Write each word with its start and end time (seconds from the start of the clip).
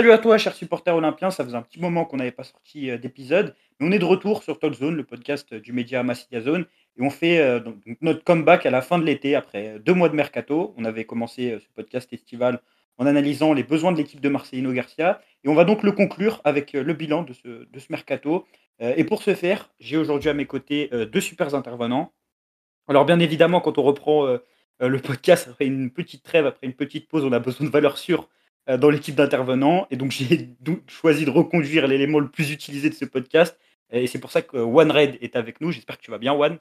salut 0.00 0.12
à 0.12 0.18
toi, 0.18 0.38
cher 0.38 0.54
supporter 0.54 0.96
olympien. 0.96 1.30
Ça 1.30 1.44
faisait 1.44 1.58
un 1.58 1.60
petit 1.60 1.78
moment 1.78 2.06
qu'on 2.06 2.16
n'avait 2.16 2.30
pas 2.30 2.42
sorti 2.42 2.88
euh, 2.88 2.96
d'épisode. 2.96 3.54
Mais 3.78 3.86
on 3.86 3.92
est 3.92 3.98
de 3.98 4.06
retour 4.06 4.42
sur 4.42 4.58
Talk 4.58 4.72
Zone, 4.72 4.96
le 4.96 5.04
podcast 5.04 5.52
du 5.52 5.74
média 5.74 6.02
Massilia 6.02 6.40
Zone. 6.40 6.64
Et 6.96 7.02
on 7.02 7.10
fait 7.10 7.38
euh, 7.38 7.60
notre 8.00 8.24
comeback 8.24 8.64
à 8.64 8.70
la 8.70 8.80
fin 8.80 8.98
de 8.98 9.04
l'été, 9.04 9.34
après 9.34 9.78
deux 9.78 9.92
mois 9.92 10.08
de 10.08 10.16
mercato. 10.16 10.72
On 10.78 10.86
avait 10.86 11.04
commencé 11.04 11.58
ce 11.60 11.66
podcast 11.74 12.10
estival 12.14 12.62
en 12.96 13.04
analysant 13.04 13.52
les 13.52 13.62
besoins 13.62 13.92
de 13.92 13.98
l'équipe 13.98 14.22
de 14.22 14.28
Marcelino 14.30 14.72
Garcia. 14.72 15.20
Et 15.44 15.50
on 15.50 15.54
va 15.54 15.64
donc 15.64 15.82
le 15.82 15.92
conclure 15.92 16.40
avec 16.44 16.72
le 16.72 16.94
bilan 16.94 17.22
de 17.22 17.34
ce, 17.34 17.68
de 17.70 17.78
ce 17.78 17.88
mercato. 17.90 18.46
et 18.78 19.04
pour 19.04 19.22
ce 19.22 19.34
faire, 19.34 19.70
j'ai 19.80 19.98
aujourd'hui 19.98 20.30
à 20.30 20.34
mes 20.34 20.46
côtés 20.46 20.88
deux 21.12 21.20
super 21.20 21.54
intervenants. 21.54 22.14
Alors 22.88 23.04
bien 23.04 23.20
évidemment, 23.20 23.60
quand 23.60 23.76
on 23.76 23.82
reprend 23.82 24.38
le 24.80 24.98
podcast 25.02 25.48
après 25.50 25.66
une 25.66 25.90
petite 25.90 26.22
trêve, 26.22 26.46
après 26.46 26.66
une 26.66 26.72
petite 26.72 27.06
pause, 27.06 27.22
on 27.26 27.32
a 27.32 27.38
besoin 27.38 27.66
de 27.66 27.70
valeurs 27.70 27.98
sûres 27.98 28.22
euh, 28.22 28.39
dans 28.76 28.90
l'équipe 28.90 29.14
d'intervenants. 29.14 29.86
Et 29.90 29.96
donc, 29.96 30.10
j'ai 30.12 30.54
choisi 30.86 31.24
de 31.24 31.30
reconduire 31.30 31.86
l'élément 31.86 32.18
le 32.18 32.28
plus 32.28 32.50
utilisé 32.50 32.90
de 32.90 32.94
ce 32.94 33.04
podcast. 33.04 33.58
Et 33.90 34.06
c'est 34.06 34.20
pour 34.20 34.30
ça 34.30 34.42
que 34.42 34.56
One 34.56 34.90
Red 34.90 35.18
est 35.20 35.36
avec 35.36 35.60
nous. 35.60 35.72
J'espère 35.72 35.98
que 35.98 36.02
tu 36.02 36.10
vas 36.10 36.18
bien, 36.18 36.32
One. 36.32 36.58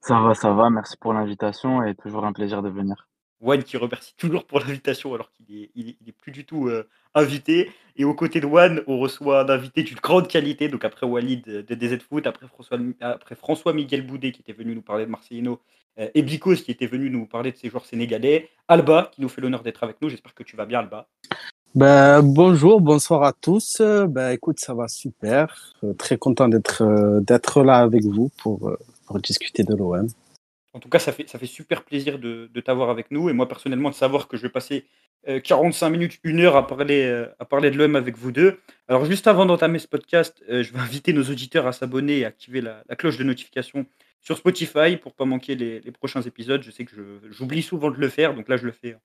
Ça 0.00 0.20
va, 0.20 0.34
ça 0.34 0.52
va. 0.52 0.70
Merci 0.70 0.96
pour 0.96 1.12
l'invitation 1.12 1.82
et 1.82 1.94
toujours 1.94 2.24
un 2.24 2.32
plaisir 2.32 2.62
de 2.62 2.70
venir. 2.70 3.08
One 3.40 3.62
qui 3.62 3.76
remercie 3.76 4.14
toujours 4.16 4.44
pour 4.44 4.60
l'invitation 4.60 5.14
alors 5.14 5.30
qu'il 5.32 5.56
est, 5.56 5.70
il 5.74 5.88
est, 6.06 6.12
plus 6.12 6.32
du 6.32 6.44
tout 6.44 6.68
euh, 6.68 6.88
invité. 7.14 7.70
Et 7.96 8.04
aux 8.04 8.14
côtés 8.14 8.40
de 8.40 8.46
One, 8.46 8.82
on 8.86 8.98
reçoit 8.98 9.42
un 9.42 9.48
invité 9.48 9.82
d'une 9.82 9.98
grande 9.98 10.28
qualité. 10.28 10.68
Donc 10.68 10.84
après 10.84 11.06
Walid 11.06 11.44
de 11.44 11.74
DZ 11.74 11.98
Foot, 12.00 12.26
après 12.26 12.46
François, 12.48 12.78
après 13.00 13.34
François 13.34 13.72
Miguel 13.72 14.06
Boudet 14.06 14.32
qui 14.32 14.42
était 14.42 14.52
venu 14.52 14.74
nous 14.74 14.82
parler 14.82 15.06
de 15.06 15.10
Marcelino 15.10 15.60
euh, 15.98 16.08
et 16.14 16.22
Bikos 16.22 16.56
qui 16.56 16.70
était 16.72 16.86
venu 16.86 17.10
nous 17.10 17.26
parler 17.26 17.52
de 17.52 17.56
ses 17.56 17.70
joueurs 17.70 17.86
sénégalais. 17.86 18.48
Alba 18.66 19.10
qui 19.12 19.20
nous 19.20 19.28
fait 19.28 19.40
l'honneur 19.40 19.62
d'être 19.62 19.84
avec 19.84 20.02
nous. 20.02 20.08
J'espère 20.08 20.34
que 20.34 20.42
tu 20.42 20.56
vas 20.56 20.66
bien, 20.66 20.80
Alba. 20.80 21.06
Ben, 21.74 22.22
bonjour, 22.22 22.80
bonsoir 22.80 23.22
à 23.22 23.32
tous. 23.32 23.80
Ben, 23.80 24.30
écoute, 24.30 24.58
ça 24.58 24.74
va 24.74 24.88
super. 24.88 25.74
Euh, 25.84 25.92
très 25.94 26.16
content 26.16 26.48
d'être 26.48 26.82
d'être 27.20 27.62
là 27.62 27.76
avec 27.76 28.04
vous 28.04 28.30
pour, 28.42 28.72
pour 29.06 29.20
discuter 29.20 29.62
de 29.62 29.76
l'OM. 29.76 30.08
En 30.78 30.80
tout 30.80 30.88
cas, 30.88 31.00
ça 31.00 31.10
fait, 31.10 31.28
ça 31.28 31.40
fait 31.40 31.46
super 31.46 31.82
plaisir 31.82 32.20
de, 32.20 32.60
t'avoir 32.60 32.88
avec 32.88 33.10
nous. 33.10 33.28
Et 33.28 33.32
moi, 33.32 33.48
personnellement, 33.48 33.90
de 33.90 33.96
savoir 33.96 34.28
que 34.28 34.36
je 34.36 34.42
vais 34.42 34.48
passer 34.48 34.86
45 35.26 35.86
euh, 35.86 35.90
minutes, 35.90 36.20
une 36.22 36.38
heure 36.38 36.54
à 36.54 36.68
parler, 36.68 37.02
euh, 37.02 37.26
à 37.40 37.44
parler 37.44 37.72
de 37.72 37.76
l'OM 37.76 37.96
avec 37.96 38.16
vous 38.16 38.30
deux. 38.30 38.60
Alors, 38.86 39.04
juste 39.04 39.26
avant 39.26 39.44
d'entamer 39.44 39.80
ce 39.80 39.88
podcast, 39.88 40.40
euh, 40.48 40.62
je 40.62 40.72
vais 40.72 40.78
inviter 40.88 41.12
nos 41.12 41.24
auditeurs 41.24 41.66
à 41.66 41.72
s'abonner 41.72 42.18
et 42.18 42.24
activer 42.24 42.60
la, 42.60 42.84
cloche 42.96 43.16
de 43.16 43.24
notification 43.24 43.86
sur 44.20 44.36
Spotify 44.36 44.96
pour 44.96 45.14
pas 45.14 45.24
manquer 45.24 45.56
les, 45.56 45.80
prochains 45.90 46.22
épisodes. 46.22 46.62
Je 46.62 46.70
sais 46.70 46.84
que 46.84 46.94
j'oublie 47.28 47.62
souvent 47.62 47.90
de 47.90 47.96
le 47.96 48.08
faire, 48.08 48.34
donc 48.34 48.48
là, 48.48 48.56
je 48.56 48.64
le 48.64 48.70
fais 48.70 48.96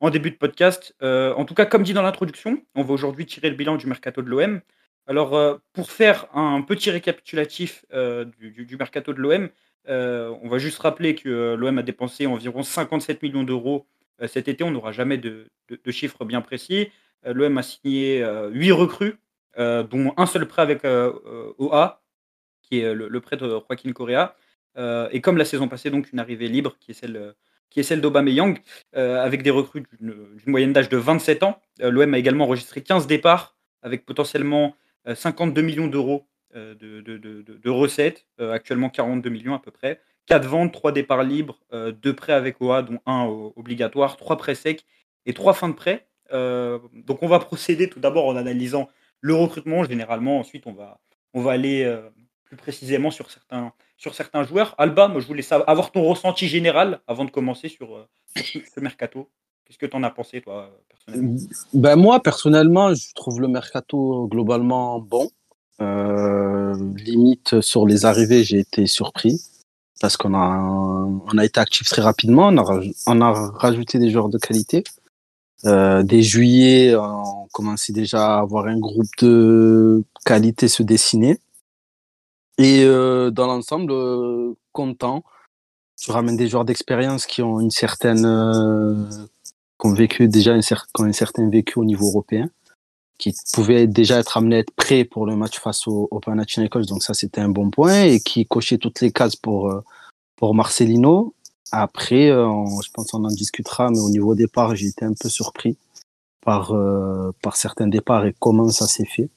en 0.00 0.10
début 0.10 0.32
de 0.32 0.36
podcast. 0.36 0.94
en 1.00 1.46
tout 1.46 1.54
cas, 1.54 1.64
comme 1.64 1.82
dit 1.82 1.94
dans 1.94 2.02
l'introduction, 2.02 2.62
on 2.74 2.82
va 2.82 2.92
aujourd'hui 2.92 3.24
tirer 3.24 3.48
le 3.48 3.56
bilan 3.56 3.76
du 3.76 3.86
mercato 3.86 4.20
de 4.20 4.28
l'OM. 4.28 4.60
Alors, 5.06 5.60
pour 5.72 5.90
faire 5.90 6.26
un 6.36 6.60
petit 6.60 6.90
récapitulatif 6.90 7.86
du, 8.38 8.76
mercato 8.76 9.14
de 9.14 9.20
l'OM, 9.20 9.48
euh, 9.88 10.34
on 10.42 10.48
va 10.48 10.58
juste 10.58 10.78
rappeler 10.78 11.14
que 11.14 11.28
euh, 11.28 11.56
l'OM 11.56 11.78
a 11.78 11.82
dépensé 11.82 12.26
environ 12.26 12.62
57 12.62 13.22
millions 13.22 13.42
d'euros 13.42 13.86
euh, 14.20 14.28
cet 14.28 14.48
été. 14.48 14.62
On 14.64 14.70
n'aura 14.70 14.92
jamais 14.92 15.18
de, 15.18 15.48
chiffres 15.90 16.24
bien 16.24 16.40
précis. 16.40 16.90
L'OM 17.24 17.56
a 17.56 17.62
signé 17.62 18.24
8 18.50 18.72
recrues, 18.72 19.16
dont 19.56 20.12
un 20.16 20.26
seul 20.26 20.46
prêt 20.48 20.60
avec 20.62 20.82
OA, 20.84 22.02
qui 22.62 22.80
est 22.80 22.94
le, 22.94 23.20
prêt 23.20 23.36
de 23.36 23.48
Joaquin 23.48 23.92
Correa. 23.92 24.34
et 25.12 25.20
comme 25.20 25.36
la 25.36 25.44
saison 25.44 25.68
passée, 25.68 25.90
donc 25.90 26.12
une 26.12 26.18
arrivée 26.18 26.48
libre 26.48 26.76
qui 26.80 26.90
est 26.90 26.94
celle 26.94 27.34
qui 27.70 27.78
est 27.78 27.92
avec 28.92 29.42
des 29.44 29.50
recrues 29.50 29.84
d'une 30.00 30.36
moyenne 30.46 30.72
d'âge 30.72 30.88
de 30.88 30.96
27 30.96 31.44
ans. 31.44 31.62
L'OM 31.78 32.12
a 32.12 32.18
également 32.18 32.46
enregistré 32.46 32.82
15 32.82 33.06
départs, 33.06 33.54
avec 33.82 34.04
potentiellement 34.04 34.74
52 35.06 35.62
millions 35.62 35.86
d'euros 35.86 36.26
euh, 36.54 36.74
de, 36.74 37.70
recettes, 37.70 38.26
euh, 38.38 38.52
actuellement 38.52 38.90
42 38.90 39.30
millions 39.30 39.54
à 39.54 39.58
peu 39.58 39.70
près. 39.70 40.00
4 40.26 40.46
ventes, 40.46 40.72
3 40.72 40.92
départs 40.92 41.22
libres, 41.22 41.58
2 41.72 41.96
euh, 42.04 42.12
prêts 42.14 42.34
avec 42.34 42.60
OA, 42.60 42.82
dont 42.82 42.98
1 43.06 43.24
obligatoire, 43.56 44.18
3 44.18 44.36
prêts 44.36 44.54
secs 44.54 44.84
et 45.24 45.32
3 45.32 45.54
fins 45.54 45.70
de 45.70 45.74
prêt. 45.74 46.06
donc 46.30 47.22
on 47.22 47.26
va 47.26 47.38
procéder 47.38 47.88
tout 47.88 48.00
d'abord 48.00 48.26
en 48.26 48.36
analysant 48.36 48.88
le 49.20 49.34
recrutement 49.34 49.84
généralement. 49.84 50.40
Ensuite, 50.40 50.66
on 50.66 50.72
va, 50.72 51.00
on 51.32 51.40
va 51.40 51.52
aller 51.52 52.00
plus 52.44 52.56
précisément 52.56 53.10
sur 53.10 53.30
certains, 53.30 53.72
sur 53.96 54.14
certains 54.14 54.44
joueurs. 54.44 54.74
Alba, 54.76 55.08
moi, 55.08 55.20
je 55.20 55.26
voulais 55.26 55.42
savoir, 55.42 55.68
avoir 55.68 55.90
ton 55.90 56.02
ressenti 56.04 56.48
général 56.48 57.00
avant 57.06 57.24
de 57.24 57.30
commencer 57.30 57.68
sur, 57.68 58.06
ce 58.36 58.80
mercato. 58.80 59.30
Qu'est-ce 59.64 59.78
que 59.78 59.86
tu 59.86 59.96
en 59.96 60.02
as 60.02 60.10
pensé, 60.10 60.42
toi, 60.42 60.70
personnellement? 60.88 61.38
Ben, 61.72 61.96
Moi, 61.96 62.20
personnellement, 62.20 62.94
je 62.94 63.14
trouve 63.14 63.40
le 63.40 63.48
mercato 63.48 64.28
globalement 64.28 65.00
bon. 65.00 65.30
Euh, 65.80 66.76
limite 66.96 67.60
sur 67.60 67.86
les 67.86 68.04
arrivées, 68.04 68.44
j'ai 68.44 68.60
été 68.60 68.86
surpris 68.86 69.40
parce 70.00 70.16
qu'on 70.16 70.34
a, 70.34 70.58
on 70.58 71.38
a 71.38 71.44
été 71.44 71.60
actif 71.60 71.88
très 71.88 72.02
rapidement. 72.02 72.48
On 72.48 72.58
a, 72.58 72.80
on 73.06 73.20
a 73.20 73.32
rajouté 73.52 73.98
des 73.98 74.10
joueurs 74.10 74.28
de 74.28 74.38
qualité. 74.38 74.84
Euh, 75.64 76.02
dès 76.02 76.22
juillet, 76.22 76.94
on 76.96 77.46
commençait 77.52 77.92
déjà 77.92 78.36
à 78.36 78.40
avoir 78.40 78.66
un 78.66 78.78
groupe 78.78 79.06
de 79.20 80.02
qualité 80.24 80.68
se 80.68 80.82
dessiner. 80.82 81.38
Et 82.58 82.84
euh, 82.84 83.30
dans 83.30 83.46
l'ensemble, 83.46 83.92
euh, 83.92 84.54
content. 84.72 85.22
Tu 86.00 86.10
ramènes 86.10 86.36
des 86.36 86.48
joueurs 86.48 86.64
d'expérience 86.64 87.26
qui 87.26 87.42
ont 87.42 87.60
une 87.60 87.70
certaine, 87.70 88.24
euh, 88.24 88.94
qui 89.80 89.86
ont 89.86 89.94
vécu 89.94 90.26
déjà 90.26 90.52
un, 90.52 90.60
qui 90.60 90.74
ont 90.98 91.04
un 91.04 91.12
certain 91.12 91.48
vécu 91.48 91.78
au 91.78 91.84
niveau 91.84 92.08
européen 92.08 92.50
qui 93.22 93.32
pouvait 93.52 93.86
déjà 93.86 94.18
être 94.18 94.36
amené 94.36 94.56
à 94.56 94.58
être 94.58 94.72
prêt 94.72 95.04
pour 95.04 95.26
le 95.26 95.36
match 95.36 95.60
face 95.60 95.86
au, 95.86 96.08
au 96.10 96.18
Panathinaikos, 96.18 96.86
donc 96.86 97.04
ça 97.04 97.14
c'était 97.14 97.40
un 97.40 97.48
bon 97.48 97.70
point, 97.70 98.02
et 98.02 98.18
qui 98.18 98.46
cochait 98.46 98.78
toutes 98.78 99.00
les 99.00 99.12
cases 99.12 99.36
pour, 99.36 99.70
euh, 99.70 99.80
pour 100.34 100.56
Marcelino. 100.56 101.32
Après, 101.70 102.30
euh, 102.30 102.48
je 102.84 102.90
pense 102.92 103.12
qu'on 103.12 103.24
en 103.24 103.28
discutera, 103.28 103.90
mais 103.90 104.00
au 104.00 104.10
niveau 104.10 104.34
départ, 104.34 104.74
j'ai 104.74 104.88
été 104.88 105.04
un 105.04 105.12
peu 105.12 105.28
surpris 105.28 105.76
par, 106.44 106.72
euh, 106.72 107.30
par 107.42 107.54
certains 107.54 107.86
départs 107.86 108.26
et 108.26 108.34
comment 108.40 108.68
ça 108.70 108.88
s'est 108.88 109.06
fait. 109.06 109.28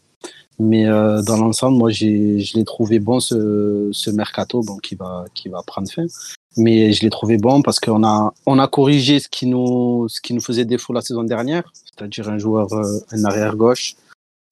Mais 0.57 0.85
dans 0.85 1.35
l'ensemble, 1.37 1.77
moi, 1.77 1.91
je 1.91 2.55
l'ai 2.55 2.63
trouvé 2.63 2.99
bon 2.99 3.19
ce, 3.19 3.89
ce 3.91 4.09
mercato, 4.09 4.61
bon, 4.61 4.77
qui 4.77 4.95
va, 4.95 5.25
qui 5.33 5.49
va 5.49 5.61
prendre 5.63 5.91
fin 5.91 6.05
mais 6.57 6.93
je 6.93 7.01
l'ai 7.01 7.09
trouvé 7.09 7.37
bon 7.37 7.61
parce 7.61 7.79
qu'on 7.79 8.03
a 8.03 8.33
on 8.45 8.59
a 8.59 8.67
corrigé 8.67 9.19
ce 9.19 9.27
qui 9.27 9.45
nous 9.45 10.07
ce 10.07 10.21
qui 10.21 10.33
nous 10.33 10.41
faisait 10.41 10.65
défaut 10.65 10.93
la 10.93 11.01
saison 11.01 11.23
dernière, 11.23 11.71
c'est-à-dire 11.85 12.29
un 12.29 12.37
joueur 12.37 12.71
euh, 12.73 12.99
un 13.11 13.25
arrière 13.25 13.55
gauche, 13.55 13.95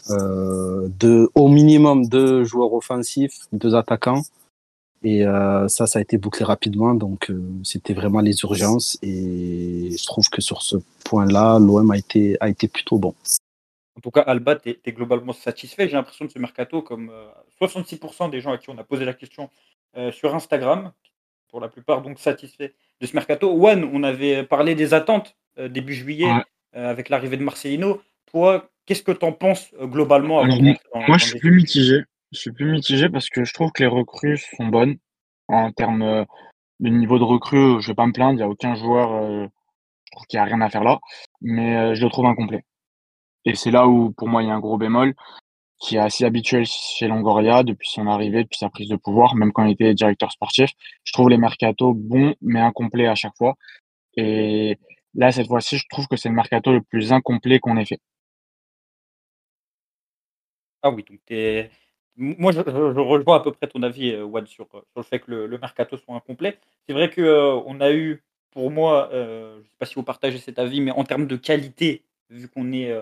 euh, 0.09 0.90
au 1.36 1.47
minimum 1.47 2.08
deux 2.08 2.44
joueurs 2.44 2.74
offensifs, 2.74 3.47
deux 3.53 3.75
attaquants, 3.75 4.24
et 5.03 5.25
euh, 5.25 5.68
ça 5.68 5.88
ça 5.88 6.00
a 6.00 6.02
été 6.02 6.18
bouclé 6.18 6.44
rapidement 6.46 6.94
donc 6.94 7.31
c'était 7.64 7.94
vraiment 7.94 8.20
les 8.22 8.35
urgences 8.44 8.97
et 9.02 9.96
je 9.97 10.06
trouve 10.06 10.30
que 10.30 10.41
sur 10.41 10.62
ce 10.62 10.78
point-là 11.06 11.59
l'OM 11.59 11.90
a 11.91 11.97
été 11.97 12.38
a 12.41 12.50
été 12.50 12.68
plutôt 12.68 12.97
bon. 12.97 13.16
En 13.96 14.02
tout 14.02 14.09
cas, 14.09 14.22
Alba, 14.22 14.56
tu 14.56 14.75
es, 14.84 14.91
globalement 14.91 15.34
satisfait. 15.34 15.88
J'ai 15.88 15.94
l'impression 15.94 16.25
de 16.25 16.31
ce 16.31 16.40
mercato, 16.40 16.81
comme 16.81 17.12
66% 17.62 18.31
des 18.31 18.41
gens 18.41 18.52
à 18.52 18.58
qui 18.58 18.72
on 18.72 18.78
a 18.80 18.84
posé 18.84 19.06
la 19.06 19.14
question 19.14 19.52
sur 20.12 20.34
Instagram, 20.34 20.91
pour 21.53 21.62
la 21.62 21.69
plupart 21.69 22.02
donc 22.02 22.18
satisfaits 22.18 22.72
de 23.00 23.06
ce 23.06 23.14
mercato. 23.14 23.47
One, 23.47 23.88
on 23.94 24.02
avait 24.02 24.41
parlé 24.41 24.74
des 24.74 24.96
attentes 24.96 25.38
euh, 25.59 25.69
début 25.69 25.94
juillet 25.94 26.28
euh, 26.75 26.90
avec 26.90 27.09
l'arrivée 27.09 27.38
de 27.38 27.44
Marcelino. 27.44 28.02
Toi, 28.31 28.72
qu'est-ce 28.88 29.03
que 29.03 29.12
tu 29.12 29.24
en 29.24 29.34
penses 29.34 29.72
euh, 29.80 29.86
globalement 29.86 30.44
Moi, 30.44 31.18
je 31.19 31.25
suis 31.25 31.38
plus 31.38 31.52
mitigé. 31.52 32.06
Je 32.31 32.40
suis 32.40 32.52
plus 32.52 32.72
mitigé 32.72 33.08
parce 33.08 33.30
que 33.30 33.44
je 33.44 33.53
trouve 33.53 33.72
que 33.72 33.84
les 33.84 33.88
recrues 33.88 34.40
sont 34.40 34.66
bonnes 34.66 34.97
en 35.47 35.72
termes 35.72 36.25
de 36.80 36.90
niveau 36.90 37.20
de 37.20 37.23
recrues. 37.23 37.79
Je 37.84 37.90
vais 37.90 37.94
pas 37.94 38.08
me 38.08 38.14
plaindre, 38.14 38.34
il 38.34 38.38
n'y 38.38 38.41
a 38.41 38.50
aucun 38.50 38.73
joueur 38.73 39.50
n'y 40.34 40.40
a 40.40 40.44
rien 40.46 40.61
à 40.61 40.72
faire 40.72 40.84
là, 40.84 41.00
mais 41.41 41.94
je 41.94 42.03
le 42.03 42.09
trouve 42.09 42.26
incomplet. 42.26 42.64
Et 43.46 43.53
c'est 43.53 43.70
là 43.70 43.88
où, 43.88 44.11
pour 44.11 44.28
moi, 44.28 44.41
il 44.41 44.47
y 44.47 44.52
a 44.52 44.55
un 44.55 44.59
gros 44.59 44.78
bémol 44.78 45.14
qui 45.84 45.97
est 45.97 46.00
assez 46.00 46.24
habituel 46.24 46.66
chez 46.66 47.08
Longoria 47.08 47.64
depuis 47.64 47.90
son 47.90 48.08
arrivée, 48.08 48.44
depuis 48.44 48.58
sa 48.58 48.70
prise 48.70 48.88
de 48.88 48.96
pouvoir, 48.96 49.35
même 49.35 49.52
quand 49.52 49.66
il 49.66 49.74
était 49.74 49.94
directeur 49.94 50.32
sportif. 50.32 50.72
Je 51.03 51.12
trouve 51.12 51.30
les 51.30 51.38
mercato 51.38 51.94
bons, 51.94 52.35
mais 52.41 52.62
incomplets 52.62 53.08
à 53.08 53.16
chaque 53.16 53.35
fois. 53.38 53.56
Et 54.16 54.78
là, 55.14 55.34
cette 55.34 55.47
fois-ci, 55.47 55.78
je 55.78 55.85
trouve 55.90 56.08
que 56.08 56.16
c'est 56.16 56.30
le 56.30 56.35
mercato 56.35 56.72
le 56.72 56.82
plus 56.82 57.12
incomplet 57.12 57.59
qu'on 57.59 57.76
ait 57.76 57.85
fait. 57.85 58.00
Ah 60.82 60.90
oui, 60.90 61.03
donc 61.03 61.20
moi, 62.16 62.52
je, 62.53 62.59
rejoins 62.62 63.38
à 63.38 63.40
peu 63.41 63.52
près 63.52 63.68
ton 63.68 63.84
avis, 63.84 64.12
euh, 64.12 64.24
Wad, 64.24 64.47
sur, 64.47 64.68
sur, 64.70 64.84
le 64.96 65.03
fait 65.03 65.20
que 65.20 65.32
le, 65.32 65.58
mercato 65.58 65.97
soit 65.97 66.16
incomplet. 66.16 66.59
C'est 66.88 66.94
vrai 66.94 67.09
qu'on 67.09 67.22
euh, 67.24 67.62
on 67.66 67.82
a 67.82 67.91
eu, 67.91 68.24
pour 68.52 68.72
moi, 68.72 69.09
euh, 69.12 69.56
je 69.56 69.59
ne 69.59 69.64
sais 69.64 69.78
pas 69.79 69.86
si 69.86 69.96
vous 69.96 70.03
partagez 70.03 70.38
cet 70.38 70.59
avis, 70.59 70.79
mais 70.79 70.91
en 70.91 71.03
termes 71.03 71.28
de 71.28 71.36
qualité, 71.36 72.03
vu 72.29 72.47
qu'on 72.47 72.72
est 72.72 72.94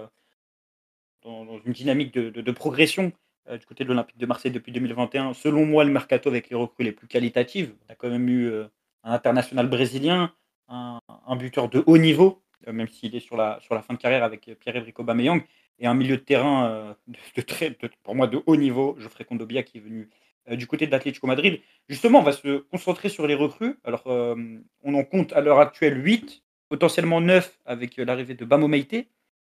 dans, 1.23 1.59
une 1.65 1.73
dynamique 1.73 2.13
de, 2.13 2.51
progression 2.51 3.11
euh, 3.49 3.57
du 3.57 3.65
côté 3.65 3.83
de 3.83 3.89
l'Olympique 3.89 4.17
de 4.17 4.25
Marseille 4.25 4.51
depuis 4.51 4.71
2021. 4.71 5.33
Selon 5.33 5.65
moi, 5.65 5.83
le 5.83 5.91
mercato 5.91 6.29
avec 6.29 6.49
les 6.49 6.55
recrues 6.55 6.83
les 6.83 6.91
plus 6.91 7.07
qualitatives. 7.07 7.73
On 7.87 7.93
a 7.93 7.95
quand 7.95 8.09
même 8.09 8.27
eu 8.29 8.47
euh, 8.47 8.65
un 9.03 9.13
international 9.13 9.67
brésilien, 9.67 10.33
un, 10.67 10.99
buteur 11.35 11.67
de 11.69 11.83
haut 11.85 11.97
niveau 11.97 12.41
même 12.67 12.87
s'il 12.87 13.15
est 13.15 13.19
sur 13.19 13.35
la, 13.35 13.59
sur 13.61 13.73
la 13.73 13.81
fin 13.81 13.95
de 13.95 13.99
carrière 13.99 14.23
avec 14.23 14.51
Pierre-Emerick 14.59 14.99
Aubameyang, 14.99 15.43
et 15.79 15.87
un 15.87 15.95
milieu 15.95 16.17
de 16.17 16.21
terrain 16.21 16.95
de, 17.07 17.41
très, 17.41 17.75
pour 18.03 18.13
moi 18.13 18.27
de 18.27 18.39
haut 18.45 18.55
niveau, 18.55 18.95
Geoffrey 18.99 19.25
Kondobia 19.25 19.63
qui 19.63 19.79
est 19.79 19.81
venu 19.81 20.07
du 20.51 20.67
côté 20.67 20.85
de 20.85 20.91
l'Atlético 20.91 21.25
Madrid. 21.25 21.59
Justement, 21.89 22.19
on 22.19 22.23
va 22.23 22.33
se 22.33 22.59
concentrer 22.69 23.09
sur 23.09 23.25
les 23.25 23.33
recrues. 23.33 23.79
Alors, 23.83 24.03
on 24.05 24.93
en 24.93 25.03
compte 25.03 25.33
à 25.33 25.41
l'heure 25.41 25.59
actuelle 25.59 26.05
8, 26.05 26.43
potentiellement 26.69 27.19
9 27.19 27.59
avec 27.65 27.97
l'arrivée 27.97 28.35
de 28.35 28.45
Bamo 28.45 28.67
Meite, 28.67 29.07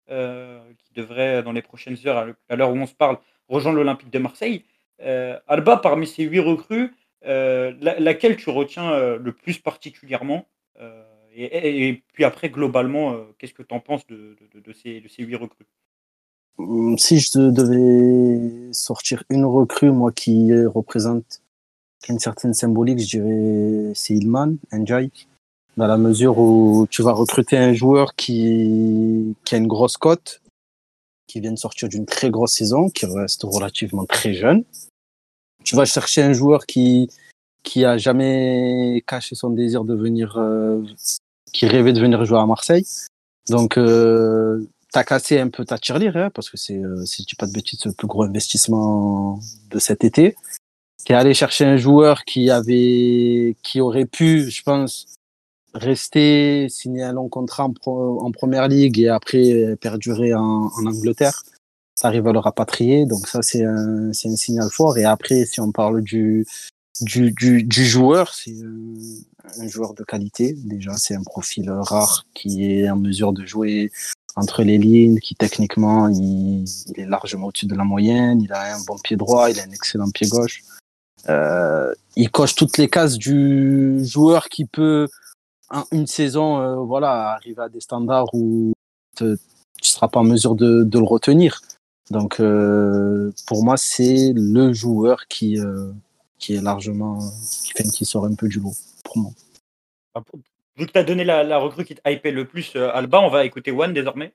qui 0.07 0.94
devrait, 0.94 1.44
dans 1.44 1.52
les 1.52 1.62
prochaines 1.62 1.98
heures, 2.06 2.36
à 2.50 2.56
l'heure 2.56 2.72
où 2.72 2.78
on 2.78 2.86
se 2.86 2.96
parle, 2.96 3.18
rejoindre 3.48 3.78
l'Olympique 3.78 4.12
de 4.12 4.19
Marseille. 4.19 4.63
Alba, 5.48 5.78
parmi 5.78 6.07
ces 6.07 6.24
8 6.24 6.40
recrues, 6.40 6.94
laquelle 7.24 8.38
tu 8.38 8.50
retiens 8.50 9.18
le 9.18 9.31
plus 9.31 9.60
particulièrement 9.60 10.46
et, 11.36 12.02
puis 12.13 12.24
après, 12.24 12.50
globalement, 12.50 13.18
qu'est-ce 13.38 13.54
que 13.54 13.63
tu 13.63 13.74
en 13.74 13.80
penses 13.80 14.07
de, 14.07 14.36
ces, 14.74 15.02
8 15.18 15.36
recrues? 15.36 15.66
Hum, 16.57 16.98
Si 16.98 17.19
je 17.19 17.40
devais 17.50 18.72
sortir 18.72 19.24
une 19.30 19.46
recrue, 19.46 19.92
moi 19.92 20.12
qui 20.12 20.54
représente 20.66 21.42
une 22.07 22.19
certaine 22.19 22.54
symbolique, 22.54 23.00
je 23.00 23.18
dirais 23.18 23.94
c'est 23.96 24.13
Ilman, 24.13 24.57
Njai, 24.72 25.10
dans 25.77 25.88
la 25.88 25.98
mesure 25.98 26.38
où 26.38 26.88
tu 26.89 27.01
vas 27.01 27.12
recruter 27.12 27.57
un 27.57 27.74
joueur 27.74 28.16
qui, 28.16 29.36
qui 29.44 29.56
a 29.56 29.57
une 29.57 29.68
grosse 29.68 29.98
cote, 29.98 30.42
qui 31.27 31.39
vient 31.42 31.51
de 31.51 31.60
sortir 31.60 31.89
d'une 31.89 32.06
très 32.06 32.30
grosse 32.30 32.54
saison, 32.54 32.89
qui 32.89 33.06
reste 33.06 33.44
relativement 33.44 34.06
très 34.06 34.33
jeune. 34.33 34.63
Tu 35.63 35.75
vas 35.75 35.86
chercher 35.86 36.22
un 36.22 36.33
joueur 36.33 36.66
qui, 36.66 37.10
qui 37.63 37.83
a 37.83 37.98
jamais 37.98 39.04
caché 39.07 39.36
son 39.36 39.50
désir 39.50 39.83
de 39.83 39.95
venir 39.95 40.38
euh, 40.38 40.81
qui 41.51 41.68
rêvait 41.68 41.94
de 41.94 42.00
venir 42.00 42.24
jouer 42.25 42.39
à 42.39 42.45
Marseille. 42.45 42.86
Donc, 43.50 43.78
euh, 43.78 44.66
tu 44.94 45.00
as 45.00 45.04
cassé 45.04 45.39
un 45.39 45.50
peu 45.50 45.66
ta 45.66 45.78
tirelire, 45.78 46.16
hein, 46.16 46.30
parce 46.33 46.50
que 46.50 46.57
c'est, 46.57 46.78
euh, 46.78 47.06
si 47.06 47.24
je 47.24 47.28
dis 47.28 47.36
pas 47.36 47.48
de 47.48 47.51
bêtises, 47.51 47.83
le 47.86 47.94
plus 47.94 48.07
gros 48.07 48.24
investissement 48.24 49.39
de 49.69 49.80
cet 49.80 50.04
été. 50.04 50.36
Tu 51.06 51.12
es 51.12 51.16
allé 51.16 51.33
chercher 51.33 51.66
un 51.66 51.78
joueur 51.78 52.24
qui 52.24 52.50
avait, 52.50 53.56
qui 53.63 53.81
aurait 53.81 54.06
pu, 54.06 54.50
je 54.50 54.63
pense, 54.63 55.07
rester, 55.75 56.68
signer 56.69 57.04
un 57.04 57.13
long 57.13 57.30
contrat 57.30 57.69
en, 57.86 58.31
première 58.31 58.68
ligue 58.68 59.00
et 59.00 59.10
après 59.10 59.75
perdurer 59.80 60.33
en, 60.33 60.72
Angleterre. 60.86 61.44
Tu 62.00 62.06
arrives 62.06 62.27
à 62.27 62.33
le 62.33 62.39
rapatrier, 62.39 63.06
donc 63.06 63.27
ça 63.27 63.42
c'est 63.42 63.63
un, 63.63 64.12
c'est 64.12 64.30
un 64.30 64.36
signal 64.36 64.69
fort. 64.72 64.98
Et 64.98 65.06
après, 65.06 65.45
si 65.45 65.62
on 65.62 65.72
parle 65.72 66.01
du, 66.01 66.45
du, 67.01 67.31
du, 67.31 67.63
du 67.63 67.86
joueur, 67.86 68.33
c'est 68.33 68.56
un 69.60 69.68
joueur 69.68 69.94
de 69.94 70.04
qualité. 70.04 70.56
Déjà, 70.57 70.95
c'est 70.98 71.16
un 71.16 71.24
profil 71.24 71.69
rare 71.69 72.25
qui 72.33 72.66
est 72.66 72.89
en 72.89 72.98
mesure 72.98 73.31
de 73.33 73.45
jouer 73.45 73.92
entre 74.36 74.63
les 74.63 74.78
lignes, 74.78 75.19
qui 75.19 75.36
techniquement, 75.36 76.10
il, 76.10 76.66
est 76.95 77.06
largement 77.06 77.48
au-dessus 77.48 77.68
de 77.68 77.75
la 77.75 77.83
moyenne. 77.83 78.42
Il 78.42 78.51
a 78.51 78.75
un 78.75 78.81
bon 78.86 78.98
pied 78.98 79.16
droit, 79.16 79.50
il 79.50 79.60
a 79.60 79.63
un 79.63 79.71
excellent 79.71 80.10
pied 80.10 80.28
gauche. 80.28 80.63
Euh, 81.30 81.94
il 82.16 82.30
coche 82.30 82.56
toutes 82.56 82.78
les 82.78 82.89
cases 82.89 83.18
du 83.18 83.98
joueur 84.04 84.50
qui 84.50 84.66
peut, 84.66 85.07
une 85.91 86.07
saison, 86.07 86.59
euh, 86.62 86.75
voilà, 86.75 87.33
arriver 87.33 87.63
à 87.63 87.69
des 87.69 87.81
standards 87.81 88.33
où 88.33 88.73
tu 89.17 89.23
ne 89.23 89.35
seras 89.81 90.07
pas 90.07 90.19
en 90.19 90.23
mesure 90.23 90.56
de, 90.56 90.83
de 90.83 91.00
le 91.00 91.06
retenir. 91.06 91.62
Donc, 92.12 92.39
euh, 92.39 93.31
pour 93.47 93.63
moi, 93.63 93.77
c'est 93.77 94.31
le 94.35 94.73
joueur 94.73 95.27
qui, 95.27 95.59
euh, 95.59 95.91
qui 96.38 96.56
est 96.56 96.62
largement, 96.62 97.19
qui, 97.63 97.71
fait, 97.71 97.83
qui 97.83 98.06
sort 98.06 98.25
un 98.25 98.35
peu 98.35 98.47
du 98.47 98.59
lot 98.59 98.73
pour 99.03 99.17
moi. 99.17 99.31
Ah, 100.13 100.21
vu 100.77 100.85
que 100.85 100.91
tu 100.91 101.00
as 101.00 101.03
donné 101.03 101.23
la, 101.23 101.57
recrue 101.57 101.83
qui 101.83 101.95
te 101.95 102.09
hypait 102.09 102.31
le 102.31 102.45
plus, 102.45 102.75
euh, 102.75 102.91
Alba, 102.94 103.21
on 103.21 103.29
va 103.29 103.45
écouter 103.45 103.71
One 103.71 103.94
désormais. 103.94 104.33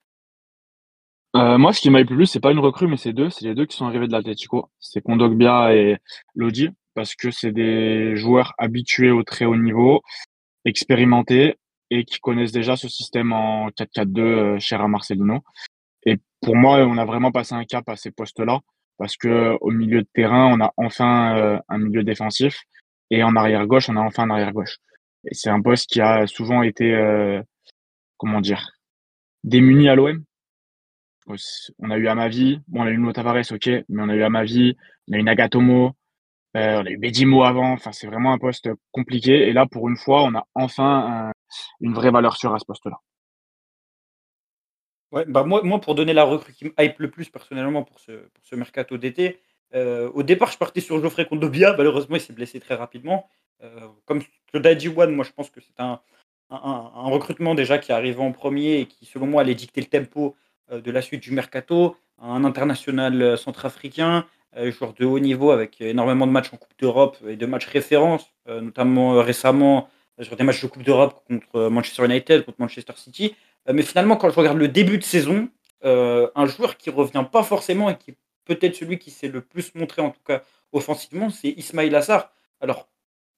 Euh, 1.36 1.58
moi, 1.58 1.72
ce 1.72 1.80
qui 1.80 1.90
m'a 1.90 2.00
le 2.00 2.06
plus, 2.06 2.26
c'est 2.26 2.40
pas 2.40 2.50
une 2.50 2.58
recrue, 2.58 2.88
mais 2.88 2.96
c'est 2.96 3.12
deux. 3.12 3.30
C'est 3.30 3.44
les 3.44 3.54
deux 3.54 3.66
qui 3.66 3.76
sont 3.76 3.86
arrivés 3.86 4.08
de 4.08 4.12
l'Atletico. 4.12 4.68
C'est 4.80 5.00
Kondogbia 5.00 5.76
et 5.76 5.98
Lodi, 6.34 6.70
parce 6.94 7.14
que 7.14 7.30
c'est 7.30 7.52
des 7.52 8.16
joueurs 8.16 8.52
habitués 8.58 9.12
au 9.12 9.22
très 9.22 9.44
haut 9.44 9.56
niveau, 9.56 10.02
expérimentés 10.64 11.56
et 11.90 12.04
qui 12.04 12.20
connaissent 12.20 12.52
déjà 12.52 12.76
ce 12.76 12.88
système 12.88 13.32
en 13.32 13.68
4-4-2 13.70 14.20
euh, 14.20 14.58
cher 14.58 14.80
à 14.80 14.88
Marcelino. 14.88 15.42
Et 16.06 16.18
pour 16.40 16.56
moi, 16.56 16.78
on 16.78 16.98
a 16.98 17.04
vraiment 17.04 17.32
passé 17.32 17.54
un 17.54 17.64
cap 17.64 17.88
à 17.88 17.96
ces 17.96 18.10
postes-là 18.10 18.60
parce 18.96 19.16
que 19.16 19.56
au 19.60 19.70
milieu 19.70 20.02
de 20.02 20.08
terrain, 20.12 20.46
on 20.46 20.60
a 20.60 20.72
enfin 20.76 21.36
euh, 21.36 21.58
un 21.68 21.78
milieu 21.78 22.04
défensif 22.04 22.62
et 23.10 23.22
en 23.22 23.34
arrière 23.34 23.66
gauche, 23.66 23.88
on 23.88 23.96
a 23.96 24.00
enfin 24.00 24.24
un 24.24 24.30
arrière 24.30 24.52
gauche. 24.52 24.76
Et 25.24 25.34
c'est 25.34 25.50
un 25.50 25.60
poste 25.60 25.88
qui 25.90 26.00
a 26.00 26.26
souvent 26.26 26.62
été, 26.62 26.94
euh, 26.94 27.42
comment 28.16 28.40
dire, 28.40 28.70
démuni 29.44 29.88
à 29.88 29.94
l'OM. 29.94 30.22
On 31.78 31.90
a 31.90 31.96
eu 31.96 32.08
Amavi, 32.08 32.60
bon, 32.66 32.82
on 32.82 32.86
a 32.86 32.90
eu 32.90 32.98
Nuno 32.98 33.12
Tavares, 33.12 33.52
ok, 33.52 33.66
mais 33.88 34.02
on 34.02 34.08
a 34.08 34.16
eu 34.16 34.22
Amavi, 34.22 34.76
on 35.08 35.14
a 35.14 35.18
eu 35.18 35.22
Nagatomo, 35.22 35.94
on 36.54 36.58
a 36.58 36.90
eu 36.90 37.42
avant. 37.42 37.72
Enfin, 37.72 37.92
c'est 37.92 38.06
vraiment 38.06 38.32
un 38.32 38.38
poste 38.38 38.68
compliqué. 38.92 39.48
Et 39.48 39.52
là, 39.52 39.66
pour 39.66 39.88
une 39.88 39.96
fois, 39.96 40.22
on 40.24 40.34
a 40.34 40.46
enfin 40.54 41.32
une 41.80 41.94
vraie 41.94 42.10
valeur 42.10 42.36
sûre 42.36 42.54
à 42.54 42.58
ce 42.58 42.64
poste-là. 42.64 42.98
Ouais, 45.12 45.24
bah 45.26 45.42
moi, 45.42 45.62
moi, 45.64 45.80
pour 45.80 45.96
donner 45.96 46.12
la 46.12 46.22
recrue 46.22 46.52
qui 46.52 46.66
me 46.66 46.72
hype 46.78 47.00
le 47.00 47.10
plus 47.10 47.28
personnellement 47.30 47.82
pour 47.82 47.98
ce, 47.98 48.12
pour 48.12 48.44
ce 48.44 48.54
mercato 48.54 48.96
d'été, 48.96 49.40
euh, 49.74 50.10
au 50.14 50.22
départ, 50.22 50.50
je 50.52 50.58
partais 50.58 50.80
sur 50.80 51.00
Geoffrey 51.00 51.26
Kondobia. 51.26 51.74
Malheureusement, 51.76 52.16
il 52.16 52.20
s'est 52.20 52.32
blessé 52.32 52.60
très 52.60 52.74
rapidement. 52.74 53.28
Euh, 53.62 53.88
comme 54.04 54.22
Claude 54.48 54.66
dit 54.76 54.88
One, 54.88 55.14
moi, 55.14 55.24
je 55.24 55.32
pense 55.32 55.50
que 55.50 55.60
c'est 55.60 55.80
un, 55.80 56.00
un, 56.50 56.56
un, 56.94 57.10
recrutement 57.10 57.54
déjà 57.54 57.78
qui 57.78 57.92
est 57.92 57.94
arrivé 57.94 58.20
en 58.20 58.32
premier 58.32 58.80
et 58.80 58.86
qui, 58.86 59.04
selon 59.04 59.26
moi, 59.26 59.42
allait 59.42 59.54
dicter 59.54 59.80
le 59.80 59.88
tempo 59.88 60.36
euh, 60.70 60.80
de 60.80 60.90
la 60.90 61.02
suite 61.02 61.22
du 61.22 61.32
mercato. 61.32 61.96
Un 62.22 62.44
international 62.44 63.38
centrafricain, 63.38 64.26
joueur 64.56 64.92
de 64.94 65.04
haut 65.04 65.18
niveau 65.18 65.50
avec 65.50 65.80
énormément 65.80 66.26
de 66.26 66.32
matchs 66.32 66.52
en 66.52 66.56
Coupe 66.56 66.72
d'Europe 66.78 67.16
et 67.28 67.36
de 67.36 67.46
matchs 67.46 67.66
références, 67.66 68.32
notamment 68.46 69.22
récemment 69.22 69.88
sur 70.20 70.36
des 70.36 70.44
matchs 70.44 70.62
de 70.62 70.66
Coupe 70.66 70.82
d'Europe 70.82 71.22
contre 71.26 71.68
Manchester 71.68 72.04
United, 72.04 72.44
contre 72.44 72.60
Manchester 72.60 72.92
City. 72.96 73.34
Euh, 73.68 73.72
mais 73.72 73.82
finalement, 73.82 74.16
quand 74.16 74.30
je 74.30 74.36
regarde 74.36 74.58
le 74.58 74.68
début 74.68 74.98
de 74.98 75.04
saison, 75.04 75.48
euh, 75.84 76.28
un 76.34 76.46
joueur 76.46 76.76
qui 76.76 76.90
revient 76.90 77.24
pas 77.30 77.42
forcément 77.42 77.90
et 77.90 77.96
qui 77.96 78.12
est 78.12 78.16
peut-être 78.44 78.74
celui 78.74 78.98
qui 78.98 79.10
s'est 79.10 79.28
le 79.28 79.40
plus 79.40 79.74
montré, 79.74 80.02
en 80.02 80.10
tout 80.10 80.22
cas 80.26 80.42
offensivement, 80.72 81.30
c'est 81.30 81.50
Ismail 81.50 81.94
Assar. 81.94 82.32
Alors, 82.60 82.88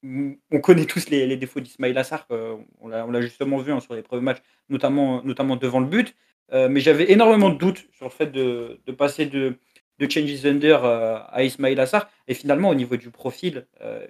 on 0.04 0.60
connaît 0.60 0.84
tous 0.84 1.08
les, 1.10 1.36
défauts 1.36 1.60
d'Ismail 1.60 1.96
Assar, 1.96 2.26
euh, 2.32 2.56
on 2.80 2.88
l'a 2.88 3.20
justement 3.20 3.58
vu 3.58 3.72
hein, 3.72 3.78
sur 3.78 3.94
les 3.94 4.02
premiers 4.02 4.22
matchs, 4.22 4.42
notamment, 4.68 5.22
notamment 5.22 5.54
devant 5.56 5.78
le 5.78 5.86
but. 5.86 6.16
mais 6.52 6.80
j'avais 6.80 7.12
énormément 7.12 7.50
de 7.50 7.56
doutes 7.56 7.86
sur 7.92 8.06
le 8.06 8.10
fait 8.10 8.26
de, 8.26 8.80
passer 8.98 9.26
de, 9.26 9.56
de 10.02 10.10
Changes 10.10 10.44
Under 10.46 10.84
à 10.84 11.44
Ismail 11.44 11.78
Assar. 11.78 12.10
Et 12.28 12.34
finalement, 12.34 12.68
au 12.70 12.74
niveau 12.74 12.96
du 12.96 13.10
profil, 13.10 13.66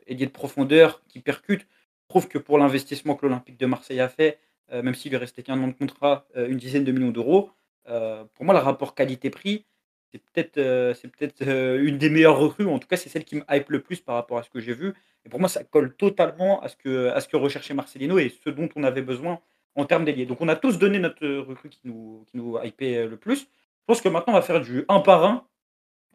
ailier 0.06 0.26
de 0.26 0.30
profondeur 0.30 1.02
qui 1.08 1.20
percute, 1.20 1.66
prouve 2.08 2.28
que 2.28 2.38
pour 2.38 2.58
l'investissement 2.58 3.14
que 3.14 3.26
l'Olympique 3.26 3.58
de 3.58 3.66
Marseille 3.66 4.00
a 4.00 4.08
fait, 4.08 4.38
euh, 4.72 4.82
même 4.82 4.94
s'il 4.94 5.10
lui 5.10 5.18
restait 5.18 5.42
qu'un 5.42 5.62
an 5.62 5.68
de 5.68 5.72
contrat, 5.72 6.26
euh, 6.36 6.48
une 6.48 6.56
dizaine 6.56 6.84
de 6.84 6.92
millions 6.92 7.10
d'euros. 7.10 7.50
Euh, 7.88 8.24
pour 8.34 8.44
moi, 8.44 8.54
le 8.54 8.60
rapport 8.60 8.94
qualité-prix, 8.94 9.64
c'est 10.10 10.22
peut-être 10.22 10.94
c'est 10.94 11.08
peut-être 11.08 11.42
une 11.80 11.96
des 11.96 12.10
meilleures 12.10 12.38
recrues, 12.38 12.66
en 12.66 12.78
tout 12.78 12.86
cas, 12.86 12.98
c'est 12.98 13.08
celle 13.08 13.24
qui 13.24 13.36
me 13.36 13.44
hype 13.50 13.70
le 13.70 13.80
plus 13.80 14.00
par 14.00 14.14
rapport 14.16 14.36
à 14.36 14.42
ce 14.42 14.50
que 14.50 14.60
j'ai 14.60 14.74
vu. 14.74 14.92
Et 15.24 15.30
pour 15.30 15.40
moi, 15.40 15.48
ça 15.48 15.64
colle 15.64 15.94
totalement 15.96 16.60
à 16.62 16.68
ce 16.68 16.76
que, 16.76 17.08
à 17.08 17.20
ce 17.22 17.28
que 17.28 17.36
recherchait 17.38 17.72
Marcelino 17.72 18.18
et 18.18 18.30
ce 18.44 18.50
dont 18.50 18.68
on 18.76 18.84
avait 18.84 19.00
besoin 19.00 19.40
en 19.74 19.86
termes 19.86 20.04
d'ailier. 20.04 20.26
Donc, 20.26 20.42
on 20.42 20.48
a 20.48 20.56
tous 20.56 20.78
donné 20.78 20.98
notre 20.98 21.26
recrue 21.26 21.70
qui 21.70 21.80
nous, 21.84 22.26
qui 22.30 22.36
nous 22.36 22.58
hypait 22.62 23.06
le 23.06 23.16
plus. 23.16 23.40
Je 23.40 23.84
pense 23.86 24.02
que 24.02 24.10
maintenant, 24.10 24.34
on 24.34 24.36
va 24.36 24.42
faire 24.42 24.60
du 24.60 24.84
un 24.88 25.00
par 25.00 25.24
un. 25.24 25.46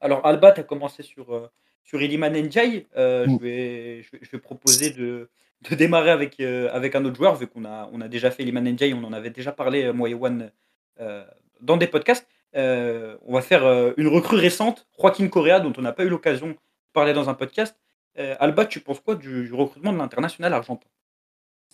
Alors, 0.01 0.25
Alba, 0.25 0.51
tu 0.51 0.61
as 0.61 0.63
commencé 0.63 1.03
sur, 1.03 1.49
sur 1.83 2.01
Iliman 2.01 2.31
Ndiaye. 2.33 2.85
je, 2.95 3.39
vais, 3.39 4.03
je, 4.03 4.31
vais, 4.31 4.39
proposer 4.39 4.91
de, 4.91 5.29
de 5.69 5.75
démarrer 5.75 6.11
avec, 6.11 6.39
euh, 6.39 6.69
avec 6.71 6.95
un 6.95 7.03
autre 7.05 7.15
joueur, 7.15 7.35
vu 7.35 7.47
qu'on 7.47 7.65
a, 7.65 7.89
on 7.91 8.01
a 8.01 8.07
déjà 8.07 8.31
fait 8.31 8.43
Liman 8.43 8.63
NJ, 8.63 8.93
on 8.93 9.03
en 9.03 9.13
avait 9.13 9.29
déjà 9.29 9.51
parlé, 9.51 9.85
euh, 9.85 9.93
moi 9.93 10.09
et 10.09 10.13
One, 10.13 10.51
euh, 10.99 11.25
dans 11.61 11.77
des 11.77 11.87
podcasts. 11.87 12.27
on 12.53 13.33
va 13.33 13.41
faire 13.41 13.63
une 13.97 14.07
recrue 14.07 14.37
récente, 14.37 14.87
Joaquin 14.99 15.27
Correa, 15.27 15.59
dont 15.59 15.73
on 15.77 15.81
n'a 15.81 15.93
pas 15.93 16.03
eu 16.03 16.09
l'occasion 16.09 16.49
de 16.49 16.55
parler 16.93 17.13
dans 17.13 17.29
un 17.29 17.33
podcast. 17.33 17.75
Alba, 18.15 18.65
tu 18.65 18.79
penses 18.79 18.99
quoi 18.99 19.15
du, 19.15 19.53
recrutement 19.53 19.93
de 19.93 19.97
l'international 19.97 20.53
argentin? 20.53 20.87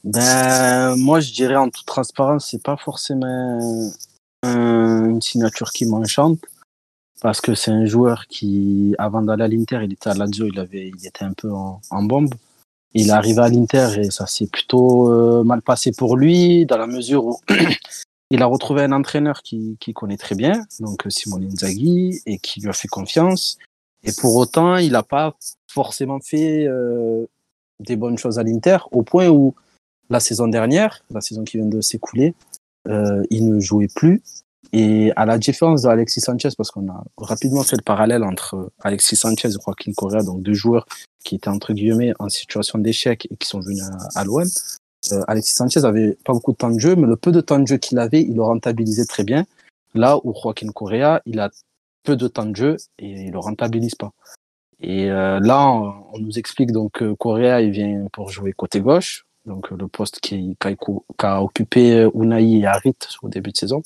Ben, 0.04 0.96
Moi, 0.98 1.22
je 1.22 1.32
dirais 1.32 1.56
en 1.56 1.70
toute 1.70 1.86
transparence, 1.86 2.50
c'est 2.52 2.62
pas 2.62 2.76
forcément 2.76 3.60
une 4.44 5.22
signature 5.22 5.72
qui 5.72 5.86
m'enchante 5.86 6.40
parce 7.24 7.40
que 7.40 7.56
c'est 7.56 7.72
un 7.72 7.86
joueur 7.86 8.28
qui, 8.28 8.96
avant 8.98 9.22
d'aller 9.22 9.46
à 9.46 9.48
l'Inter, 9.48 9.80
il 9.84 9.94
était 9.94 10.10
à 10.10 10.14
Lazio, 10.14 10.46
il, 10.46 10.68
il 10.74 11.08
était 11.08 11.24
un 11.24 11.32
peu 11.32 11.50
en, 11.50 12.04
bombe. 12.04 12.34
Il 12.94 13.08
est 13.08 13.12
arrivé 13.12 13.40
à 13.40 13.48
l'Inter 13.48 13.92
et 13.98 14.12
ça 14.12 14.28
s'est 14.28 14.48
plutôt 14.48 15.10
euh, 15.10 15.42
mal 15.46 15.62
passé 15.62 15.94
pour 15.94 16.18
lui, 16.18 16.66
dans 16.66 16.78
la 16.78 16.86
mesure 16.86 17.26
où 17.26 17.40
il 18.30 18.44
a 18.44 18.46
retrouvé 18.46 18.82
un 18.82 18.92
entraîneur 18.92 19.42
qui, 19.42 19.78
qui 19.80 19.94
connaît 19.94 20.18
très 20.18 20.36
bien, 20.36 20.66
donc 20.82 21.06
Simone 21.08 21.46
Inzaghi, 21.46 22.20
et 22.26 22.40
qui 22.40 22.60
lui 22.60 22.68
a 22.68 22.74
fait 22.74 22.90
confiance. 22.90 23.58
Et 24.04 24.12
pour 24.12 24.36
autant, 24.36 24.76
il 24.76 24.92
n'a 24.92 25.04
pas 25.04 25.34
forcément 25.72 26.20
fait 26.20 26.68
euh, 26.68 27.26
des 27.80 27.96
bonnes 27.96 28.18
choses 28.18 28.38
à 28.38 28.44
l'Inter, 28.44 28.80
au 28.92 29.02
point 29.02 29.30
où 29.30 29.56
la 30.10 30.20
saison 30.20 30.50
dernière, 30.50 31.06
la 31.10 31.22
saison 31.22 31.46
qui 31.46 31.56
vient 31.56 31.68
de 31.68 31.80
s'écouler, 31.80 32.36
il 32.86 33.48
ne 33.48 33.62
jouait 33.62 33.88
plus. 33.88 34.22
Et 34.76 35.14
à 35.16 35.28
la 35.28 35.38
différence 35.38 35.84
d'Alexis 35.84 36.22
Sanchez, 36.22 36.50
parce 36.58 36.72
qu'on 36.72 36.90
a 36.90 37.04
rapidement 37.18 37.62
fait 37.62 37.76
le 37.76 37.84
parallèle 37.84 38.24
entre 38.24 38.72
Alexis 38.82 39.16
Sanchez 39.16 39.50
et 39.50 39.52
Joaquin 39.52 39.94
Correa, 39.96 40.24
donc 40.24 40.42
deux 40.42 40.56
joueurs 40.56 40.88
qui 41.24 41.36
étaient 41.36 41.50
entre 41.50 41.74
guillemets 41.74 42.14
en 42.18 42.28
situation 42.28 42.80
d'échec 42.80 43.28
et 43.30 43.36
qui 43.38 43.48
sont 43.48 43.60
venus 43.60 43.84
à, 44.16 44.24
l'OM. 44.24 44.48
Alexis 45.28 45.54
Sanchez 45.54 45.86
avait 45.86 46.18
pas 46.26 46.34
beaucoup 46.34 46.54
de 46.54 46.58
temps 46.58 46.72
de 46.72 46.80
jeu, 46.80 46.96
mais 46.96 47.06
le 47.06 47.16
peu 47.16 47.32
de 47.32 47.40
temps 47.40 47.60
de 47.60 47.68
jeu 47.68 47.78
qu'il 47.78 48.00
avait, 48.00 48.24
il 48.24 48.34
le 48.34 48.42
rentabilisait 48.42 49.06
très 49.06 49.24
bien. 49.24 49.46
Là 49.94 50.20
où 50.24 50.34
Joaquin 50.34 50.70
Correa, 50.70 51.22
il 51.28 51.40
a 51.40 51.52
peu 52.02 52.16
de 52.16 52.28
temps 52.28 52.48
de 52.48 52.56
jeu 52.56 52.78
et 52.98 53.26
il 53.26 53.32
le 53.32 53.40
rentabilise 53.40 53.94
pas. 53.94 54.12
Et 54.82 55.12
euh, 55.12 55.40
là, 55.40 55.70
on, 55.70 56.18
nous 56.18 56.40
explique 56.40 56.72
donc 56.72 56.94
que 56.94 57.14
Correa, 57.14 57.62
il 57.62 57.70
vient 57.70 58.08
pour 58.12 58.32
jouer 58.32 58.54
côté 58.54 58.82
gauche, 58.82 59.28
donc 59.46 59.70
le 59.70 59.88
poste 59.88 60.20
qu'a 60.20 61.44
occupé 61.44 62.10
Unai 62.16 62.58
et 62.58 62.66
Harit 62.66 62.96
au 63.22 63.30
début 63.30 63.52
de 63.52 63.58
saison. 63.58 63.84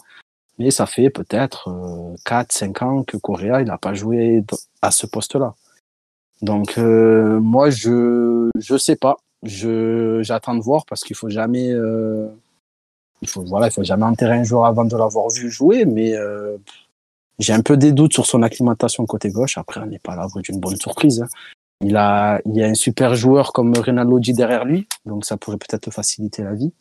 Mais 0.58 0.72
ça 0.72 0.86
fait 0.86 1.10
peut-être 1.10 1.70
euh, 1.70 2.16
4-5 2.26 2.84
ans 2.84 3.04
que 3.04 3.18
Correa, 3.18 3.64
n'a 3.64 3.78
pas 3.78 3.94
joué 3.94 4.44
à 4.82 4.92
ce 4.92 5.06
poste-là. 5.06 5.54
Donc 6.42 6.78
euh, 6.78 7.40
moi, 7.40 7.70
je 7.70 8.50
je 8.60 8.78
sais 8.78 8.96
pas. 8.96 9.18
J'attends 9.44 10.56
de 10.56 10.62
voir 10.62 10.86
parce 10.86 11.02
qu'il 11.04 11.16
faut 11.16 11.30
jamais 11.30 11.72
euh, 11.72 12.28
il 13.22 13.28
faut 13.28 13.44
voilà, 13.44 13.68
il 13.68 13.72
faut 13.72 13.84
jamais 13.84 14.06
enterrer 14.06 14.38
un 14.38 14.44
joueur 14.44 14.66
avant 14.66 14.86
de 14.86 14.96
l'avoir 14.96 15.30
vu 15.30 15.50
jouer, 15.50 15.86
mais 15.86 16.16
euh, 16.16 16.58
j'ai 17.40 17.54
un 17.54 17.62
peu 17.62 17.78
des 17.78 17.92
doutes 17.92 18.14
sur 18.14 18.26
son 18.26 18.44
acclimatation 18.44 19.06
côté 19.06 19.30
gauche. 19.30 19.58
Après, 19.58 19.80
on 19.80 19.86
n'est 19.86 20.00
pas 20.00 20.14
à 20.14 20.16
l'abri 20.18 20.42
d'une 20.42 20.60
bonne 20.60 20.78
surprise. 20.78 21.22
Hein. 21.22 21.28
Il 21.82 21.96
a, 21.96 22.42
il 22.46 22.56
y 22.56 22.64
a 22.64 22.68
un 22.68 22.74
super 22.74 23.16
joueur 23.16 23.54
comme 23.54 23.76
Renan 23.78 24.04
Lodi 24.04 24.34
derrière 24.34 24.66
lui, 24.66 24.88
donc 25.06 25.26
ça 25.26 25.38
pourrait 25.38 25.58
peut-être 25.58 25.92
faciliter 25.92 26.44
la 26.44 26.54
vie. 26.54 26.74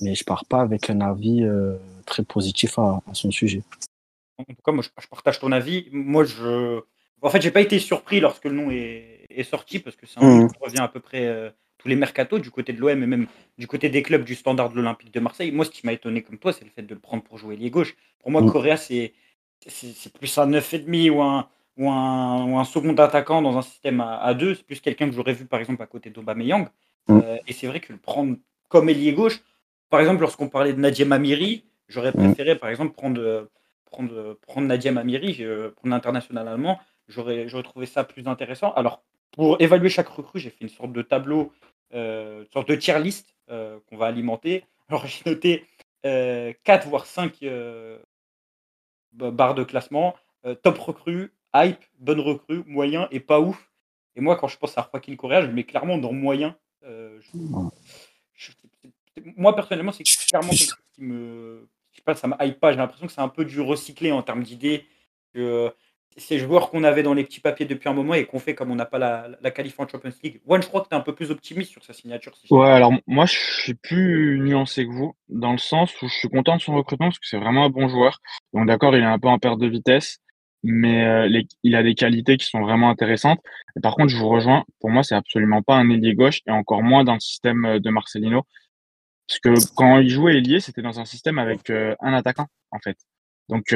Mais 0.00 0.14
je 0.14 0.24
pars 0.24 0.44
pas 0.44 0.60
avec 0.60 0.88
un 0.88 1.00
avis 1.00 1.42
euh, 1.42 1.74
très 2.00 2.22
positif 2.22 2.78
à, 2.78 3.00
son 3.12 3.30
sujet. 3.30 3.62
En 4.38 4.44
tout 4.44 4.62
cas, 4.64 4.72
moi, 4.72 4.82
je, 4.82 5.08
partage 5.08 5.38
ton 5.38 5.52
avis. 5.52 5.88
Moi, 5.92 6.24
je, 6.24 6.80
en 7.22 7.30
fait, 7.30 7.40
j'ai 7.40 7.50
pas 7.50 7.60
été 7.60 7.78
surpris 7.78 8.20
lorsque 8.20 8.44
le 8.44 8.52
nom 8.52 8.70
est, 8.70 9.26
est 9.30 9.42
sorti 9.42 9.78
parce 9.78 9.96
que 9.96 10.06
c'est 10.06 10.20
un 10.20 10.22
nom 10.22 10.44
mmh. 10.44 10.52
qui 10.52 10.58
revient 10.60 10.80
à 10.80 10.88
peu 10.88 11.00
près 11.00 11.26
euh, 11.26 11.50
tous 11.78 11.88
les 11.88 11.96
mercatos 11.96 12.40
du 12.40 12.50
côté 12.50 12.72
de 12.72 12.80
l'OM 12.80 13.02
et 13.02 13.06
même 13.06 13.26
du 13.58 13.66
côté 13.66 13.88
des 13.88 14.02
clubs 14.02 14.24
du 14.24 14.34
standard 14.34 14.70
de 14.70 14.76
l'Olympique 14.76 15.12
de 15.12 15.20
Marseille. 15.20 15.52
Moi, 15.52 15.64
ce 15.64 15.70
qui 15.70 15.84
m'a 15.84 15.92
étonné 15.92 16.22
comme 16.22 16.38
toi, 16.38 16.52
c'est 16.52 16.64
le 16.64 16.70
fait 16.70 16.82
de 16.82 16.94
le 16.94 17.00
prendre 17.00 17.22
pour 17.22 17.38
jouer 17.38 17.56
lié 17.56 17.70
gauche. 17.70 17.96
Pour 18.20 18.30
moi, 18.30 18.42
mmh. 18.42 18.50
Correa, 18.50 18.76
c'est 18.76 19.12
c'est 19.66 20.12
plus 20.12 20.38
un 20.38 20.48
9,5 20.48 21.10
ou 21.10 21.22
un, 21.22 21.48
ou, 21.76 21.90
un, 21.90 22.44
ou 22.46 22.58
un 22.58 22.64
second 22.64 22.94
attaquant 22.94 23.42
dans 23.42 23.58
un 23.58 23.62
système 23.62 24.00
à, 24.00 24.32
2. 24.32 24.54
C'est 24.54 24.64
plus 24.64 24.80
quelqu'un 24.80 25.08
que 25.08 25.14
j'aurais 25.14 25.34
vu 25.34 25.44
par 25.44 25.60
exemple 25.60 25.82
à 25.82 25.86
côté 25.86 26.10
d'Aubameyang. 26.10 26.68
Mm. 27.08 27.18
Euh, 27.18 27.36
et 27.46 27.52
c'est 27.52 27.66
vrai 27.66 27.80
que 27.80 27.92
le 27.92 27.98
prendre 27.98 28.36
comme 28.68 28.88
ailier 28.88 29.12
gauche, 29.12 29.40
par 29.90 30.00
exemple, 30.00 30.20
lorsqu'on 30.20 30.48
parlait 30.48 30.72
de 30.72 30.80
Nadia 30.80 31.04
Mamiri, 31.04 31.64
j'aurais 31.90 32.10
mm. 32.10 32.24
préféré 32.24 32.56
par 32.56 32.70
exemple 32.70 32.94
prendre, 32.94 33.48
prendre, 33.84 34.38
prendre 34.40 34.66
Nadia 34.66 34.92
Mamiri, 34.92 35.38
euh, 35.40 35.70
pour 35.76 35.88
l'international 35.88 36.48
allemand. 36.48 36.80
J'aurais 37.08 37.46
trouvé 37.62 37.86
ça 37.86 38.04
plus 38.04 38.26
intéressant. 38.28 38.72
Alors, 38.74 39.02
pour 39.32 39.60
évaluer 39.60 39.88
chaque 39.88 40.08
recrue, 40.08 40.38
j'ai 40.40 40.50
fait 40.50 40.62
une 40.62 40.68
sorte 40.68 40.92
de 40.92 41.02
tableau, 41.02 41.52
euh, 41.92 42.40
une 42.40 42.50
sorte 42.52 42.68
de 42.68 42.76
tier 42.76 42.98
list 43.00 43.34
qu'on 43.48 43.96
va 43.96 44.06
alimenter. 44.06 44.64
Alors, 44.88 45.06
j'ai 45.06 45.28
noté 45.28 45.66
4 46.02 46.88
voire 46.88 47.04
5 47.04 47.40
barre 49.12 49.54
de 49.54 49.64
classement, 49.64 50.14
euh, 50.46 50.54
top 50.54 50.78
recrue, 50.78 51.32
hype, 51.54 51.82
bonne 51.98 52.20
recrue, 52.20 52.62
moyen 52.66 53.08
et 53.10 53.20
pas 53.20 53.40
ouf. 53.40 53.70
Et 54.16 54.20
moi, 54.20 54.36
quand 54.36 54.48
je 54.48 54.56
pense 54.56 54.76
à 54.78 54.88
Joaquin 54.90 55.16
Correa, 55.16 55.42
je 55.42 55.46
le 55.46 55.52
mets 55.52 55.64
clairement 55.64 55.98
dans 55.98 56.12
moyen. 56.12 56.56
Euh, 56.84 57.20
moi, 59.36 59.54
personnellement, 59.54 59.92
c'est 59.92 60.04
clairement 60.04 60.50
quelque 60.50 60.60
chose 60.60 60.76
qui 60.94 61.02
me. 61.02 61.68
Je 62.00 62.12
sais 62.12 62.14
pas, 62.14 62.14
ça 62.14 62.28
me 62.28 62.34
hype 62.40 62.58
pas. 62.58 62.72
J'ai 62.72 62.78
l'impression 62.78 63.06
que 63.06 63.12
c'est 63.12 63.20
un 63.20 63.28
peu 63.28 63.44
du 63.44 63.60
recyclé 63.60 64.12
en 64.12 64.22
termes 64.22 64.42
d'idées. 64.42 64.86
Que 65.34 65.72
ces 66.16 66.38
joueurs 66.38 66.70
qu'on 66.70 66.82
avait 66.82 67.02
dans 67.02 67.14
les 67.14 67.24
petits 67.24 67.40
papiers 67.40 67.66
depuis 67.66 67.88
un 67.88 67.92
moment 67.92 68.14
et 68.14 68.24
qu'on 68.26 68.38
fait 68.38 68.54
comme 68.54 68.70
on 68.70 68.74
n'a 68.74 68.86
pas 68.86 68.98
la, 68.98 69.28
la 69.40 69.50
qualif 69.50 69.78
en 69.78 69.86
Champions 69.86 70.12
League. 70.22 70.40
One, 70.46 70.62
je 70.62 70.68
crois 70.68 70.80
que 70.80 70.88
tu 70.88 70.94
es 70.94 70.98
un 70.98 71.02
peu 71.02 71.14
plus 71.14 71.30
optimiste 71.30 71.70
sur 71.70 71.84
sa 71.84 71.92
signature. 71.92 72.32
ouais, 72.50 72.68
alors 72.68 72.92
moi, 73.06 73.26
je 73.26 73.36
suis 73.36 73.74
plus 73.74 74.38
nuancé 74.40 74.86
que 74.86 74.90
vous, 74.90 75.14
dans 75.28 75.52
le 75.52 75.58
sens 75.58 75.90
où 76.02 76.08
je 76.08 76.14
suis 76.14 76.28
content 76.28 76.56
de 76.56 76.60
son 76.60 76.74
recrutement 76.74 77.06
parce 77.06 77.18
que 77.18 77.26
c'est 77.26 77.38
vraiment 77.38 77.64
un 77.64 77.70
bon 77.70 77.88
joueur. 77.88 78.18
Donc 78.52 78.66
d'accord, 78.66 78.94
il 78.96 79.02
est 79.02 79.06
un 79.06 79.18
peu 79.18 79.28
en 79.28 79.38
perte 79.38 79.60
de 79.60 79.68
vitesse, 79.68 80.18
mais 80.62 81.04
euh, 81.04 81.42
il 81.62 81.76
a 81.76 81.82
des 81.82 81.94
qualités 81.94 82.36
qui 82.36 82.46
sont 82.46 82.60
vraiment 82.60 82.90
intéressantes. 82.90 83.40
Et 83.76 83.80
par 83.80 83.94
contre, 83.94 84.08
je 84.08 84.16
vous 84.16 84.28
rejoins, 84.28 84.64
pour 84.80 84.90
moi, 84.90 85.02
c'est 85.02 85.14
absolument 85.14 85.62
pas 85.62 85.76
un 85.76 85.88
ailier 85.90 86.14
gauche 86.14 86.40
et 86.46 86.50
encore 86.50 86.82
moins 86.82 87.04
dans 87.04 87.14
le 87.14 87.20
système 87.20 87.64
euh, 87.64 87.78
de 87.78 87.90
Marcelino. 87.90 88.44
Parce 89.30 89.38
que 89.38 89.74
quand 89.76 89.98
il 89.98 90.10
jouait 90.10 90.38
ailier, 90.38 90.58
c'était 90.58 90.82
dans 90.82 90.98
un 90.98 91.04
système 91.04 91.38
avec 91.38 91.70
euh, 91.70 91.94
un 92.00 92.12
attaquant, 92.12 92.46
en 92.72 92.78
fait. 92.80 92.96
Donc, 93.48 93.72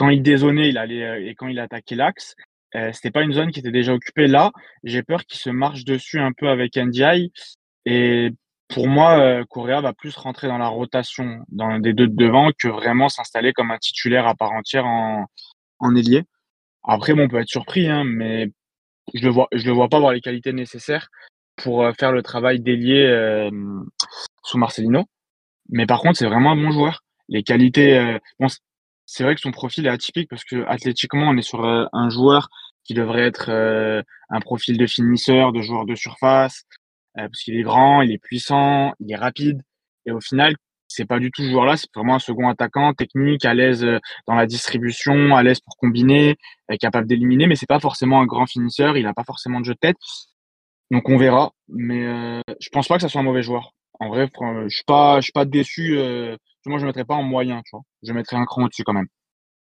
quand 0.00 0.08
il 0.08 0.22
dézonait, 0.22 0.70
il 0.70 0.78
allait 0.78 1.02
euh, 1.04 1.28
et 1.28 1.34
quand 1.34 1.48
il 1.48 1.58
attaquait 1.58 1.94
l'axe, 1.94 2.34
euh, 2.74 2.90
c'était 2.94 3.10
pas 3.10 3.22
une 3.22 3.34
zone 3.34 3.50
qui 3.50 3.60
était 3.60 3.70
déjà 3.70 3.92
occupée. 3.92 4.28
Là, 4.28 4.50
j'ai 4.82 5.02
peur 5.02 5.26
qu'il 5.26 5.38
se 5.38 5.50
marche 5.50 5.84
dessus 5.84 6.18
un 6.20 6.32
peu 6.32 6.48
avec 6.48 6.78
NDI. 6.78 7.30
Et 7.84 8.30
pour 8.68 8.88
moi, 8.88 9.20
euh, 9.20 9.44
Correa 9.44 9.82
va 9.82 9.92
plus 9.92 10.16
rentrer 10.16 10.48
dans 10.48 10.56
la 10.56 10.68
rotation 10.68 11.40
dans 11.48 11.78
des 11.78 11.92
deux 11.92 12.06
de 12.06 12.16
devant 12.16 12.50
que 12.58 12.68
vraiment 12.68 13.10
s'installer 13.10 13.52
comme 13.52 13.70
un 13.70 13.76
titulaire 13.76 14.26
à 14.26 14.34
part 14.34 14.52
entière 14.52 14.86
en, 14.86 15.26
en 15.80 15.94
ailier. 15.94 16.22
Après, 16.82 17.12
bon, 17.12 17.24
on 17.24 17.28
peut 17.28 17.40
être 17.40 17.48
surpris, 17.48 17.86
hein, 17.86 18.04
mais 18.04 18.50
je 19.12 19.22
le 19.22 19.28
vois, 19.28 19.48
je 19.52 19.66
le 19.66 19.72
vois 19.72 19.90
pas 19.90 19.98
avoir 19.98 20.12
les 20.12 20.22
qualités 20.22 20.54
nécessaires 20.54 21.08
pour 21.56 21.82
euh, 21.84 21.92
faire 21.92 22.12
le 22.12 22.22
travail 22.22 22.60
d'ailier 22.60 23.04
euh, 23.06 23.50
sous 24.42 24.58
Marcelino. 24.58 25.04
Mais 25.68 25.86
par 25.86 26.00
contre, 26.00 26.18
c'est 26.18 26.26
vraiment 26.26 26.52
un 26.52 26.56
bon 26.56 26.70
joueur. 26.70 27.02
Les 27.28 27.42
qualités, 27.42 28.18
bon, 28.40 28.48
c'est 29.12 29.24
vrai 29.24 29.34
que 29.34 29.40
son 29.40 29.50
profil 29.50 29.86
est 29.86 29.90
atypique 29.90 30.30
parce 30.30 30.44
que 30.44 30.64
athlétiquement, 30.68 31.30
on 31.30 31.36
est 31.36 31.42
sur 31.42 31.64
euh, 31.64 31.84
un 31.92 32.10
joueur 32.10 32.48
qui 32.84 32.94
devrait 32.94 33.22
être 33.22 33.50
euh, 33.50 34.02
un 34.28 34.40
profil 34.40 34.78
de 34.78 34.86
finisseur, 34.86 35.52
de 35.52 35.62
joueur 35.62 35.84
de 35.84 35.96
surface, 35.96 36.62
euh, 37.18 37.22
parce 37.22 37.40
qu'il 37.42 37.56
est 37.56 37.62
grand, 37.62 38.02
il 38.02 38.12
est 38.12 38.18
puissant, 38.18 38.92
il 39.00 39.10
est 39.10 39.16
rapide. 39.16 39.62
Et 40.06 40.12
au 40.12 40.20
final, 40.20 40.54
c'est 40.86 41.06
pas 41.06 41.18
du 41.18 41.32
tout 41.32 41.42
ce 41.42 41.50
joueur-là, 41.50 41.76
c'est 41.76 41.88
vraiment 41.92 42.14
un 42.14 42.20
second 42.20 42.48
attaquant, 42.48 42.94
technique, 42.94 43.44
à 43.44 43.52
l'aise 43.52 43.84
dans 44.28 44.34
la 44.36 44.46
distribution, 44.46 45.34
à 45.34 45.42
l'aise 45.42 45.58
pour 45.58 45.76
combiner, 45.76 46.36
capable 46.78 47.08
d'éliminer, 47.08 47.48
mais 47.48 47.56
c'est 47.56 47.66
pas 47.66 47.80
forcément 47.80 48.20
un 48.20 48.26
grand 48.26 48.46
finisseur, 48.46 48.96
il 48.96 49.06
a 49.08 49.14
pas 49.14 49.24
forcément 49.24 49.58
de 49.58 49.64
jeu 49.64 49.74
de 49.74 49.78
tête. 49.80 49.96
Donc 50.92 51.08
on 51.08 51.16
verra, 51.16 51.52
mais 51.68 52.42
je 52.60 52.68
pense 52.70 52.88
pas 52.88 52.96
que 52.96 53.02
ça 53.02 53.08
soit 53.08 53.20
un 53.20 53.24
mauvais 53.24 53.42
joueur. 53.42 53.72
En 54.00 54.08
vrai, 54.08 54.28
je 54.64 54.74
suis 54.74 54.84
pas, 54.84 55.20
je 55.20 55.24
suis 55.24 55.32
pas 55.32 55.44
déçu 55.44 55.98
moi, 56.68 56.78
je 56.78 56.84
ne 56.84 56.88
mettrais 56.88 57.04
pas 57.04 57.14
en 57.14 57.22
moyen. 57.22 57.62
Je 58.02 58.12
mettrais 58.12 58.36
un 58.36 58.44
cran 58.44 58.64
au-dessus 58.64 58.84
quand 58.84 58.92
même. 58.92 59.08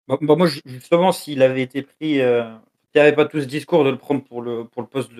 Bah, 0.08 0.18
bah, 0.20 0.36
moi, 0.36 0.48
justement, 0.64 1.12
s'il 1.12 1.42
avait 1.42 1.62
été 1.62 1.82
pris, 1.82 2.20
euh, 2.20 2.44
s'il 2.94 3.04
n'y 3.04 3.12
pas 3.12 3.26
tout 3.26 3.40
ce 3.40 3.46
discours 3.46 3.84
de 3.84 3.90
le 3.90 3.98
prendre 3.98 4.24
pour 4.24 4.42
le, 4.42 4.64
pour 4.64 4.82
le 4.82 4.88
poste 4.88 5.12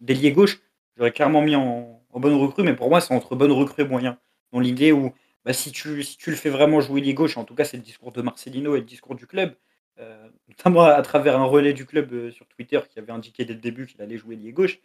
d'ailier 0.00 0.32
gauche, 0.32 0.60
j'aurais 0.96 1.12
clairement 1.12 1.42
mis 1.42 1.56
en, 1.56 2.00
bonne 2.14 2.34
recrue, 2.34 2.62
mais 2.62 2.74
pour 2.74 2.88
moi, 2.88 3.00
c'est 3.02 3.12
entre 3.12 3.36
bonne 3.36 3.52
recrue 3.52 3.82
et 3.82 3.86
moyen. 3.86 4.18
Dans 4.52 4.60
l'idée 4.60 4.92
où, 4.92 5.12
bah, 5.44 5.52
si, 5.52 5.72
tu, 5.72 5.96
le 5.96 6.36
fais 6.36 6.50
vraiment 6.50 6.80
jouer 6.80 7.00
ailier 7.00 7.14
gauche, 7.14 7.36
en 7.36 7.44
tout 7.44 7.54
cas, 7.54 7.64
c'est 7.64 7.76
le 7.76 7.82
discours 7.82 8.12
de 8.12 8.22
Marcelino 8.22 8.74
et 8.76 8.80
le 8.80 8.86
discours 8.86 9.14
du 9.14 9.26
club, 9.26 9.54
euh, 9.98 10.28
notamment 10.48 10.84
à, 10.84 11.02
travers 11.02 11.38
un 11.38 11.44
relais 11.44 11.74
du 11.74 11.84
club 11.84 12.12
euh, 12.12 12.30
sur 12.30 12.46
Twitter 12.46 12.80
qui 12.88 12.98
avait 12.98 13.12
indiqué 13.12 13.44
dès 13.44 13.54
le 13.54 13.60
début 13.60 13.86
qu'il 13.86 14.00
allait 14.00 14.16
jouer 14.16 14.34
ailier 14.34 14.52
gauche. 14.52 14.78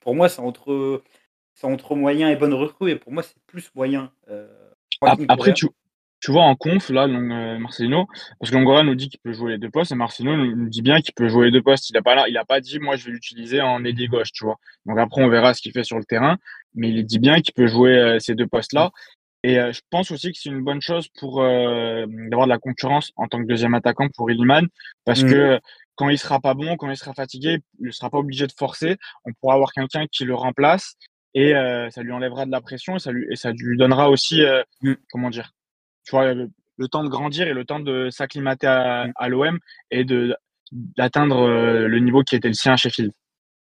pour 0.00 0.14
moi, 0.14 0.28
c'est 0.28 0.40
entre, 0.40 1.02
entre 1.66 1.94
moyen 1.94 2.28
et 2.28 2.36
bonne 2.36 2.54
recrue, 2.54 2.90
et 2.90 2.96
pour 2.96 3.12
moi, 3.12 3.22
c'est 3.22 3.36
plus 3.46 3.70
moyen. 3.74 4.12
Après, 5.02 5.52
tu, 5.54 5.66
tu 6.20 6.32
vois, 6.32 6.42
en 6.42 6.56
conf, 6.56 6.90
là, 6.90 7.06
euh, 7.06 7.58
Marcelino, 7.58 8.06
parce 8.40 8.50
que 8.50 8.56
Longoria 8.56 8.82
nous 8.82 8.96
dit 8.96 9.08
qu'il 9.08 9.20
peut 9.20 9.32
jouer 9.32 9.52
les 9.52 9.58
deux 9.58 9.70
postes, 9.70 9.92
et 9.92 9.94
Marcelino 9.94 10.36
nous 10.36 10.68
dit 10.68 10.82
bien 10.82 11.00
qu'il 11.00 11.14
peut 11.14 11.28
jouer 11.28 11.46
les 11.46 11.52
deux 11.52 11.62
postes. 11.62 11.90
Il 11.90 11.92
n'a 11.92 12.02
pas, 12.02 12.28
il 12.28 12.36
a 12.36 12.44
pas 12.44 12.60
dit, 12.60 12.78
moi, 12.80 12.96
je 12.96 13.06
vais 13.06 13.12
l'utiliser 13.12 13.60
en 13.60 13.84
ailier 13.84 14.08
gauche, 14.08 14.32
tu 14.32 14.44
vois. 14.44 14.56
Donc 14.86 14.98
après, 14.98 15.22
on 15.22 15.28
verra 15.28 15.54
ce 15.54 15.62
qu'il 15.62 15.72
fait 15.72 15.84
sur 15.84 15.96
le 15.96 16.04
terrain, 16.04 16.36
mais 16.74 16.90
il 16.90 17.04
dit 17.04 17.20
bien 17.20 17.40
qu'il 17.40 17.54
peut 17.54 17.68
jouer 17.68 17.96
euh, 17.96 18.18
ces 18.18 18.34
deux 18.34 18.48
postes-là. 18.48 18.90
Et 19.44 19.60
euh, 19.60 19.70
je 19.72 19.80
pense 19.90 20.10
aussi 20.10 20.32
que 20.32 20.38
c'est 20.38 20.48
une 20.48 20.64
bonne 20.64 20.80
chose 20.80 21.08
pour 21.20 21.36
d'avoir 21.36 22.46
de 22.46 22.48
la 22.48 22.58
concurrence 22.58 23.12
en 23.14 23.28
tant 23.28 23.38
que 23.38 23.46
deuxième 23.46 23.74
attaquant 23.74 24.08
pour 24.08 24.28
Illiman, 24.30 24.66
parce 25.04 25.22
mmh. 25.22 25.30
que 25.30 25.60
quand 25.94 26.08
il 26.08 26.18
sera 26.18 26.40
pas 26.40 26.54
bon, 26.54 26.76
quand 26.76 26.90
il 26.90 26.96
sera 26.96 27.14
fatigué, 27.14 27.58
il 27.78 27.86
ne 27.86 27.90
sera 27.92 28.10
pas 28.10 28.18
obligé 28.18 28.48
de 28.48 28.52
forcer. 28.58 28.96
On 29.24 29.32
pourra 29.34 29.54
avoir 29.54 29.72
quelqu'un 29.72 30.06
qui 30.10 30.24
le 30.24 30.34
remplace 30.34 30.96
et 31.34 31.54
euh, 31.54 31.90
ça 31.90 32.02
lui 32.02 32.12
enlèvera 32.12 32.46
de 32.46 32.50
la 32.50 32.60
pression 32.60 32.96
et 32.96 32.98
ça 32.98 33.12
lui, 33.12 33.26
et 33.30 33.36
ça 33.36 33.52
lui 33.52 33.76
donnera 33.76 34.10
aussi, 34.10 34.42
euh, 34.42 34.62
mmh. 34.82 34.94
comment 35.10 35.30
dire, 35.30 35.52
tu 36.04 36.12
vois, 36.12 36.32
le, 36.34 36.50
temps 36.90 37.04
de 37.04 37.08
grandir 37.08 37.48
et 37.48 37.54
le 37.54 37.64
temps 37.64 37.80
de 37.80 38.08
s'acclimater 38.10 38.66
à, 38.66 39.06
à 39.16 39.28
l'OM 39.28 39.58
et 39.90 40.04
de 40.04 40.36
d'atteindre 40.70 41.48
euh, 41.48 41.88
le 41.88 41.98
niveau 41.98 42.22
qui 42.22 42.36
était 42.36 42.48
le 42.48 42.54
sien 42.54 42.74
à 42.74 42.76
Sheffield. 42.76 43.12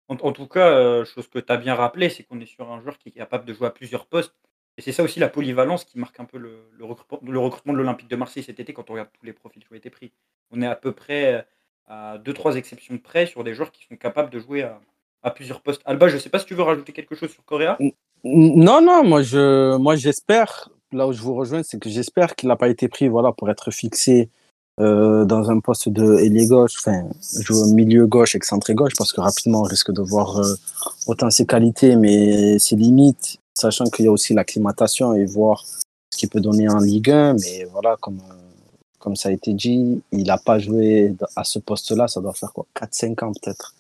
En, 0.08 0.16
en 0.16 0.32
tout 0.32 0.46
cas, 0.46 1.04
chose 1.04 1.28
que 1.28 1.38
tu 1.38 1.52
as 1.52 1.56
bien 1.56 1.74
rappelé, 1.74 2.08
c'est 2.08 2.24
qu'on 2.24 2.40
est 2.40 2.46
sur 2.46 2.70
un 2.70 2.80
joueur 2.80 2.98
qui 2.98 3.10
est 3.10 3.12
capable 3.12 3.44
de 3.44 3.52
jouer 3.52 3.66
à 3.66 3.70
plusieurs 3.70 4.06
postes. 4.06 4.34
Et 4.76 4.82
c'est 4.82 4.92
ça 4.92 5.02
aussi 5.02 5.20
la 5.20 5.28
polyvalence 5.28 5.84
qui 5.84 5.98
marque 5.98 6.18
un 6.18 6.24
peu 6.24 6.38
le, 6.38 6.68
le, 6.72 6.84
recrutement, 6.84 7.20
le 7.30 7.38
recrutement, 7.38 7.72
de 7.72 7.78
l'Olympique 7.78 8.08
de 8.08 8.16
Marseille 8.16 8.42
cet 8.42 8.58
été 8.58 8.72
quand 8.72 8.90
on 8.90 8.94
regarde 8.94 9.10
tous 9.12 9.24
les 9.24 9.32
profils 9.32 9.62
qui 9.62 9.72
ont 9.72 9.76
été 9.76 9.90
pris. 9.90 10.12
On 10.50 10.60
est 10.62 10.66
à 10.66 10.74
peu 10.76 10.92
près 10.92 11.46
à 11.86 12.18
deux, 12.18 12.32
trois 12.32 12.56
exceptions 12.56 12.94
de 12.94 13.00
près 13.00 13.26
sur 13.26 13.44
des 13.44 13.54
joueurs 13.54 13.70
qui 13.70 13.84
sont 13.84 13.96
capables 13.96 14.30
de 14.30 14.38
jouer 14.38 14.62
à, 14.62 14.80
à 15.24 15.30
plusieurs 15.30 15.60
postes. 15.60 15.80
Alba, 15.84 16.08
je 16.08 16.14
ne 16.14 16.20
sais 16.20 16.28
pas 16.28 16.38
si 16.38 16.46
tu 16.46 16.54
veux 16.54 16.62
rajouter 16.62 16.92
quelque 16.92 17.16
chose 17.16 17.30
sur 17.30 17.44
Correa. 17.44 17.78
Non, 18.22 18.80
non, 18.80 19.02
moi 19.04 19.22
moi 19.78 19.96
j'espère. 19.96 20.70
là 20.92 21.08
où 21.08 21.12
je 21.12 21.20
vous 21.20 21.34
rejoins, 21.34 21.62
c'est 21.64 21.80
que 21.80 21.90
j'espère 21.90 22.36
qu'il 22.36 22.48
n'a 22.48 22.56
pas 22.56 22.68
été 22.68 22.88
pris 22.88 23.08
voilà, 23.08 23.32
pour 23.32 23.50
être 23.50 23.70
fixé 23.70 24.28
euh, 24.80 25.24
dans 25.24 25.50
un 25.50 25.60
poste 25.60 25.88
de 25.88 26.18
ailier 26.18 26.46
gauche, 26.46 26.74
enfin, 26.78 27.04
jouer 27.40 27.72
milieu 27.72 28.06
gauche, 28.06 28.34
excentré 28.34 28.74
gauche, 28.74 28.92
parce 28.98 29.12
que 29.12 29.20
rapidement, 29.20 29.60
on 29.60 29.64
risque 29.64 29.92
de 29.92 30.02
voir 30.02 30.38
euh, 30.38 30.54
autant 31.06 31.30
ses 31.30 31.46
qualités, 31.46 31.96
mais 31.96 32.58
ses 32.58 32.76
limites, 32.76 33.38
sachant 33.54 33.84
qu'il 33.84 34.04
y 34.04 34.08
a 34.08 34.10
aussi 34.12 34.34
l'acclimatation 34.34 35.14
et 35.14 35.24
voir 35.26 35.64
ce 35.64 36.18
qu'il 36.18 36.28
peut 36.28 36.40
donner 36.40 36.68
en 36.68 36.78
Ligue 36.78 37.10
1. 37.10 37.34
Mais 37.34 37.64
voilà, 37.70 37.96
comme, 38.00 38.20
comme 38.98 39.16
ça 39.16 39.28
a 39.28 39.32
été 39.32 39.52
dit, 39.52 40.02
il 40.12 40.24
n'a 40.24 40.38
pas 40.38 40.58
joué 40.58 41.14
à 41.36 41.44
ce 41.44 41.60
poste-là, 41.60 42.08
ça 42.08 42.20
doit 42.20 42.34
faire 42.34 42.52
quoi 42.52 42.66
4-5 42.74 43.24
ans 43.24 43.32
peut-être. 43.32 43.74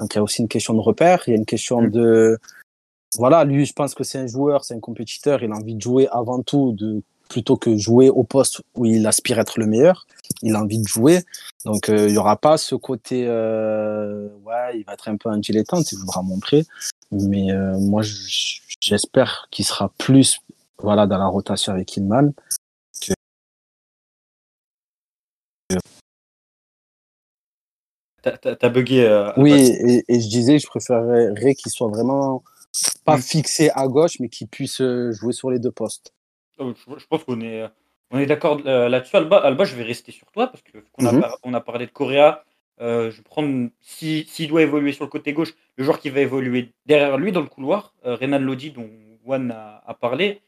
Donc 0.00 0.14
il 0.14 0.16
y 0.16 0.18
a 0.18 0.22
aussi 0.22 0.42
une 0.42 0.48
question 0.48 0.74
de 0.74 0.80
repère, 0.80 1.22
il 1.26 1.30
y 1.30 1.34
a 1.34 1.36
une 1.36 1.46
question 1.46 1.82
Mm. 1.82 1.90
de... 1.90 2.38
Voilà, 3.18 3.44
lui, 3.44 3.66
je 3.66 3.72
pense 3.72 3.94
que 3.94 4.04
c'est 4.04 4.18
un 4.18 4.26
joueur, 4.26 4.64
c'est 4.64 4.74
un 4.74 4.80
compétiteur, 4.80 5.42
il 5.42 5.50
a 5.50 5.56
envie 5.56 5.74
de 5.74 5.80
jouer 5.80 6.08
avant 6.12 6.42
tout, 6.42 6.72
de, 6.72 7.02
plutôt 7.28 7.56
que 7.56 7.76
jouer 7.76 8.08
au 8.08 8.22
poste 8.22 8.62
où 8.76 8.86
il 8.86 9.06
aspire 9.06 9.38
à 9.38 9.42
être 9.42 9.58
le 9.58 9.66
meilleur. 9.66 10.06
Il 10.42 10.54
a 10.54 10.60
envie 10.60 10.78
de 10.78 10.86
jouer. 10.86 11.24
Donc 11.64 11.88
euh, 11.88 12.08
il 12.08 12.14
y 12.14 12.18
aura 12.18 12.36
pas 12.36 12.56
ce 12.56 12.76
côté, 12.76 13.24
euh, 13.26 14.28
ouais, 14.44 14.78
il 14.78 14.84
va 14.84 14.94
être 14.94 15.08
un 15.08 15.16
peu 15.16 15.28
un 15.28 15.38
dilettante, 15.38 15.90
il 15.92 15.98
voudra 15.98 16.22
montrer. 16.22 16.64
Mais 17.10 17.50
euh, 17.50 17.78
moi, 17.78 18.02
j'espère 18.80 19.48
qu'il 19.50 19.64
sera 19.64 19.92
plus 19.98 20.40
voilà, 20.78 21.06
dans 21.06 21.18
la 21.18 21.26
rotation 21.26 21.72
avec 21.72 21.96
Ilman. 21.96 22.32
T'as- 28.22 28.68
bugué. 28.68 29.04
euh, 29.04 29.32
Oui, 29.36 29.52
et, 29.52 30.04
et 30.08 30.20
je 30.20 30.28
disais, 30.28 30.58
je 30.58 30.66
préférerais 30.66 31.54
qu'il 31.54 31.70
soit 31.72 31.88
vraiment 31.88 32.42
pas 33.04 33.16
Mm. 33.16 33.22
fixé 33.22 33.70
à 33.74 33.86
gauche, 33.88 34.20
mais 34.20 34.28
qu'il 34.28 34.46
puisse 34.48 34.80
euh, 34.80 35.12
jouer 35.12 35.32
sur 35.32 35.50
les 35.50 35.58
deux 35.58 35.70
postes. 35.72 36.14
Oh, 36.58 36.72
Je, 36.74 36.98
je 36.98 37.06
pense 37.06 37.24
qu'on 37.24 37.40
est, 37.40 37.64
on 38.10 38.18
est 38.18 38.26
d'accord 38.26 38.60
euh, 38.66 38.88
là-dessus. 38.88 39.16
Alba, 39.16 39.38
Alba, 39.38 39.64
je 39.64 39.74
vais 39.76 39.82
rester 39.82 40.12
sur 40.12 40.30
toi 40.30 40.48
parce 40.48 40.62
que 40.62 40.78
qu'on 40.92 41.06
a, 41.06 41.12
Mhm. 41.12 41.20
par- 41.20 41.38
on 41.42 41.54
a 41.54 41.60
parlé 41.60 41.86
de 41.86 41.90
Correa. 41.90 42.44
Euh, 42.80 43.10
je 43.10 43.16
vais 43.18 43.22
prendre, 43.22 43.68
si- 43.80 44.24
s'il 44.28 44.48
doit 44.48 44.62
évoluer 44.62 44.92
sur 44.92 45.04
le 45.04 45.10
côté 45.10 45.32
gauche, 45.32 45.54
le 45.76 45.84
joueur 45.84 45.98
qui 46.00 46.08
va 46.10 46.20
évoluer 46.20 46.72
derrière 46.86 47.18
lui 47.18 47.32
dans 47.32 47.40
le 47.42 47.46
couloir, 47.48 47.94
euh, 48.06 48.14
Renan 48.16 48.38
Lodi, 48.38 48.70
dont 48.70 48.88
Juan 49.24 49.50
a, 49.50 49.82
a 49.86 49.94
parlé. 49.94 50.40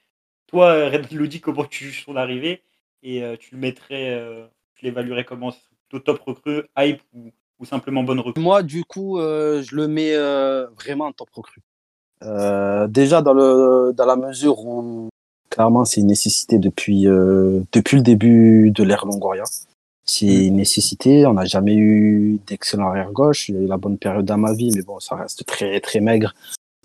Toi, 0.47 0.67
euh, 0.73 0.89
Renan 0.91 1.09
Lodi, 1.13 1.41
comment 1.41 1.65
tu 1.65 1.85
juges 1.87 2.05
son 2.05 2.17
arrivée? 2.17 2.63
Et 3.03 3.23
euh, 3.23 3.37
tu 3.39 3.55
le 3.55 3.61
mettrais, 3.61 4.11
euh, 4.11 4.47
tu 4.77 4.85
l'évaluerais 4.85 5.25
comment? 5.25 5.53
Plutôt 5.89 6.05
top 6.15 6.21
recrue, 6.23 6.63
hype 6.79 7.03
ou, 7.13 7.31
ou 7.63 7.65
simplement 7.65 8.03
bonne 8.03 8.21
recrue? 8.21 8.43
Moi, 8.43 8.63
du 8.63 8.85
coup, 8.85 9.19
euh, 9.19 9.63
je 9.63 9.75
le 9.75 9.89
mets 9.89 10.15
euh, 10.15 10.67
vraiment 10.79 11.07
en 11.07 11.13
top 11.13 11.31
recrue. 11.33 11.63
Euh, 12.25 12.87
déjà 12.89 13.23
dans, 13.23 13.33
le, 13.33 13.93
dans 13.95 14.05
la 14.07 14.17
mesure 14.17 14.59
où, 14.65 15.09
clairement, 15.49 15.85
c'est 15.85 16.01
une 16.01 16.09
nécessité 16.09 16.59
depuis, 16.59 17.07
euh, 17.07 17.61
depuis 17.73 17.97
le 17.97 18.03
début 18.03 18.71
de 18.71 18.83
l'ère 18.83 19.07
Longoria. 19.07 19.45
C'est 20.05 20.47
une 20.47 20.57
nécessité. 20.57 21.27
On 21.27 21.35
n'a 21.35 21.45
jamais 21.45 21.75
eu 21.75 22.39
d'excellent 22.47 22.89
arrière-gauche. 22.89 23.49
Il 23.49 23.55
y 23.55 23.59
a 23.59 23.61
eu 23.63 23.67
la 23.67 23.77
bonne 23.77 23.99
période 23.99 24.25
dans 24.25 24.37
ma 24.37 24.53
vie, 24.53 24.73
mais 24.75 24.83
bon, 24.83 24.99
ça 24.99 25.15
reste 25.15 25.47
très, 25.47 25.81
très 25.81 26.01
maigre. 26.01 26.35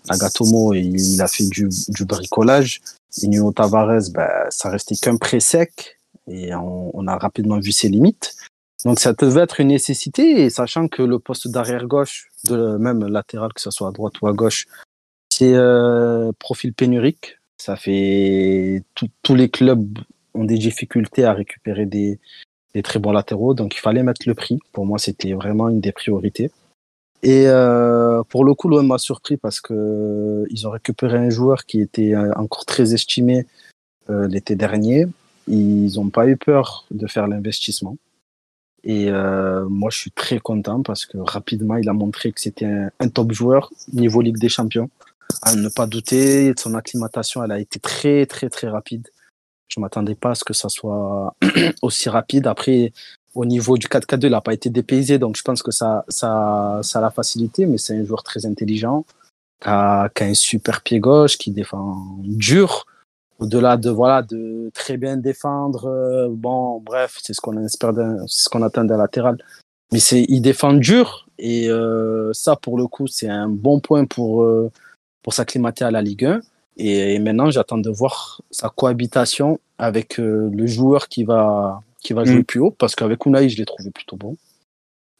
Nagatomo, 0.08 0.72
il, 0.72 0.98
il 1.14 1.20
a 1.20 1.26
fait 1.26 1.48
du, 1.48 1.68
du 1.88 2.04
bricolage. 2.04 2.80
Nuno 3.22 3.52
Tavares, 3.52 4.10
ben, 4.14 4.28
ça 4.50 4.70
restait 4.70 4.94
qu'un 4.94 5.16
pré 5.16 5.40
sec. 5.40 5.98
Et 6.28 6.54
on, 6.54 6.96
on 6.96 7.06
a 7.08 7.16
rapidement 7.16 7.58
vu 7.58 7.72
ses 7.72 7.88
limites. 7.88 8.36
Donc 8.84 9.00
ça 9.00 9.12
devait 9.12 9.42
être 9.42 9.60
une 9.60 9.68
nécessité, 9.68 10.42
et 10.42 10.50
sachant 10.50 10.88
que 10.88 11.02
le 11.02 11.18
poste 11.18 11.48
d'arrière 11.48 11.86
gauche, 11.86 12.30
de 12.44 12.76
même 12.76 13.04
latéral, 13.06 13.52
que 13.52 13.60
ce 13.60 13.70
soit 13.70 13.88
à 13.88 13.92
droite 13.92 14.20
ou 14.22 14.28
à 14.28 14.32
gauche, 14.32 14.66
c'est 15.30 15.54
euh, 15.54 16.30
profil 16.38 16.72
pénurique. 16.72 17.38
Ça 17.60 17.76
fait 17.76 18.84
tous 18.94 19.34
les 19.34 19.48
clubs 19.48 19.98
ont 20.34 20.44
des 20.44 20.58
difficultés 20.58 21.24
à 21.24 21.32
récupérer 21.32 21.86
des, 21.86 22.20
très 22.84 23.00
bons 23.00 23.10
latéraux, 23.10 23.54
donc 23.54 23.74
il 23.74 23.80
fallait 23.80 24.04
mettre 24.04 24.22
le 24.26 24.34
prix. 24.34 24.60
Pour 24.72 24.86
moi, 24.86 24.98
c'était 24.98 25.32
vraiment 25.32 25.68
une 25.68 25.80
des 25.80 25.90
priorités. 25.90 26.52
Et 27.24 27.48
euh, 27.48 28.22
pour 28.28 28.44
le 28.44 28.54
coup, 28.54 28.68
l'OM 28.68 28.86
m'a 28.86 28.98
surpris 28.98 29.36
parce 29.36 29.60
que 29.60 30.44
ils 30.50 30.68
ont 30.68 30.70
récupéré 30.70 31.18
un 31.18 31.30
joueur 31.30 31.64
qui 31.66 31.80
était 31.80 32.14
euh, 32.14 32.32
encore 32.36 32.64
très 32.64 32.94
estimé 32.94 33.46
euh, 34.10 34.28
l'été 34.28 34.54
dernier. 34.54 35.06
Ils 35.48 35.94
n'ont 35.96 36.10
pas 36.10 36.28
eu 36.28 36.36
peur 36.36 36.84
de 36.92 37.08
faire 37.08 37.26
l'investissement. 37.26 37.96
Et 38.84 39.10
euh, 39.10 39.66
moi, 39.68 39.90
je 39.90 39.98
suis 39.98 40.10
très 40.10 40.38
content 40.38 40.82
parce 40.82 41.04
que 41.06 41.18
rapidement, 41.18 41.76
il 41.76 41.88
a 41.88 41.92
montré 41.92 42.32
que 42.32 42.40
c'était 42.40 42.66
un, 42.66 42.90
un 43.00 43.08
top 43.08 43.32
joueur 43.32 43.70
niveau 43.92 44.20
Ligue 44.20 44.38
des 44.38 44.48
Champions. 44.48 44.88
À 45.42 45.54
ne 45.54 45.68
pas 45.68 45.86
douter, 45.86 46.52
son 46.56 46.74
acclimatation, 46.74 47.44
elle 47.44 47.52
a 47.52 47.58
été 47.58 47.78
très, 47.80 48.24
très, 48.26 48.48
très 48.48 48.68
rapide. 48.68 49.08
Je 49.68 49.80
m'attendais 49.80 50.14
pas 50.14 50.30
à 50.30 50.34
ce 50.34 50.44
que 50.44 50.54
ça 50.54 50.68
soit 50.68 51.34
aussi 51.82 52.08
rapide. 52.08 52.46
Après, 52.46 52.92
au 53.34 53.44
niveau 53.44 53.76
du 53.76 53.86
4-4-2, 53.86 54.26
il 54.26 54.30
n'a 54.30 54.40
pas 54.40 54.54
été 54.54 54.70
dépaysé, 54.70 55.18
donc 55.18 55.36
je 55.36 55.42
pense 55.42 55.62
que 55.62 55.70
ça, 55.70 56.04
ça, 56.08 56.80
ça 56.82 57.00
l'a 57.00 57.10
facilité, 57.10 57.66
mais 57.66 57.78
c'est 57.78 57.96
un 57.96 58.04
joueur 58.04 58.22
très 58.22 58.46
intelligent, 58.46 59.04
qui 59.60 59.68
a, 59.68 60.08
qui 60.08 60.22
a 60.22 60.26
un 60.26 60.34
super 60.34 60.82
pied 60.82 60.98
gauche, 60.98 61.36
qui 61.36 61.50
défend 61.50 62.16
dur, 62.22 62.86
au-delà 63.38 63.76
de 63.76 63.90
voilà 63.90 64.22
de 64.22 64.70
très 64.74 64.96
bien 64.96 65.16
défendre. 65.16 65.86
euh, 65.86 66.28
bon, 66.30 66.80
bref, 66.80 67.18
c'est 67.22 67.32
ce 67.34 67.40
qu'on 67.40 67.56
espère, 67.64 67.92
d'un- 67.92 68.26
c'est 68.26 68.44
ce 68.44 68.48
qu'on 68.48 68.62
attend 68.62 68.84
d'un 68.84 68.96
latéral. 68.96 69.38
Mais 69.92 70.00
c'est, 70.00 70.24
il 70.28 70.40
défend 70.42 70.72
dur 70.74 71.26
et 71.38 71.68
euh, 71.70 72.32
ça, 72.34 72.56
pour 72.56 72.76
le 72.76 72.86
coup, 72.86 73.06
c'est 73.06 73.28
un 73.28 73.48
bon 73.48 73.80
point 73.80 74.04
pour 74.04 74.42
euh, 74.42 74.70
pour 75.22 75.32
s'acclimater 75.34 75.84
à 75.84 75.90
la 75.90 76.02
Ligue 76.02 76.24
1. 76.26 76.40
Et, 76.76 77.14
et 77.14 77.18
maintenant, 77.18 77.50
j'attends 77.50 77.78
de 77.78 77.90
voir 77.90 78.40
sa 78.50 78.68
cohabitation 78.68 79.58
avec 79.78 80.20
euh, 80.20 80.50
le 80.52 80.66
joueur 80.66 81.08
qui 81.08 81.24
va 81.24 81.80
qui 82.00 82.12
va 82.12 82.24
jouer 82.24 82.40
Mm. 82.40 82.44
plus 82.44 82.60
haut, 82.60 82.70
parce 82.70 82.94
qu'avec 82.94 83.24
Unai, 83.26 83.48
je 83.48 83.56
l'ai 83.58 83.64
trouvé 83.66 83.90
plutôt 83.90 84.16
bon. 84.16 84.36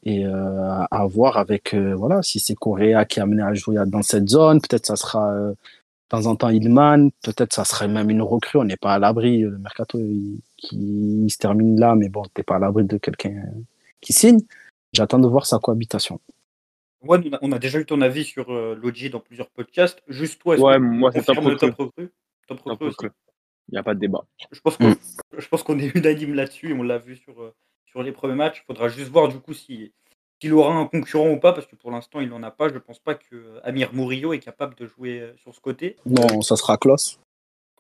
Et 0.05 0.25
euh, 0.25 0.85
à 0.91 1.07
voir 1.07 1.37
avec 1.39 1.75
euh, 1.75 1.95
voilà 1.97 2.23
si 2.23 2.39
c'est 2.39 2.55
Correa 2.55 3.05
qui 3.05 3.19
est 3.19 3.23
amené 3.23 3.43
à 3.43 3.53
jouer 3.55 3.77
dans 3.87 4.03
cette 4.03 4.29
zone, 4.29 4.61
peut-être 4.61 4.87
ça 4.87 4.95
sera 4.97 5.33
euh, 5.33 5.53
temps 6.09 6.27
en 6.27 6.37
temps 6.37 6.49
Ilman, 6.49 7.11
peut-être 7.23 7.53
ça 7.53 7.65
serait 7.65 7.89
même 7.89 8.11
une 8.11 8.23
recrue, 8.23 8.59
on 8.59 8.65
n'est 8.65 8.77
pas 8.77 8.95
à 8.95 8.99
l'abri, 8.99 9.41
le 9.41 9.59
mercato 9.59 9.99
il, 9.99 10.41
qui 10.57 10.77
il 10.77 11.31
se 11.31 11.39
termine 11.39 11.79
là, 11.79 11.95
mais 11.95 12.09
bon, 12.09 12.23
t'es 12.35 12.43
pas 12.43 12.57
à 12.57 12.59
l'abri 12.59 12.85
de 12.85 12.97
quelqu'un 12.99 13.43
qui 14.01 14.13
signe. 14.13 14.41
J'attends 14.93 15.19
de 15.19 15.29
voir 15.29 15.47
sa 15.47 15.59
cohabitation. 15.59 16.21
Juan, 17.03 17.23
on 17.31 17.33
a, 17.35 17.39
on 17.43 17.53
a 17.53 17.59
déjà 17.59 17.79
eu 17.79 17.87
ton 17.87 18.01
avis 18.01 18.25
sur 18.25 18.51
euh, 18.51 18.75
Lodji 18.75 19.11
dans 19.11 19.21
plusieurs 19.21 19.51
podcasts. 19.51 20.03
Juste 20.09 20.41
toi, 20.41 20.55
est-ce 20.55 20.63
Ouais, 20.63 20.75
que 20.75 20.79
tu 20.79 20.85
moi, 20.85 21.13
c'est 21.13 21.23
top 21.23 21.39
recrue. 21.39 21.57
top 21.59 21.75
recrue 21.77 22.11
Top 22.49 22.59
Top 22.59 22.61
recrue 22.63 22.87
aussi 22.87 22.97
recrue. 22.97 23.11
Il 23.69 23.73
n'y 23.73 23.79
a 23.79 23.83
pas 23.83 23.95
de 23.95 24.01
débat. 24.01 24.25
Je 24.51 24.61
pense 24.61 24.77
qu'on 24.77 24.95
je 25.39 25.49
pense 25.49 25.63
qu'on 25.63 25.79
est 25.79 25.95
unanime 25.95 26.35
là-dessus, 26.35 26.73
on 26.73 26.83
l'a 26.83 26.99
vu 26.99 27.17
sur, 27.17 27.41
euh, 27.43 27.55
sur 27.87 28.03
les 28.03 28.13
premiers 28.13 28.35
matchs. 28.35 28.63
Il 28.65 28.67
faudra 28.67 28.89
juste 28.89 29.11
voir 29.11 29.29
du 29.29 29.39
coup 29.39 29.53
si, 29.53 29.93
s'il 30.41 30.53
aura 30.55 30.75
un 30.75 30.87
concurrent 30.87 31.31
ou 31.31 31.39
pas, 31.39 31.53
parce 31.53 31.67
que 31.67 31.77
pour 31.77 31.91
l'instant 31.91 32.21
il 32.21 32.29
n'en 32.29 32.43
a 32.43 32.51
pas. 32.51 32.69
Je 32.69 32.75
ne 32.75 32.79
pense 32.79 32.99
pas 32.99 33.15
que 33.15 33.35
euh, 33.35 33.61
Amir 33.65 33.93
Murillo 33.93 34.33
est 34.33 34.39
capable 34.39 34.75
de 34.77 34.87
jouer 34.87 35.21
euh, 35.21 35.37
sur 35.39 35.55
ce 35.55 35.61
côté. 35.61 35.97
Non, 36.07 36.43
ça 36.43 36.57
sera 36.57 36.77
Klaus, 36.79 37.19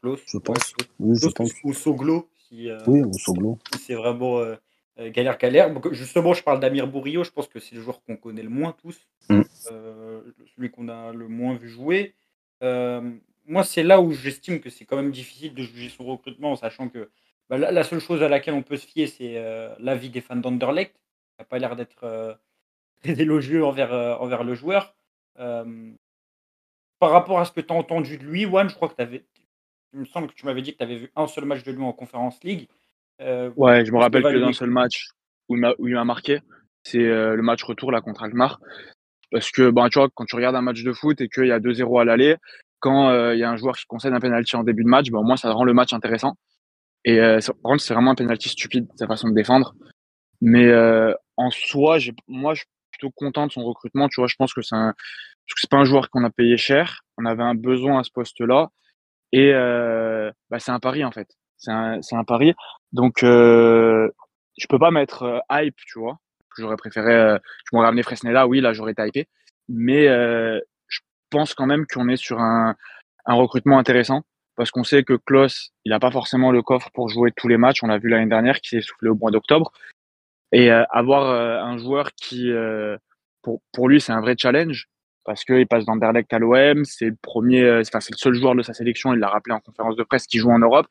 Klaus, 0.01 0.21
je 0.27 0.37
ouais, 0.37 0.42
pense. 0.42 0.73
Klaus- 0.73 0.88
Oui, 0.99 1.16
je 1.16 1.29
Klaus 1.29 1.35
pense. 1.35 1.53
ou 1.64 1.73
Soglo, 1.73 2.29
si, 2.49 2.68
euh, 2.71 2.79
Oui, 2.87 3.03
ou 3.03 3.12
Soglo. 3.14 3.59
si 3.73 3.79
c'est 3.81 3.94
vraiment 3.94 4.38
euh, 4.38 4.57
galère 4.99 5.38
galère. 5.38 5.73
Donc, 5.73 5.92
justement, 5.92 6.35
je 6.35 6.42
parle 6.42 6.59
d'Amir 6.61 6.87
Murillo, 6.88 7.23
je 7.25 7.31
pense 7.31 7.47
que 7.49 7.61
c'est 7.61 7.77
le 7.77 7.81
joueur 7.83 8.03
qu'on 8.03 8.16
connaît 8.16 8.42
le 8.42 8.49
moins 8.51 8.73
tous, 8.83 8.99
Mm. 9.31 9.42
euh, 9.73 10.23
celui 10.57 10.71
qu'on 10.71 10.88
a 10.88 11.12
le 11.12 11.29
moins 11.29 11.55
vu 11.55 11.68
jouer. 11.68 12.14
Moi, 12.62 13.62
c'est 13.64 13.83
là 13.83 14.01
où 14.01 14.12
j'estime 14.12 14.61
que 14.61 14.68
c'est 14.71 14.85
quand 14.85 14.97
même 14.97 15.11
difficile 15.11 15.55
de 15.55 15.62
juger 15.62 15.88
son 15.90 16.05
recrutement, 16.05 16.53
en 16.53 16.57
sachant 16.57 16.88
que 16.88 17.09
bah, 17.49 17.57
la, 17.57 17.71
la 17.71 17.83
seule 17.85 18.01
chose 18.01 18.23
à 18.23 18.29
laquelle 18.29 18.55
on 18.55 18.62
peut 18.62 18.77
se 18.77 18.87
fier, 18.87 19.07
c'est 19.07 19.35
l'avis 19.79 20.11
des 20.11 20.21
fans 20.21 20.37
d'Anderlecht. 20.37 20.92
qui 20.94 21.01
n'a 21.38 21.44
pas 21.44 21.59
l'air 21.59 21.77
d'être 21.77 22.38
très 23.03 23.21
élogieux 23.21 23.65
envers, 23.65 23.93
euh, 23.93 24.15
envers 24.17 24.45
le 24.45 24.55
joueur. 24.55 24.95
Euh, 25.39 25.91
par 26.99 27.11
rapport 27.11 27.39
à 27.39 27.45
ce 27.45 27.53
que 27.53 27.61
tu 27.61 27.73
as 27.73 27.77
entendu 27.77 28.19
de 28.19 28.25
lui, 28.25 28.43
Juan, 28.43 28.69
je 28.69 28.75
crois 28.75 28.89
que 28.89 28.97
tu 28.97 29.03
avais. 29.03 29.25
Il 29.95 30.01
me 30.01 30.05
semble 30.05 30.29
que 30.29 30.35
tu 30.35 30.45
m'avais 30.47 30.63
dit 30.63 30.73
que 30.73 30.79
tu 30.79 30.85
avais 30.85 30.97
vu 30.97 31.11
un 31.17 31.27
seul 31.27 31.45
match 31.45 31.63
de 31.63 31.73
lui 31.73 31.83
en 31.83 31.93
Conférence 31.93 32.43
League. 32.45 32.69
Euh, 33.21 33.51
Ouais, 33.57 33.85
je 33.85 33.93
me 33.93 33.99
rappelle 33.99 34.23
que 34.23 34.39
d'un 34.41 34.53
seul 34.53 34.71
match 34.71 35.09
où 35.49 35.57
il 35.57 35.95
m'a 35.95 36.05
marqué, 36.05 36.41
c'est 36.83 36.99
le 36.99 37.41
match 37.41 37.63
retour 37.63 37.91
là 37.93 38.01
contre 38.01 38.23
Alkmaar. 38.25 38.61
Parce 39.31 39.51
que 39.51 39.71
ben, 39.71 39.89
tu 39.89 39.99
vois, 39.99 40.09
quand 40.15 40.25
tu 40.25 40.37
regardes 40.37 40.57
un 40.57 40.63
match 40.63 40.83
de 40.83 40.93
foot 40.93 41.21
et 41.21 41.29
qu'il 41.29 41.47
y 41.47 41.53
a 41.53 41.61
2-0 41.61 42.01
à 42.01 42.05
l'aller, 42.05 42.37
quand 42.81 43.11
euh, 43.11 43.35
il 43.35 43.41
y 43.41 43.45
a 43.45 43.51
un 43.51 43.57
joueur 43.57 43.77
qui 43.77 43.85
concède 43.87 44.13
un 44.13 44.21
penalty 44.21 44.57
en 44.57 44.63
début 44.65 44.85
de 44.85 44.89
match, 44.89 45.11
ben, 45.11 45.19
au 45.19 45.23
moins 45.23 45.37
ça 45.37 45.51
rend 45.53 45.65
le 45.65 45.75
match 45.75 45.93
intéressant. 45.93 46.35
Et 47.05 47.21
euh, 47.21 47.41
c'est- 47.41 47.53
par 47.53 47.63
contre, 47.73 47.83
c'est 47.83 47.95
vraiment 47.95 48.13
un 48.13 48.15
penalty 48.15 48.49
stupide, 48.49 48.89
sa 48.97 49.07
façon 49.07 49.29
de 49.29 49.35
défendre. 49.35 49.75
Mais 50.41 50.67
euh, 50.67 51.13
en 51.37 51.51
soi, 51.51 51.99
moi, 52.27 52.55
je 52.55 52.65
plutôt 52.99 53.13
content 53.15 53.47
de 53.47 53.53
son 53.53 53.65
recrutement. 53.65 54.09
Tu 54.09 54.21
vois, 54.21 54.29
je 54.29 54.37
pense 54.37 54.53
que 54.53 54.63
c'est 54.63 54.75
un, 54.75 54.95
c'est 55.57 55.71
pas 55.71 55.79
un 55.79 55.85
joueur 55.85 56.11
qu'on 56.11 56.25
a 56.25 56.31
payé 56.31 56.57
cher. 56.57 57.03
On 57.17 57.25
avait 57.25 57.43
un 57.43 57.55
besoin 57.55 58.01
à 58.01 58.03
ce 58.03 58.11
poste-là. 58.11 58.69
Et 59.33 59.53
euh, 59.55 60.31
bah, 60.51 60.59
c'est 60.59 60.73
un 60.73 60.81
pari, 60.81 61.05
en 61.05 61.13
fait. 61.13 61.29
C'est 61.59 61.73
un, 61.73 62.25
pari. 62.27 62.55
Donc, 62.93 63.23
euh, 63.23 64.09
je 64.59 64.67
peux 64.69 64.79
pas 64.79 64.91
mettre 64.91 65.23
euh, 65.25 65.39
hype, 65.51 65.77
tu 65.87 65.99
vois. 65.99 66.19
J'aurais 66.57 66.77
préféré, 66.77 67.15
euh, 67.15 67.39
je 67.65 67.71
m'aurais 67.73 67.87
ramené 67.87 68.03
Fresneda, 68.03 68.47
oui, 68.47 68.61
là, 68.61 68.73
j'aurais 68.73 68.93
été 68.93 69.07
hypé. 69.07 69.29
Mais 69.69 70.07
je 70.07 71.01
pense 71.31 71.55
quand 71.55 71.67
même 71.67 71.87
qu'on 71.87 72.09
est 72.09 72.17
sur 72.17 72.41
un, 72.41 72.75
un 73.27 73.35
recrutement 73.35 73.79
intéressant 73.79 74.23
parce 74.57 74.71
qu'on 74.73 74.83
sait 74.83 75.05
que 75.05 75.15
Klaus, 75.15 75.71
il 75.85 75.91
n'a 75.91 76.01
pas 76.01 76.11
forcément 76.11 76.51
le 76.51 76.63
coffre 76.63 76.91
pour 76.93 77.09
jouer 77.09 77.33
tous 77.37 77.47
les 77.47 77.59
matchs. 77.59 77.83
On 77.85 77.87
l'a 77.87 77.99
vu 77.99 78.09
l'année 78.09 78.29
dernière, 78.29 78.61
qui 78.61 78.71
s'est 78.71 78.81
soufflé 78.81 79.09
au 79.09 79.15
mois 79.15 79.31
d'octobre. 79.31 79.73
Et 80.53 80.71
euh, 80.71 80.85
avoir 80.91 81.25
euh, 81.25 81.59
un 81.61 81.77
joueur 81.79 82.13
qui, 82.15 82.51
euh, 82.51 82.97
pour, 83.43 83.61
pour 83.73 83.89
lui, 83.89 84.01
c'est 84.01 84.13
un 84.13 84.21
vrai 84.21 84.35
challenge 84.39 84.89
parce 85.25 85.45
qu'il 85.45 85.67
passe 85.67 85.85
d'Anderlecht 85.85 86.33
à 86.33 86.39
l'OM, 86.39 86.87
c'est 86.87 87.11
le 87.11 87.17
premier, 87.21 87.71
enfin, 87.81 88.01
c'est 88.01 88.13
le 88.13 88.17
seul 88.17 88.33
joueur 88.33 88.55
de 88.55 88.63
sa 88.63 88.73
sélection, 88.73 89.13
il 89.13 89.21
l'a 89.21 89.29
rappelé 89.29 89.55
en 89.55 89.61
conférence 89.61 89.95
de 89.95 90.03
presse, 90.03 90.27
qui 90.27 90.39
joue 90.39 90.51
en 90.51 90.59
Europe. 90.59 90.87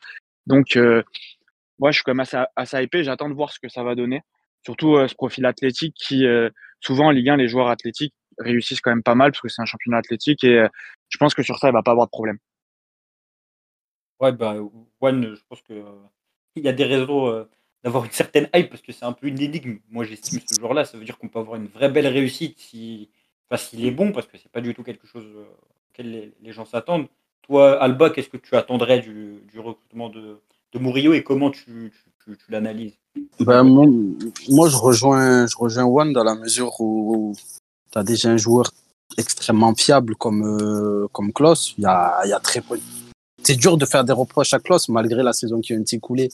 Donc, 0.46 0.78
moi, 1.80 1.90
je 1.90 1.96
suis 1.96 2.04
quand 2.04 2.12
même 2.12 2.20
assez, 2.20 2.38
assez 2.56 2.84
hypé, 2.84 3.04
j'attends 3.04 3.30
de 3.30 3.34
voir 3.34 3.52
ce 3.52 3.60
que 3.60 3.68
ça 3.68 3.82
va 3.82 3.96
donner. 3.96 4.22
Surtout 4.64 4.96
ce 5.08 5.16
profil 5.16 5.44
athlétique 5.48 5.96
qui, 5.96 6.28
souvent 6.82 7.08
en 7.08 7.10
Ligue 7.10 7.30
1, 7.30 7.38
les 7.38 7.48
joueurs 7.48 7.70
athlétiques 7.70 8.14
réussissent 8.38 8.80
quand 8.80 8.92
même 8.92 9.02
pas 9.02 9.16
mal 9.16 9.32
parce 9.32 9.42
que 9.42 9.50
c'est 9.50 9.64
un 9.64 9.66
championnat 9.66 9.98
athlétique 9.98 10.44
et 10.44 10.68
je 11.10 11.18
pense 11.18 11.34
que 11.34 11.42
sur 11.42 11.58
ça, 11.58 11.70
il 11.70 11.74
va 11.74 11.82
pas 11.82 11.94
avoir 11.94 12.06
de 12.06 12.12
problème. 12.12 12.38
Ouais, 14.20 14.34
bah, 14.34 14.56
One, 15.02 15.34
je 15.34 15.42
pense 15.50 15.64
qu'il 15.64 15.84
il 16.58 16.64
y 16.64 16.70
a 16.70 16.74
des 16.74 16.86
raisons 16.86 17.48
d'avoir 17.88 18.04
une 18.04 18.12
certaine 18.12 18.50
hype 18.54 18.70
parce 18.70 18.82
que 18.82 18.92
c'est 18.92 19.06
un 19.06 19.14
peu 19.14 19.28
une 19.28 19.40
énigme. 19.40 19.78
Moi, 19.90 20.04
j'estime 20.04 20.42
ce 20.46 20.60
jour-là, 20.60 20.84
ça 20.84 20.98
veut 20.98 21.06
dire 21.06 21.18
qu'on 21.18 21.30
peut 21.30 21.40
avoir 21.40 21.56
une 21.56 21.68
vraie 21.68 21.88
belle 21.90 22.08
réussite 22.08 22.60
si, 22.60 23.08
enfin, 23.50 23.56
s'il 23.56 23.86
est 23.86 23.92
bon 23.92 24.12
parce 24.12 24.28
que 24.28 24.38
c'est 24.38 24.52
pas 24.52 24.60
du 24.60 24.76
tout 24.76 24.84
quelque 24.84 25.08
chose 25.08 25.24
auquel 25.90 26.34
les, 26.44 26.52
gens 26.52 26.66
s'attendent. 26.66 27.08
Toi, 27.44 27.82
Alba, 27.82 28.10
qu'est-ce 28.10 28.28
que 28.28 28.36
tu 28.36 28.58
attendrais 28.58 29.00
du, 29.00 29.40
recrutement 29.58 30.10
de, 30.10 30.42
de 30.74 30.80
Murillo 30.80 31.14
et 31.14 31.24
comment 31.24 31.50
tu, 31.50 31.94
tu, 32.26 32.36
l'analyses? 32.50 32.98
Ben, 33.40 33.64
moi, 33.64 34.68
je 34.68 34.76
rejoins, 34.76 35.48
je 35.48 35.56
rejoins 35.58 35.86
One 35.86 36.12
dans 36.12 36.26
la 36.26 36.36
mesure 36.36 36.82
où, 36.82 37.38
tu 37.94 37.98
as 37.98 38.04
déjà 38.04 38.32
un 38.32 38.38
joueur 38.38 38.70
extrêmement 39.18 39.74
fiable 39.74 40.18
comme, 40.18 40.44
euh, 40.44 41.08
comme 41.14 41.32
Klaus. 41.32 41.74
Il 41.78 41.86
y 41.86 41.88
a, 41.88 42.20
y 42.26 42.34
a 42.34 42.40
très 42.42 42.60
peu. 42.60 42.78
C'est 43.44 43.56
dur 43.56 43.78
de 43.78 43.86
faire 43.86 44.04
des 44.04 44.12
reproches 44.12 44.54
à 44.54 44.60
Klaus 44.60 44.90
malgré 44.90 45.24
la 45.24 45.32
saison 45.32 45.62
qui 45.62 45.72
a 45.72 45.78
été 45.78 45.96
écoulée 45.96 46.28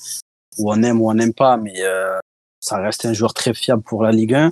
où 0.58 0.72
on 0.72 0.82
aime 0.84 1.02
ou 1.02 1.10
on 1.10 1.14
n'aime 1.14 1.34
pas, 1.34 1.58
mais 1.58 1.82
euh, 1.82 2.20
ça 2.60 2.78
reste 2.78 3.06
un 3.06 3.14
joueur 3.14 3.34
très 3.34 3.54
fiable 3.54 3.84
pour 3.84 4.04
la 4.04 4.12
Ligue 4.12 4.34
1. 4.34 4.52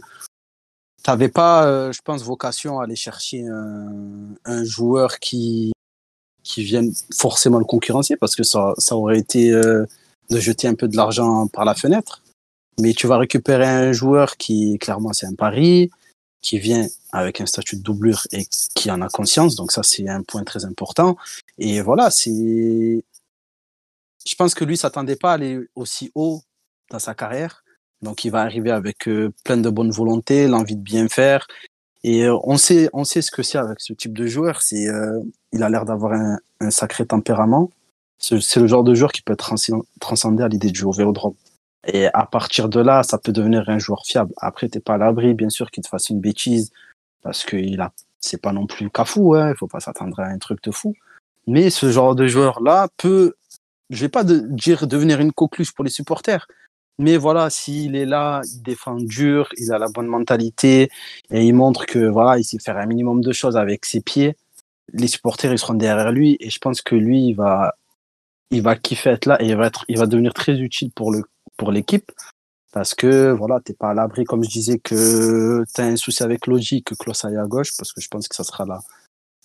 Tu 1.04 1.10
n'avais 1.10 1.30
pas, 1.30 1.66
euh, 1.66 1.92
je 1.92 2.02
pense, 2.04 2.24
vocation 2.24 2.80
à 2.80 2.84
aller 2.84 2.96
chercher 2.96 3.48
un, 3.48 4.36
un, 4.46 4.64
joueur 4.64 5.20
qui, 5.20 5.72
qui 6.44 6.64
vienne 6.64 6.94
forcément 7.16 7.58
le 7.58 7.66
concurrencer 7.66 8.18
parce 8.18 8.36
que 8.36 8.44
ça, 8.44 8.74
ça 8.78 8.96
aurait 8.96 9.18
été 9.18 9.52
euh, 9.52 9.86
de 10.30 10.40
jeter 10.40 10.68
un 10.68 10.76
peu 10.76 10.88
de 10.88 10.96
l'argent 10.96 11.48
par 11.48 11.66
la 11.66 11.74
fenêtre. 11.74 12.22
Mais 12.80 12.94
tu 12.94 13.08
vas 13.08 13.18
récupérer 13.18 13.68
un 13.68 13.92
joueur 13.92 14.38
qui, 14.38 14.78
clairement, 14.80 15.14
c'est 15.14 15.26
un 15.26 15.36
pari, 15.36 15.90
qui 16.42 16.60
vient 16.60 16.88
avec 17.12 17.42
un 17.42 17.46
statut 17.46 17.76
de 17.78 17.82
doublure 17.82 18.26
et 18.32 18.46
qui 18.76 18.90
en 18.90 19.02
a 19.02 19.10
conscience. 19.10 19.56
Donc 19.56 19.72
ça, 19.72 19.84
c'est 19.84 20.08
un 20.08 20.24
point 20.24 20.44
très 20.44 20.66
important. 20.66 21.18
Et 21.58 21.82
voilà, 21.82 22.10
c'est 22.10 23.04
je 24.26 24.36
pense 24.36 24.54
que 24.54 24.66
lui 24.66 24.78
s'attendait 24.78 25.16
pas 25.16 25.32
à 25.32 25.34
aller 25.36 25.60
aussi 25.76 26.12
haut 26.16 26.42
dans 26.90 27.00
sa 27.00 27.14
carrière. 27.14 27.64
Donc, 28.02 28.26
il 28.26 28.32
va 28.32 28.42
arriver 28.42 28.72
avec 28.72 29.08
euh, 29.08 29.32
plein 29.44 29.58
de 29.58 29.70
bonne 29.70 29.92
volonté, 29.92 30.48
l'envie 30.48 30.76
de 30.76 30.82
bien 30.82 31.08
faire. 31.08 31.48
Et 32.04 32.26
euh, 32.26 32.38
on 32.44 32.58
sait, 32.58 32.90
on 32.94 33.04
sait 33.04 33.22
ce 33.22 33.32
que 33.32 33.44
c'est 33.44 33.60
avec 33.60 33.80
ce 33.80 33.94
type 33.94 34.14
de 34.14 34.26
joueur. 34.26 34.62
C'est, 34.62 34.88
euh, 34.88 35.20
il 35.52 35.62
a 35.64 35.70
l'air 35.70 35.86
d'avoir 35.86 36.14
un, 36.14 36.72
sacré 36.72 37.06
tempérament. 37.06 37.70
C'est 38.18 38.58
le 38.58 38.68
genre 38.68 38.84
de 38.84 38.94
joueur 38.94 39.12
qui 39.12 39.24
peut 39.24 39.34
être 39.34 39.56
transcendé 40.00 40.44
à 40.44 40.48
l'idée 40.48 40.70
de 40.70 40.76
jouer 40.76 40.90
au 40.90 40.92
vélodrome. 40.92 41.34
Et 41.88 42.06
à 42.14 42.28
partir 42.28 42.70
de 42.70 42.80
là, 42.80 43.02
ça 43.02 43.18
peut 43.18 43.32
devenir 43.32 43.68
un 43.68 43.80
joueur 43.80 44.04
fiable. 44.06 44.34
Après, 44.38 44.70
t'es 44.70 44.80
pas 44.80 44.94
à 44.94 44.98
l'abri, 44.98 45.34
bien 45.34 45.50
sûr, 45.50 45.72
qu'il 45.72 45.84
te 45.84 45.90
fasse 45.90 46.10
une 46.10 46.20
bêtise, 46.20 46.72
parce 47.24 47.44
qu'il 47.44 47.82
a, 47.82 47.92
c'est 48.20 48.40
pas 48.40 48.54
non 48.54 48.68
plus 48.68 48.92
cafou, 48.92 49.34
hein. 49.34 49.50
Il 49.50 49.58
faut 49.58 49.68
pas 49.68 49.80
s'attendre 49.80 50.20
à 50.20 50.26
un 50.26 50.38
truc 50.38 50.62
de 50.64 50.70
fou. 50.70 50.94
Mais 51.48 51.72
ce 51.72 51.92
genre 51.92 52.14
de 52.14 52.28
joueur-là 52.28 52.90
peut 52.98 53.34
je 53.92 54.02
vais 54.02 54.10
pas 54.10 54.24
dire 54.24 54.88
devenir 54.88 55.20
une 55.20 55.34
coqueluche 55.34 55.74
pour 55.74 55.84
les 55.84 55.92
supporters, 55.92 56.48
mais 56.98 57.18
voilà, 57.18 57.50
s'il 57.50 57.96
est 57.96 58.06
là, 58.06 58.42
il 58.46 58.62
défend 58.62 58.96
dur, 58.96 59.50
il 59.58 59.72
a 59.74 59.78
la 59.78 59.90
bonne 59.90 60.08
mentalité 60.08 60.90
et 61.32 61.46
il 61.46 61.54
montre 61.54 61.86
que 61.86 62.00
voilà, 62.00 62.38
il 62.38 62.44
sait 62.44 62.60
faire 62.60 62.78
un 62.78 62.86
minimum 62.86 63.22
de 63.22 63.32
choses 63.32 63.58
avec 63.58 63.86
ses 63.86 64.02
pieds. 64.02 64.38
Les 64.94 65.08
supporters, 65.08 65.52
ils 65.52 65.60
seront 65.60 65.74
derrière 65.74 66.12
lui 66.12 66.38
et 66.40 66.50
je 66.50 66.60
pense 66.60 66.82
que 66.82 66.96
lui, 66.96 67.28
il 67.28 67.34
va, 67.34 67.76
il 68.52 68.62
va 68.62 68.76
kiffer 68.76 69.12
être 69.12 69.26
là 69.26 69.42
et 69.42 69.48
il 69.48 69.56
va 69.56 69.68
être, 69.68 69.86
il 69.88 69.98
va 69.98 70.06
devenir 70.06 70.34
très 70.34 70.58
utile 70.60 70.92
pour 70.92 71.12
le, 71.12 71.24
pour 71.58 71.72
l'équipe 71.72 72.12
parce 72.72 72.96
que 72.96 73.32
voilà, 73.32 73.60
t'es 73.60 73.74
pas 73.74 73.90
à 73.90 73.94
l'abri, 73.94 74.24
comme 74.24 74.44
je 74.44 74.50
disais, 74.50 74.80
que 74.80 75.64
tu 75.74 75.82
as 75.82 75.86
un 75.86 75.98
souci 75.98 76.24
avec 76.24 76.48
logique 76.48 76.94
que 76.96 77.28
aille 77.28 77.38
à 77.38 77.46
gauche 77.46 77.76
parce 77.78 77.92
que 77.92 78.00
je 78.00 78.08
pense 78.08 78.28
que 78.28 78.36
ça 78.36 78.44
sera 78.44 78.66
la, 78.66 78.80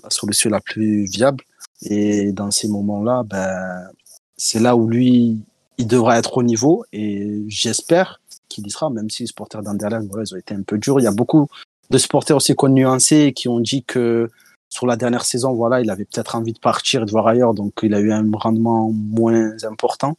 la 0.04 0.10
solution 0.10 0.50
la 0.50 0.60
plus 0.60 1.04
viable. 1.06 1.44
Et 1.82 2.32
dans 2.32 2.50
ces 2.50 2.68
moments-là, 2.68 3.22
ben, 3.24 3.88
c'est 4.36 4.60
là 4.60 4.76
où 4.76 4.88
lui, 4.88 5.38
il 5.78 5.86
devra 5.86 6.18
être 6.18 6.36
au 6.38 6.42
niveau 6.42 6.84
et 6.92 7.42
j'espère 7.48 8.20
qu'il 8.48 8.66
y 8.66 8.70
sera, 8.70 8.90
même 8.90 9.10
si 9.10 9.22
les 9.22 9.26
supporters 9.26 9.62
d'Anderlecht, 9.62 10.06
voilà, 10.08 10.24
ils 10.28 10.34
ont 10.34 10.38
été 10.38 10.54
un 10.54 10.62
peu 10.62 10.78
durs. 10.78 11.00
Il 11.00 11.04
y 11.04 11.08
a 11.08 11.12
beaucoup 11.12 11.48
de 11.90 11.98
supporters 11.98 12.36
aussi 12.36 12.54
nuancé 12.68 13.32
qui 13.32 13.48
ont 13.48 13.60
dit 13.60 13.82
que 13.82 14.30
sur 14.68 14.86
la 14.86 14.96
dernière 14.96 15.24
saison, 15.24 15.54
voilà, 15.54 15.80
il 15.80 15.90
avait 15.90 16.04
peut-être 16.04 16.34
envie 16.34 16.52
de 16.52 16.58
partir, 16.58 17.06
de 17.06 17.10
voir 17.10 17.26
ailleurs, 17.26 17.54
donc 17.54 17.72
il 17.82 17.94
a 17.94 18.00
eu 18.00 18.12
un 18.12 18.28
rendement 18.32 18.90
moins 18.90 19.52
important. 19.64 20.16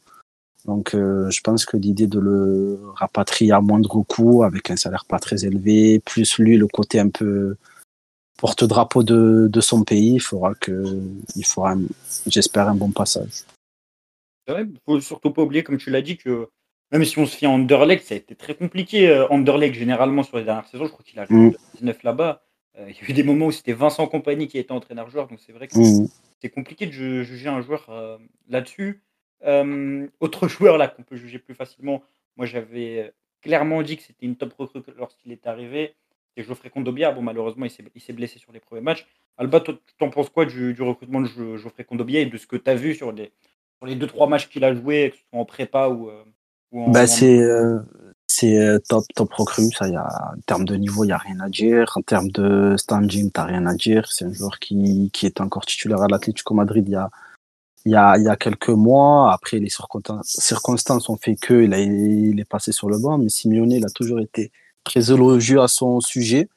Donc 0.64 0.94
euh, 0.94 1.30
je 1.30 1.40
pense 1.40 1.64
que 1.64 1.76
l'idée 1.76 2.06
de 2.06 2.18
le 2.18 2.80
rapatrier 2.94 3.52
à 3.52 3.60
moindre 3.60 4.02
coût, 4.02 4.42
avec 4.42 4.70
un 4.70 4.76
salaire 4.76 5.04
pas 5.04 5.18
très 5.18 5.44
élevé, 5.44 6.00
plus 6.00 6.38
lui 6.38 6.56
le 6.56 6.66
côté 6.66 6.98
un 6.98 7.08
peu 7.08 7.56
porte-drapeau 8.38 9.02
de, 9.02 9.48
de 9.50 9.60
son 9.60 9.84
pays, 9.84 10.14
il 10.14 10.20
faudra 10.20 10.54
que 10.54 10.84
il 11.36 11.44
fera, 11.44 11.74
j'espère, 12.26 12.68
un 12.68 12.74
bon 12.74 12.90
passage. 12.90 13.44
Il 14.48 14.78
faut 14.84 15.00
surtout 15.00 15.30
pas 15.30 15.42
oublier, 15.42 15.62
comme 15.62 15.78
tu 15.78 15.90
l'as 15.90 16.02
dit, 16.02 16.16
que 16.16 16.48
même 16.90 17.04
si 17.04 17.18
on 17.18 17.26
se 17.26 17.36
fie 17.36 17.46
à 17.46 17.50
Anderlecht, 17.50 18.04
ça 18.04 18.14
a 18.14 18.16
été 18.16 18.34
très 18.34 18.54
compliqué. 18.54 19.08
Euh, 19.08 19.28
Anderlecht, 19.28 19.74
généralement, 19.74 20.22
sur 20.22 20.38
les 20.38 20.44
dernières 20.44 20.66
saisons, 20.66 20.86
je 20.86 20.90
crois 20.90 21.04
qu'il 21.04 21.18
a 21.18 21.26
joué 21.26 21.54
19 21.74 21.96
mm. 21.96 22.00
là-bas. 22.02 22.42
Euh, 22.78 22.86
il 22.88 22.96
y 22.96 23.06
a 23.06 23.10
eu 23.10 23.12
des 23.12 23.22
moments 23.22 23.46
où 23.46 23.52
c'était 23.52 23.72
Vincent 23.72 24.06
Compagnie 24.06 24.48
qui 24.48 24.58
était 24.58 24.72
entraîneur-joueur, 24.72 25.28
donc 25.28 25.40
c'est 25.44 25.52
vrai 25.52 25.68
que 25.68 25.78
mm. 25.78 26.08
c'est 26.40 26.48
compliqué 26.48 26.86
de 26.86 26.92
juger 26.92 27.48
un 27.48 27.60
joueur 27.60 27.86
euh, 27.90 28.16
là-dessus. 28.48 29.02
autre 30.20 30.48
joueur 30.48 30.78
là 30.78 30.88
qu'on 30.88 31.02
peut 31.02 31.16
juger 31.16 31.38
plus 31.38 31.54
facilement, 31.54 32.02
moi 32.36 32.46
j'avais 32.46 33.12
clairement 33.42 33.82
dit 33.82 33.96
que 33.96 34.02
c'était 34.02 34.26
une 34.26 34.36
top 34.36 34.54
recrue 34.54 34.82
lorsqu'il 34.96 35.32
est 35.32 35.46
arrivé. 35.46 35.94
C'est 36.36 36.44
Geoffrey 36.44 36.70
Condobia. 36.70 37.10
Bon, 37.10 37.22
malheureusement, 37.22 37.66
il 37.66 38.00
s'est 38.00 38.12
blessé 38.12 38.38
sur 38.38 38.52
les 38.52 38.60
premiers 38.60 38.80
matchs. 38.80 39.06
Alba, 39.38 39.60
tu 39.60 39.72
t'en 39.98 40.10
penses 40.10 40.28
quoi 40.28 40.44
du, 40.44 40.72
du, 40.72 40.82
recrutement 40.82 41.20
de 41.20 41.56
Geoffrey 41.56 41.84
Condobia 41.84 42.20
et 42.20 42.26
de 42.26 42.36
ce 42.36 42.46
que 42.46 42.56
tu 42.56 42.70
as 42.70 42.76
vu 42.76 42.94
sur 42.94 43.10
les, 43.10 43.32
les 43.86 43.94
deux 43.94 44.06
trois 44.06 44.28
matchs 44.28 44.48
qu'il 44.48 44.64
a 44.64 44.74
joué, 44.74 45.10
que 45.10 45.16
ce 45.16 45.22
soit 45.30 45.40
en 45.40 45.44
prépa 45.44 45.88
ou, 45.88 46.08
euh, 46.08 46.24
en. 46.72 46.90
Bah, 46.90 47.06
c'est 47.06 47.38
euh, 47.38 47.78
c'est 48.26 48.58
euh, 48.58 48.78
top 48.88 49.04
top 49.14 49.32
recrue, 49.32 49.70
ça 49.70 49.88
y 49.88 49.96
a 49.96 50.06
en 50.36 50.40
termes 50.46 50.64
de 50.64 50.76
niveau, 50.76 51.04
il 51.04 51.08
y 51.08 51.12
a 51.12 51.18
rien 51.18 51.40
à 51.40 51.48
dire. 51.48 51.92
En 51.96 52.02
termes 52.02 52.30
de 52.30 52.76
standing, 52.76 53.30
t'as 53.30 53.44
rien 53.44 53.66
à 53.66 53.74
dire. 53.74 54.10
C'est 54.10 54.24
un 54.24 54.32
joueur 54.32 54.58
qui 54.58 55.10
qui 55.12 55.26
est 55.26 55.40
encore 55.40 55.66
titulaire 55.66 56.02
à 56.02 56.08
l'Atlético 56.08 56.54
Madrid 56.54 56.84
il 56.86 56.92
y 56.92 56.96
a 56.96 57.10
il 57.84 57.92
y 57.92 57.96
a, 57.96 58.18
il 58.18 58.24
y 58.24 58.28
a 58.28 58.36
quelques 58.36 58.68
mois. 58.68 59.32
Après, 59.32 59.58
les 59.58 59.70
circonstances 59.70 61.08
ont 61.08 61.16
fait 61.16 61.36
que 61.36 61.62
il, 61.62 61.72
a, 61.72 61.78
il 61.78 62.38
est 62.38 62.44
passé 62.44 62.72
sur 62.72 62.90
le 62.90 62.98
banc, 62.98 63.16
mais 63.16 63.30
Simeone, 63.30 63.72
il 63.72 63.86
a 63.86 63.88
toujours 63.88 64.20
été 64.20 64.52
très 64.84 65.10
élogieux 65.10 65.60
à 65.62 65.68
son 65.68 66.00
sujet 66.00 66.48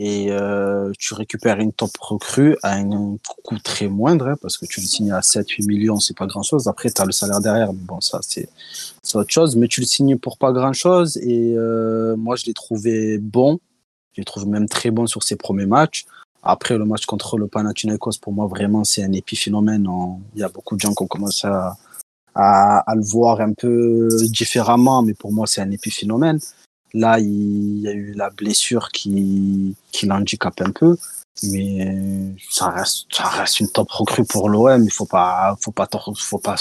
et 0.00 0.30
euh, 0.30 0.92
tu 0.96 1.12
récupères 1.14 1.58
une 1.58 1.72
top 1.72 1.90
recrue 1.98 2.56
à 2.62 2.76
un 2.76 3.16
coût 3.42 3.58
très 3.58 3.88
moindre 3.88 4.28
hein, 4.28 4.36
parce 4.40 4.56
que 4.56 4.64
tu 4.64 4.80
le 4.80 4.86
signes 4.86 5.10
à 5.10 5.20
7-8 5.20 5.66
millions, 5.66 5.98
c'est 5.98 6.16
pas 6.16 6.26
grand 6.26 6.44
chose. 6.44 6.68
Après, 6.68 6.88
tu 6.88 7.02
as 7.02 7.04
le 7.04 7.10
salaire 7.10 7.40
derrière, 7.40 7.72
mais 7.72 7.80
bon, 7.82 8.00
ça, 8.00 8.20
c'est 8.22 8.48
autre 9.14 9.30
chose. 9.30 9.56
Mais 9.56 9.66
tu 9.66 9.80
le 9.80 9.86
signes 9.86 10.16
pour 10.16 10.38
pas 10.38 10.52
grand 10.52 10.72
chose 10.72 11.16
et 11.16 11.54
euh, 11.56 12.14
moi, 12.16 12.36
je 12.36 12.46
l'ai 12.46 12.54
trouvé 12.54 13.18
bon. 13.18 13.58
Je 14.12 14.20
l'ai 14.20 14.24
trouvé 14.24 14.46
même 14.46 14.68
très 14.68 14.92
bon 14.92 15.08
sur 15.08 15.24
ses 15.24 15.34
premiers 15.34 15.66
matchs. 15.66 16.06
Après, 16.44 16.78
le 16.78 16.84
match 16.84 17.04
contre 17.04 17.36
le 17.36 17.48
Panathinaikos, 17.48 18.18
pour 18.22 18.32
moi, 18.32 18.46
vraiment, 18.46 18.84
c'est 18.84 19.02
un 19.02 19.12
épiphénomène. 19.12 19.88
Il 20.34 20.40
y 20.40 20.44
a 20.44 20.48
beaucoup 20.48 20.76
de 20.76 20.80
gens 20.80 20.94
qui 20.94 21.02
ont 21.02 21.08
commencé 21.08 21.48
à, 21.48 21.76
à, 22.36 22.78
à 22.88 22.94
le 22.94 23.02
voir 23.02 23.40
un 23.40 23.52
peu 23.52 24.08
différemment, 24.30 25.02
mais 25.02 25.14
pour 25.14 25.32
moi, 25.32 25.48
c'est 25.48 25.60
un 25.60 25.70
épiphénomène. 25.72 26.38
Là, 26.94 27.18
il 27.20 27.80
y 27.80 27.88
a 27.88 27.92
eu 27.92 28.12
la 28.14 28.30
blessure 28.30 28.88
qui, 28.88 29.76
qui 29.92 30.06
l'handicape 30.06 30.60
un 30.62 30.70
peu, 30.70 30.96
mais 31.42 32.34
ça 32.50 32.70
reste, 32.70 33.06
ça 33.10 33.24
reste 33.28 33.60
une 33.60 33.70
top 33.70 33.90
recrue 33.90 34.24
pour 34.24 34.48
l'OM. 34.48 34.82
Il 34.82 34.92
faut 34.92 35.06
pas, 35.06 35.56
faut 35.60 35.72
pas, 35.72 35.88
faut 36.16 36.38
pas 36.38 36.56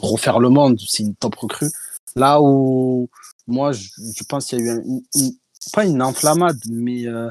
refaire 0.00 0.38
le 0.38 0.48
monde. 0.48 0.78
C'est 0.86 1.02
une 1.02 1.14
top 1.14 1.34
recrue. 1.36 1.70
Là 2.14 2.40
où 2.40 3.08
moi, 3.46 3.72
je, 3.72 3.88
pense 4.28 4.46
qu'il 4.46 4.64
y 4.64 4.68
a 4.68 4.76
eu 4.76 5.02
pas 5.72 5.84
une 5.84 6.02
enflammade, 6.02 6.58
mais 6.70 7.06
euh, 7.06 7.30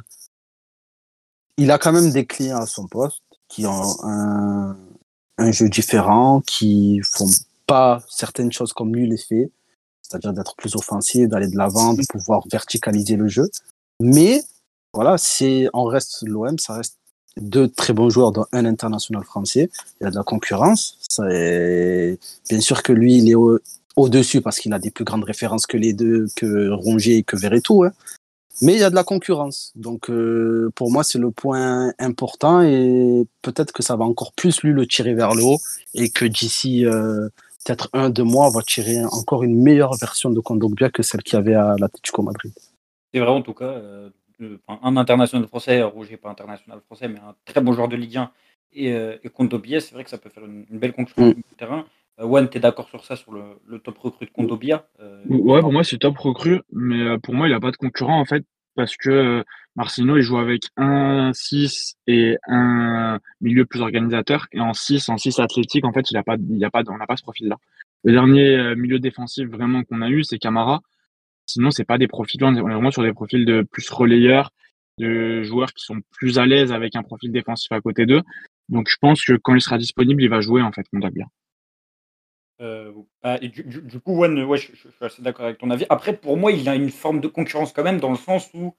il 1.58 1.72
a 1.72 1.78
quand 1.78 1.92
même 1.92 2.12
des 2.12 2.26
clients 2.26 2.62
à 2.62 2.66
son 2.66 2.88
poste 2.88 3.22
qui 3.48 3.66
ont 3.66 3.96
un, 4.04 4.76
un 5.38 5.52
jeu 5.52 5.70
différent, 5.70 6.42
qui 6.42 7.02
font 7.04 7.30
pas 7.66 8.04
certaines 8.10 8.52
choses 8.52 8.74
comme 8.74 8.96
lui 8.96 9.08
les 9.08 9.18
fait 9.18 9.52
c'est-à-dire 10.08 10.34
d'être 10.34 10.56
plus 10.56 10.76
offensif, 10.76 11.28
d'aller 11.28 11.48
de 11.48 11.58
l'avant, 11.58 11.94
de 11.94 12.04
pouvoir 12.08 12.44
verticaliser 12.52 13.16
le 13.16 13.28
jeu. 13.28 13.50
Mais 14.00 14.44
voilà, 14.94 15.18
c'est 15.18 15.68
on 15.74 15.86
reste 15.86 16.24
l'OM, 16.26 16.58
ça 16.60 16.76
reste 16.76 16.98
deux 17.38 17.68
très 17.68 17.94
bons 17.94 18.10
joueurs, 18.10 18.32
dont 18.32 18.46
un 18.52 18.66
international 18.66 19.24
français. 19.24 19.70
Il 20.00 20.06
y 20.06 20.08
a 20.08 20.12
de 20.12 20.16
la 20.16 20.24
concurrence. 20.24 20.98
Bien 21.20 22.60
sûr 22.60 22.84
que 22.84 22.94
lui, 22.94 23.18
il 23.18 23.30
est 23.30 23.36
au-dessus 23.96 24.42
parce 24.42 24.60
qu'il 24.60 24.74
a 24.74 24.80
des 24.80 24.92
plus 24.92 25.06
grandes 25.06 25.24
références 25.24 25.68
que 25.68 25.78
les 25.78 25.94
deux, 25.94 26.28
que 26.36 26.70
Rongier 26.70 27.18
et 27.18 27.24
que 27.24 27.36
Verretou. 27.36 27.84
Hein. 27.84 27.92
Mais 28.62 28.74
il 28.74 28.80
y 28.80 28.84
a 28.84 28.90
de 28.90 28.96
la 28.96 29.04
concurrence. 29.04 29.72
Donc, 29.76 30.10
euh, 30.10 30.72
pour 30.74 30.92
moi, 30.92 31.04
c'est 31.04 31.20
le 31.20 31.30
point 31.30 31.94
important 32.00 32.62
et 32.62 33.28
peut-être 33.44 33.72
que 33.72 33.84
ça 33.84 33.96
va 33.96 34.06
encore 34.06 34.34
plus 34.34 34.62
lui 34.64 34.74
le 34.74 34.88
tirer 34.88 35.14
vers 35.14 35.36
le 35.36 35.44
haut 35.44 35.60
et 35.94 36.10
que 36.10 36.26
d'ici 36.26 36.86
euh, 36.86 37.30
peut-être 37.68 37.90
un, 37.94 38.10
deux 38.10 38.24
mois, 38.24 38.48
on 38.48 38.52
va 38.52 38.62
tirer 38.62 39.04
encore 39.04 39.44
une 39.44 39.62
meilleure 39.62 39.96
version 39.96 40.30
de 40.30 40.40
Kondogbia 40.40 40.90
que 40.90 41.04
celle 41.04 41.22
qu'il 41.24 41.36
y 41.36 41.40
avait 41.40 41.56
à 41.56 41.76
l'Atlético 41.78 42.22
Madrid. 42.22 42.54
C'est 43.14 43.20
vrai, 43.20 43.30
en 43.30 43.42
tout 43.42 43.54
cas, 43.54 43.66
euh, 43.66 44.10
un 44.68 44.98
international 44.98 45.48
français, 45.48 45.84
Rouget 45.84 46.18
pas 46.18 46.30
international 46.30 46.80
français, 46.86 47.08
mais 47.08 47.20
un 47.20 47.36
très 47.46 47.62
bon 47.62 47.74
joueur 47.74 47.88
de 47.88 47.96
Ligue 47.96 48.18
1 48.18 48.32
et, 48.74 48.94
euh, 48.94 49.18
et 49.24 49.80
c'est 49.80 49.94
vrai 49.94 50.04
que 50.04 50.10
ça 50.10 50.18
peut 50.18 50.30
faire 50.30 50.46
une, 50.46 50.66
belle 50.70 50.94
concurrence 50.94 51.36
mm. 51.36 51.42
terrain. 51.58 51.86
One, 52.20 52.50
tu 52.50 52.58
es 52.58 52.62
d'accord 52.62 52.90
sur 52.90 53.06
ça, 53.06 53.16
sur 53.16 53.32
le, 53.32 53.80
top 53.80 53.98
recrue 54.00 54.26
de 54.26 54.32
Kondobia 54.32 54.88
euh, 55.00 55.22
Ouais, 55.30 55.62
pour 55.62 55.72
moi, 55.72 55.84
c'est 55.84 55.98
top 55.98 56.18
recrue, 56.18 56.62
mais 56.72 57.02
euh, 57.02 57.18
pour 57.20 57.36
moi, 57.36 57.48
il 57.48 57.52
n'a 57.52 57.60
pas 57.60 57.72
de 57.72 57.78
concurrent, 57.78 58.20
en 58.20 58.26
fait, 58.26 58.44
parce 58.78 58.96
que 58.96 59.10
euh, 59.10 59.44
Marcino, 59.76 60.16
il 60.16 60.22
joue 60.22 60.38
avec 60.38 60.64
un 60.78 61.34
6 61.34 61.98
et 62.08 62.38
un 62.48 63.20
milieu 63.42 63.66
plus 63.66 63.82
organisateur, 63.82 64.48
et 64.54 64.62
en 64.62 64.74
6, 64.74 65.10
en 65.10 65.18
6 65.18 65.40
athlétique, 65.40 65.84
en 65.84 65.92
fait, 65.92 66.10
il 66.10 66.24
pas, 66.24 66.38
il 66.50 66.70
pas, 66.72 66.84
on 66.88 66.98
n'a 66.98 67.06
pas 67.06 67.18
ce 67.18 67.24
profil-là. 67.24 67.58
Le 68.06 68.14
dernier 68.14 68.76
milieu 68.76 69.00
défensif 69.00 69.48
vraiment 69.50 69.84
qu'on 69.84 70.02
a 70.02 70.10
eu, 70.10 70.24
c'est 70.24 70.38
Camara. 70.38 70.82
Sinon, 71.46 71.72
c'est 71.72 71.84
pas 71.84 71.98
des 71.98 72.08
profils, 72.08 72.42
on 72.44 72.56
est 72.56 72.62
vraiment 72.62 72.92
sur 72.92 73.04
des 73.04 73.14
profils 73.14 73.46
de 73.46 73.64
plus 73.64 73.90
relayeurs, 73.90 74.52
de 74.98 75.44
joueurs 75.44 75.74
qui 75.74 75.84
sont 75.84 76.00
plus 76.12 76.40
à 76.40 76.46
l'aise 76.46 76.72
avec 76.72 76.96
un 76.96 77.04
profil 77.04 77.32
défensif 77.32 77.72
à 77.72 77.82
côté 77.82 78.06
d'eux. 78.06 78.22
Donc, 78.70 78.90
je 78.90 78.98
pense 79.00 79.24
que 79.24 79.34
quand 79.34 79.56
il 79.56 79.62
sera 79.62 79.78
disponible, 79.78 80.24
il 80.24 80.30
va 80.30 80.42
jouer, 80.42 80.62
en 80.62 80.72
fait, 80.72 80.88
Kondobia. 80.90 81.26
Euh, 82.60 82.92
bah, 83.22 83.38
du, 83.38 84.00
coup, 84.00 84.24
je, 84.56 84.58
suis 84.58 84.90
assez 85.02 85.22
d'accord 85.22 85.46
avec 85.46 85.60
ton 85.60 85.70
avis. 85.70 85.86
Après, 85.90 86.16
pour 86.16 86.38
moi, 86.38 86.52
il 86.52 86.62
y 86.62 86.70
a 86.70 86.76
une 86.76 86.90
forme 86.90 87.20
de 87.22 87.28
concurrence 87.28 87.72
quand 87.72 87.84
même, 87.84 88.00
dans 88.00 88.10
le 88.10 88.18
sens 88.18 88.50
où 88.54 88.74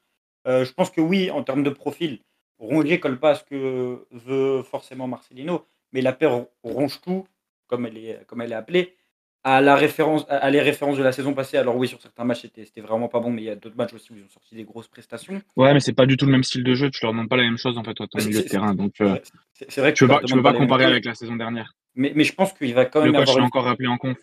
euh, 0.47 0.65
je 0.65 0.73
pense 0.73 0.91
que 0.91 1.01
oui, 1.01 1.31
en 1.31 1.43
termes 1.43 1.63
de 1.63 1.71
profil, 1.71 2.21
Rongier 2.59 2.99
colle 2.99 3.21
pas 3.21 3.31
à 3.31 3.35
ce 3.37 3.45
que 3.45 4.07
veut 4.11 4.63
forcément 4.63 5.07
Marcelino, 5.07 5.65
mais 5.93 6.01
la 6.01 6.13
paire 6.13 6.47
ronge 6.65 7.01
tout, 7.01 7.27
comme 7.69 7.87
elle 7.87 7.99
est, 7.99 8.27
comme 8.27 8.41
elle 8.41 8.53
est 8.53 8.57
appelée, 8.57 8.97
à, 9.45 9.61
la 9.61 9.77
référence, 9.77 10.27
à 10.29 10.51
les 10.51 10.61
références 10.61 10.99
de 10.99 11.03
la 11.03 11.13
saison 11.13 11.35
passée. 11.35 11.57
Alors 11.57 11.77
oui, 11.77 11.89
sur 11.89 12.01
certains 12.01 12.25
matchs, 12.25 12.43
c'était 12.43 12.81
vraiment 12.81 13.09
pas 13.09 13.21
bon, 13.21 13.31
mais 13.31 13.43
il 13.43 13.45
y 13.47 13.51
a 13.51 13.57
d'autres 13.57 13.77
matchs 13.77 13.95
aussi 13.95 14.13
où 14.13 14.17
ils 14.17 14.25
ont 14.25 14.29
sorti 14.29 14.55
des 14.55 14.65
grosses 14.65 14.89
prestations. 14.89 15.41
Ouais, 15.57 15.73
mais 15.73 15.81
c'est 15.81 15.93
pas 15.93 16.07
du 16.07 16.17
tout 16.17 16.27
le 16.27 16.33
même 16.33 16.45
style 16.45 16.65
de 16.65 16.75
jeu. 16.75 16.91
Tu 16.91 17.01
leur 17.03 17.13
demandes 17.13 17.29
pas 17.29 17.37
la 17.37 17.45
même 17.45 17.59
chose 17.59 17.79
en 17.79 17.85
fait, 17.85 17.95
toi, 17.95 18.07
ton 18.09 18.19
milieu 18.19 18.43
de 18.43 18.49
terrain. 18.49 18.75
Donc, 18.75 19.01
euh, 19.01 19.19
c'est 19.53 19.81
vrai 19.81 19.93
que 19.93 19.99
tu 19.99 20.07
peux 20.07 20.13
pas, 20.13 20.21
peux 20.21 20.43
pas 20.43 20.55
comparer 20.55 20.85
avec 20.85 21.05
la 21.05 21.15
saison 21.15 21.37
dernière. 21.37 21.75
Mais, 21.95 22.13
mais 22.15 22.25
je 22.25 22.35
pense 22.35 22.53
qu'il 22.53 22.75
va 22.75 22.85
quand 22.85 23.03
même 23.03 23.13
le 23.13 23.19
coach 23.19 23.31
avoir. 23.31 23.45
encore 23.45 23.65
rappelé 23.65 23.89
en 23.89 23.97
conf. 23.97 24.19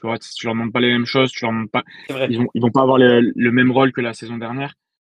Tu 0.00 0.06
vois, 0.06 0.18
tu 0.18 0.46
leur 0.46 0.54
demandes 0.54 0.72
pas 0.72 0.80
les 0.80 0.92
mêmes 0.92 1.06
choses, 1.06 1.30
tu 1.30 1.44
leur 1.44 1.52
demandes 1.52 1.70
pas. 1.70 1.84
Ils 2.28 2.38
vont, 2.38 2.48
ils 2.54 2.60
vont 2.60 2.70
pas 2.70 2.82
avoir 2.82 2.98
le, 2.98 3.50
même 3.50 3.70
rôle 3.70 3.92
que 3.92 4.00
la 4.00 4.12
saison 4.12 4.36
dernière. 4.36 4.74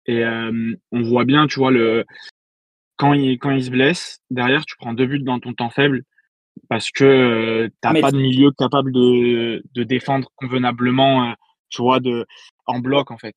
Et 0.07 0.25
euh, 0.25 0.75
on 0.93 1.03
voit 1.03 1.25
bien, 1.25 1.47
tu 1.47 1.59
vois, 1.59 1.71
le 1.71 2.05
quand 2.97 3.13
il, 3.13 3.39
quand 3.39 3.51
il 3.51 3.63
se 3.63 3.71
blesse, 3.71 4.21
derrière, 4.31 4.65
tu 4.65 4.77
prends 4.77 4.95
deux 4.95 5.07
buts 5.07 5.21
dans 5.21 5.39
ton 5.39 5.53
temps 5.53 5.71
faible 5.71 6.03
parce 6.69 6.91
que 6.91 7.05
euh, 7.05 7.69
tu 7.83 7.89
n'as 7.93 8.01
pas 8.01 8.11
de 8.11 8.17
milieu 8.17 8.51
capable 8.53 8.93
de, 8.93 9.63
de 9.73 9.83
défendre 9.85 10.29
convenablement, 10.37 11.31
euh, 11.31 11.33
tu 11.69 11.83
vois, 11.83 12.01
de, 12.01 12.27
en 12.67 12.79
bloc, 12.79 13.11
en 13.11 13.19
fait. 13.19 13.35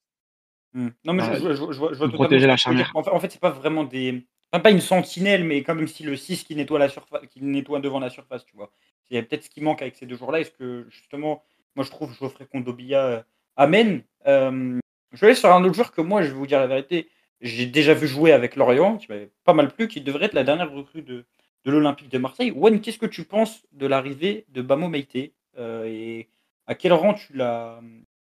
Mmh. 0.73 0.89
Non, 1.05 1.13
mais 1.13 1.23
je, 1.23 1.53
je, 1.53 1.93
je, 1.93 2.05
protéger 2.05 2.47
la 2.47 2.57
charnière. 2.57 2.91
En 2.93 3.03
fait, 3.03 3.09
en 3.09 3.19
fait 3.19 3.31
c'est 3.31 3.41
pas 3.41 3.49
vraiment 3.49 3.83
des 3.83 4.23
pas 4.57 4.71
une 4.71 4.81
sentinelle, 4.81 5.43
mais 5.43 5.61
comme 5.61 5.87
si 5.87 6.01
le 6.01 6.15
6 6.15 6.43
qui 6.43 6.55
nettoie, 6.55 6.79
la 6.79 6.89
surface, 6.89 7.21
qui 7.29 7.43
nettoie 7.43 7.79
devant 7.79 7.99
la 7.99 8.09
surface, 8.09 8.43
tu 8.45 8.55
vois. 8.55 8.71
Il 9.11 9.15
y 9.15 9.19
a 9.19 9.23
peut-être 9.23 9.43
ce 9.43 9.49
qui 9.49 9.61
manque 9.61 9.83
avec 9.83 9.95
ces 9.95 10.07
deux 10.07 10.15
joueurs-là. 10.15 10.39
Est-ce 10.39 10.51
que, 10.51 10.87
justement, 10.89 11.43
moi 11.75 11.85
je 11.85 11.91
trouve 11.91 12.15
Geoffrey 12.17 12.47
Kondobia 12.51 13.05
euh, 13.05 13.21
amène 13.55 14.01
euh, 14.25 14.79
Je 15.13 15.19
vais 15.19 15.27
aller 15.27 15.35
sur 15.35 15.51
un 15.51 15.63
autre 15.63 15.75
joueur 15.75 15.91
que 15.91 16.01
moi, 16.01 16.23
je 16.23 16.29
vais 16.29 16.33
vous 16.33 16.47
dire 16.47 16.59
la 16.59 16.67
vérité, 16.67 17.09
j'ai 17.41 17.67
déjà 17.67 17.93
vu 17.93 18.07
jouer 18.07 18.31
avec 18.31 18.55
Lorient, 18.55 18.97
qui 18.97 19.07
m'avait 19.09 19.31
pas 19.43 19.53
mal 19.53 19.71
plu, 19.71 19.87
qui 19.87 20.01
devrait 20.01 20.25
être 20.25 20.33
la 20.33 20.43
dernière 20.43 20.71
recrue 20.71 21.03
de, 21.03 21.25
de 21.65 21.71
l'Olympique 21.71 22.09
de 22.09 22.17
Marseille. 22.17 22.51
Wen, 22.51 22.81
qu'est-ce 22.81 22.99
que 22.99 23.05
tu 23.05 23.23
penses 23.25 23.65
de 23.71 23.85
l'arrivée 23.87 24.45
de 24.49 24.61
Bamo 24.61 24.87
Meite 24.87 25.33
euh, 25.57 25.85
Et 25.85 26.29
à 26.67 26.75
quel 26.75 26.93
rang 26.93 27.13
tu 27.13 27.33
la, 27.33 27.81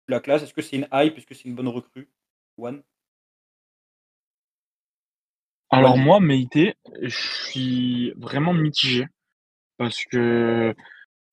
la 0.07 0.19
classes? 0.19 0.43
Est-ce 0.43 0.53
que 0.53 0.61
c'est 0.61 0.77
une 0.77 0.87
hype? 0.93 1.17
Est-ce 1.17 1.25
que 1.25 1.35
c'est 1.35 1.49
une 1.49 1.55
bonne 1.55 1.67
recrue 1.67 2.07
One 2.57 2.83
alors 5.71 5.97
moi, 5.97 6.19
Meïté, 6.21 6.75
je 7.01 7.17
suis 7.49 8.13
vraiment 8.15 8.53
mitigé 8.53 9.07
parce 9.77 10.05
que 10.05 10.73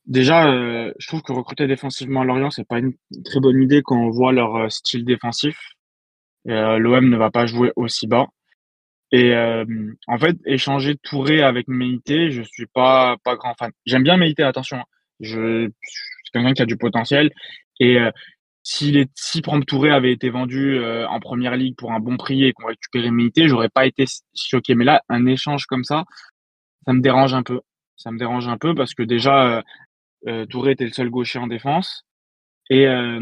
déjà, 0.06 0.50
euh, 0.50 0.92
je 0.98 1.06
trouve 1.06 1.22
que 1.22 1.32
recruter 1.32 1.66
défensivement 1.66 2.22
à 2.22 2.24
Lorient, 2.24 2.50
c'est 2.50 2.66
pas 2.66 2.78
une 2.78 2.94
très 3.24 3.40
bonne 3.40 3.62
idée 3.62 3.82
quand 3.84 3.96
on 3.96 4.10
voit 4.10 4.32
leur 4.32 4.56
euh, 4.56 4.68
style 4.68 5.04
défensif. 5.04 5.56
Euh, 6.48 6.78
L'OM 6.78 7.08
ne 7.08 7.16
va 7.16 7.30
pas 7.30 7.46
jouer 7.46 7.72
aussi 7.76 8.06
bas. 8.06 8.26
Et 9.12 9.34
en 10.06 10.18
fait, 10.18 10.36
échanger 10.46 10.96
Touré 10.96 11.42
avec 11.42 11.68
Meïté, 11.68 12.30
je 12.30 12.42
suis 12.42 12.66
pas 12.66 13.16
pas 13.24 13.36
grand 13.36 13.54
fan. 13.58 13.70
J'aime 13.84 14.02
bien 14.02 14.16
Meïté, 14.16 14.42
attention. 14.42 14.78
Hein. 14.78 14.84
Je, 15.20 15.68
c'est 16.24 16.32
quelqu'un 16.32 16.54
qui 16.54 16.62
a 16.62 16.66
du 16.66 16.78
potentiel 16.78 17.30
et 17.78 17.98
si 18.62 18.92
les 18.92 19.06
si 19.14 19.42
Touré 19.42 19.90
avait 19.90 20.12
été 20.12 20.30
vendu 20.30 20.78
euh, 20.78 21.06
en 21.08 21.20
première 21.20 21.56
ligue 21.56 21.76
pour 21.76 21.92
un 21.92 22.00
bon 22.00 22.16
prix 22.16 22.44
et 22.44 22.52
qu'on 22.52 22.66
récupérait 22.66 23.10
Milité, 23.10 23.48
j'aurais 23.48 23.68
pas 23.68 23.86
été 23.86 24.04
choqué. 24.34 24.74
Mais 24.74 24.84
là, 24.84 25.02
un 25.08 25.26
échange 25.26 25.66
comme 25.66 25.84
ça, 25.84 26.04
ça 26.86 26.92
me 26.92 27.00
dérange 27.00 27.34
un 27.34 27.42
peu. 27.42 27.60
Ça 27.96 28.10
me 28.10 28.18
dérange 28.18 28.48
un 28.48 28.58
peu 28.58 28.74
parce 28.74 28.94
que 28.94 29.02
déjà, 29.02 29.58
euh, 29.58 29.62
euh 30.28 30.46
Touré 30.46 30.72
était 30.72 30.84
le 30.84 30.92
seul 30.92 31.10
gaucher 31.10 31.38
en 31.38 31.46
défense. 31.48 32.04
Et 32.70 32.86
euh, 32.86 33.20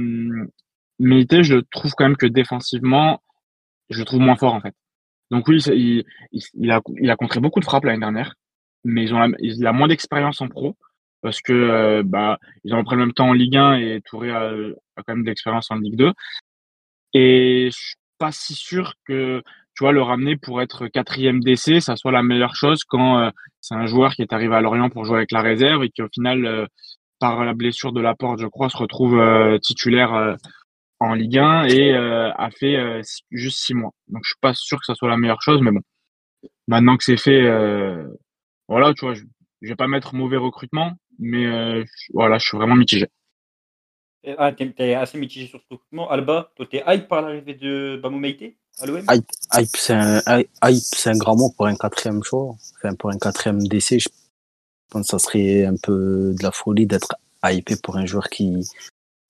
Milité, 0.99 1.43
je 1.43 1.57
trouve 1.73 1.93
quand 1.93 2.05
même 2.05 2.17
que 2.17 2.27
défensivement, 2.27 3.23
je 3.91 3.99
le 4.01 4.05
trouve 4.05 4.21
moins 4.21 4.37
fort 4.37 4.55
en 4.55 4.61
fait. 4.61 4.75
Donc 5.31 5.47
oui, 5.49 5.63
il, 5.63 6.71
a, 6.71 6.81
il 7.01 7.11
a 7.11 7.17
contré 7.17 7.41
beaucoup 7.41 7.61
de 7.61 7.65
frappes 7.65 7.85
l'année 7.85 8.01
dernière, 8.01 8.35
mais 8.85 9.05
ils 9.05 9.15
ont 9.15 9.33
il 9.39 9.67
a 9.67 9.73
moins 9.73 9.89
d'expérience 9.89 10.41
en 10.41 10.49
pro 10.49 10.77
parce 11.23 11.41
que 11.41 11.53
euh, 11.53 12.03
bah, 12.05 12.39
ils 12.65 12.75
ont 12.75 12.79
repris 12.79 12.97
le 12.97 13.03
même 13.03 13.13
temps 13.13 13.29
en 13.29 13.33
Ligue 13.33 13.57
1 13.57 13.75
et 13.75 14.01
Touré 14.05 14.31
a, 14.31 14.51
quand 14.97 15.15
même 15.15 15.23
de 15.23 15.29
l'expérience 15.29 15.71
en 15.71 15.77
Ligue 15.77 15.97
2. 15.97 16.13
Et 17.15 17.69
je 17.71 17.77
suis 17.77 17.97
pas 18.19 18.33
si 18.33 18.55
sûr 18.55 18.95
que 19.07 19.43
tu 19.75 19.85
vois 19.85 19.93
le 19.93 20.03
ramener 20.03 20.37
pour 20.37 20.63
être 20.63 20.89
quatrième 20.89 21.41
DC, 21.41 21.81
ça 21.81 21.97
soit 21.97 22.13
la 22.13 22.23
meilleure 22.23 22.55
chose 22.55 22.85
quand 22.85 23.19
euh, 23.19 23.31
c'est 23.61 23.75
un 23.75 23.87
joueur 23.87 24.15
qui 24.15 24.23
est 24.23 24.33
arrivé 24.33 24.55
à 24.55 24.61
Lorient 24.61 24.91
pour 24.91 25.05
jouer 25.05 25.19
avec 25.19 25.33
la 25.33 25.43
réserve 25.43 25.85
et 25.85 25.91
qui 25.91 26.03
au 26.03 26.09
final 26.13 26.45
euh, 26.47 26.67
par 27.19 27.45
la 27.45 27.55
blessure 27.55 27.93
de 27.93 28.01
la 28.01 28.15
porte, 28.15 28.41
je 28.41 28.47
crois, 28.47 28.71
se 28.71 28.79
retrouve 28.79 29.23
titulaire 29.61 30.37
en 31.01 31.15
Ligue 31.15 31.39
1 31.39 31.65
et 31.65 31.95
a 31.95 32.51
fait 32.51 33.03
juste 33.31 33.59
six 33.59 33.75
mois. 33.75 33.93
Donc 34.09 34.23
je 34.25 34.29
suis 34.31 34.41
pas 34.41 34.55
sûr 34.55 34.79
que 34.79 34.85
ça 34.85 34.95
soit 34.95 35.09
la 35.09 35.17
meilleure 35.17 35.43
chose, 35.43 35.61
mais 35.63 35.71
bon, 35.71 35.81
maintenant 36.69 36.97
que 36.97 37.05
c'est 37.05 37.17
fait, 37.17 37.43
voilà, 38.69 38.95
tu 38.95 39.05
vois, 39.05 39.15
je, 39.15 39.23
je 39.63 39.69
vais 39.69 39.77
pas 39.77 39.89
mettre 39.89 40.15
mauvais 40.15 40.37
recrutement, 40.37 40.93
mais 41.19 41.47
euh, 41.47 41.85
voilà, 42.15 42.39
je 42.39 42.47
suis 42.47 42.57
vraiment 42.57 42.77
mitigé. 42.77 43.07
Ah, 44.39 44.53
t'es 44.53 44.73
es 44.79 44.95
assez 44.95 45.19
mitigé 45.19 45.47
sur 45.47 45.61
ce 45.61 45.67
recrutement. 45.71 46.11
Alba, 46.11 46.53
toi, 46.55 46.67
t'es 46.71 46.83
hype 46.87 47.09
par 47.09 47.23
l'arrivée 47.23 47.55
de 47.55 47.99
Bamou 48.03 48.19
Meite 48.19 48.55
à 48.79 48.87
l'OM 48.87 49.03
Hype, 49.09 49.25
hype 49.55 49.77
c'est 49.77 49.95
un, 49.95 50.21
un, 50.27 51.19
grand 51.19 51.37
mot 51.37 51.51
pour 51.57 51.67
un 51.67 51.75
quatrième 51.75 52.23
choix. 52.23 52.55
Enfin, 52.77 52.95
pour 52.95 53.11
un 53.11 53.19
quatrième 53.19 53.67
décès, 53.67 53.99
je 53.99 54.09
pense 54.91 55.07
que 55.07 55.11
ça 55.11 55.19
serait 55.19 55.65
un 55.65 55.77
peu 55.83 56.35
de 56.39 56.43
la 56.43 56.53
folie 56.53 56.87
d'être 56.87 57.15
hypé 57.45 57.77
pour 57.83 57.97
un 57.97 58.05
joueur 58.05 58.29
qui, 58.29 58.69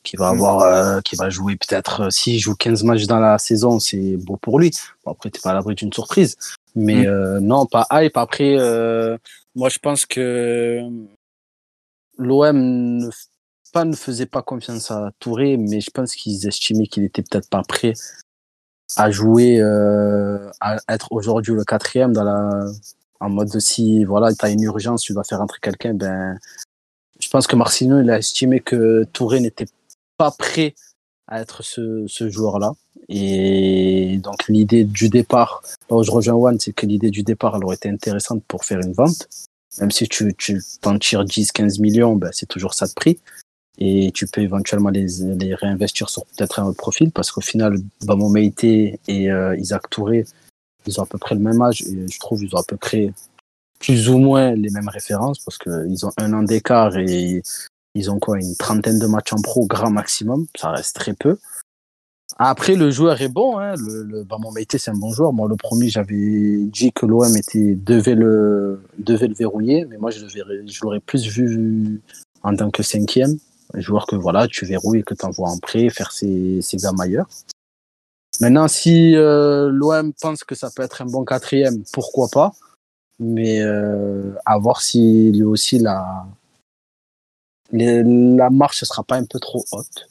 qui 0.02 0.16
va 0.16 0.28
avoir, 0.28 0.60
euh, 0.60 1.00
qui 1.00 1.16
va 1.16 1.30
jouer 1.30 1.56
peut-être, 1.56 2.02
euh, 2.02 2.10
s'il 2.10 2.38
joue 2.38 2.54
15 2.54 2.84
matchs 2.84 3.06
dans 3.06 3.18
la 3.18 3.38
saison, 3.38 3.78
c'est 3.78 4.16
beau 4.16 4.36
pour 4.36 4.58
lui. 4.58 4.70
Bon, 5.04 5.12
après, 5.12 5.30
t'es 5.30 5.40
pas 5.40 5.50
à 5.50 5.54
l'abri 5.54 5.74
d'une 5.74 5.92
surprise. 5.92 6.36
Mais 6.74 7.06
mm. 7.06 7.38
non, 7.38 7.66
pas 7.66 7.86
hype. 7.92 8.16
Après, 8.16 8.56
moi, 9.54 9.68
je 9.68 9.78
pense 9.78 10.06
que 10.06 10.82
l'OM 12.16 12.56
ne, 12.56 13.10
pas, 13.72 13.84
ne 13.84 13.96
faisait 13.96 14.26
pas 14.26 14.42
confiance 14.42 14.90
à 14.90 15.10
Touré, 15.18 15.56
mais 15.56 15.80
je 15.80 15.90
pense 15.90 16.14
qu'ils 16.14 16.46
estimaient 16.46 16.86
qu'il 16.86 17.04
était 17.04 17.22
peut-être 17.22 17.48
pas 17.48 17.62
prêt 17.62 17.94
à 18.96 19.10
jouer, 19.10 19.60
euh, 19.60 20.50
à 20.60 20.76
être 20.88 21.12
aujourd'hui 21.12 21.54
le 21.54 21.64
quatrième 21.64 22.12
dans 22.12 22.24
la, 22.24 22.66
en 23.20 23.30
mode 23.30 23.50
de 23.50 23.58
si 23.58 24.04
voilà, 24.04 24.32
tu 24.34 24.44
as 24.44 24.50
une 24.50 24.62
urgence, 24.62 25.02
tu 25.02 25.12
dois 25.12 25.24
faire 25.24 25.38
rentrer 25.38 25.58
quelqu'un, 25.60 25.94
ben, 25.94 26.38
je 27.20 27.28
pense 27.28 27.46
que 27.46 27.56
Marcino, 27.56 28.00
il 28.00 28.10
a 28.10 28.18
estimé 28.18 28.60
que 28.60 29.04
Touré 29.12 29.40
n'était 29.40 29.66
pas 30.20 30.30
prêt 30.32 30.74
à 31.28 31.40
être 31.40 31.62
ce, 31.62 32.04
ce 32.06 32.28
joueur-là. 32.28 32.72
Et 33.08 34.20
donc 34.22 34.48
l'idée 34.48 34.84
du 34.84 35.08
départ, 35.08 35.62
là 35.88 35.96
où 35.96 36.02
je 36.02 36.10
rejoins 36.10 36.34
One, 36.34 36.60
c'est 36.60 36.74
que 36.74 36.84
l'idée 36.84 37.08
du 37.08 37.22
départ, 37.22 37.56
elle 37.56 37.64
aurait 37.64 37.76
été 37.76 37.88
intéressante 37.88 38.42
pour 38.46 38.66
faire 38.66 38.80
une 38.80 38.92
vente. 38.92 39.28
Même 39.80 39.90
si 39.90 40.06
tu, 40.08 40.34
tu 40.34 40.60
t'en 40.82 40.98
tires 40.98 41.24
10, 41.24 41.52
15 41.52 41.78
millions, 41.78 42.16
ben, 42.16 42.28
c'est 42.32 42.44
toujours 42.44 42.74
ça 42.74 42.86
de 42.86 42.92
prix. 42.92 43.18
Et 43.78 44.10
tu 44.12 44.26
peux 44.26 44.42
éventuellement 44.42 44.90
les, 44.90 45.06
les 45.38 45.54
réinvestir 45.54 46.10
sur 46.10 46.26
peut-être 46.26 46.60
un 46.60 46.66
autre 46.66 46.76
profil 46.76 47.10
parce 47.12 47.30
qu'au 47.30 47.40
final, 47.40 47.78
Bamo 48.04 48.28
Meite 48.28 48.64
et 48.64 48.98
euh, 49.08 49.56
Isaac 49.56 49.88
Touré, 49.88 50.26
ils 50.86 51.00
ont 51.00 51.04
à 51.04 51.06
peu 51.06 51.16
près 51.16 51.34
le 51.34 51.40
même 51.40 51.62
âge 51.62 51.80
et 51.80 52.06
je 52.06 52.18
trouve 52.18 52.40
qu'ils 52.40 52.54
ont 52.54 52.60
à 52.60 52.64
peu 52.64 52.76
près 52.76 53.10
plus 53.78 54.10
ou 54.10 54.18
moins 54.18 54.52
les 54.52 54.68
mêmes 54.68 54.90
références 54.90 55.38
parce 55.38 55.56
qu'ils 55.56 56.04
ont 56.04 56.12
un 56.18 56.34
an 56.34 56.42
d'écart 56.42 56.98
et 56.98 57.40
ils 57.94 58.10
ont 58.10 58.18
quoi 58.18 58.38
une 58.38 58.56
trentaine 58.56 58.98
de 58.98 59.06
matchs 59.06 59.32
en 59.32 59.40
pro 59.42 59.66
grand 59.66 59.90
maximum, 59.90 60.46
ça 60.56 60.70
reste 60.70 60.96
très 60.96 61.14
peu. 61.14 61.38
Après, 62.38 62.74
le 62.74 62.90
joueur 62.90 63.20
est 63.20 63.28
bon. 63.28 63.58
Hein. 63.58 63.74
Le, 63.76 64.02
le 64.02 64.24
bah, 64.24 64.38
c'est 64.70 64.90
un 64.90 64.94
bon 64.94 65.12
joueur. 65.12 65.32
Moi, 65.32 65.48
le 65.48 65.56
premier, 65.56 65.88
j'avais 65.88 66.56
dit 66.64 66.92
que 66.92 67.04
l'OM 67.04 67.28
devait 67.54 68.14
le, 68.14 68.82
devait 68.98 69.28
le 69.28 69.34
verrouiller, 69.34 69.84
mais 69.84 69.98
moi, 69.98 70.10
je, 70.10 70.24
l'aurais 70.82 71.00
plus 71.00 71.26
vu 71.26 72.00
en 72.42 72.56
tant 72.56 72.70
que 72.70 72.82
cinquième. 72.82 73.36
Un 73.74 73.80
joueur 73.80 74.06
que 74.06 74.16
voilà, 74.16 74.48
tu 74.48 74.64
verrouilles 74.64 75.00
et 75.00 75.02
que 75.02 75.14
tu 75.14 75.24
envoies 75.24 75.50
en 75.50 75.58
prêt, 75.58 75.90
faire 75.90 76.12
ses, 76.12 76.62
ses 76.62 76.78
ailleurs. 76.86 77.28
Maintenant, 78.40 78.68
si 78.68 79.14
euh, 79.16 79.68
l'OM 79.70 80.12
pense 80.14 80.42
que 80.44 80.54
ça 80.54 80.70
peut 80.74 80.82
être 80.82 81.02
un 81.02 81.06
bon 81.06 81.24
quatrième, 81.24 81.82
pourquoi 81.92 82.28
pas? 82.32 82.52
Mais 83.18 83.60
euh, 83.60 84.32
à 84.46 84.56
voir 84.56 84.80
si 84.80 85.30
lui 85.30 85.42
aussi 85.42 85.78
la, 85.78 86.24
la 87.72 88.50
marche 88.50 88.82
ne 88.82 88.86
sera 88.86 89.04
pas 89.04 89.16
un 89.16 89.24
peu 89.24 89.38
trop 89.38 89.64
haute 89.72 90.10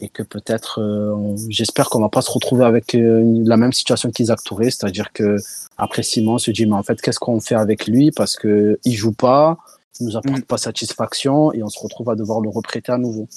et 0.00 0.08
que 0.08 0.22
peut-être, 0.22 0.80
euh, 0.80 1.36
j'espère 1.48 1.88
qu'on 1.90 2.00
va 2.00 2.08
pas 2.08 2.22
se 2.22 2.30
retrouver 2.30 2.64
avec 2.64 2.94
euh, 2.94 3.22
la 3.44 3.56
même 3.56 3.72
situation 3.72 4.10
qu'Isaac 4.10 4.42
Touré, 4.42 4.70
c'est-à-dire 4.70 5.12
que 5.12 5.36
après 5.76 6.02
Simon 6.02 6.38
se 6.38 6.50
dit 6.50 6.66
mais 6.66 6.74
en 6.74 6.82
fait 6.82 7.00
qu'est-ce 7.00 7.18
qu'on 7.18 7.40
fait 7.40 7.54
avec 7.54 7.86
lui? 7.86 8.10
Parce 8.10 8.36
que 8.36 8.78
il 8.84 8.94
joue 8.94 9.12
pas, 9.12 9.58
il 10.00 10.06
nous 10.06 10.16
apporte 10.16 10.40
mm. 10.40 10.44
pas 10.44 10.58
satisfaction 10.58 11.52
et 11.52 11.62
on 11.62 11.68
se 11.68 11.78
retrouve 11.78 12.10
à 12.10 12.14
devoir 12.14 12.40
le 12.40 12.48
reprêter 12.48 12.92
à 12.92 12.98
nouveau. 12.98 13.28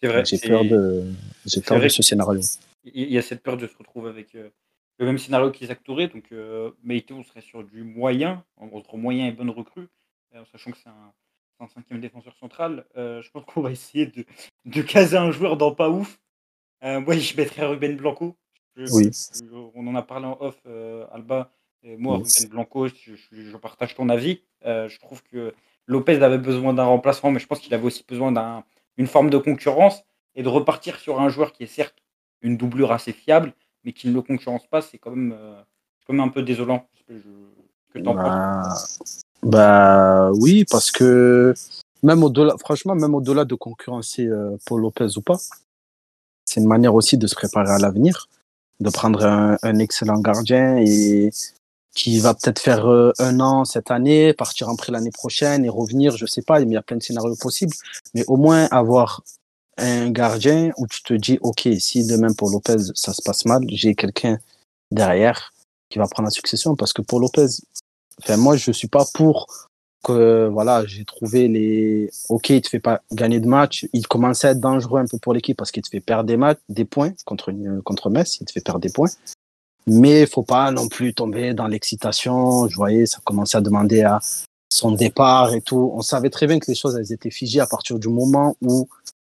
C'est 0.00 0.08
vrai. 0.08 0.24
J'ai 0.24 0.38
peur 0.38 0.64
de, 0.64 1.04
j'ai 1.46 1.60
peur 1.60 1.80
de 1.80 1.88
ce 1.88 2.02
scénario. 2.02 2.40
Il 2.84 3.12
y 3.12 3.18
a 3.18 3.22
cette 3.22 3.42
peur 3.42 3.56
de 3.56 3.66
se 3.66 3.76
retrouver 3.76 4.10
avec 4.10 4.34
euh, 4.34 4.48
le 4.98 5.06
même 5.06 5.18
scénario 5.18 5.50
qu'Isaac 5.50 5.82
Touré, 5.82 6.08
donc 6.08 6.32
mais 6.84 7.04
on 7.10 7.24
serait 7.24 7.40
sur 7.40 7.64
du 7.64 7.82
moyen, 7.82 8.44
entre 8.56 8.96
moyen 8.96 9.26
et 9.26 9.32
bonne 9.32 9.50
recrue, 9.50 9.88
sachant 10.52 10.70
que 10.70 10.78
c'est 10.82 10.88
un 10.88 11.12
un 11.62 11.68
cinquième 11.68 12.00
défenseur 12.00 12.36
central. 12.36 12.84
Euh, 12.96 13.22
je 13.22 13.30
pense 13.30 13.44
qu'on 13.44 13.62
va 13.62 13.70
essayer 13.70 14.06
de, 14.06 14.24
de, 14.64 14.82
caser 14.82 15.16
un 15.16 15.30
joueur 15.30 15.56
dans 15.56 15.74
pas 15.74 15.88
ouf. 15.88 16.20
Euh, 16.82 17.00
moi, 17.00 17.16
je 17.16 17.36
mettrais 17.36 17.64
Ruben 17.64 17.96
Blanco. 17.96 18.36
oui. 18.76 19.10
on 19.74 19.86
en 19.86 19.94
a 19.94 20.02
parlé 20.02 20.26
en 20.26 20.36
off, 20.40 20.60
euh, 20.66 21.06
Alba. 21.12 21.52
Et 21.84 21.96
moi, 21.96 22.16
Ruben 22.18 22.50
Blanco, 22.50 22.88
je, 22.88 23.56
partage 23.56 23.94
ton 23.94 24.08
avis. 24.08 24.42
je 24.64 24.98
trouve 24.98 25.22
que 25.24 25.54
Lopez 25.86 26.22
avait 26.22 26.38
besoin 26.38 26.74
d'un 26.74 26.84
remplacement, 26.84 27.30
mais 27.30 27.40
je 27.40 27.46
pense 27.46 27.60
qu'il 27.60 27.74
avait 27.74 27.84
aussi 27.84 28.04
besoin 28.06 28.64
d'une 28.96 29.06
forme 29.06 29.30
de 29.30 29.38
concurrence 29.38 30.04
et 30.34 30.42
de 30.42 30.48
repartir 30.48 30.98
sur 30.98 31.20
un 31.20 31.28
joueur 31.28 31.52
qui 31.52 31.64
est 31.64 31.66
certes 31.66 31.96
une 32.40 32.56
doublure 32.56 32.90
assez 32.90 33.12
fiable, 33.12 33.52
mais 33.84 33.92
qui 33.92 34.08
ne 34.08 34.14
le 34.14 34.22
concurrence 34.22 34.66
pas, 34.66 34.82
c'est 34.82 34.98
quand 34.98 35.12
même, 35.12 35.36
quand 36.06 36.18
un 36.18 36.28
peu 36.28 36.42
désolant. 36.42 36.88
Que 37.92 37.98
bah, 37.98 38.62
bah 39.42 40.30
oui, 40.32 40.64
parce 40.70 40.90
que 40.90 41.54
même 42.02 42.22
au-delà, 42.22 42.54
franchement, 42.58 42.94
même 42.94 43.14
au-delà 43.14 43.44
de 43.44 43.54
concurrencer 43.54 44.26
euh, 44.26 44.56
Paul 44.66 44.82
Lopez 44.82 45.16
ou 45.16 45.22
pas, 45.22 45.38
c'est 46.44 46.60
une 46.60 46.66
manière 46.66 46.94
aussi 46.94 47.16
de 47.16 47.26
se 47.26 47.34
préparer 47.34 47.70
à 47.70 47.78
l'avenir, 47.78 48.28
de 48.80 48.90
prendre 48.90 49.24
un, 49.24 49.78
excellent 49.78 50.18
gardien 50.20 50.76
et 50.78 51.30
qui 51.94 52.18
va 52.20 52.34
peut-être 52.34 52.58
faire 52.58 52.86
euh, 52.86 53.12
un 53.18 53.40
an 53.40 53.64
cette 53.64 53.90
année, 53.90 54.32
partir 54.32 54.68
en 54.68 54.76
prêt 54.76 54.92
l'année 54.92 55.10
prochaine 55.10 55.64
et 55.64 55.68
revenir, 55.68 56.16
je 56.16 56.26
sais 56.26 56.42
pas, 56.42 56.60
il 56.60 56.70
y 56.70 56.76
a 56.76 56.82
plein 56.82 56.96
de 56.96 57.02
scénarios 57.02 57.36
possibles, 57.36 57.74
mais 58.14 58.24
au 58.28 58.36
moins 58.36 58.66
avoir 58.70 59.22
un 59.76 60.10
gardien 60.10 60.70
où 60.78 60.86
tu 60.86 61.02
te 61.02 61.14
dis, 61.14 61.38
ok, 61.42 61.68
si 61.78 62.06
demain 62.06 62.32
pour 62.32 62.50
Lopez 62.50 62.92
ça 62.94 63.12
se 63.12 63.22
passe 63.22 63.44
mal, 63.44 63.62
j'ai 63.68 63.94
quelqu'un 63.94 64.38
derrière 64.90 65.52
qui 65.90 65.98
va 65.98 66.06
prendre 66.06 66.26
la 66.26 66.30
succession, 66.30 66.74
parce 66.74 66.92
que 66.92 67.02
pour 67.02 67.20
Lopez, 67.20 67.48
Moi, 68.36 68.56
je 68.56 68.72
suis 68.72 68.88
pas 68.88 69.04
pour 69.14 69.46
que 70.02 70.48
voilà, 70.48 70.84
j'ai 70.86 71.04
trouvé 71.04 71.48
les. 71.48 72.10
Ok, 72.28 72.50
il 72.50 72.60
te 72.60 72.68
fait 72.68 72.80
pas 72.80 73.02
gagner 73.12 73.40
de 73.40 73.46
match. 73.46 73.86
Il 73.92 74.06
commençait 74.06 74.48
à 74.48 74.50
être 74.50 74.60
dangereux 74.60 75.00
un 75.00 75.06
peu 75.06 75.18
pour 75.18 75.32
l'équipe 75.32 75.56
parce 75.56 75.70
qu'il 75.70 75.82
te 75.82 75.88
fait 75.88 76.00
perdre 76.00 76.24
des 76.24 76.36
matchs, 76.36 76.58
des 76.68 76.84
points 76.84 77.12
contre 77.24 77.52
contre 77.82 78.10
Metz. 78.10 78.38
Il 78.40 78.46
te 78.46 78.52
fait 78.52 78.60
perdre 78.60 78.80
des 78.80 78.90
points. 78.90 79.10
Mais 79.86 80.26
faut 80.26 80.42
pas 80.42 80.70
non 80.70 80.88
plus 80.88 81.14
tomber 81.14 81.54
dans 81.54 81.66
l'excitation. 81.66 82.68
Je 82.68 82.76
voyais, 82.76 83.06
ça 83.06 83.18
commençait 83.24 83.58
à 83.58 83.60
demander 83.60 84.02
à 84.02 84.20
son 84.72 84.92
départ 84.92 85.54
et 85.54 85.60
tout. 85.60 85.92
On 85.94 86.02
savait 86.02 86.30
très 86.30 86.46
bien 86.46 86.58
que 86.58 86.70
les 86.70 86.74
choses 86.74 86.96
elles 86.96 87.12
étaient 87.12 87.30
figées 87.30 87.60
à 87.60 87.66
partir 87.66 87.98
du 87.98 88.08
moment 88.08 88.56
où 88.62 88.88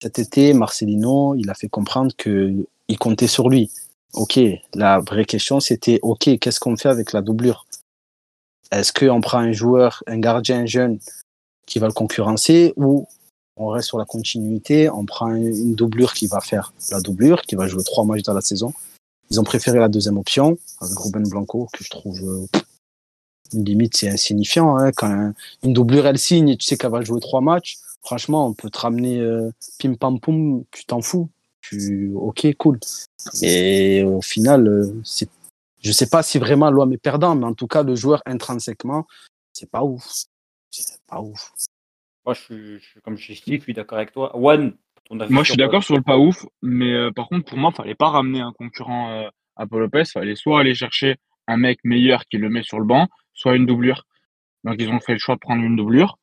cet 0.01 0.19
été 0.19 0.53
Marcelino 0.53 1.35
il 1.37 1.49
a 1.49 1.55
fait 1.55 1.69
comprendre 1.69 2.13
que 2.17 2.53
il 2.89 2.99
comptait 2.99 3.29
sur 3.29 3.49
lui. 3.49 3.71
Ok, 4.15 4.39
la 4.75 4.99
vraie 5.01 5.25
question 5.25 5.61
c'était 5.61 6.01
ok, 6.03 6.39
qu'est-ce 6.39 6.61
qu'on 6.61 6.77
fait 6.77 6.91
avec 6.91 7.13
la 7.13 7.23
doublure? 7.23 7.67
Est-ce 8.73 8.93
qu'on 8.93 9.21
prend 9.21 9.39
un 9.39 9.53
joueur, 9.53 10.03
un 10.07 10.19
gardien 10.19 10.67
jeune 10.67 10.99
qui 11.67 11.79
va 11.79 11.87
le 11.87 11.93
concurrencer 11.93 12.73
ou 12.77 13.07
on 13.57 13.69
reste 13.69 13.89
sur 13.89 13.99
la 13.99 14.07
continuité, 14.07 14.89
on 14.89 15.05
prend 15.05 15.35
une 15.35 15.75
doublure 15.75 16.15
qui 16.15 16.27
va 16.27 16.41
faire 16.41 16.73
la 16.91 17.01
doublure, 17.01 17.43
qui 17.43 17.55
va 17.55 17.69
jouer 17.69 17.85
trois 17.85 18.05
matchs 18.05 18.23
dans 18.23 18.33
la 18.33 18.41
saison. 18.41 18.73
Ils 19.31 19.39
ont 19.39 19.45
préféré 19.45 19.79
la 19.79 19.89
deuxième 19.89 20.17
option, 20.17 20.57
avec 20.81 20.99
Ruben 20.99 21.29
Blanco, 21.29 21.69
que 21.73 21.85
je 21.85 21.91
trouve 21.91 22.19
euh, 22.23 22.59
limite, 23.53 23.97
c'est 23.97 24.09
insignifiant. 24.09 24.77
Hein. 24.79 24.91
Quand 24.93 25.33
une 25.63 25.73
doublure, 25.75 26.07
elle 26.07 26.19
signe 26.19 26.49
et 26.49 26.57
tu 26.57 26.65
sais 26.65 26.77
qu'elle 26.77 26.91
va 26.91 27.03
jouer 27.03 27.21
trois 27.21 27.43
matchs, 27.43 27.79
franchement, 28.03 28.47
on 28.47 28.55
peut 28.55 28.71
te 28.71 28.79
ramener 28.79 29.21
euh, 29.21 29.51
pim 29.79 29.95
pam 29.95 30.19
poum, 30.19 30.65
tu 30.71 30.85
t'en 30.87 31.03
fous. 31.03 31.29
Tu, 31.61 32.13
ok, 32.17 32.55
cool. 32.59 32.81
Et 33.43 34.03
au 34.03 34.21
final, 34.21 34.67
euh, 34.67 34.93
c'est 35.05 35.29
je 35.83 35.93
sais 35.93 36.09
pas 36.09 36.23
si 36.23 36.39
vraiment 36.39 36.71
l'homme 36.71 36.93
est 36.93 37.03
perdant, 37.03 37.35
mais 37.35 37.45
en 37.45 37.55
tout 37.55 37.67
cas, 37.67 37.83
le 37.83 37.95
joueur 37.95 38.23
intrinsèquement, 38.25 39.07
c'est 39.53 39.71
pas 39.71 39.83
ouf. 39.83 40.07
C'est 40.71 41.03
pas 41.07 41.21
ouf. 41.21 41.53
Moi, 42.25 42.35
je 42.35 42.79
suis, 42.79 43.01
comme 43.03 43.17
je 43.17 43.33
dit, 43.33 43.57
je 43.57 43.63
suis 43.63 43.75
d'accord 43.75 43.99
avec 43.99 44.13
toi. 44.13 44.35
One, 44.37 44.77
Moi, 45.11 45.43
je 45.43 45.51
suis 45.51 45.57
d'accord 45.57 45.83
sur 45.83 45.97
le 45.97 46.03
pas 46.03 46.19
ouf, 46.19 46.47
mais 46.63 46.93
euh, 46.93 47.11
par 47.11 47.29
contre, 47.29 47.45
pour 47.47 47.59
moi, 47.59 47.71
il 47.73 47.77
fallait 47.77 47.95
pas 47.95 48.11
ramener 48.11 48.41
un 48.41 48.53
concurrent 48.53 49.11
euh, 49.11 49.29
à 49.57 49.67
Paul 49.67 49.81
Lopez. 49.81 50.03
Il 50.07 50.13
fallait 50.13 50.37
soit 50.37 50.61
aller 50.61 50.75
chercher 50.75 51.17
un 51.49 51.57
mec 51.57 51.81
meilleur 51.85 52.25
qui 52.27 52.39
le 52.39 52.49
met 52.49 52.63
sur 52.63 52.79
le 52.79 52.87
banc, 52.87 53.09
soit 53.35 53.57
une 53.57 53.67
doublure. 53.67 54.07
Donc, 54.65 54.77
ils 54.79 54.89
ont 54.89 55.01
fait 55.01 55.15
le 55.15 55.19
choix 55.19 55.35
de 55.35 55.41
prendre 55.41 55.63
une 55.63 55.75
doublure. 55.75 56.19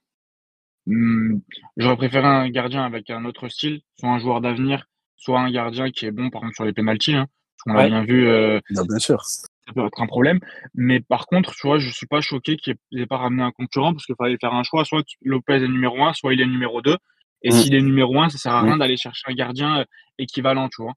Hum, 0.87 1.41
j'aurais 1.75 1.97
préféré 1.97 2.25
un 2.25 2.49
gardien 2.49 2.83
avec 2.85 3.09
un 3.09 3.25
autre 3.25 3.49
style, 3.49 3.81
soit 3.99 4.09
un 4.09 4.19
joueur 4.19 4.39
d'avenir, 4.39 4.85
soit 5.17 5.39
un 5.41 5.51
gardien 5.51 5.91
qui 5.91 6.05
est 6.05 6.11
bon, 6.11 6.29
par 6.29 6.41
exemple, 6.41 6.55
sur 6.55 6.65
les 6.65 6.73
pénalties. 6.73 7.15
Hein. 7.15 7.27
On 7.65 7.73
l'a 7.73 7.87
bien 7.87 8.03
vu. 8.03 8.27
Euh, 8.27 8.59
bien 8.69 8.99
sûr. 8.99 9.23
Ça 9.23 9.73
peut 9.73 9.85
être 9.85 10.01
un 10.01 10.07
problème. 10.07 10.39
Mais 10.73 10.99
par 10.99 11.27
contre, 11.27 11.53
tu 11.53 11.67
vois, 11.67 11.77
je 11.77 11.89
suis 11.89 12.07
pas 12.07 12.21
choqué 12.21 12.57
qu'il 12.57 12.75
n'ait 12.91 13.05
pas 13.05 13.17
ramené 13.17 13.43
un 13.43 13.51
concurrent 13.51 13.93
parce 13.93 14.05
qu'il 14.05 14.15
fallait 14.15 14.37
faire 14.39 14.53
un 14.53 14.63
choix. 14.63 14.85
Soit 14.85 15.05
Lopez 15.21 15.55
est 15.55 15.67
numéro 15.67 16.03
1, 16.03 16.13
soit 16.13 16.33
il 16.33 16.41
est 16.41 16.45
numéro 16.45 16.81
2. 16.81 16.95
Et 17.43 17.49
mm. 17.49 17.51
s'il 17.51 17.75
est 17.75 17.81
numéro 17.81 18.19
1, 18.19 18.29
ça 18.29 18.37
sert 18.37 18.53
à 18.53 18.61
rien 18.61 18.75
mm. 18.75 18.79
d'aller 18.79 18.97
chercher 18.97 19.23
un 19.27 19.33
gardien 19.33 19.79
euh, 19.79 19.85
équivalent, 20.17 20.69
tu 20.69 20.81
vois. 20.81 20.93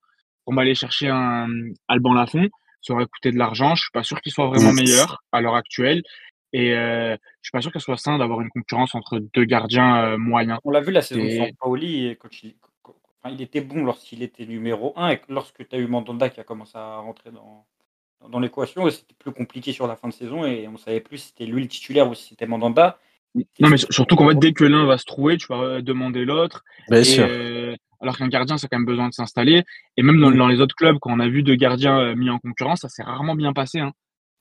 On 0.47 0.55
va 0.55 0.63
aller 0.63 0.75
chercher 0.75 1.09
un 1.09 1.49
Alban 1.87 2.15
Lafont, 2.15 2.49
ça 2.81 2.95
aurait 2.95 3.07
coûté 3.07 3.31
de 3.31 3.39
l'argent. 3.39 3.75
Je 3.75 3.83
suis 3.83 3.93
pas 3.93 4.03
sûr 4.03 4.21
qu'il 4.21 4.33
soit 4.33 4.49
vraiment 4.49 4.73
mm. 4.73 4.77
meilleur 4.77 5.23
à 5.33 5.41
l'heure 5.41 5.55
actuelle. 5.55 6.03
Et 6.55 6.75
euh, 6.75 7.17
je 7.41 7.49
suis 7.49 7.53
pas 7.53 7.63
sûr 7.63 7.73
qu'elle 7.73 7.83
soit 7.83 7.97
sain 7.97 8.19
d'avoir 8.19 8.41
une 8.41 8.51
concurrence 8.51 8.95
entre 8.95 9.19
deux 9.19 9.45
gardiens 9.45 10.17
moyens. 10.19 10.59
On 10.65 10.71
l'a 10.71 10.81
vu 10.81 10.93
la 10.93 11.01
saison 11.01 11.27
sans 11.29 11.53
Paoli, 11.61 12.17
quand 12.21 12.29
il, 13.27 13.35
il 13.35 13.43
était 13.43 13.61
bon 13.61 13.85
lorsqu'il 13.85 14.23
était 14.23 14.47
numéro 14.47 14.93
1 14.97 15.11
et 15.11 15.21
lorsque 15.29 15.67
tu 15.69 15.77
as 15.77 15.79
eu 15.79 15.87
Mandanda 15.87 16.29
qui 16.29 16.41
a 16.41 16.45
commencé 16.45 16.77
à 16.77 16.97
rentrer 16.99 17.31
dans, 17.31 17.67
dans 18.29 18.41
l'équation, 18.41 18.89
c'était 18.91 19.15
plus 19.19 19.33
compliqué 19.33 19.73
sur 19.73 19.87
la 19.87 19.97
fin 19.97 20.09
de 20.09 20.13
saison 20.13 20.45
et 20.45 20.69
on 20.69 20.77
savait 20.77 21.01
plus 21.01 21.19
si 21.19 21.29
c'était 21.29 21.47
lui 21.47 21.63
le 21.63 21.69
titulaire 21.69 22.09
ou 22.09 22.15
si 22.15 22.29
c'était 22.31 22.47
Mandanda. 22.47 22.99
Non, 23.35 23.71
mais 23.71 23.79
surtout 23.79 24.17
qu'en 24.17 24.29
fait, 24.29 24.39
dès 24.39 24.53
que 24.53 24.65
l'un 24.65 24.85
va 24.85 24.99
se 24.99 25.07
trouver, 25.07 25.39
tu 25.39 25.47
vas 25.49 25.81
demander 25.81 26.25
l'autre. 26.25 26.65
Euh, 26.91 27.75
alors 28.01 28.19
qu'un 28.19 28.29
gardien, 28.29 28.59
ça 28.59 28.67
a 28.67 28.69
quand 28.69 28.79
même 28.79 28.87
besoin 28.87 29.09
de 29.09 29.15
s'installer. 29.15 29.65
Et 29.97 30.03
même 30.03 30.21
dans, 30.21 30.31
mm. 30.31 30.51
les 30.51 30.61
autres 30.61 30.75
clubs, 30.75 30.99
quand 31.01 31.13
on 31.13 31.21
a 31.21 31.29
vu 31.29 31.43
deux 31.43 31.55
gardiens 31.55 31.99
euh, 31.99 32.15
mis 32.15 32.29
en 32.29 32.39
concurrence, 32.39 32.81
ça 32.81 32.89
s'est 32.89 33.03
rarement 33.03 33.35
bien 33.35 33.53
passé. 33.53 33.81
Hein. 33.81 33.93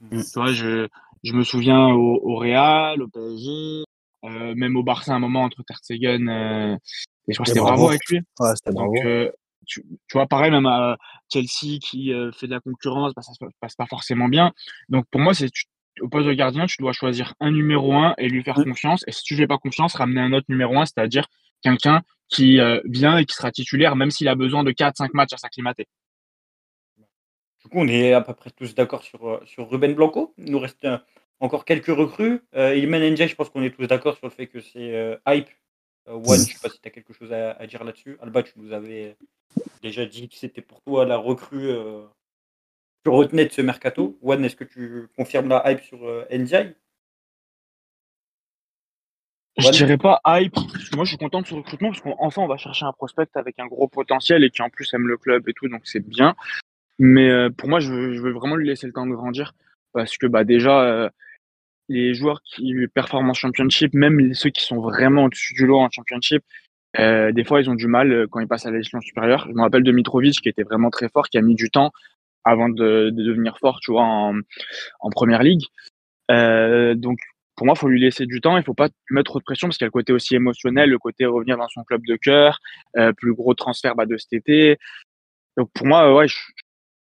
Mm. 0.02 0.22
Tu 0.22 0.40
vois, 0.40 0.52
je, 0.52 0.88
je 1.24 1.34
me 1.34 1.44
souviens 1.44 1.88
au, 1.88 2.36
Real, 2.36 3.02
au 3.02 3.08
PSG, 3.08 3.84
euh, 4.24 4.54
même 4.56 4.76
au 4.76 4.84
Barça, 4.84 5.14
un 5.14 5.20
moment 5.20 5.44
entre 5.44 5.64
Ter 5.64 5.78
Stegen 5.78 6.80
et 7.28 7.34
je 7.34 7.38
crois 7.38 7.46
que 7.46 7.50
c'était 7.52 7.62
bravo 7.62 7.90
avec 7.90 8.06
lui. 8.10 8.22
Ouais, 8.40 8.56
c'était 8.56 8.72
bravo. 8.72 8.94
Euh, 9.06 9.32
tu, 9.68 9.84
tu, 10.08 10.14
vois, 10.18 10.28
pareil, 10.28 10.52
même 10.52 10.66
à 10.66 10.98
Chelsea 11.32 11.78
qui 11.80 12.14
euh, 12.14 12.32
fait 12.32 12.48
de 12.48 12.52
la 12.52 12.60
concurrence, 12.60 13.14
bah, 13.16 13.22
ça 13.22 13.34
se 13.34 13.40
passe 13.60 13.76
pas 13.76 13.86
forcément 13.86 14.28
bien. 14.28 14.52
Donc 14.90 15.06
pour 15.12 15.22
moi, 15.22 15.34
c'est 15.34 15.50
au 16.00 16.10
poste 16.10 16.28
de 16.28 16.34
gardien, 16.34 16.66
tu 16.66 16.78
dois 16.80 16.94
choisir 16.94 17.36
un 17.40 17.52
numéro 17.52 17.94
1 17.94 18.16
et 18.18 18.28
lui 18.28 18.44
faire 18.44 18.56
confiance. 18.56 19.04
Et 19.08 19.12
si 19.12 19.24
tu 19.24 19.36
ne 19.36 19.40
fais 19.40 19.48
pas 19.48 19.58
confiance, 19.58 19.94
ramener 19.94 20.22
un 20.22 20.34
autre 20.34 20.48
numéro 20.50 20.78
1, 20.78 20.86
c'est-à-dire 20.86 21.28
quelqu'un 21.62 22.02
qui 22.28 22.60
euh, 22.60 22.82
vient 22.86 23.18
et 23.18 23.26
qui 23.26 23.36
sera 23.36 23.52
titulaire, 23.52 23.96
même 23.96 24.10
s'il 24.10 24.28
a 24.28 24.36
besoin 24.36 24.64
de 24.64 24.72
4-5 24.72 25.10
matchs 25.14 25.34
à 25.34 25.38
s'acclimater. 25.38 25.88
Du 26.98 27.70
coup, 27.70 27.78
on 27.78 27.88
est 27.88 28.14
à 28.14 28.22
peu 28.22 28.34
près 28.34 28.50
tous 28.50 28.74
d'accord 28.74 29.04
sur, 29.04 29.42
sur 29.46 29.70
Ruben 29.70 29.94
Blanco. 29.94 30.34
Il 30.40 30.52
nous 30.52 30.60
reste 30.60 30.88
encore 31.42 31.66
quelques 31.66 31.88
recrues. 31.88 32.42
Euh, 32.56 32.76
Ilman 32.76 33.00
NJ, 33.12 33.28
je 33.28 33.36
pense 33.36 33.50
qu'on 33.50 33.64
est 33.64 33.76
tous 33.76 33.88
d'accord 33.88 34.16
sur 34.18 34.28
le 34.28 34.32
fait 34.32 34.48
que 34.48 34.62
c'est 34.62 35.20
hype 35.28 35.50
euh, 36.08 36.14
One, 36.14 36.24
je 36.26 36.32
ne 36.32 36.38
sais 36.38 36.60
pas 36.62 36.70
si 36.70 36.80
tu 36.80 36.88
as 36.88 36.92
quelque 36.92 37.14
chose 37.14 37.32
à, 37.34 37.66
dire 37.68 37.84
là-dessus. 37.84 38.18
Alba, 38.22 38.44
tu 38.44 38.54
nous 38.58 38.72
avais 38.74 39.18
déjà 39.82 40.06
dit 40.06 40.30
que 40.30 40.36
c'était 40.36 40.62
pour 40.62 40.82
toi 40.82 41.06
la 41.06 41.18
recrue, 41.18 41.70
euh, 41.70 42.04
tu 43.04 43.10
retenais 43.10 43.46
de 43.46 43.52
ce 43.52 43.62
mercato. 43.62 44.18
One, 44.22 44.44
est-ce 44.46 44.56
que 44.56 44.64
tu 44.64 45.08
confirmes 45.16 45.50
la 45.50 45.70
hype 45.70 45.82
sur 45.82 46.04
euh, 46.04 46.26
NDI 46.32 46.74
Je 49.58 49.70
dirais 49.72 49.98
pas 49.98 50.22
hype. 50.26 50.56
Moi, 50.96 51.06
je 51.06 51.10
suis 51.10 51.18
content 51.18 51.42
de 51.42 51.48
ce 51.48 51.54
recrutement 51.54 51.90
parce 51.90 52.02
qu'enfin, 52.02 52.42
on 52.42 52.48
va 52.48 52.58
chercher 52.58 52.86
un 52.86 52.94
prospect 52.94 53.30
avec 53.36 53.60
un 53.60 53.68
gros 53.68 53.88
potentiel 53.88 54.44
et 54.44 54.50
qui 54.50 54.62
en 54.62 54.70
plus 54.70 54.92
aime 54.94 55.08
le 55.08 55.18
club 55.18 55.48
et 55.50 55.54
tout, 55.54 55.68
donc 55.68 55.82
c'est 55.86 56.06
bien. 56.06 56.36
Mais 56.98 57.30
euh, 57.30 57.50
pour 57.50 57.70
moi, 57.70 57.80
je 57.80 57.92
veux, 57.92 58.32
vraiment 58.32 58.56
lui 58.56 58.68
laisser 58.68 58.88
le 58.88 58.94
temps 58.94 59.06
de 59.06 59.14
grandir 59.14 59.54
parce 59.94 60.18
que 60.18 60.26
bah, 60.26 60.44
déjà, 60.44 60.84
euh, 60.84 61.10
les 61.92 62.14
joueurs 62.14 62.42
qui 62.44 62.74
performent 62.94 63.30
en 63.30 63.34
championship, 63.34 63.94
même 63.94 64.34
ceux 64.34 64.50
qui 64.50 64.64
sont 64.64 64.80
vraiment 64.80 65.26
au-dessus 65.26 65.54
du 65.54 65.66
lot 65.66 65.80
en 65.80 65.90
championship, 65.90 66.44
euh, 67.00 67.32
des 67.32 67.44
fois, 67.44 67.62
ils 67.62 67.70
ont 67.70 67.76
du 67.76 67.88
mal 67.88 68.28
quand 68.30 68.40
ils 68.40 68.48
passent 68.48 68.66
à 68.66 68.72
l'échelon 68.72 69.02
supérieur. 69.02 69.46
Je 69.48 69.54
me 69.54 69.62
rappelle 69.62 69.84
de 69.84 69.92
Mitrovic 69.92 70.42
qui 70.42 70.50
était 70.50 70.64
vraiment 70.64 70.90
très 70.90 71.10
fort, 71.10 71.30
qui 71.30 71.38
a 71.38 71.42
mis 71.42 71.56
du 71.56 71.70
temps 71.70 71.92
avant 72.44 72.70
de, 72.70 73.12
devenir 73.12 73.58
fort, 73.60 73.80
tu 73.82 73.92
vois, 73.92 74.04
en, 74.04 74.36
en 75.00 75.10
première 75.10 75.44
ligue. 75.44 75.66
donc, 76.30 77.20
pour 77.56 77.66
moi, 77.66 77.76
il 77.78 77.80
faut 77.80 77.90
lui 77.90 78.02
laisser 78.02 78.26
du 78.26 78.42
temps. 78.42 78.58
Il 78.58 78.62
ne 78.62 78.66
faut 78.66 78.74
pas 78.74 78.90
mettre 79.12 79.32
trop 79.32 79.40
de 79.40 79.44
pression 79.44 79.68
parce 79.68 79.78
qu'il 79.78 79.86
y 79.86 79.88
a 79.88 79.90
le 79.90 79.92
côté 79.92 80.14
aussi 80.14 80.36
émotionnel, 80.36 80.90
le 80.90 80.98
côté 80.98 81.26
revenir 81.26 81.58
dans 81.58 81.68
son 81.68 81.84
club 81.84 82.02
de 82.08 82.16
cœur, 82.16 82.60
plus 83.18 83.34
gros 83.34 83.54
transfert 83.54 83.96
bah, 83.96 84.06
de 84.06 84.18
cet 84.18 84.34
été. 84.34 84.78
Donc, 85.58 85.70
pour 85.74 85.86
moi, 85.86 86.16
ouais, 86.16 86.28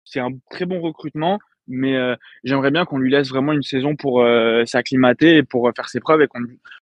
c'est 0.03 0.19
un 0.19 0.31
très 0.49 0.65
bon 0.65 0.81
recrutement, 0.81 1.39
mais 1.67 1.95
euh, 1.95 2.15
j'aimerais 2.43 2.71
bien 2.71 2.85
qu'on 2.85 2.97
lui 2.97 3.11
laisse 3.11 3.29
vraiment 3.29 3.53
une 3.53 3.63
saison 3.63 3.95
pour 3.95 4.21
euh, 4.21 4.65
s'acclimater 4.65 5.37
et 5.37 5.43
pour 5.43 5.71
faire 5.75 5.89
ses 5.89 5.99
preuves 5.99 6.21
et 6.21 6.27
qu'on 6.27 6.41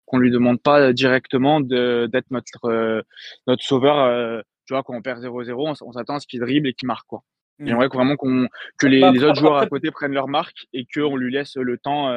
qu'on 0.04 0.18
lui 0.18 0.30
demande 0.30 0.60
pas 0.60 0.92
directement 0.92 1.60
d'être 1.60 2.30
notre 2.30 2.66
euh, 2.66 3.02
notre 3.46 3.62
sauveur. 3.62 4.42
tu 4.66 4.74
vois, 4.74 4.82
quand 4.82 4.94
on 4.94 5.02
perd 5.02 5.22
0-0, 5.22 5.76
on, 5.80 5.92
s'attend 5.92 6.16
à 6.16 6.20
ce 6.20 6.26
qu'il 6.26 6.40
dribble 6.40 6.68
et 6.68 6.74
qu'il 6.74 6.86
marque 6.86 7.06
quoi. 7.06 7.22
Mmh. 7.58 7.66
J'aimerais 7.66 7.88
vraiment 7.88 8.16
qu'on 8.16 8.46
que 8.78 8.86
les, 8.86 9.00
les, 9.10 9.24
autres 9.24 9.40
joueurs 9.40 9.56
à 9.56 9.66
côté 9.66 9.90
prennent 9.90 10.12
leur 10.12 10.28
marque 10.28 10.66
et 10.72 10.86
qu'on 10.92 11.16
lui 11.16 11.32
laisse 11.32 11.56
le 11.56 11.78
temps 11.78 12.10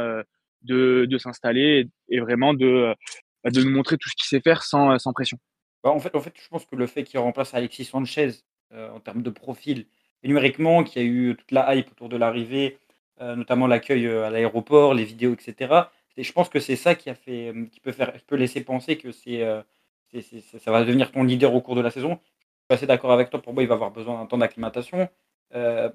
de, 0.64 1.06
de 1.06 1.18
s'installer 1.18 1.90
et, 2.10 2.20
vraiment 2.20 2.54
de 2.54 2.94
de 3.46 3.64
nous 3.64 3.72
montrer 3.72 3.98
tout 3.98 4.10
ce 4.10 4.16
qu'il 4.16 4.26
sait 4.26 4.42
faire 4.42 4.64
sans, 4.64 4.98
sans 4.98 5.14
pression. 5.14 5.38
Bah, 5.84 5.92
en 5.92 6.00
fait, 6.00 6.16
en 6.16 6.20
fait, 6.20 6.34
je 6.36 6.48
pense 6.50 6.66
que 6.66 6.76
le 6.76 6.88
fait 6.88 7.04
qu'il 7.04 7.20
remplace 7.20 7.54
Alexis 7.54 7.86
Sanchez 7.86 8.32
en 8.74 9.00
termes 9.00 9.22
de 9.22 9.30
profil 9.30 9.86
numériquement, 10.24 10.84
qu'il 10.84 11.02
y 11.02 11.06
a 11.06 11.08
eu 11.08 11.36
toute 11.36 11.52
la 11.52 11.76
hype 11.76 11.92
autour 11.92 12.10
de 12.10 12.18
l'arrivée, 12.18 12.78
euh, 13.22 13.36
notamment 13.36 13.68
l'accueil 13.68 14.08
euh, 14.08 14.26
à 14.26 14.30
l'aéroport, 14.30 14.94
les 14.94 15.06
vidéos, 15.06 15.34
etc. 15.34 15.74
Et 16.18 16.24
je 16.24 16.34
pense 16.34 16.50
que 16.50 16.60
c'est 16.60 16.76
ça 16.76 16.96
qui 16.96 17.10
a 17.10 17.16
fait, 17.16 17.50
euh, 17.50 17.66
qui 17.72 17.80
peut 17.80 17.94
faire, 17.94 18.14
peut 18.28 18.36
laisser 18.36 18.62
penser 18.62 18.98
que 18.98 19.12
c'est, 19.12 19.42
ça 20.60 20.72
va 20.72 20.84
devenir 20.84 21.12
ton 21.12 21.24
leader 21.24 21.54
au 21.54 21.62
cours 21.62 21.76
de 21.76 21.82
la 21.82 21.92
saison. 21.92 22.20
Je 22.70 22.76
suis 22.76 22.80
assez 22.80 22.88
d'accord 22.88 23.12
avec 23.12 23.30
toi. 23.30 23.42
Pour 23.42 23.54
moi, 23.54 23.64
il 23.64 23.70
va 23.70 23.76
avoir 23.76 23.92
besoin 23.92 24.20
d'un 24.20 24.26
temps 24.26 24.38
d'acclimatation. 24.38 25.10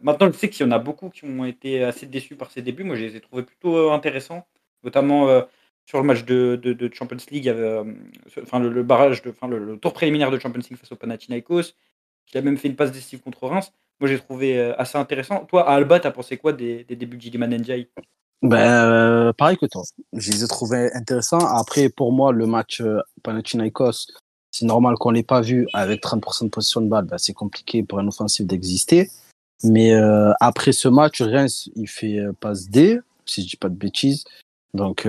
maintenant, 0.03 0.33
je 0.33 0.37
sais 0.39 0.49
qu'il 0.49 0.65
y 0.67 0.69
en 0.69 0.73
a 0.73 0.79
beaucoup 0.79 1.11
qui 1.11 1.25
ont 1.25 1.45
été 1.45 1.83
assez 1.85 2.07
déçus 2.07 2.37
par 2.37 2.51
ses 2.51 2.63
débuts. 2.63 2.85
Moi, 2.85 2.97
je 2.97 3.05
les 3.05 3.17
ai 3.17 3.21
trouvés 3.21 3.43
plutôt 3.43 3.91
intéressants, 3.93 4.47
notamment 4.85 5.43
sur 5.87 5.99
le 5.99 6.05
match 6.05 6.25
de, 6.25 6.57
de, 6.57 6.91
Champions 6.95 7.17
League, 7.31 7.53
enfin 8.43 8.61
le, 8.61 8.83
barrage, 8.83 9.23
de, 9.23 9.31
enfin 9.31 9.49
le, 9.49 9.77
tour 9.79 9.93
préliminaire 9.93 10.31
de 10.31 10.39
Champions 10.39 10.63
League 10.71 10.79
face 10.79 10.93
au 10.93 10.97
Panathinaikos. 10.97 11.75
Il 12.33 12.39
a 12.39 12.43
même 12.43 12.57
fait 12.59 12.69
une 12.69 12.77
passe 12.77 12.93
décisive 12.93 13.21
contre 13.21 13.47
Reims. 13.47 13.73
Moi, 14.01 14.09
j'ai 14.09 14.19
trouvé 14.19 14.59
euh, 14.59 14.75
assez 14.81 14.97
intéressant. 14.97 15.45
Toi, 15.45 15.69
à 15.69 15.75
Alba, 15.75 16.01
tu 16.01 16.07
as 16.07 16.11
pensé 16.11 16.39
quoi 16.39 16.53
des, 16.53 16.85
débuts 16.85 17.17
de 17.19 17.23
Gilliman 17.23 17.51
Ndiaye 17.51 17.89
ben, 18.43 18.57
euh, 18.57 19.33
pareil 19.35 19.59
que 19.59 19.67
toi. 19.67 19.83
Je 20.15 20.31
les 20.33 20.43
ai 20.43 20.49
trouvés 20.49 20.91
intéressants. 20.95 21.41
Après, 21.41 21.91
pour 21.91 22.11
moi, 22.11 22.33
le 22.33 22.47
match 22.47 22.81
euh, 22.81 23.01
c'est 24.51 24.65
normal 24.65 24.95
qu'on 24.99 25.11
ne 25.11 25.17
l'ait 25.17 25.23
pas 25.23 25.43
vu 25.43 25.69
avec 25.75 26.03
30% 26.03 26.45
de 26.45 26.49
position 26.49 26.81
de 26.81 26.89
balle. 26.89 27.05
Ben, 27.05 27.19
c'est 27.19 27.35
compliqué 27.35 27.83
pour 27.83 27.99
un 27.99 28.09
offensif 28.09 28.47
d'exister. 28.47 29.11
Mais 29.63 29.93
après 30.41 30.73
ce 30.73 30.89
match, 30.89 31.21
Reims, 31.21 31.69
il 31.77 31.87
fait 31.87 32.19
passe 32.41 32.71
D, 32.71 32.99
si 33.27 33.43
je 33.43 33.49
dis 33.49 33.57
pas 33.59 33.69
de 33.69 33.75
bêtises. 33.75 34.25
Donc, 34.73 35.07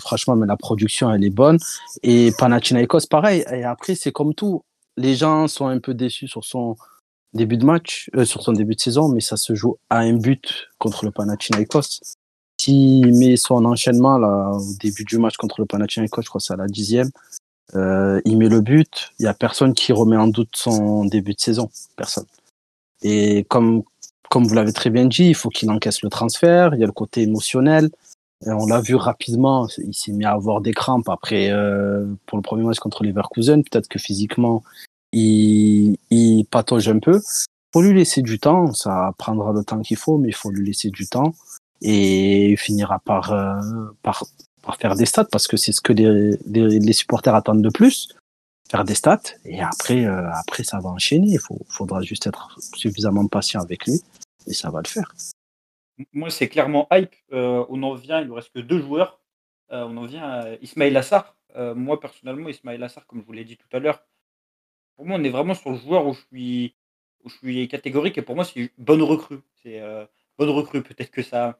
franchement, 0.00 0.34
mais 0.34 0.46
la 0.46 0.56
production, 0.56 1.12
elle 1.12 1.24
est 1.24 1.30
bonne. 1.30 1.58
Et 2.02 2.32
Panathinaikos, 2.38 3.06
pareil. 3.10 3.44
Et 3.52 3.64
après, 3.64 3.94
c'est 3.94 4.12
comme 4.12 4.34
tout. 4.34 4.62
Les 4.96 5.14
gens 5.14 5.46
sont 5.46 5.66
un 5.66 5.78
peu 5.78 5.92
déçus 5.92 6.26
sur 6.26 6.42
son, 6.42 6.74
début 7.36 7.56
de 7.56 7.64
match, 7.64 8.10
euh, 8.16 8.24
sur 8.24 8.42
son 8.42 8.52
début 8.52 8.74
de 8.74 8.80
saison, 8.80 9.08
mais 9.08 9.20
ça 9.20 9.36
se 9.36 9.54
joue 9.54 9.76
à 9.90 9.98
un 9.98 10.14
but 10.14 10.68
contre 10.78 11.04
le 11.04 11.10
Panathinaikos. 11.10 12.00
S'il 12.60 13.14
met 13.16 13.36
son 13.36 13.64
enchaînement 13.64 14.18
là, 14.18 14.50
au 14.52 14.74
début 14.80 15.04
du 15.04 15.18
match 15.18 15.36
contre 15.36 15.60
le 15.60 15.66
Panathinaikos, 15.66 16.22
je 16.22 16.28
crois 16.28 16.40
que 16.40 16.44
c'est 16.44 16.54
à 16.54 16.56
la 16.56 16.66
dixième, 16.66 17.10
euh, 17.74 18.20
il 18.24 18.38
met 18.38 18.48
le 18.48 18.60
but, 18.60 19.12
il 19.18 19.22
n'y 19.22 19.28
a 19.28 19.34
personne 19.34 19.74
qui 19.74 19.92
remet 19.92 20.16
en 20.16 20.28
doute 20.28 20.54
son 20.54 21.04
début 21.04 21.34
de 21.34 21.40
saison. 21.40 21.70
Personne. 21.96 22.26
Et 23.02 23.44
comme, 23.44 23.82
comme 24.30 24.44
vous 24.44 24.54
l'avez 24.54 24.72
très 24.72 24.90
bien 24.90 25.06
dit, 25.06 25.26
il 25.28 25.34
faut 25.34 25.50
qu'il 25.50 25.70
encaisse 25.70 26.02
le 26.02 26.08
transfert, 26.08 26.74
il 26.74 26.80
y 26.80 26.84
a 26.84 26.86
le 26.86 26.92
côté 26.92 27.22
émotionnel. 27.22 27.90
On 28.44 28.66
l'a 28.66 28.80
vu 28.80 28.94
rapidement, 28.94 29.66
il 29.78 29.94
s'est 29.94 30.12
mis 30.12 30.24
à 30.24 30.32
avoir 30.32 30.60
des 30.60 30.72
crampes 30.72 31.08
après 31.08 31.50
euh, 31.50 32.06
pour 32.26 32.36
le 32.36 32.42
premier 32.42 32.64
match 32.64 32.78
contre 32.78 33.02
Leverkusen. 33.02 33.62
Peut-être 33.64 33.88
que 33.88 33.98
physiquement, 33.98 34.62
il, 35.16 35.96
il 36.10 36.44
patauge 36.44 36.88
un 36.88 36.98
peu. 36.98 37.20
Faut 37.72 37.82
lui 37.82 37.94
laisser 37.94 38.22
du 38.22 38.38
temps, 38.38 38.72
ça 38.72 39.12
prendra 39.18 39.52
le 39.52 39.64
temps 39.64 39.80
qu'il 39.80 39.96
faut, 39.96 40.18
mais 40.18 40.28
il 40.28 40.34
faut 40.34 40.50
lui 40.50 40.66
laisser 40.66 40.90
du 40.90 41.06
temps 41.06 41.32
et 41.82 42.50
il 42.50 42.56
finira 42.56 42.98
par, 43.00 43.32
euh, 43.32 43.60
par, 44.02 44.24
faire 44.78 44.94
des 44.94 45.06
stats 45.06 45.26
parce 45.30 45.46
que 45.46 45.56
c'est 45.56 45.72
ce 45.72 45.80
que 45.80 45.92
les, 45.92 46.36
les, 46.46 46.92
supporters 46.92 47.34
attendent 47.34 47.62
de 47.62 47.70
plus, 47.70 48.08
faire 48.70 48.84
des 48.84 48.94
stats 48.94 49.20
et 49.44 49.60
après, 49.60 50.04
euh, 50.04 50.30
après 50.32 50.64
ça 50.64 50.80
va 50.80 50.90
enchaîner. 50.90 51.28
Il 51.28 51.38
faut, 51.38 51.60
faudra 51.68 52.02
juste 52.02 52.26
être 52.26 52.56
suffisamment 52.74 53.26
patient 53.26 53.60
avec 53.60 53.86
lui 53.86 54.00
et 54.46 54.54
ça 54.54 54.70
va 54.70 54.80
le 54.82 54.88
faire. 54.88 55.14
Moi, 56.12 56.28
c'est 56.30 56.48
clairement 56.48 56.86
hype. 56.92 57.14
Euh, 57.32 57.64
on 57.70 57.82
en 57.82 57.94
vient, 57.94 58.20
il 58.20 58.28
ne 58.28 58.32
reste 58.32 58.52
que 58.52 58.60
deux 58.60 58.80
joueurs. 58.80 59.20
on 59.70 59.96
en 59.96 60.04
vient 60.04 60.24
à 60.24 60.54
Ismail 60.60 60.96
Assar. 60.96 61.36
moi, 61.74 61.98
personnellement, 62.00 62.48
Ismail 62.48 62.82
Assar, 62.82 63.06
comme 63.06 63.20
je 63.20 63.26
vous 63.26 63.32
l'ai 63.32 63.44
dit 63.44 63.56
tout 63.56 63.76
à 63.76 63.78
l'heure, 63.78 64.02
pour 64.96 65.06
moi, 65.06 65.18
on 65.18 65.24
est 65.24 65.30
vraiment 65.30 65.54
sur 65.54 65.70
le 65.70 65.76
joueur 65.76 66.06
où 66.06 66.14
je 66.14 66.20
suis, 67.28 67.68
catégorique 67.68 68.18
et 68.18 68.22
pour 68.22 68.34
moi, 68.34 68.44
c'est 68.44 68.72
bonne 68.78 69.02
recrue. 69.02 69.40
C'est 69.62 69.80
euh, 69.80 70.06
bonne 70.38 70.48
recrue. 70.48 70.82
Peut-être 70.82 71.10
que 71.10 71.22
ça, 71.22 71.58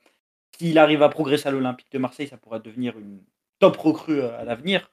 s'il 0.56 0.78
arrive 0.78 1.02
à 1.02 1.08
progresser 1.08 1.48
à 1.48 1.50
l'Olympique 1.50 1.92
de 1.92 1.98
Marseille, 1.98 2.28
ça 2.28 2.38
pourrait 2.38 2.60
devenir 2.60 2.98
une 2.98 3.20
top 3.58 3.76
recrue 3.76 4.20
euh, 4.20 4.38
à 4.38 4.44
l'avenir. 4.44 4.90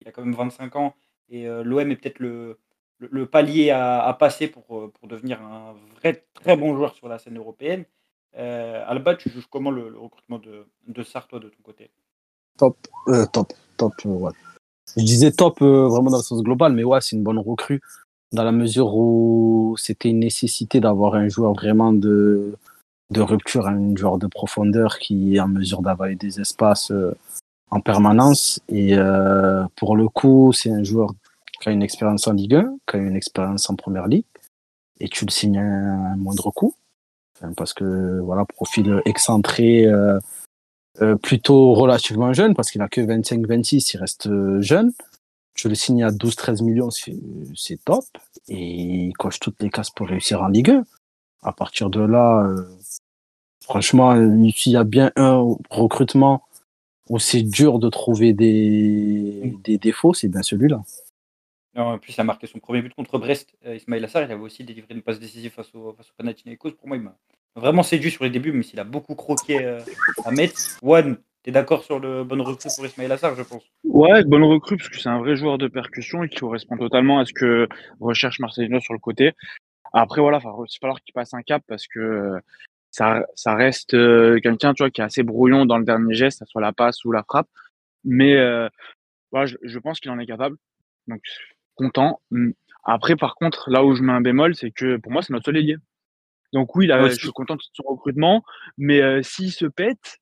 Il 0.00 0.08
a 0.08 0.12
quand 0.12 0.24
même 0.24 0.34
25 0.34 0.76
ans 0.76 0.94
et 1.28 1.46
euh, 1.46 1.62
l'OM 1.62 1.90
est 1.90 1.96
peut-être 1.96 2.18
le, 2.18 2.58
palier 3.26 3.70
à, 3.70 4.14
passer 4.18 4.48
pour, 4.48 4.90
devenir 5.04 5.40
un 5.40 5.74
vrai 5.94 6.24
très 6.34 6.56
bon 6.56 6.74
joueur 6.74 6.94
sur 6.94 7.08
la 7.08 7.18
scène 7.18 7.38
européenne. 7.38 7.84
Alba, 8.34 9.14
tu 9.14 9.30
juges 9.30 9.46
comment 9.46 9.70
le, 9.70 9.96
recrutement 9.96 10.38
de, 10.38 10.66
de 10.88 11.02
Sartre, 11.02 11.38
de 11.40 11.48
ton 11.48 11.62
côté? 11.62 11.90
Top, 12.58 12.76
top, 13.32 13.52
top, 13.76 13.92
ouais. 14.04 14.32
Je 14.96 15.04
disais 15.04 15.30
top 15.32 15.62
euh, 15.62 15.86
vraiment 15.86 16.10
dans 16.10 16.18
le 16.18 16.22
sens 16.22 16.42
global, 16.42 16.72
mais 16.72 16.84
ouais, 16.84 17.00
c'est 17.00 17.16
une 17.16 17.22
bonne 17.22 17.38
recrue 17.38 17.80
dans 18.32 18.44
la 18.44 18.52
mesure 18.52 18.94
où 18.94 19.74
c'était 19.78 20.10
une 20.10 20.20
nécessité 20.20 20.80
d'avoir 20.80 21.14
un 21.14 21.28
joueur 21.28 21.52
vraiment 21.52 21.92
de, 21.92 22.54
de 23.10 23.20
rupture, 23.20 23.66
un 23.66 23.94
joueur 23.96 24.18
de 24.18 24.26
profondeur 24.26 24.98
qui 24.98 25.36
est 25.36 25.40
en 25.40 25.48
mesure 25.48 25.82
d'avaler 25.82 26.14
des 26.14 26.40
espaces 26.40 26.90
euh, 26.90 27.12
en 27.70 27.80
permanence. 27.80 28.60
Et 28.68 28.96
euh, 28.96 29.64
pour 29.76 29.96
le 29.96 30.08
coup, 30.08 30.52
c'est 30.52 30.70
un 30.70 30.84
joueur 30.84 31.12
qui 31.60 31.68
a 31.68 31.72
une 31.72 31.82
expérience 31.82 32.26
en 32.26 32.32
Ligue 32.32 32.54
1, 32.54 32.76
qui 32.86 32.96
a 32.96 32.98
une 33.00 33.16
expérience 33.16 33.68
en 33.68 33.74
Première 33.74 34.06
Ligue, 34.06 34.24
et 35.00 35.08
tu 35.08 35.24
le 35.24 35.30
signes 35.30 35.58
à 35.58 35.62
un 35.62 36.16
moindre 36.16 36.50
coût. 36.50 36.74
parce 37.56 37.74
que 37.74 38.20
voilà, 38.20 38.44
profil 38.44 39.02
excentré, 39.04 39.86
euh, 41.00 41.16
plutôt 41.16 41.74
relativement 41.74 42.32
jeune, 42.32 42.54
parce 42.54 42.70
qu'il 42.70 42.82
a 42.82 42.88
que 42.88 43.00
25-26, 43.00 43.92
il 43.94 43.98
reste 43.98 44.26
euh, 44.26 44.60
jeune. 44.60 44.92
Je 45.54 45.68
le 45.68 45.74
signe 45.74 46.02
à 46.02 46.10
12-13 46.10 46.64
millions, 46.64 46.90
c'est 46.90 47.84
top. 47.84 48.04
Et 48.48 49.06
il 49.06 49.12
coche 49.12 49.40
toutes 49.40 49.62
les 49.62 49.70
cases 49.70 49.90
pour 49.90 50.08
réussir 50.08 50.42
en 50.42 50.48
Ligue 50.48 50.70
1. 50.70 50.84
À 51.42 51.52
partir 51.52 51.90
de 51.90 52.00
là, 52.00 52.44
euh, 52.44 52.64
franchement, 53.62 54.14
s'il 54.54 54.72
y 54.72 54.76
a 54.76 54.84
bien 54.84 55.12
un 55.16 55.56
recrutement 55.70 56.42
où 57.08 57.18
c'est 57.18 57.42
dur 57.42 57.78
de 57.78 57.88
trouver 57.88 58.32
des, 58.32 59.56
des 59.64 59.78
défauts, 59.78 60.14
c'est 60.14 60.28
bien 60.28 60.42
celui-là. 60.42 60.82
En 61.76 61.98
plus, 61.98 62.14
il 62.16 62.20
a 62.20 62.24
marqué 62.24 62.46
son 62.46 62.58
premier 62.58 62.82
but 62.82 62.94
contre 62.94 63.18
Brest. 63.18 63.54
Ismail 63.64 64.04
Assar, 64.04 64.22
il 64.24 64.32
avait 64.32 64.40
aussi 64.40 64.64
délivré 64.64 64.94
une 64.94 65.02
passe 65.02 65.20
décisive 65.20 65.52
face 65.52 65.72
au, 65.74 65.92
face 65.92 66.10
au 66.10 66.12
Panathinaikos. 66.16 66.72
Pour 66.72 66.88
moi, 66.88 66.96
il 66.96 67.02
m'a 67.02 67.16
vraiment 67.54 67.84
séduit 67.84 68.10
sur 68.10 68.24
les 68.24 68.30
débuts, 68.30 68.52
mais 68.52 68.62
s'il 68.62 68.80
a 68.80 68.84
beaucoup 68.84 69.14
croqué 69.14 69.64
euh, 69.64 69.80
à 70.24 70.32
Metz. 70.32 70.78
One, 70.82 71.18
tu 71.44 71.50
es 71.50 71.52
d'accord 71.52 71.84
sur 71.84 72.00
le 72.00 72.24
bon 72.24 72.42
recrue 72.42 72.68
pour 72.74 72.86
Ismail 72.86 73.12
Assar, 73.12 73.36
je 73.36 73.42
pense? 73.42 73.62
Ouais, 73.84 74.24
bonne 74.24 74.42
recrue, 74.42 74.76
parce 74.76 74.88
que 74.88 74.98
c'est 74.98 75.08
un 75.08 75.18
vrai 75.18 75.36
joueur 75.36 75.58
de 75.58 75.68
percussion 75.68 76.24
et 76.24 76.28
qui 76.28 76.40
correspond 76.40 76.76
totalement 76.76 77.20
à 77.20 77.24
ce 77.24 77.32
que 77.32 77.68
recherche 78.00 78.40
Marcelino 78.40 78.80
sur 78.80 78.94
le 78.94 78.98
côté. 78.98 79.32
Après, 79.92 80.20
voilà, 80.20 80.38
il 80.42 80.46
va 80.46 80.52
falloir 80.80 81.00
qu'il 81.00 81.14
passe 81.14 81.34
un 81.34 81.42
cap 81.42 81.62
parce 81.68 81.86
que 81.86 82.00
euh, 82.00 82.40
ça, 82.90 83.24
ça 83.36 83.54
reste 83.54 83.94
euh, 83.94 84.40
quelqu'un 84.40 84.74
qui 84.74 85.00
est 85.00 85.04
assez 85.04 85.22
brouillon 85.22 85.66
dans 85.66 85.78
le 85.78 85.84
dernier 85.84 86.14
geste, 86.14 86.40
que 86.40 86.46
ce 86.46 86.50
soit 86.50 86.60
la 86.60 86.72
passe 86.72 87.04
ou 87.04 87.12
la 87.12 87.22
frappe. 87.22 87.48
Mais 88.04 88.36
voilà, 89.30 89.46
je, 89.46 89.56
je 89.62 89.78
pense 89.78 90.00
qu'il 90.00 90.10
en 90.10 90.18
est 90.18 90.26
capable. 90.26 90.56
Donc, 91.06 91.20
content. 91.80 92.20
Après, 92.84 93.16
par 93.16 93.34
contre, 93.34 93.70
là 93.70 93.84
où 93.84 93.94
je 93.94 94.02
mets 94.02 94.12
un 94.12 94.20
bémol, 94.20 94.54
c'est 94.54 94.70
que 94.70 94.96
pour 94.98 95.12
moi, 95.12 95.22
c'est 95.22 95.32
notre 95.32 95.46
seul 95.46 95.56
ailier. 95.56 95.76
Donc 96.52 96.74
oui, 96.76 96.86
là, 96.86 97.08
je 97.08 97.14
suis 97.14 97.30
content 97.30 97.56
de 97.56 97.62
son 97.72 97.84
recrutement, 97.86 98.42
mais 98.76 99.22
s'il 99.22 99.52
se 99.52 99.66
pète, 99.66 100.18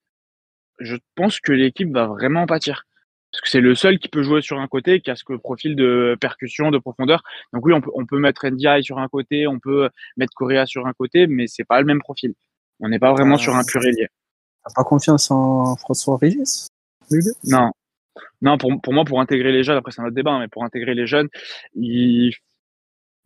je 0.78 0.96
pense 1.14 1.40
que 1.40 1.52
l'équipe 1.52 1.92
va 1.92 2.06
vraiment 2.06 2.46
pâtir. 2.46 2.84
Parce 3.30 3.42
que 3.42 3.48
c'est 3.50 3.60
le 3.60 3.74
seul 3.74 3.98
qui 3.98 4.08
peut 4.08 4.22
jouer 4.22 4.40
sur 4.40 4.58
un 4.58 4.68
côté, 4.68 5.00
qui 5.00 5.10
a 5.10 5.16
ce 5.16 5.24
profil 5.36 5.76
de 5.76 6.16
percussion, 6.20 6.70
de 6.70 6.78
profondeur. 6.78 7.22
Donc 7.52 7.66
oui, 7.66 7.72
on 7.74 7.80
peut, 7.80 7.90
on 7.94 8.06
peut 8.06 8.18
mettre 8.18 8.46
NDI 8.48 8.82
sur 8.82 8.98
un 8.98 9.08
côté, 9.08 9.46
on 9.46 9.58
peut 9.58 9.90
mettre 10.16 10.32
Correa 10.34 10.64
sur 10.66 10.86
un 10.86 10.92
côté, 10.92 11.26
mais 11.26 11.46
c'est 11.46 11.64
pas 11.64 11.80
le 11.80 11.86
même 11.86 12.00
profil. 12.00 12.34
On 12.80 12.88
n'est 12.88 12.98
pas 12.98 13.12
vraiment 13.12 13.36
sur 13.36 13.54
un 13.54 13.64
pur 13.64 13.84
ailier. 13.84 14.08
T'as 14.64 14.72
pas 14.74 14.84
confiance 14.84 15.30
en 15.30 15.76
François 15.76 16.16
Régis? 16.16 16.68
Non. 17.44 17.72
Non, 18.42 18.58
pour, 18.58 18.80
pour 18.80 18.92
moi, 18.92 19.04
pour 19.04 19.20
intégrer 19.20 19.52
les 19.52 19.62
jeunes, 19.62 19.76
après 19.76 19.92
c'est 19.92 20.00
un 20.00 20.06
autre 20.06 20.14
débat, 20.14 20.32
hein, 20.32 20.40
mais 20.40 20.48
pour 20.48 20.64
intégrer 20.64 20.94
les 20.94 21.06
jeunes, 21.06 21.28
il, 21.74 22.32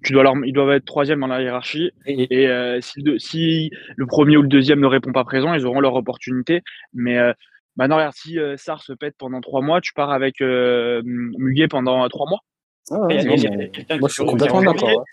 tu 0.03 0.13
dois 0.13 0.23
leur, 0.23 0.35
ils 0.45 0.53
doivent 0.53 0.73
être 0.73 0.85
troisième 0.85 1.21
dans 1.21 1.27
la 1.27 1.43
hiérarchie. 1.43 1.91
Et, 2.07 2.49
euh, 2.49 2.81
si, 2.81 3.03
le, 3.03 3.19
si, 3.19 3.71
le, 3.97 4.07
premier 4.07 4.37
ou 4.37 4.43
le 4.43 4.49
deuxième 4.49 4.81
ne 4.81 4.87
répond 4.87 5.13
pas 5.13 5.25
présent, 5.25 5.55
ils 5.55 5.67
auront 5.67 5.81
leur 5.81 5.95
opportunité. 5.95 6.63
Mais 6.93 7.19
euh, 7.19 7.33
Maintenant, 7.77 7.97
regarde, 7.97 8.15
si 8.15 8.39
euh, 8.39 8.57
Sar 8.57 8.83
se 8.83 8.93
pète 8.93 9.17
pendant 9.17 9.41
trois 9.41 9.63
mois, 9.63 9.81
tu 9.81 9.93
pars 9.95 10.11
avec 10.11 10.41
euh, 10.41 11.01
Muguet 11.05 11.69
pendant 11.69 12.07
trois 12.09 12.29
mois. 12.29 12.41
Ah, 12.91 12.97
moi, 12.99 13.09
je 13.11 14.13
suis 14.13 14.25
complètement 14.25 14.63
d'accord. 14.63 15.05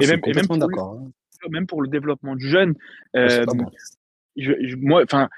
Et, 0.00 0.06
même, 0.06 0.20
même, 0.24 0.46
pour 0.46 0.56
le, 0.56 1.50
même 1.50 1.66
pour 1.66 1.82
le 1.82 1.88
développement 1.88 2.36
du 2.36 2.48
jeune, 2.48 2.74
euh, 3.14 3.44
moi, 4.78 5.02
enfin, 5.04 5.28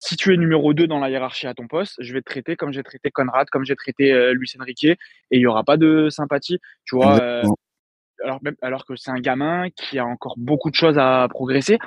si 0.00 0.16
tu 0.16 0.32
es 0.32 0.36
numéro 0.36 0.74
2 0.74 0.86
dans 0.86 0.98
la 0.98 1.10
hiérarchie 1.10 1.46
à 1.46 1.54
ton 1.54 1.66
poste, 1.66 1.96
je 2.00 2.12
vais 2.12 2.20
te 2.20 2.30
traiter 2.30 2.56
comme 2.56 2.72
j'ai 2.72 2.82
traité 2.82 3.10
Conrad, 3.10 3.48
comme 3.50 3.64
j'ai 3.64 3.76
traité 3.76 4.12
euh, 4.12 4.32
Luis 4.32 4.52
Enrique, 4.58 4.84
et 4.84 4.96
il 5.30 5.38
n'y 5.38 5.46
aura 5.46 5.64
pas 5.64 5.76
de 5.76 6.08
sympathie. 6.10 6.58
Tu 6.84 6.96
vois, 6.96 7.20
euh, 7.20 7.42
alors, 8.62 8.84
que 8.84 8.96
c'est 8.96 9.10
un 9.10 9.20
gamin 9.20 9.70
qui 9.70 9.98
a 9.98 10.06
encore 10.06 10.34
beaucoup 10.36 10.70
de 10.70 10.74
choses 10.74 10.98
à 10.98 11.26
progresser. 11.30 11.78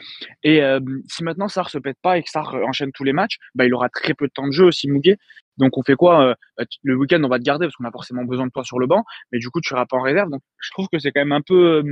Et 0.43 0.61
euh, 0.61 0.79
si 1.07 1.23
maintenant 1.23 1.47
Sar 1.47 1.69
se 1.69 1.77
pète 1.77 1.97
pas 2.01 2.17
et 2.17 2.23
que 2.23 2.29
Sar 2.29 2.55
enchaîne 2.55 2.91
tous 2.91 3.03
les 3.03 3.13
matchs, 3.13 3.37
bah, 3.55 3.65
il 3.65 3.73
aura 3.73 3.89
très 3.89 4.13
peu 4.13 4.27
de 4.27 4.31
temps 4.31 4.47
de 4.47 4.51
jeu 4.51 4.65
aussi, 4.65 4.89
Mouguet. 4.89 5.17
Donc 5.57 5.77
on 5.77 5.83
fait 5.83 5.95
quoi 5.95 6.25
euh, 6.25 6.35
bah, 6.57 6.63
Le 6.83 6.95
week-end, 6.95 7.21
on 7.23 7.27
va 7.27 7.37
te 7.37 7.43
garder 7.43 7.65
parce 7.65 7.75
qu'on 7.75 7.85
a 7.85 7.91
forcément 7.91 8.23
besoin 8.23 8.45
de 8.45 8.51
toi 8.51 8.63
sur 8.63 8.79
le 8.79 8.87
banc, 8.87 9.03
mais 9.31 9.39
du 9.39 9.49
coup, 9.49 9.61
tu 9.61 9.69
seras 9.69 9.85
pas 9.85 9.97
en 9.97 10.01
réserve. 10.01 10.29
Donc 10.29 10.41
je 10.59 10.71
trouve 10.71 10.87
que 10.91 10.99
c'est 10.99 11.11
quand 11.11 11.21
même 11.21 11.31
un 11.33 11.41
peu, 11.41 11.83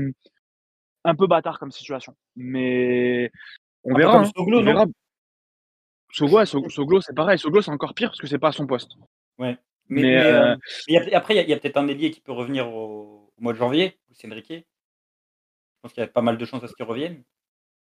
un 1.03 1.15
peu 1.15 1.27
bâtard 1.27 1.59
comme 1.59 1.71
situation. 1.71 2.15
Mais 2.35 3.31
on 3.83 3.93
verra. 3.95 4.19
Hein. 4.19 4.31
Soglo, 4.35 4.59
on 4.59 4.63
verra. 4.63 4.85
Soglo, 6.11 7.01
c'est 7.01 7.15
pareil. 7.15 7.37
Soglo, 7.39 7.61
c'est 7.61 7.71
encore 7.71 7.93
pire 7.93 8.09
parce 8.09 8.19
que 8.19 8.27
c'est 8.27 8.39
pas 8.39 8.49
à 8.49 8.51
son 8.51 8.67
poste. 8.67 8.91
Ouais. 9.37 9.57
Mais, 9.87 10.01
mais, 10.01 11.15
après, 11.15 11.35
il 11.35 11.49
y 11.49 11.53
a, 11.53 11.55
a 11.55 11.59
peut-être 11.59 11.77
un 11.77 11.87
ailier 11.87 12.11
qui 12.11 12.21
peut 12.21 12.31
revenir 12.31 12.71
au, 12.71 13.31
au 13.37 13.41
mois 13.41 13.53
de 13.53 13.57
janvier, 13.57 13.97
c'est 14.11 14.27
Enrique. 14.27 14.51
Je 14.51 14.63
pense 15.81 15.93
qu'il 15.93 16.01
y 16.01 16.03
a 16.03 16.07
pas 16.07 16.21
mal 16.21 16.37
de 16.37 16.45
chances 16.45 16.63
à 16.63 16.67
ce 16.67 16.73
qu'il 16.75 16.85
revienne. 16.85 17.23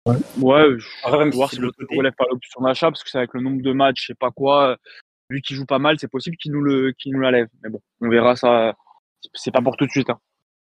Ouais, 0.05 0.15
ouais 0.41 0.79
je 0.79 1.17
vais 1.17 1.29
voir 1.29 1.49
si 1.49 1.59
le 1.59 1.71
relève 1.95 2.13
pas 2.13 2.25
l'option 2.29 2.61
d'achat, 2.61 2.91
parce 2.91 3.03
que 3.03 3.09
c'est 3.09 3.19
avec 3.19 3.33
le 3.33 3.41
nombre 3.41 3.61
de 3.61 3.71
matchs, 3.71 4.01
je 4.01 4.05
sais 4.07 4.15
pas 4.15 4.31
quoi. 4.31 4.77
Lui 5.29 5.41
qui 5.41 5.55
joue 5.55 5.65
pas 5.65 5.79
mal, 5.79 5.97
c'est 5.99 6.09
possible 6.09 6.35
qu'il 6.37 6.51
nous, 6.51 6.61
le, 6.61 6.91
qu'il 6.91 7.13
nous 7.13 7.21
la 7.21 7.31
lève. 7.31 7.47
Mais 7.61 7.69
bon, 7.69 7.79
on 8.01 8.09
verra 8.09 8.35
ça. 8.35 8.75
C'est 9.33 9.51
pas 9.51 9.61
pour 9.61 9.77
tout 9.77 9.85
de 9.85 9.91
suite. 9.91 10.09
Hein. 10.09 10.19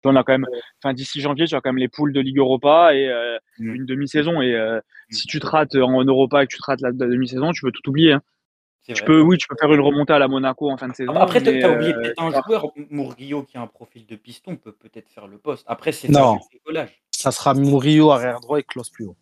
On 0.05 0.17
a 0.17 0.23
quand 0.23 0.33
même, 0.33 0.47
enfin, 0.83 0.95
d'ici 0.95 1.21
janvier, 1.21 1.47
tu 1.47 1.55
as 1.55 1.61
quand 1.61 1.71
même 1.71 1.79
les 1.79 1.89
poules 1.89 2.13
de 2.13 2.21
Ligue 2.21 2.39
Europa 2.39 2.95
et 2.95 3.09
euh, 3.09 3.37
mm. 3.59 3.75
une 3.75 3.87
demi-saison. 3.87 4.41
Et 4.41 4.55
euh, 4.55 4.79
mm. 4.79 5.13
si 5.13 5.27
tu 5.27 5.41
te 5.41 5.47
rates 5.47 5.75
en 5.75 6.05
Europa 6.05 6.43
et 6.43 6.47
que 6.47 6.53
tu 6.53 6.59
te 6.59 6.65
rates 6.65 6.81
la, 6.81 6.93
demi-saison, 6.93 7.53
tu 7.53 7.63
peux 7.63 7.73
tout 7.73 7.89
oublier. 7.89 8.13
Hein. 8.13 8.23
Tu 8.95 9.05
peux, 9.05 9.21
oui, 9.21 9.37
tu 9.37 9.47
peux 9.49 9.57
faire 9.61 9.73
une 9.73 9.81
remontée 9.81 10.15
à 10.15 10.19
la 10.19 10.29
Monaco 10.29 10.71
en 10.71 10.79
fin 10.79 10.89
de 10.89 10.95
saison. 10.95 11.13
Après, 11.15 11.43
tu 11.43 11.63
as 11.63 11.71
oublié 11.71 11.93
euh, 11.93 12.01
peut-être 12.01 12.23
un 12.23 12.43
joueur, 12.43 12.73
Murillo, 12.89 13.43
qui 13.43 13.59
a 13.59 13.61
un 13.61 13.67
profil 13.67 14.07
de 14.07 14.17
piston, 14.17 14.57
peut 14.57 14.73
peut-être 14.73 15.11
faire 15.11 15.27
le 15.27 15.37
poste. 15.37 15.65
Après, 15.67 15.93
c'est 15.93 16.15
un 16.17 16.39
décollage. 16.51 17.03
Ça 17.11 17.31
sera 17.31 17.53
Murillo 17.53 18.11
arrière 18.11 18.41
droit 18.41 18.59
et 18.59 18.63
Klaus 18.63 18.89
plus 18.89 19.05
haut. 19.05 19.17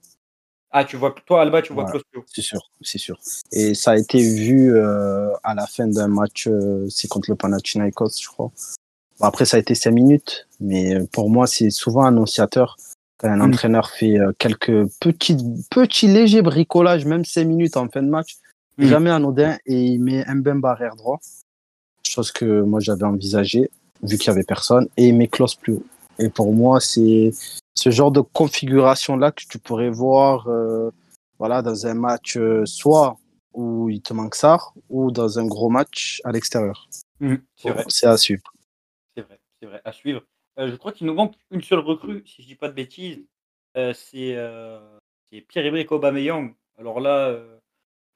Ah, 0.70 0.84
tu 0.84 0.96
vois, 0.96 1.14
toi, 1.24 1.42
Alba, 1.42 1.62
tu 1.62 1.72
vois 1.72 1.84
voilà. 1.84 2.00
plus 2.00 2.20
haut. 2.20 2.24
C'est 2.26 2.42
sûr, 2.42 2.60
c'est 2.82 2.98
sûr. 2.98 3.18
Et 3.50 3.74
ça 3.74 3.92
a 3.92 3.96
été 3.96 4.18
vu 4.18 4.74
euh, 4.74 5.30
à 5.42 5.54
la 5.54 5.66
fin 5.66 5.86
d'un 5.86 6.08
match, 6.08 6.46
euh, 6.46 6.86
c'est 6.88 7.08
contre 7.08 7.30
le 7.30 7.36
Panathinaikos, 7.36 8.20
je 8.20 8.28
crois. 8.28 8.52
Bon, 9.20 9.26
après, 9.26 9.44
ça 9.44 9.56
a 9.56 9.60
été 9.60 9.74
5 9.74 9.90
minutes, 9.90 10.46
mais 10.60 11.06
pour 11.12 11.30
moi, 11.30 11.46
c'est 11.46 11.70
souvent 11.70 12.04
annonciateur. 12.04 12.76
Quand 13.18 13.28
un 13.28 13.36
mm. 13.36 13.42
entraîneur 13.42 13.90
fait 13.90 14.18
quelques 14.38 14.86
petits, 15.00 15.38
petits 15.70 16.06
légers 16.06 16.42
bricolages, 16.42 17.06
même 17.06 17.24
5 17.24 17.44
minutes 17.44 17.76
en 17.76 17.88
fin 17.88 18.02
de 18.02 18.08
match, 18.08 18.36
Mm. 18.78 18.86
Jamais 18.86 19.10
anodin 19.10 19.56
et 19.64 19.80
il 19.80 20.00
met 20.00 20.24
Mbemba 20.26 20.72
arrière 20.72 20.96
droit, 20.96 21.18
chose 22.06 22.30
que 22.30 22.62
moi 22.62 22.80
j'avais 22.80 23.04
envisagé 23.04 23.70
vu 24.02 24.18
qu'il 24.18 24.28
y 24.28 24.30
avait 24.30 24.44
personne 24.44 24.88
et 24.96 25.08
il 25.08 25.14
met 25.14 25.28
Klaus 25.28 25.54
plus 25.54 25.74
haut. 25.74 25.86
Et 26.18 26.28
pour 26.28 26.52
moi, 26.52 26.80
c'est 26.80 27.32
ce 27.74 27.90
genre 27.90 28.10
de 28.10 28.20
configuration 28.20 29.16
là 29.16 29.32
que 29.32 29.42
tu 29.48 29.58
pourrais 29.58 29.90
voir 29.90 30.46
euh, 30.48 30.90
voilà, 31.38 31.62
dans 31.62 31.86
un 31.86 31.94
match 31.94 32.36
euh, 32.36 32.64
soit 32.66 33.18
où 33.54 33.88
il 33.88 34.02
te 34.02 34.12
manque 34.12 34.34
ça 34.34 34.58
ou 34.90 35.10
dans 35.10 35.38
un 35.38 35.46
gros 35.46 35.70
match 35.70 36.20
à 36.24 36.32
l'extérieur. 36.32 36.88
Mm, 37.20 37.36
c'est 37.88 38.06
à 38.06 38.16
suivre. 38.18 38.42
À 39.84 39.92
suivre. 39.92 40.22
Euh, 40.58 40.70
je 40.70 40.76
crois 40.76 40.92
qu'il 40.92 41.06
nous 41.06 41.14
manque 41.14 41.34
une 41.50 41.62
seule 41.62 41.80
recrue, 41.80 42.22
si 42.26 42.42
je 42.42 42.46
dis 42.46 42.54
pas 42.54 42.68
de 42.68 42.74
bêtises. 42.74 43.24
c'est 43.74 44.36
Pierre-Emerick 45.48 45.92
Aubameyang. 45.92 46.54
Alors 46.78 47.00
là, 47.00 47.38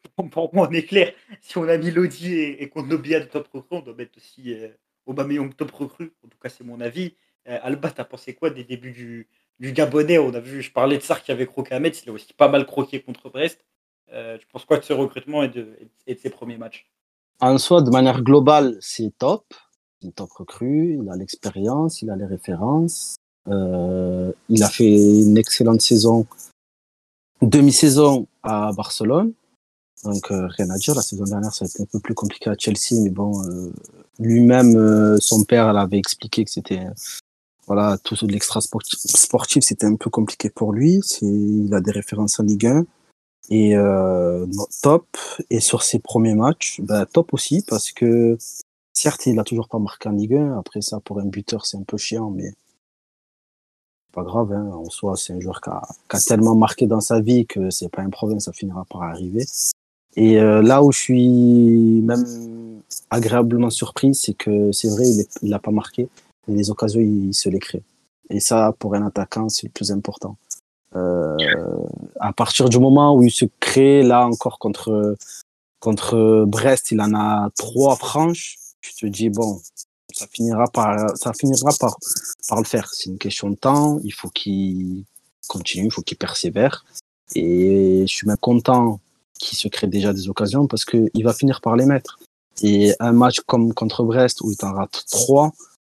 pour 0.30 0.54
moi, 0.54 0.68
on 0.70 0.72
est 0.72 0.86
clair. 0.86 1.12
Si 1.40 1.58
on 1.58 1.68
a 1.68 1.76
mis 1.76 1.90
Lodi 1.90 2.32
et, 2.32 2.62
et 2.62 2.68
Kondobia 2.68 3.20
de 3.20 3.24
top 3.24 3.48
recrue, 3.52 3.78
on 3.78 3.80
doit 3.80 3.94
mettre 3.94 4.16
aussi 4.16 4.54
euh, 4.54 4.68
Aubameyang 5.06 5.54
top 5.54 5.70
recrue. 5.72 6.12
En 6.24 6.28
tout 6.28 6.38
cas, 6.38 6.48
c'est 6.48 6.64
mon 6.64 6.80
avis. 6.80 7.14
Euh, 7.48 7.58
Alba, 7.62 7.90
t'as 7.90 8.04
pensé 8.04 8.34
quoi 8.34 8.50
des 8.50 8.64
débuts 8.64 8.92
du, 8.92 9.72
Gabonais? 9.72 10.18
On 10.18 10.34
a 10.34 10.40
vu, 10.40 10.62
je 10.62 10.72
parlais 10.72 10.96
de 10.96 11.02
Sark 11.02 11.24
qui 11.24 11.32
avait 11.32 11.46
croqué 11.46 11.78
Metz, 11.78 12.02
il 12.04 12.10
a 12.10 12.12
aussi 12.12 12.32
pas 12.32 12.48
mal 12.48 12.66
croqué 12.66 13.00
contre 13.00 13.30
Brest. 13.30 13.64
Euh, 14.12 14.38
tu 14.38 14.46
penses 14.46 14.64
quoi 14.64 14.78
de 14.78 14.84
ce 14.84 14.92
recrutement 14.92 15.42
et 15.42 15.48
de, 15.48 15.78
et 16.06 16.14
de 16.14 16.18
ses 16.18 16.30
premiers 16.30 16.58
matchs? 16.58 16.86
En 17.40 17.56
soi, 17.58 17.80
de 17.82 17.90
manière 17.90 18.22
globale, 18.22 18.76
c'est 18.80 19.16
top. 19.18 19.44
Il 20.02 20.12
top 20.12 20.32
recrue, 20.32 20.98
il 21.02 21.10
a 21.10 21.16
l'expérience, 21.16 22.02
il 22.02 22.10
a 22.10 22.16
les 22.16 22.24
références. 22.24 23.16
Euh, 23.48 24.32
il 24.48 24.62
a 24.62 24.68
fait 24.68 25.22
une 25.22 25.36
excellente 25.36 25.82
saison, 25.82 26.26
demi-saison 27.42 28.26
à 28.42 28.72
Barcelone. 28.72 29.32
Donc 30.04 30.30
euh, 30.30 30.46
rien 30.48 30.70
à 30.70 30.76
dire. 30.76 30.94
La 30.94 31.02
saison 31.02 31.24
dernière, 31.24 31.52
ça 31.52 31.64
a 31.64 31.68
été 31.68 31.82
un 31.82 31.86
peu 31.86 32.00
plus 32.00 32.14
compliqué 32.14 32.50
à 32.50 32.54
Chelsea, 32.58 33.02
mais 33.02 33.10
bon, 33.10 33.44
euh, 33.44 33.72
lui-même, 34.18 34.76
euh, 34.76 35.18
son 35.20 35.44
père, 35.44 35.68
elle 35.68 35.76
avait 35.76 35.98
expliqué 35.98 36.44
que 36.44 36.50
c'était 36.50 36.86
voilà 37.66 37.98
tout 38.02 38.14
de 38.26 38.32
l'extra 38.32 38.60
sportif, 38.60 39.62
c'était 39.62 39.86
un 39.86 39.94
peu 39.94 40.10
compliqué 40.10 40.50
pour 40.50 40.72
lui. 40.72 41.00
Il 41.22 41.72
a 41.72 41.80
des 41.80 41.92
références 41.92 42.40
en 42.40 42.44
Ligue 42.44 42.66
1 42.66 42.84
et 43.50 43.76
top. 44.82 45.06
Et 45.50 45.60
sur 45.60 45.84
ses 45.84 46.00
premiers 46.00 46.34
matchs, 46.34 46.80
bah, 46.80 47.06
top 47.06 47.32
aussi 47.32 47.64
parce 47.68 47.92
que 47.92 48.36
certes, 49.00 49.26
il 49.26 49.38
a 49.38 49.44
toujours 49.44 49.68
pas 49.68 49.78
marqué 49.78 50.08
en 50.08 50.12
Ligue 50.12 50.34
1. 50.34 50.58
Après 50.58 50.82
ça, 50.82 51.00
pour 51.00 51.18
un 51.20 51.26
buteur, 51.26 51.64
c'est 51.64 51.78
un 51.78 51.82
peu 51.82 51.96
chiant, 51.96 52.30
mais 52.30 52.52
pas 54.12 54.22
grave. 54.22 54.52
Hein. 54.52 54.70
En 54.72 54.90
soi, 54.90 55.16
c'est 55.16 55.32
un 55.32 55.40
joueur 55.40 55.60
qui 55.60 55.70
a, 55.70 55.82
qui 56.08 56.16
a, 56.16 56.20
tellement 56.20 56.54
marqué 56.54 56.86
dans 56.86 57.00
sa 57.00 57.20
vie 57.20 57.46
que 57.46 57.70
c'est 57.70 57.88
pas 57.88 58.02
un 58.02 58.10
problème, 58.10 58.40
ça 58.40 58.52
finira 58.52 58.84
par 58.84 59.02
arriver. 59.02 59.44
Et 60.16 60.38
euh, 60.38 60.60
là 60.62 60.82
où 60.82 60.92
je 60.92 60.98
suis 60.98 62.02
même 62.02 62.82
agréablement 63.08 63.70
surpris, 63.70 64.14
c'est 64.14 64.34
que 64.34 64.72
c'est 64.72 64.88
vrai, 64.88 65.04
il 65.42 65.48
n'a 65.48 65.60
pas 65.60 65.70
marqué, 65.70 66.08
mais 66.46 66.54
les 66.54 66.70
occasions, 66.70 67.00
il, 67.00 67.32
se 67.32 67.48
les 67.48 67.60
crée. 67.60 67.82
Et 68.28 68.40
ça, 68.40 68.74
pour 68.78 68.94
un 68.94 69.06
attaquant, 69.06 69.48
c'est 69.48 69.66
le 69.66 69.72
plus 69.72 69.92
important. 69.92 70.36
Euh, 70.96 71.36
à 72.18 72.32
partir 72.32 72.68
du 72.68 72.78
moment 72.80 73.14
où 73.14 73.22
il 73.22 73.30
se 73.30 73.44
crée, 73.60 74.02
là 74.02 74.26
encore 74.26 74.58
contre, 74.58 75.16
contre 75.78 76.44
Brest, 76.46 76.90
il 76.90 77.00
en 77.00 77.14
a 77.14 77.50
trois 77.56 77.94
franches, 77.94 78.56
tu 78.80 78.94
te 78.94 79.06
dis, 79.06 79.30
bon, 79.30 79.60
ça 80.12 80.26
finira 80.26 80.66
par, 80.68 81.16
ça 81.16 81.32
finira 81.32 81.72
par, 81.78 81.96
par 82.48 82.58
le 82.58 82.64
faire. 82.64 82.88
C'est 82.92 83.10
une 83.10 83.18
question 83.18 83.50
de 83.50 83.56
temps, 83.56 83.98
il 84.04 84.12
faut 84.12 84.28
qu'il 84.28 85.04
continue, 85.48 85.86
il 85.86 85.92
faut 85.92 86.02
qu'il 86.02 86.18
persévère. 86.18 86.84
Et 87.34 88.04
je 88.06 88.12
suis 88.12 88.26
même 88.26 88.36
content 88.36 89.00
qui 89.38 89.56
se 89.56 89.68
crée 89.68 89.86
déjà 89.86 90.12
des 90.12 90.28
occasions 90.28 90.66
parce 90.66 90.84
qu'il 90.84 91.24
va 91.24 91.32
finir 91.32 91.60
par 91.60 91.76
les 91.76 91.86
mettre. 91.86 92.18
Et 92.62 92.92
un 93.00 93.12
match 93.12 93.40
comme 93.40 93.72
contre 93.72 94.04
Brest 94.04 94.42
où 94.42 94.50
il 94.50 94.56
t'en 94.56 94.72
rate 94.72 95.04
trois, 95.10 95.52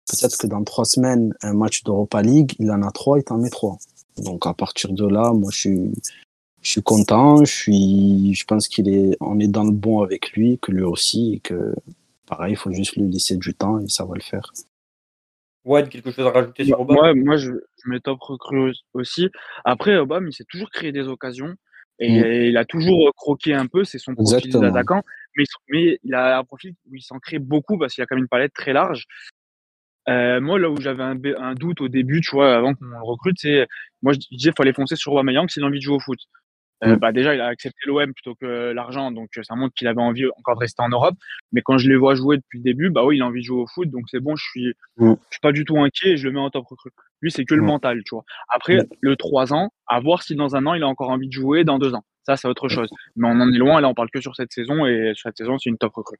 peut-être 0.09 0.37
que 0.37 0.47
dans 0.47 0.62
trois 0.62 0.85
semaines, 0.85 1.35
un 1.43 1.55
match 1.55 1.83
d'Europa 1.83 2.22
League, 2.22 2.55
il 2.59 2.70
en 2.70 2.83
a 2.83 2.91
trois, 2.93 3.18
il 3.18 3.24
t'en 3.24 3.39
met 3.39 3.51
trois. 3.51 3.78
Donc 4.18 4.47
à 4.47 4.55
partir 4.55 4.93
de 4.93 5.07
là, 5.07 5.33
moi 5.33 5.51
je 5.51 5.59
suis, 5.59 5.93
je 6.61 6.70
suis 6.70 6.83
content, 6.83 7.45
je 7.45 7.53
suis, 7.53 8.35
je 8.35 8.45
pense 8.45 8.68
qu'il 8.68 8.89
est, 8.89 9.16
on 9.20 9.41
est 9.41 9.49
dans 9.49 9.64
le 9.64 9.72
bon 9.72 10.03
avec 10.03 10.33
lui, 10.33 10.59
que 10.61 10.70
lui 10.70 10.85
aussi, 10.85 11.35
et 11.35 11.41
que 11.41 11.74
pareil, 12.33 12.55
il 12.55 12.57
faut 12.57 12.72
juste 12.72 12.97
lui 12.97 13.11
laisser 13.11 13.37
du 13.37 13.55
temps 13.55 13.78
et 13.78 13.89
ça 13.89 14.05
va 14.07 14.14
le 14.14 14.22
faire. 14.22 14.51
Ouais, 15.64 15.87
quelque 15.87 16.11
chose 16.11 16.26
à 16.26 16.30
rajouter 16.30 16.64
sur 16.64 16.80
Obama? 16.80 17.12
Moi, 17.12 17.14
moi 17.14 17.37
je, 17.37 17.51
je 17.51 17.91
mets 17.91 18.01
top 18.01 18.18
recrue 18.20 18.72
aussi. 18.95 19.28
Après, 19.64 19.97
Obama, 19.97 20.26
il 20.28 20.33
s'est 20.33 20.47
toujours 20.49 20.70
créé 20.70 20.93
des 20.93 21.07
occasions. 21.09 21.55
Et 21.99 22.11
mmh. 22.11 22.49
il 22.51 22.57
a 22.57 22.64
toujours 22.64 23.07
euh, 23.07 23.12
croqué 23.14 23.53
un 23.55 23.66
peu, 23.66 23.85
c'est 23.85 23.99
son 23.99 24.14
profil 24.14 24.51
d'attaquant. 24.51 25.03
Mais, 25.37 25.45
mais 25.68 25.99
il 26.03 26.14
a 26.14 26.39
un 26.39 26.45
profil 26.45 26.72
où 26.91 26.95
il 26.95 27.03
s'en 27.03 27.18
crée 27.18 27.39
beaucoup 27.39 27.78
parce 27.78 27.95
qu'il 27.95 28.03
a 28.03 28.07
quand 28.07 28.16
même 28.16 28.24
une 28.24 28.28
palette 28.28 28.55
très 28.55 28.72
large. 28.72 29.05
moi, 30.09 30.59
là 30.59 30.70
où 30.70 30.80
j'avais 30.80 31.03
un, 31.03 31.55
doute 31.55 31.83
au 31.83 31.89
début, 31.89 32.22
tu 32.22 32.30
vois, 32.30 32.57
avant 32.57 32.74
qu'on 32.74 32.87
le 32.87 33.03
recrute, 33.03 33.37
c'est 33.39 33.66
moi 34.01 34.14
je 34.14 34.18
disais 34.18 34.51
qu'il 34.51 34.53
fallait 34.57 34.72
foncer 34.72 34.97
sur 34.97 35.12
Aubameyang 35.12 35.49
s'il 35.49 35.62
a 35.62 35.66
envie 35.66 35.78
de 35.78 35.85
jouer 35.85 35.97
au 35.97 36.01
foot. 36.01 36.18
Euh, 36.83 36.97
mmh. 36.97 36.99
bah 36.99 37.12
déjà, 37.12 37.35
il 37.35 37.41
a 37.41 37.47
accepté 37.47 37.78
l'OM 37.87 38.12
plutôt 38.12 38.35
que 38.35 38.72
l'argent, 38.72 39.12
donc 39.12 39.30
ça 39.43 39.55
montre 39.55 39.74
qu'il 39.74 39.87
avait 39.87 40.01
envie 40.01 40.26
encore 40.39 40.57
de 40.57 40.61
rester 40.61 40.83
en 40.83 40.89
Europe. 40.89 41.14
Mais 41.53 41.62
quand 41.62 41.78
je 41.78 41.89
les 41.89 41.97
vois 41.97 42.14
jouer 42.14 42.39
depuis 42.39 42.59
le 42.59 42.64
début, 42.64 42.91
bah 42.91 43.05
oui, 43.05 43.18
il 43.18 43.22
a 43.22 43.26
envie 43.26 43.41
de 43.41 43.47
jouer 43.47 43.61
au 43.62 43.66
foot, 43.66 43.89
donc 43.89 44.05
c'est 44.11 44.20
bon, 44.20 44.35
je 44.35 44.45
suis, 44.45 44.74
mmh. 44.97 45.12
je 45.12 45.30
suis 45.30 45.41
pas 45.41 45.53
du 45.53 45.64
tout 45.64 45.78
inquiet 45.78 46.11
et 46.11 46.16
je 46.16 46.26
le 46.26 46.33
mets 46.33 46.41
en 46.41 46.51
top 46.51 46.66
recrue. 46.66 46.91
Lui, 47.20 47.30
c'est 47.30 47.45
que 47.45 47.55
le 47.55 47.62
mmh. 47.62 47.66
mental, 47.66 48.03
tu 48.05 48.14
vois. 48.14 48.24
Après, 48.49 48.78
le 49.01 49.16
3 49.16 49.53
ans, 49.55 49.70
à 49.87 50.01
voir 50.01 50.22
si 50.22 50.35
dans 50.35 50.57
un 50.57 50.66
an, 50.66 50.74
il 50.74 50.83
a 50.83 50.89
encore 50.89 51.11
envie 51.11 51.28
de 51.28 51.33
jouer, 51.33 51.64
dans 51.64 51.78
deux 51.78 51.95
ans. 51.95 52.05
Ça, 52.24 52.37
c'est 52.37 52.49
autre 52.49 52.68
chose. 52.68 52.89
Mais 53.16 53.28
on 53.28 53.41
en 53.41 53.53
est 53.53 53.59
loin, 53.59 53.80
là, 53.80 53.89
on 53.89 53.95
parle 53.95 54.11
que 54.11 54.20
sur 54.20 54.35
cette 54.35 54.53
saison, 54.53 54.87
et 54.87 55.12
sur 55.14 55.28
cette 55.28 55.37
saison, 55.37 55.59
c'est 55.59 55.70
une 55.70 55.78
top 55.78 55.95
recrue. 55.95 56.18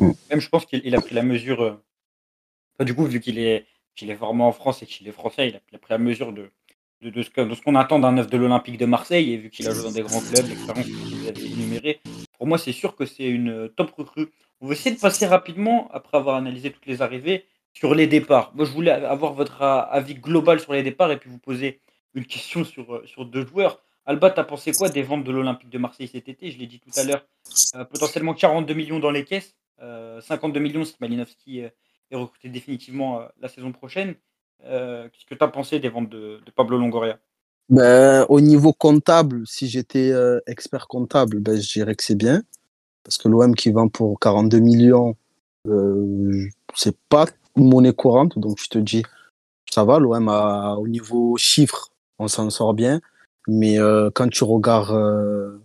Même, 0.00 0.40
je 0.40 0.48
pense 0.48 0.66
qu'il 0.66 0.94
a 0.94 1.00
pris 1.00 1.14
la 1.14 1.22
mesure, 1.22 1.62
euh, 1.62 2.84
du 2.84 2.94
coup, 2.94 3.04
vu 3.04 3.20
qu'il 3.20 3.38
est, 3.38 3.66
qu'il 3.96 4.10
est 4.10 4.14
vraiment 4.14 4.48
en 4.48 4.52
France 4.52 4.82
et 4.82 4.86
qu'il 4.86 5.08
est 5.08 5.12
français, 5.12 5.48
il 5.48 5.76
a 5.76 5.78
pris 5.78 5.92
la 5.92 5.98
mesure 5.98 6.32
de, 6.32 6.50
de, 7.02 7.22
ce 7.22 7.62
qu'on 7.62 7.74
attend 7.74 7.98
d'un 7.98 8.12
neuf 8.12 8.28
de 8.28 8.36
l'Olympique 8.36 8.78
de 8.78 8.86
Marseille, 8.86 9.32
et 9.32 9.36
vu 9.36 9.50
qu'il 9.50 9.68
a 9.68 9.72
joué 9.72 9.84
dans 9.84 9.92
des 9.92 10.02
grands 10.02 10.20
clubs, 10.20 10.48
l'expérience 10.48 10.86
que 10.86 10.92
vous 10.92 11.28
avez 11.28 11.46
énumérée, 11.46 12.00
pour 12.38 12.46
moi, 12.46 12.58
c'est 12.58 12.72
sûr 12.72 12.96
que 12.96 13.06
c'est 13.06 13.28
une 13.28 13.68
top 13.76 13.92
recrue. 13.92 14.28
On 14.60 14.66
va 14.66 14.72
essayer 14.72 14.94
de 14.94 15.00
passer 15.00 15.26
rapidement, 15.26 15.88
après 15.92 16.18
avoir 16.18 16.36
analysé 16.36 16.70
toutes 16.70 16.86
les 16.86 17.02
arrivées, 17.02 17.44
sur 17.72 17.94
les 17.94 18.06
départs. 18.06 18.52
Moi, 18.54 18.64
je 18.64 18.72
voulais 18.72 18.90
avoir 18.90 19.34
votre 19.34 19.62
avis 19.62 20.14
global 20.14 20.58
sur 20.58 20.72
les 20.72 20.82
départs 20.82 21.12
et 21.12 21.16
puis 21.18 21.30
vous 21.30 21.38
poser 21.38 21.80
une 22.14 22.26
question 22.26 22.64
sur, 22.64 22.94
euh, 22.94 23.06
sur 23.06 23.24
deux 23.24 23.46
joueurs. 23.46 23.80
Alba, 24.04 24.30
tu 24.30 24.40
as 24.40 24.44
pensé 24.44 24.72
quoi 24.72 24.88
des 24.88 25.02
ventes 25.02 25.24
de 25.24 25.30
l'Olympique 25.30 25.68
de 25.68 25.78
Marseille 25.78 26.08
cet 26.08 26.28
été? 26.28 26.50
Je 26.50 26.58
l'ai 26.58 26.66
dit 26.66 26.80
tout 26.80 26.90
à 26.96 27.04
l'heure, 27.04 27.24
euh, 27.76 27.84
potentiellement 27.84 28.34
42 28.34 28.74
millions 28.74 28.98
dans 28.98 29.10
les 29.10 29.24
caisses, 29.24 29.54
52 29.78 30.58
euh, 30.58 30.62
millions 30.62 30.84
si 30.84 30.96
Malinowski 31.00 31.60
est 31.60 32.16
recruté 32.16 32.48
définitivement 32.48 33.22
la 33.38 33.48
saison 33.48 33.70
prochaine. 33.70 34.14
Euh, 34.64 35.08
qu'est-ce 35.08 35.26
que 35.26 35.34
tu 35.34 35.44
as 35.44 35.48
pensé 35.48 35.78
des 35.80 35.88
ventes 35.88 36.10
de, 36.10 36.40
Pablo 36.54 36.78
Longoria? 36.78 37.18
Ben, 37.68 38.26
Au 38.28 38.40
niveau 38.40 38.72
comptable, 38.72 39.46
si 39.46 39.68
j'étais 39.68 40.10
euh, 40.10 40.40
expert 40.46 40.88
comptable, 40.88 41.40
ben, 41.40 41.60
je 41.60 41.72
dirais 41.72 41.94
que 41.94 42.04
c'est 42.04 42.16
bien. 42.16 42.42
Parce 43.04 43.18
que 43.18 43.28
l'OM 43.28 43.54
qui 43.54 43.70
vend 43.70 43.88
pour 43.88 44.18
42 44.20 44.58
millions, 44.58 45.16
euh, 45.66 46.46
c'est 46.74 46.96
pas 47.08 47.26
monnaie 47.56 47.92
courante. 47.92 48.38
Donc 48.38 48.58
je 48.58 48.68
te 48.68 48.78
dis, 48.78 49.02
ça 49.70 49.84
va, 49.84 49.98
l'OM 49.98 50.28
au 50.28 50.88
niveau 50.88 51.36
chiffre, 51.36 51.88
on 52.18 52.28
s'en 52.28 52.50
sort 52.50 52.74
bien. 52.74 53.00
Mais 53.46 53.78
quand 54.14 54.28
tu 54.28 54.44
regardes 54.44 55.58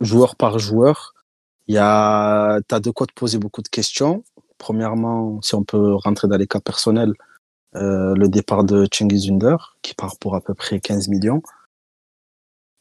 joueur 0.00 0.36
par 0.36 0.58
joueur, 0.58 1.14
tu 1.66 1.76
as 1.78 2.60
de 2.70 2.90
quoi 2.90 3.06
te 3.06 3.14
poser 3.14 3.38
beaucoup 3.38 3.62
de 3.62 3.68
questions. 3.68 4.22
Premièrement, 4.58 5.40
si 5.40 5.54
on 5.54 5.64
peut 5.64 5.94
rentrer 5.94 6.28
dans 6.28 6.36
les 6.36 6.46
cas 6.46 6.60
personnels, 6.60 7.14
euh, 7.74 8.14
le 8.14 8.28
départ 8.28 8.64
de 8.64 8.86
Cengiz 8.92 9.30
Under, 9.30 9.76
qui 9.82 9.94
part 9.94 10.16
pour 10.18 10.34
à 10.34 10.40
peu 10.40 10.54
près 10.54 10.80
15 10.80 11.08
millions. 11.08 11.42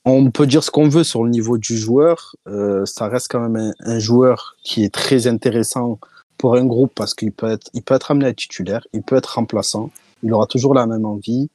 On 0.03 0.31
peut 0.31 0.47
dire 0.47 0.63
ce 0.63 0.71
qu'on 0.71 0.89
veut 0.89 1.03
sur 1.03 1.23
le 1.23 1.29
niveau 1.29 1.57
du 1.57 1.77
joueur. 1.77 2.35
Euh, 2.47 2.85
ça 2.85 3.07
reste 3.07 3.27
quand 3.29 3.47
même 3.47 3.73
un, 3.79 3.99
joueur 3.99 4.57
qui 4.63 4.83
est 4.83 4.93
très 4.93 5.27
intéressant 5.27 5.99
pour 6.37 6.55
un 6.55 6.65
groupe 6.65 6.93
parce 6.95 7.13
qu'il 7.13 7.31
peut 7.31 7.49
être, 7.49 7.69
il 7.73 7.83
peut 7.83 7.93
être 7.93 8.11
amené 8.11 8.25
à 8.25 8.33
titulaire, 8.33 8.85
il 8.93 9.03
peut 9.03 9.15
être 9.15 9.35
remplaçant, 9.35 9.91
il 10.23 10.33
aura 10.33 10.47
toujours 10.47 10.73
la 10.73 10.87
même 10.87 11.05
envie. 11.05 11.49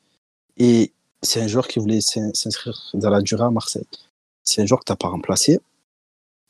Et 0.58 0.92
c'est 1.22 1.42
un 1.42 1.48
joueur 1.48 1.66
qui 1.66 1.80
voulait 1.80 2.00
s'inscrire 2.00 2.80
dans 2.94 3.10
la 3.10 3.20
durée 3.20 3.44
à 3.44 3.50
Marseille. 3.50 3.86
C'est 4.44 4.62
un 4.62 4.66
joueur 4.66 4.80
que 4.80 4.84
tu 4.84 4.92
n'as 4.92 4.96
pas 4.96 5.08
remplacé. 5.08 5.60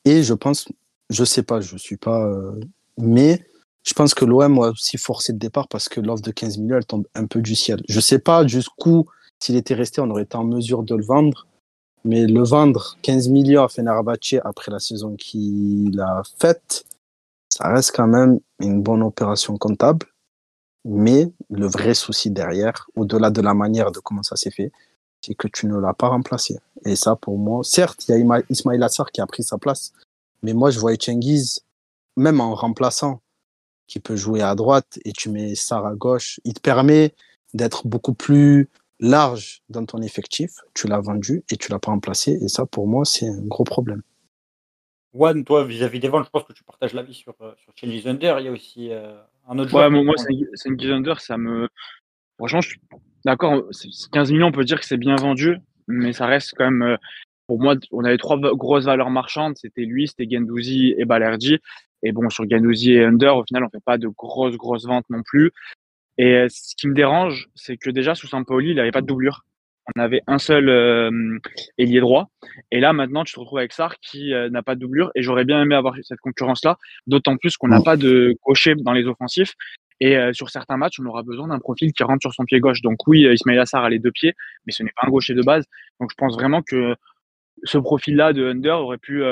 Et 0.05 0.23
je 0.23 0.35
pense, 0.35 0.69
je 1.11 1.25
sais 1.25 1.43
pas, 1.43 1.61
je 1.61 1.77
suis 1.77 1.97
pas, 1.97 2.27
euh, 2.27 2.53
mais 2.99 3.45
je 3.87 3.95
pense 3.95 4.15
que 4.15 4.25
l'OM 4.25 4.59
a 4.59 4.71
aussi 4.71 4.99
forcé 4.99 5.33
le 5.33 5.39
départ 5.39 5.69
parce 5.69 5.89
que 5.89 6.01
l'offre 6.01 6.23
de 6.23 6.33
15 6.33 6.59
millions, 6.59 6.77
elle 6.77 6.85
tombe 6.85 7.07
un 7.15 7.27
peu 7.27 7.41
du 7.41 7.55
ciel. 7.55 7.83
Je 7.89 7.97
ne 7.97 8.01
sais 8.01 8.19
pas 8.19 8.45
jusqu'où, 8.47 9.07
s'il 9.39 9.57
était 9.57 9.75
resté, 9.75 10.01
on 10.01 10.11
aurait 10.11 10.25
été 10.25 10.37
en 10.37 10.45
mesure 10.45 10.83
de 10.83 10.97
le 10.97 11.05
vendre. 11.05 11.47
Mais 12.05 12.27
le 12.27 12.43
vendre 12.43 12.97
15 13.03 13.29
millions 13.29 13.63
à 13.63 13.69
Fenerbahce 13.69 14.35
après 14.45 14.73
la 14.73 14.81
saison 14.81 15.15
qu'il 15.17 16.01
a 16.01 16.23
faite, 16.39 16.85
ça 17.49 17.69
reste 17.69 17.93
quand 17.95 18.09
même 18.09 18.41
une 18.59 18.83
bonne 18.83 19.03
opération 19.03 19.57
comptable. 19.57 20.07
Mais 20.85 21.33
le 21.51 21.67
vrai 21.67 21.95
souci 21.95 22.31
derrière, 22.31 22.89
au-delà 22.97 23.31
de 23.31 23.41
la 23.41 23.55
manière 23.55 23.93
de 23.93 24.01
comment 24.01 24.23
ça 24.23 24.37
s'est 24.37 24.51
fait, 24.51 24.73
c'est 25.21 25.35
que 25.35 25.49
tu 25.49 25.67
ne 25.67 25.77
l'as 25.79 25.95
pas 25.95 26.09
remplacé. 26.09 26.59
Et 26.85 26.97
ça, 26.97 27.17
pour 27.17 27.39
moi, 27.39 27.63
certes, 27.65 28.05
il 28.09 28.17
y 28.17 28.33
a 28.33 28.43
Ismail 28.51 28.83
Assar 28.83 29.11
qui 29.11 29.21
a 29.21 29.27
pris 29.27 29.43
sa 29.43 29.59
place. 29.59 29.93
Mais 30.43 30.53
moi, 30.53 30.71
je 30.71 30.79
voyais 30.79 30.99
Chengiz, 31.01 31.61
même 32.17 32.41
en 32.41 32.55
remplaçant, 32.55 33.21
qui 33.87 34.01
peut 34.01 34.17
jouer 34.17 34.43
à 34.43 34.55
droite 34.55 34.99
et 35.05 35.13
tu 35.13 35.31
mets 35.31 35.55
Sarr 35.55 35.87
à 35.87 35.95
gauche. 35.95 36.41
Il 36.45 36.55
te 36.55 36.61
permet 36.61 37.15
d'être 37.55 37.87
beaucoup 37.87 38.15
plus 38.15 38.69
large 39.01 39.63
dans 39.69 39.85
ton 39.85 40.03
effectif. 40.03 40.51
Tu 40.75 40.87
l'as 40.87 41.01
vendu 41.01 41.45
et 41.51 41.57
tu 41.57 41.71
l'as 41.71 41.79
pas 41.79 41.91
remplacé. 41.91 42.39
Et 42.43 42.49
ça, 42.49 42.67
pour 42.67 42.87
moi, 42.87 43.05
c'est 43.05 43.29
un 43.29 43.43
gros 43.43 43.65
problème. 43.65 44.03
Juan, 45.15 45.45
toi, 45.45 45.65
vis-à-vis 45.65 46.01
des 46.01 46.09
ventes, 46.09 46.27
je 46.27 46.31
pense 46.31 46.45
que 46.45 46.53
tu 46.53 46.65
partages 46.65 46.93
l'avis 46.93 47.15
sur, 47.15 47.35
euh, 47.41 47.53
sur 47.57 47.73
Cheney 47.75 48.03
Thunder. 48.03 48.37
Il 48.39 48.45
y 48.45 48.49
a 48.49 48.53
aussi 48.53 48.91
euh, 48.91 49.17
un 49.49 49.59
autre 49.59 49.71
joueur. 49.71 49.91
Ouais, 49.91 50.05
moi, 50.05 50.15
c'est 50.19 50.77
Thunder, 50.77 51.15
ça 51.19 51.39
me. 51.39 51.69
Franchement, 52.37 52.61
je 52.61 52.71
suis 52.71 52.81
d'accord. 53.25 53.63
15 54.13 54.33
millions, 54.33 54.49
on 54.49 54.53
peut 54.53 54.65
dire 54.65 54.79
que 54.79 54.85
c'est 54.85 54.99
bien 54.99 55.17
vendu, 55.17 55.59
mais 55.89 56.13
ça 56.13 56.27
reste 56.27 56.55
quand 56.57 56.71
même. 56.71 56.99
Pour 57.47 57.61
moi, 57.61 57.75
on 57.93 58.05
avait 58.05 58.19
trois 58.19 58.39
grosses 58.39 58.85
valeurs 58.85 59.11
marchandes. 59.11 59.57
C'était 59.57 59.85
lui, 59.85 60.09
c'était 60.09 60.27
Gendouzi 60.29 60.95
et 60.99 61.05
Balerdi. 61.05 61.59
Et 62.03 62.13
bon, 62.13 62.29
sur 62.31 62.47
Ganouzi 62.47 62.93
et 62.93 63.05
Under, 63.05 63.37
au 63.37 63.45
final, 63.45 63.65
on 63.65 63.71
fait 63.71 63.83
pas 63.85 63.99
de 63.99 64.09
grosses, 64.09 64.57
grosses 64.57 64.87
ventes 64.87 65.07
non 65.11 65.23
plus. 65.23 65.53
Et 66.19 66.35
euh, 66.35 66.47
ce 66.49 66.75
qui 66.77 66.89
me 66.89 66.95
dérange, 66.95 67.49
c'est 67.55 67.77
que 67.77 67.91
déjà, 67.91 68.15
sous 68.15 68.27
Saint-Pauli, 68.27 68.71
il 68.71 68.77
n'avait 68.77 68.91
pas 68.91 69.01
de 69.01 69.07
doublure. 69.07 69.45
On 69.95 70.01
avait 70.01 70.23
un 70.27 70.39
seul 70.39 70.69
euh, 70.69 71.39
ailier 71.79 72.01
droit. 72.01 72.29
Et 72.71 72.81
là, 72.81 72.93
maintenant, 72.93 73.25
tu 73.25 73.35
te 73.35 73.41
retrouves 73.41 73.59
avec 73.59 73.73
Sar 73.73 73.99
qui 74.01 74.33
euh, 74.33 74.51
n'a 74.51 74.63
pas 74.63 74.75
de 74.75 74.81
doublure. 74.81 75.11
Et 75.15 75.23
j'aurais 75.23 75.45
bien 75.45 75.63
aimé 75.63 75.75
avoir 75.75 75.95
cette 76.03 76.21
concurrence-là, 76.21 76.79
d'autant 77.07 77.37
plus 77.37 77.57
qu'on 77.57 77.69
n'a 77.69 77.81
pas 77.81 77.97
de 77.97 78.35
cocher 78.43 78.75
dans 78.75 78.93
les 78.93 79.07
offensifs. 79.07 79.55
Et 79.99 80.19
sur 80.35 80.51
certains 80.51 80.77
matchs, 80.77 81.01
on 81.01 81.07
aura 81.07 81.23
besoin 81.23 81.49
d'un 81.49 81.59
profil 81.59 81.95
qui 81.95 82.03
rentre 82.03 82.21
sur 82.21 82.35
son 82.35 82.45
pied 82.45 82.61
gauche. 82.61 82.83
Donc 82.83 82.99
oui, 83.07 83.27
Ismail 83.33 83.59
Assar 83.59 83.83
a 83.83 83.89
les 83.89 83.99
deux 83.99 84.11
pieds, 84.11 84.35
mais 84.67 84.73
ce 84.73 84.83
n'est 84.83 84.91
pas 84.91 85.07
un 85.07 85.11
gaucher 85.11 85.33
de 85.33 85.41
base. 85.41 85.65
Donc 86.01 86.11
je 86.11 86.17
pense 86.19 86.35
vraiment 86.35 86.61
que 86.61 86.95
ce 87.65 87.79
profil-là 87.79 88.33
de 88.33 88.47
Under 88.47 88.81
aurait 88.81 88.99
pu, 88.99 89.23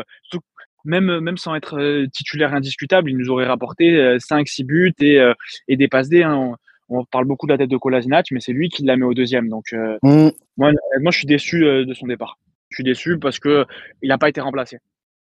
même, 0.85 1.21
même 1.21 1.37
sans 1.37 1.55
être 1.55 1.79
euh, 1.79 2.07
titulaire 2.07 2.55
indiscutable, 2.55 3.11
il 3.11 3.17
nous 3.17 3.31
aurait 3.31 3.47
rapporté 3.47 4.19
5-6 4.19 4.63
euh, 4.63 4.67
buts 4.67 4.95
et, 5.01 5.19
euh, 5.19 5.35
et 5.69 5.77
des 5.77 5.89
passes 5.89 6.09
D. 6.09 6.23
Hein. 6.23 6.57
On, 6.89 7.05
parle 7.07 7.25
beaucoup 7.25 7.47
de 7.47 7.53
la 7.53 7.59
tête 7.59 7.71
de 7.71 7.77
Kolasinac, 7.77 8.27
mais 8.31 8.41
c'est 8.41 8.53
lui 8.53 8.69
qui 8.69 8.85
la 8.85 8.97
met 8.97 9.05
au 9.05 9.15
deuxième. 9.15 9.49
Donc, 9.49 9.73
mmh. 9.73 10.29
moi, 10.57 10.71
moi, 11.01 11.11
je 11.11 11.19
suis 11.19 11.27
déçu 11.27 11.61
de 11.61 11.95
son 11.95 12.07
départ. 12.07 12.39
Je 12.69 12.77
suis 12.77 12.85
déçu 12.85 13.19
parce 13.19 13.41
qu'il 13.41 13.65
n'a 14.03 14.19
pas 14.19 14.29
été 14.29 14.41
remplacé. 14.41 14.79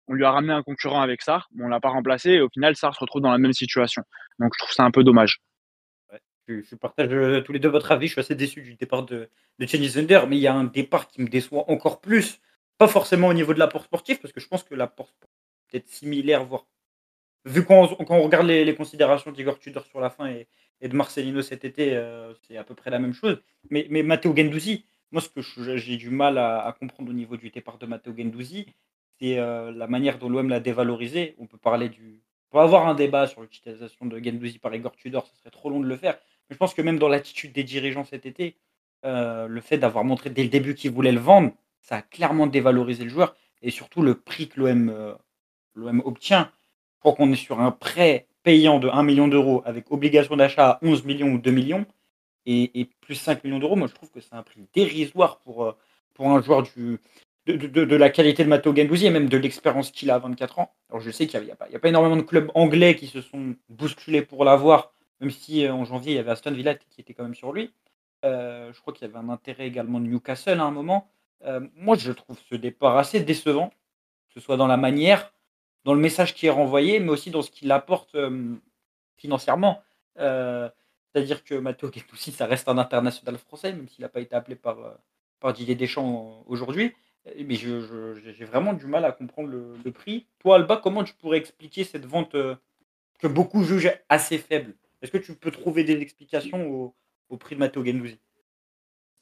On 0.08 0.14
lui 0.14 0.24
a 0.24 0.32
ramené 0.32 0.52
un 0.52 0.62
concurrent 0.62 1.02
avec 1.02 1.20
Sar, 1.22 1.48
mais 1.54 1.64
on 1.64 1.68
l'a 1.68 1.78
pas 1.78 1.90
remplacé. 1.90 2.30
Et 2.30 2.40
au 2.40 2.48
final, 2.48 2.74
Sar 2.76 2.94
se 2.94 3.00
retrouve 3.00 3.20
dans 3.20 3.30
la 3.30 3.38
même 3.38 3.52
situation. 3.52 4.02
Donc, 4.38 4.52
je 4.54 4.64
trouve 4.64 4.72
ça 4.72 4.84
un 4.84 4.90
peu 4.90 5.04
dommage. 5.04 5.42
je, 6.48 6.74
partage 6.76 7.44
tous 7.44 7.52
les 7.52 7.58
deux 7.58 7.68
votre 7.68 7.92
avis. 7.92 8.06
Je 8.06 8.12
suis 8.12 8.20
assez 8.20 8.34
déçu 8.34 8.62
du 8.62 8.74
départ 8.74 9.04
de, 9.04 9.28
de 9.58 9.66
Thunder, 9.66 10.22
mais 10.28 10.38
il 10.38 10.42
y 10.42 10.48
a 10.48 10.54
un 10.54 10.64
départ 10.64 11.08
qui 11.08 11.20
me 11.20 11.28
déçoit 11.28 11.70
encore 11.70 12.00
plus. 12.00 12.40
Pas 12.80 12.88
forcément 12.88 13.28
au 13.28 13.34
niveau 13.34 13.52
de 13.52 13.58
l'apport 13.58 13.84
sportif, 13.84 14.22
parce 14.22 14.32
que 14.32 14.40
je 14.40 14.48
pense 14.48 14.64
que 14.64 14.74
l'apport 14.74 15.12
peut-être 15.68 15.86
similaire, 15.86 16.46
voire. 16.46 16.66
Vu 17.44 17.62
qu'on 17.62 17.86
quand 17.86 18.16
on 18.16 18.22
regarde 18.22 18.46
les, 18.46 18.74
considérations 18.74 19.32
d'Igor 19.32 19.58
Tudor 19.58 19.84
sur 19.84 20.00
la 20.00 20.08
fin 20.08 20.28
et, 20.28 20.48
de 20.88 20.96
Marcelino 20.96 21.42
cet 21.42 21.66
été, 21.66 21.94
euh, 21.94 22.32
c'est 22.40 22.56
à 22.56 22.64
peu 22.64 22.74
près 22.74 22.88
la 22.88 22.98
même 22.98 23.12
chose. 23.12 23.38
Mais, 23.68 23.86
mais 23.90 24.02
Matteo 24.02 24.34
Gendouzi, 24.34 24.86
moi, 25.12 25.20
ce 25.20 25.28
que 25.28 25.42
j'ai 25.76 25.98
du 25.98 26.08
mal 26.08 26.38
à, 26.38 26.74
comprendre 26.80 27.10
au 27.10 27.12
niveau 27.12 27.36
du 27.36 27.50
départ 27.50 27.76
de 27.76 27.84
Matteo 27.84 28.14
Gendouzi, 28.16 28.64
c'est 29.20 29.38
euh, 29.38 29.72
la 29.72 29.86
manière 29.86 30.18
dont 30.18 30.30
l'OM 30.30 30.48
l'a 30.48 30.60
dévalorisé. 30.60 31.34
On 31.38 31.46
peut 31.46 31.58
parler 31.58 31.90
du. 31.90 32.22
On 32.48 32.56
peut 32.56 32.62
avoir 32.62 32.88
un 32.88 32.94
débat 32.94 33.26
sur 33.26 33.42
l'utilisation 33.42 34.06
de 34.06 34.18
Gendouzi 34.24 34.58
par 34.58 34.74
Igor 34.74 34.96
Tudor, 34.96 35.26
ce 35.26 35.36
serait 35.36 35.50
trop 35.50 35.68
long 35.68 35.80
de 35.80 35.86
le 35.86 35.96
faire. 35.98 36.14
Mais 36.48 36.54
je 36.54 36.56
pense 36.56 36.72
que 36.72 36.80
même 36.80 36.98
dans 36.98 37.08
l'attitude 37.10 37.52
des 37.52 37.62
dirigeants 37.62 38.04
cet 38.04 38.24
été, 38.24 38.56
euh, 39.04 39.48
le 39.48 39.60
fait 39.60 39.76
d'avoir 39.76 40.04
montré 40.04 40.30
dès 40.30 40.44
le 40.44 40.48
début 40.48 40.74
qu'ils 40.74 40.92
voulaient 40.92 41.12
le 41.12 41.20
vendre, 41.20 41.52
ça 41.80 41.96
a 41.96 42.02
clairement 42.02 42.46
dévalorisé 42.46 43.04
le 43.04 43.10
joueur. 43.10 43.36
Et 43.62 43.70
surtout 43.70 44.02
le 44.02 44.14
prix 44.14 44.48
que 44.48 44.60
l'OM 44.60 45.16
l'OM 45.74 46.02
obtient, 46.04 46.50
je 46.94 47.00
crois 47.00 47.12
qu'on 47.14 47.32
est 47.32 47.36
sur 47.36 47.60
un 47.60 47.70
prêt 47.70 48.28
payant 48.42 48.78
de 48.78 48.88
1 48.88 49.02
million 49.02 49.28
d'euros 49.28 49.62
avec 49.64 49.90
obligation 49.90 50.36
d'achat 50.36 50.70
à 50.70 50.78
11 50.82 51.04
millions 51.04 51.32
ou 51.32 51.38
2 51.38 51.50
millions 51.50 51.86
et, 52.46 52.88
plus 53.00 53.14
5 53.14 53.44
millions 53.44 53.58
d'euros. 53.58 53.76
Moi, 53.76 53.88
je 53.88 53.94
trouve 53.94 54.10
que 54.10 54.20
c'est 54.20 54.34
un 54.34 54.42
prix 54.42 54.66
dérisoire 54.72 55.38
pour, 55.40 55.64
euh, 55.64 55.72
pour 56.14 56.30
un 56.30 56.42
joueur 56.42 56.62
du, 56.62 56.98
de, 57.46 57.96
la 57.96 58.10
qualité 58.10 58.44
de 58.44 58.48
Matteo 58.48 58.74
Gendouzi 58.74 59.06
et 59.06 59.10
même 59.10 59.28
de 59.28 59.36
l'expérience 59.36 59.90
qu'il 59.90 60.10
a 60.10 60.16
à 60.16 60.18
24 60.18 60.58
ans. 60.58 60.72
Alors, 60.88 61.00
je 61.00 61.10
sais 61.10 61.26
qu'il 61.26 61.40
n'y 61.40 61.50
a, 61.50 61.54
a, 61.54 61.78
pas 61.78 61.88
énormément 61.88 62.16
de 62.16 62.22
clubs 62.22 62.50
anglais 62.54 62.96
qui 62.96 63.06
se 63.06 63.20
sont 63.20 63.54
bousculés 63.68 64.22
pour 64.22 64.44
l'avoir, 64.44 64.92
même 65.20 65.30
si 65.30 65.64
euh, 65.64 65.72
en 65.72 65.84
janvier, 65.84 66.12
il 66.12 66.16
y 66.16 66.18
avait 66.18 66.30
Aston 66.30 66.52
Villa 66.52 66.74
qui 66.74 67.00
était 67.00 67.14
quand 67.14 67.24
même 67.24 67.34
sur 67.34 67.52
lui. 67.52 67.72
Euh, 68.24 68.72
je 68.72 68.80
crois 68.80 68.92
qu'il 68.92 69.06
y 69.06 69.10
avait 69.10 69.18
un 69.18 69.30
intérêt 69.30 69.66
également 69.66 70.00
de 70.00 70.06
Newcastle 70.06 70.60
à 70.60 70.64
un 70.64 70.70
moment. 70.70 71.10
Moi, 71.74 71.96
je 71.96 72.12
trouve 72.12 72.38
ce 72.48 72.54
départ 72.54 72.96
assez 72.96 73.20
décevant, 73.20 73.68
que 73.68 74.34
ce 74.34 74.40
soit 74.40 74.56
dans 74.56 74.66
la 74.66 74.76
manière, 74.76 75.32
dans 75.84 75.94
le 75.94 76.00
message 76.00 76.34
qui 76.34 76.46
est 76.46 76.50
renvoyé, 76.50 77.00
mais 77.00 77.10
aussi 77.10 77.30
dans 77.30 77.42
ce 77.42 77.50
qu'il 77.50 77.72
apporte 77.72 78.16
financièrement. 79.16 79.82
C'est-à-dire 81.12 81.42
que 81.42 81.54
Matteo 81.54 81.90
Gendouzi, 81.92 82.32
ça 82.32 82.46
reste 82.46 82.68
un 82.68 82.78
international 82.78 83.38
français, 83.38 83.72
même 83.72 83.88
s'il 83.88 84.02
n'a 84.02 84.08
pas 84.08 84.20
été 84.20 84.34
appelé 84.36 84.54
par, 84.54 84.78
euh, 84.78 84.94
par 85.40 85.52
Didier 85.52 85.74
Deschamps 85.74 86.44
aujourd'hui. 86.46 86.94
Mais 87.36 87.54
j'ai 87.54 88.44
vraiment 88.44 88.72
du 88.72 88.86
mal 88.86 89.04
à 89.04 89.12
comprendre 89.12 89.50
le, 89.50 89.92
prix. 89.92 90.26
Toi, 90.38 90.56
Alba, 90.56 90.78
comment 90.82 91.04
tu 91.04 91.12
pourrais 91.14 91.38
expliquer 91.38 91.84
cette 91.84 92.06
vente 92.06 92.34
euh, 92.34 92.54
que 93.18 93.26
beaucoup 93.26 93.62
jugent 93.62 93.92
assez 94.08 94.38
faible? 94.38 94.74
Est-ce 95.02 95.10
que 95.10 95.18
tu 95.18 95.34
peux 95.34 95.50
trouver 95.50 95.84
des 95.84 96.00
explications 96.00 96.94
au, 97.28 97.36
prix 97.36 97.56
de 97.56 97.60
Matteo 97.60 97.84
Gendouzi 97.84 98.18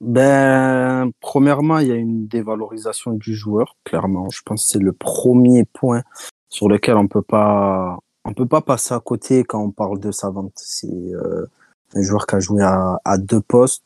ben, 0.00 1.10
premièrement, 1.20 1.78
il 1.78 1.88
y 1.88 1.92
a 1.92 1.96
une 1.96 2.28
dévalorisation 2.28 3.12
du 3.12 3.34
joueur, 3.34 3.76
clairement. 3.84 4.30
Je 4.30 4.42
pense 4.44 4.64
que 4.64 4.70
c'est 4.70 4.78
le 4.78 4.92
premier 4.92 5.64
point 5.64 6.02
sur 6.48 6.68
lequel 6.68 6.96
on 6.96 7.08
peut 7.08 7.22
pas, 7.22 7.98
on 8.24 8.32
peut 8.32 8.46
pas 8.46 8.60
passer 8.60 8.94
à 8.94 9.00
côté 9.00 9.42
quand 9.44 9.60
on 9.60 9.70
parle 9.70 9.98
de 9.98 10.12
sa 10.12 10.30
vente. 10.30 10.52
C'est 10.56 10.86
euh, 10.88 11.46
un 11.94 12.02
joueur 12.02 12.26
qui 12.26 12.36
a 12.36 12.40
joué 12.40 12.62
à, 12.62 13.18
deux 13.18 13.40
postes, 13.40 13.82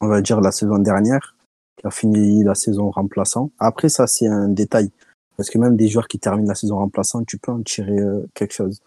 on 0.00 0.06
va 0.06 0.20
dire 0.20 0.40
la 0.40 0.52
saison 0.52 0.78
dernière, 0.78 1.34
qui 1.78 1.86
a 1.86 1.90
fini 1.90 2.44
la 2.44 2.54
saison 2.54 2.90
remplaçant. 2.90 3.50
Après, 3.58 3.88
ça, 3.88 4.06
c'est 4.06 4.28
un 4.28 4.48
détail. 4.48 4.90
Parce 5.36 5.50
que 5.50 5.58
même 5.58 5.76
des 5.76 5.88
joueurs 5.88 6.06
qui 6.06 6.20
terminent 6.20 6.48
la 6.48 6.54
saison 6.54 6.76
remplaçant, 6.76 7.24
tu 7.24 7.38
peux 7.38 7.50
en 7.50 7.62
tirer 7.62 7.98
euh, 7.98 8.24
quelque 8.34 8.54
chose. 8.54 8.80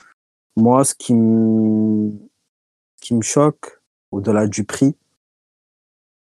Moi, 0.55 0.85
ce 0.85 0.95
qui 0.95 1.13
me, 1.13 2.11
qui 3.01 3.15
me 3.15 3.21
choque, 3.21 3.81
au-delà 4.11 4.47
du 4.47 4.63
prix, 4.63 4.95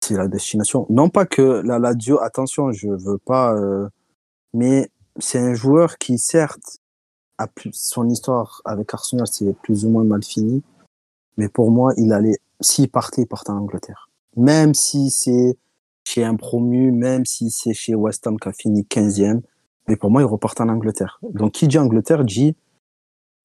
c'est 0.07 0.15
la 0.15 0.27
destination. 0.27 0.85
Non 0.89 1.09
pas 1.09 1.25
que 1.25 1.61
la 1.65 1.79
Lazio, 1.79 2.19
attention, 2.21 2.71
je 2.71 2.89
veux 2.89 3.17
pas, 3.17 3.53
euh, 3.55 3.89
mais 4.53 4.89
c'est 5.19 5.39
un 5.39 5.53
joueur 5.53 5.97
qui, 5.97 6.17
certes, 6.17 6.79
a 7.37 7.47
plus, 7.47 7.71
son 7.73 8.09
histoire 8.09 8.61
avec 8.65 8.93
Arsenal, 8.93 9.27
c'est 9.27 9.53
plus 9.61 9.85
ou 9.85 9.89
moins 9.89 10.03
mal 10.03 10.23
fini. 10.23 10.63
Mais 11.37 11.49
pour 11.49 11.71
moi, 11.71 11.93
il 11.97 12.13
allait, 12.13 12.37
s'il 12.61 12.89
partait, 12.89 13.23
il 13.23 13.27
partait 13.27 13.51
en 13.51 13.57
Angleterre. 13.57 14.09
Même 14.35 14.73
si 14.73 15.09
c'est 15.09 15.57
chez 16.03 16.23
un 16.23 16.35
promu, 16.35 16.91
même 16.91 17.25
si 17.25 17.51
c'est 17.51 17.73
chez 17.73 17.93
West 17.93 18.25
Ham 18.25 18.39
qui 18.39 18.47
a 18.47 18.53
fini 18.53 18.83
15e, 18.83 19.41
mais 19.87 19.95
pour 19.95 20.09
moi, 20.09 20.21
il 20.21 20.25
repart 20.25 20.59
en 20.61 20.69
Angleterre. 20.69 21.19
Donc, 21.21 21.53
qui 21.53 21.67
dit 21.67 21.77
Angleterre 21.77 22.23
dit, 22.23 22.55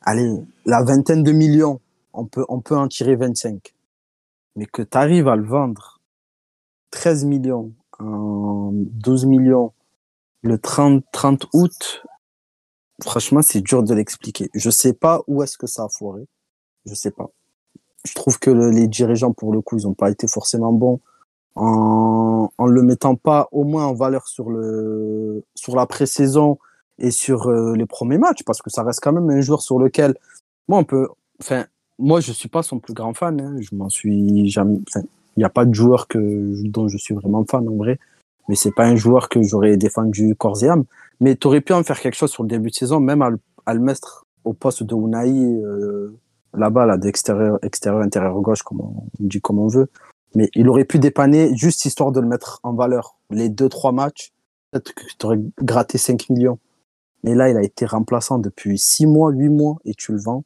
allez, 0.01 0.33
la 0.65 0.83
vingtaine 0.83 1.23
de 1.23 1.33
millions, 1.33 1.81
on 2.13 2.25
peut, 2.25 2.45
on 2.49 2.61
peut 2.61 2.77
en 2.77 2.89
tirer 2.89 3.17
25. 3.17 3.75
Mais 4.57 4.67
que 4.67 4.83
tu 4.83 4.99
arrives 4.99 5.29
à 5.29 5.37
le 5.37 5.45
vendre 5.45 5.92
13 6.93 7.25
millions, 7.25 7.73
12 8.01 9.27
millions, 9.27 9.73
le 10.43 10.59
30, 10.59 11.05
30 11.13 11.47
août, 11.53 12.05
franchement, 13.03 13.43
c'est 13.43 13.61
dur 13.61 13.83
de 13.83 13.95
l'expliquer. 13.95 14.49
Je 14.55 14.71
sais 14.71 14.93
pas 14.93 15.23
où 15.27 15.43
est-ce 15.43 15.59
que 15.59 15.67
ça 15.67 15.85
a 15.85 15.89
foiré. 15.89 16.27
Je 16.87 16.95
sais 16.95 17.11
pas. 17.11 17.31
Je 18.05 18.15
trouve 18.15 18.39
que 18.39 18.51
les 18.51 18.89
dirigeants, 18.89 19.33
pour 19.33 19.53
le 19.53 19.61
coup, 19.61 19.79
ils 19.79 19.85
n'ont 19.85 19.95
pas 19.95 20.11
été 20.11 20.27
forcément 20.27 20.73
bons 20.73 21.01
en, 21.55 22.51
en 22.57 22.67
le 22.67 22.83
mettant 22.83 23.15
pas 23.15 23.49
au 23.53 23.65
moins 23.65 23.87
en 23.87 23.95
valeur 23.95 24.27
sur 24.27 24.51
le 24.51 25.45
sur 25.55 25.77
la 25.77 25.87
pré-saison 25.87 26.59
et 26.99 27.11
sur 27.11 27.49
euh, 27.49 27.75
les 27.75 27.87
premiers 27.87 28.19
matchs, 28.19 28.43
parce 28.45 28.63
que 28.63 28.71
ça 28.71 28.83
reste 28.83 29.01
quand 29.01 29.13
même 29.13 29.29
un 29.31 29.41
joueur 29.41 29.63
sur 29.63 29.79
lequel 29.79 30.15
moi 30.69 30.79
on 30.79 30.85
peut. 30.85 31.09
Moi 31.99 32.21
je 32.21 32.33
suis 32.33 32.49
pas 32.49 32.63
son 32.63 32.79
plus 32.79 32.95
grand 32.95 33.15
fan. 33.15 33.41
Hein. 33.41 33.57
je 33.61 33.75
m'en 33.75 33.89
suis 33.89 34.49
jamais. 34.49 34.81
Il 35.37 35.41
n'y 35.41 35.45
a 35.45 35.51
pas 35.51 35.65
de 35.65 35.75
joueur 35.75 36.09
que 36.09 36.19
dont 36.69 36.89
je 36.89 36.99
suis 36.99 37.15
vraiment 37.15 37.45
fan 37.45 37.69
en 37.69 37.77
vrai 37.77 37.99
mais 38.49 38.55
c'est 38.55 38.73
pas 38.73 38.85
un 38.85 38.97
joueur 38.97 39.29
que 39.29 39.43
j'aurais 39.43 39.77
défendu 39.77 40.35
corps 40.35 40.63
et 40.63 40.69
âme. 40.69 40.85
Mais 41.21 41.37
tu 41.37 41.47
aurais 41.47 41.61
pu 41.61 41.73
en 41.73 41.83
faire 41.85 42.01
quelque 42.01 42.17
chose 42.17 42.31
sur 42.31 42.43
le 42.43 42.49
début 42.49 42.71
de 42.71 42.75
saison, 42.75 43.01
même 43.01 43.23
à, 43.23 43.75
le 43.75 43.81
mettre 43.81 44.27
au 44.45 44.53
poste 44.53 44.83
de 44.83 44.95
Unai, 44.95 45.31
euh, 45.31 46.19
là-bas, 46.55 46.87
là, 46.87 46.97
d'extérieur, 46.97 47.59
extérieur, 47.63 48.03
intérieur 48.03 48.39
gauche, 48.41 48.63
comme 48.63 48.81
on, 48.81 49.05
dit 49.21 49.41
comme 49.41 49.59
on 49.59 49.69
veut. 49.69 49.89
Mais 50.35 50.49
il 50.55 50.69
aurait 50.69 50.85
pu 50.85 50.99
dépanner 50.99 51.55
juste 51.57 51.85
histoire 51.85 52.11
de 52.11 52.21
le 52.21 52.27
mettre 52.27 52.59
en 52.63 52.73
valeur. 52.73 53.17
Les 53.31 53.49
deux, 53.49 53.69
trois 53.69 53.93
matchs, 53.93 54.33
peut-être 54.71 54.93
que 54.95 55.05
tu 55.19 55.27
aurais 55.27 55.39
gratté 55.63 55.99
5 55.99 56.31
millions. 56.31 56.59
Mais 57.23 57.35
là, 57.35 57.51
il 57.51 57.57
a 57.57 57.63
été 57.63 57.87
remplaçant 57.87 58.39
depuis 58.39 58.79
6 58.79 59.07
mois, 59.07 59.31
8 59.31 59.49
mois, 59.51 59.77
et 59.85 59.95
tu 59.95 60.13
le 60.13 60.19
vends. 60.19 60.43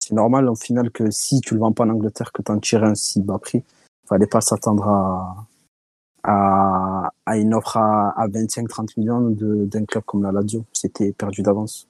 C'est 0.00 0.14
normal, 0.14 0.48
au 0.48 0.56
final, 0.56 0.90
que 0.90 1.10
si 1.10 1.40
tu 1.40 1.54
le 1.54 1.60
vends 1.60 1.72
pas 1.72 1.84
en 1.84 1.90
Angleterre, 1.90 2.32
que 2.32 2.42
tu 2.42 2.50
en 2.50 2.58
tires 2.58 2.84
un 2.84 2.94
si 2.94 3.22
bas 3.22 3.38
prix. 3.38 3.62
Fallait 4.08 4.26
pas 4.26 4.40
s'attendre 4.40 4.88
à, 4.88 5.46
à, 6.22 7.12
à 7.24 7.36
une 7.36 7.54
offre 7.54 7.76
à, 7.76 8.10
à 8.10 8.28
25-30 8.28 8.98
millions 8.98 9.30
d'un 9.30 9.84
club 9.84 10.04
comme 10.04 10.22
la 10.22 10.32
Lazio. 10.32 10.64
C'était 10.72 11.12
perdu 11.12 11.42
d'avance. 11.42 11.88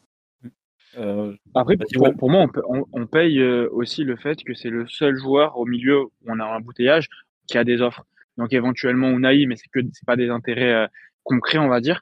Euh, 0.99 1.35
Après, 1.55 1.77
pour, 2.19 2.31
moi, 2.31 2.47
on, 2.93 3.07
paye 3.07 3.41
euh, 3.41 3.69
aussi 3.73 4.05
le 4.05 4.17
fait 4.17 4.43
que 4.43 4.55
c'est 4.55 4.71
le 4.71 4.87
seul 4.87 5.17
joueur 5.17 5.59
au 5.59 5.67
milieu 5.67 6.05
où 6.05 6.11
on 6.27 6.41
a 6.41 6.45
un 6.45 6.57
embouteillage 6.57 7.09
qui 7.47 7.59
a 7.59 7.65
des 7.65 7.83
offres. 7.83 8.05
Donc 8.37 8.53
éventuellement 8.53 9.09
Unai, 9.09 9.47
mais 9.47 9.57
c'est 9.57 9.69
que 9.69 9.81
c'est 9.93 10.07
pas 10.07 10.17
des 10.17 10.31
intérêts 10.31 10.73
euh, 10.73 10.87
concrets, 11.23 11.59
on 11.59 11.69
va 11.69 11.81
dire. 11.81 12.01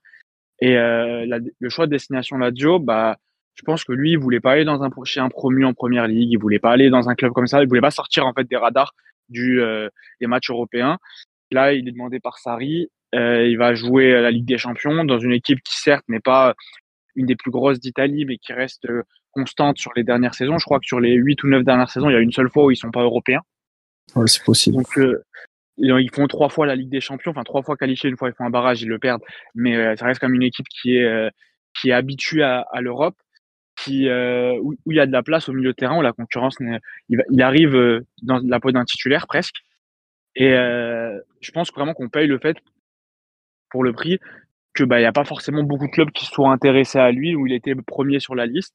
Et 0.60 0.76
euh, 0.76 1.40
le 1.58 1.68
choix 1.68 1.86
de 1.86 1.90
destination 1.90 2.38
Lazio, 2.38 2.78
bah, 2.78 3.16
je 3.54 3.62
pense 3.62 3.84
que 3.84 3.92
lui, 3.92 4.12
il 4.12 4.18
voulait 4.18 4.40
pas 4.40 4.52
aller 4.52 4.64
dans 4.64 4.82
un 4.82 4.90
chez 5.04 5.20
un 5.20 5.28
promu 5.28 5.64
en 5.64 5.74
première 5.74 6.06
ligue, 6.06 6.30
il 6.32 6.38
voulait 6.38 6.58
pas 6.58 6.72
aller 6.72 6.90
dans 6.90 7.08
un 7.08 7.14
club 7.14 7.32
comme 7.32 7.46
ça, 7.46 7.62
il 7.62 7.68
voulait 7.68 7.80
pas 7.80 7.90
sortir 7.90 8.26
en 8.26 8.32
fait 8.32 8.44
des 8.44 8.56
radars 8.56 8.94
du 9.28 9.60
des 10.20 10.26
matchs 10.26 10.50
européens. 10.50 10.98
Là, 11.50 11.72
il 11.72 11.88
est 11.88 11.92
demandé 11.92 12.20
par 12.20 12.38
Sarri. 12.38 12.88
Euh, 13.14 13.46
il 13.46 13.56
va 13.56 13.74
jouer 13.74 14.14
à 14.14 14.20
la 14.20 14.30
Ligue 14.30 14.44
des 14.44 14.58
Champions 14.58 15.04
dans 15.04 15.18
une 15.18 15.32
équipe 15.32 15.60
qui 15.62 15.76
certes 15.76 16.04
n'est 16.08 16.20
pas 16.20 16.54
une 17.14 17.26
des 17.26 17.36
plus 17.36 17.52
grosses 17.52 17.78
d'Italie, 17.78 18.24
mais 18.24 18.38
qui 18.38 18.52
reste 18.52 18.86
euh, 18.86 19.02
constante 19.30 19.78
sur 19.78 19.92
les 19.94 20.02
dernières 20.02 20.34
saisons. 20.34 20.58
Je 20.58 20.64
crois 20.64 20.80
que 20.80 20.86
sur 20.86 20.98
les 20.98 21.14
8 21.14 21.44
ou 21.44 21.48
9 21.48 21.62
dernières 21.62 21.90
saisons, 21.90 22.10
il 22.10 22.14
y 22.14 22.16
a 22.16 22.20
une 22.20 22.32
seule 22.32 22.50
fois 22.50 22.64
où 22.64 22.70
ils 22.72 22.76
sont 22.76 22.90
pas 22.90 23.02
européens. 23.02 23.42
Ouais, 24.16 24.26
c'est 24.26 24.42
possible. 24.42 24.78
Donc, 24.78 24.98
euh, 24.98 25.22
ils 25.76 26.10
font 26.12 26.26
trois 26.26 26.48
fois 26.48 26.66
la 26.66 26.74
Ligue 26.74 26.90
des 26.90 27.00
Champions, 27.00 27.30
enfin 27.30 27.44
trois 27.44 27.62
fois 27.62 27.76
qualifiés, 27.76 28.10
une 28.10 28.16
fois 28.16 28.28
ils 28.28 28.34
font 28.34 28.44
un 28.44 28.50
barrage, 28.50 28.82
ils 28.82 28.88
le 28.88 28.98
perdent. 28.98 29.22
Mais 29.54 29.96
ça 29.96 30.06
reste 30.06 30.20
comme 30.20 30.34
une 30.34 30.42
équipe 30.42 30.66
qui 30.68 30.96
est, 30.96 31.30
qui 31.80 31.90
est 31.90 31.92
habituée 31.92 32.44
à, 32.44 32.80
l'Europe, 32.80 33.16
qui, 33.84 34.08
où, 34.08 34.74
il 34.86 34.96
y 34.96 35.00
a 35.00 35.06
de 35.06 35.12
la 35.12 35.22
place 35.22 35.48
au 35.48 35.52
milieu 35.52 35.70
de 35.70 35.76
terrain, 35.76 35.98
où 35.98 36.02
la 36.02 36.12
concurrence, 36.12 36.56
il, 37.08 37.42
arrive 37.42 38.02
dans 38.22 38.40
la 38.44 38.60
peau 38.60 38.72
d'un 38.72 38.84
titulaire 38.84 39.26
presque. 39.26 39.56
Et 40.36 40.52
euh, 40.52 41.18
je 41.40 41.50
pense 41.52 41.72
vraiment 41.72 41.94
qu'on 41.94 42.08
paye 42.08 42.26
le 42.26 42.38
fait, 42.38 42.56
pour 43.70 43.84
le 43.84 43.92
prix, 43.92 44.18
que 44.72 44.84
bah 44.84 45.00
il 45.00 45.02
y 45.02 45.06
a 45.06 45.12
pas 45.12 45.24
forcément 45.24 45.62
beaucoup 45.62 45.86
de 45.86 45.92
clubs 45.92 46.10
qui 46.10 46.26
soient 46.26 46.50
intéressés 46.50 46.98
à 46.98 47.12
lui, 47.12 47.34
où 47.34 47.46
il 47.46 47.52
était 47.52 47.74
premier 47.74 48.20
sur 48.20 48.34
la 48.34 48.46
liste. 48.46 48.74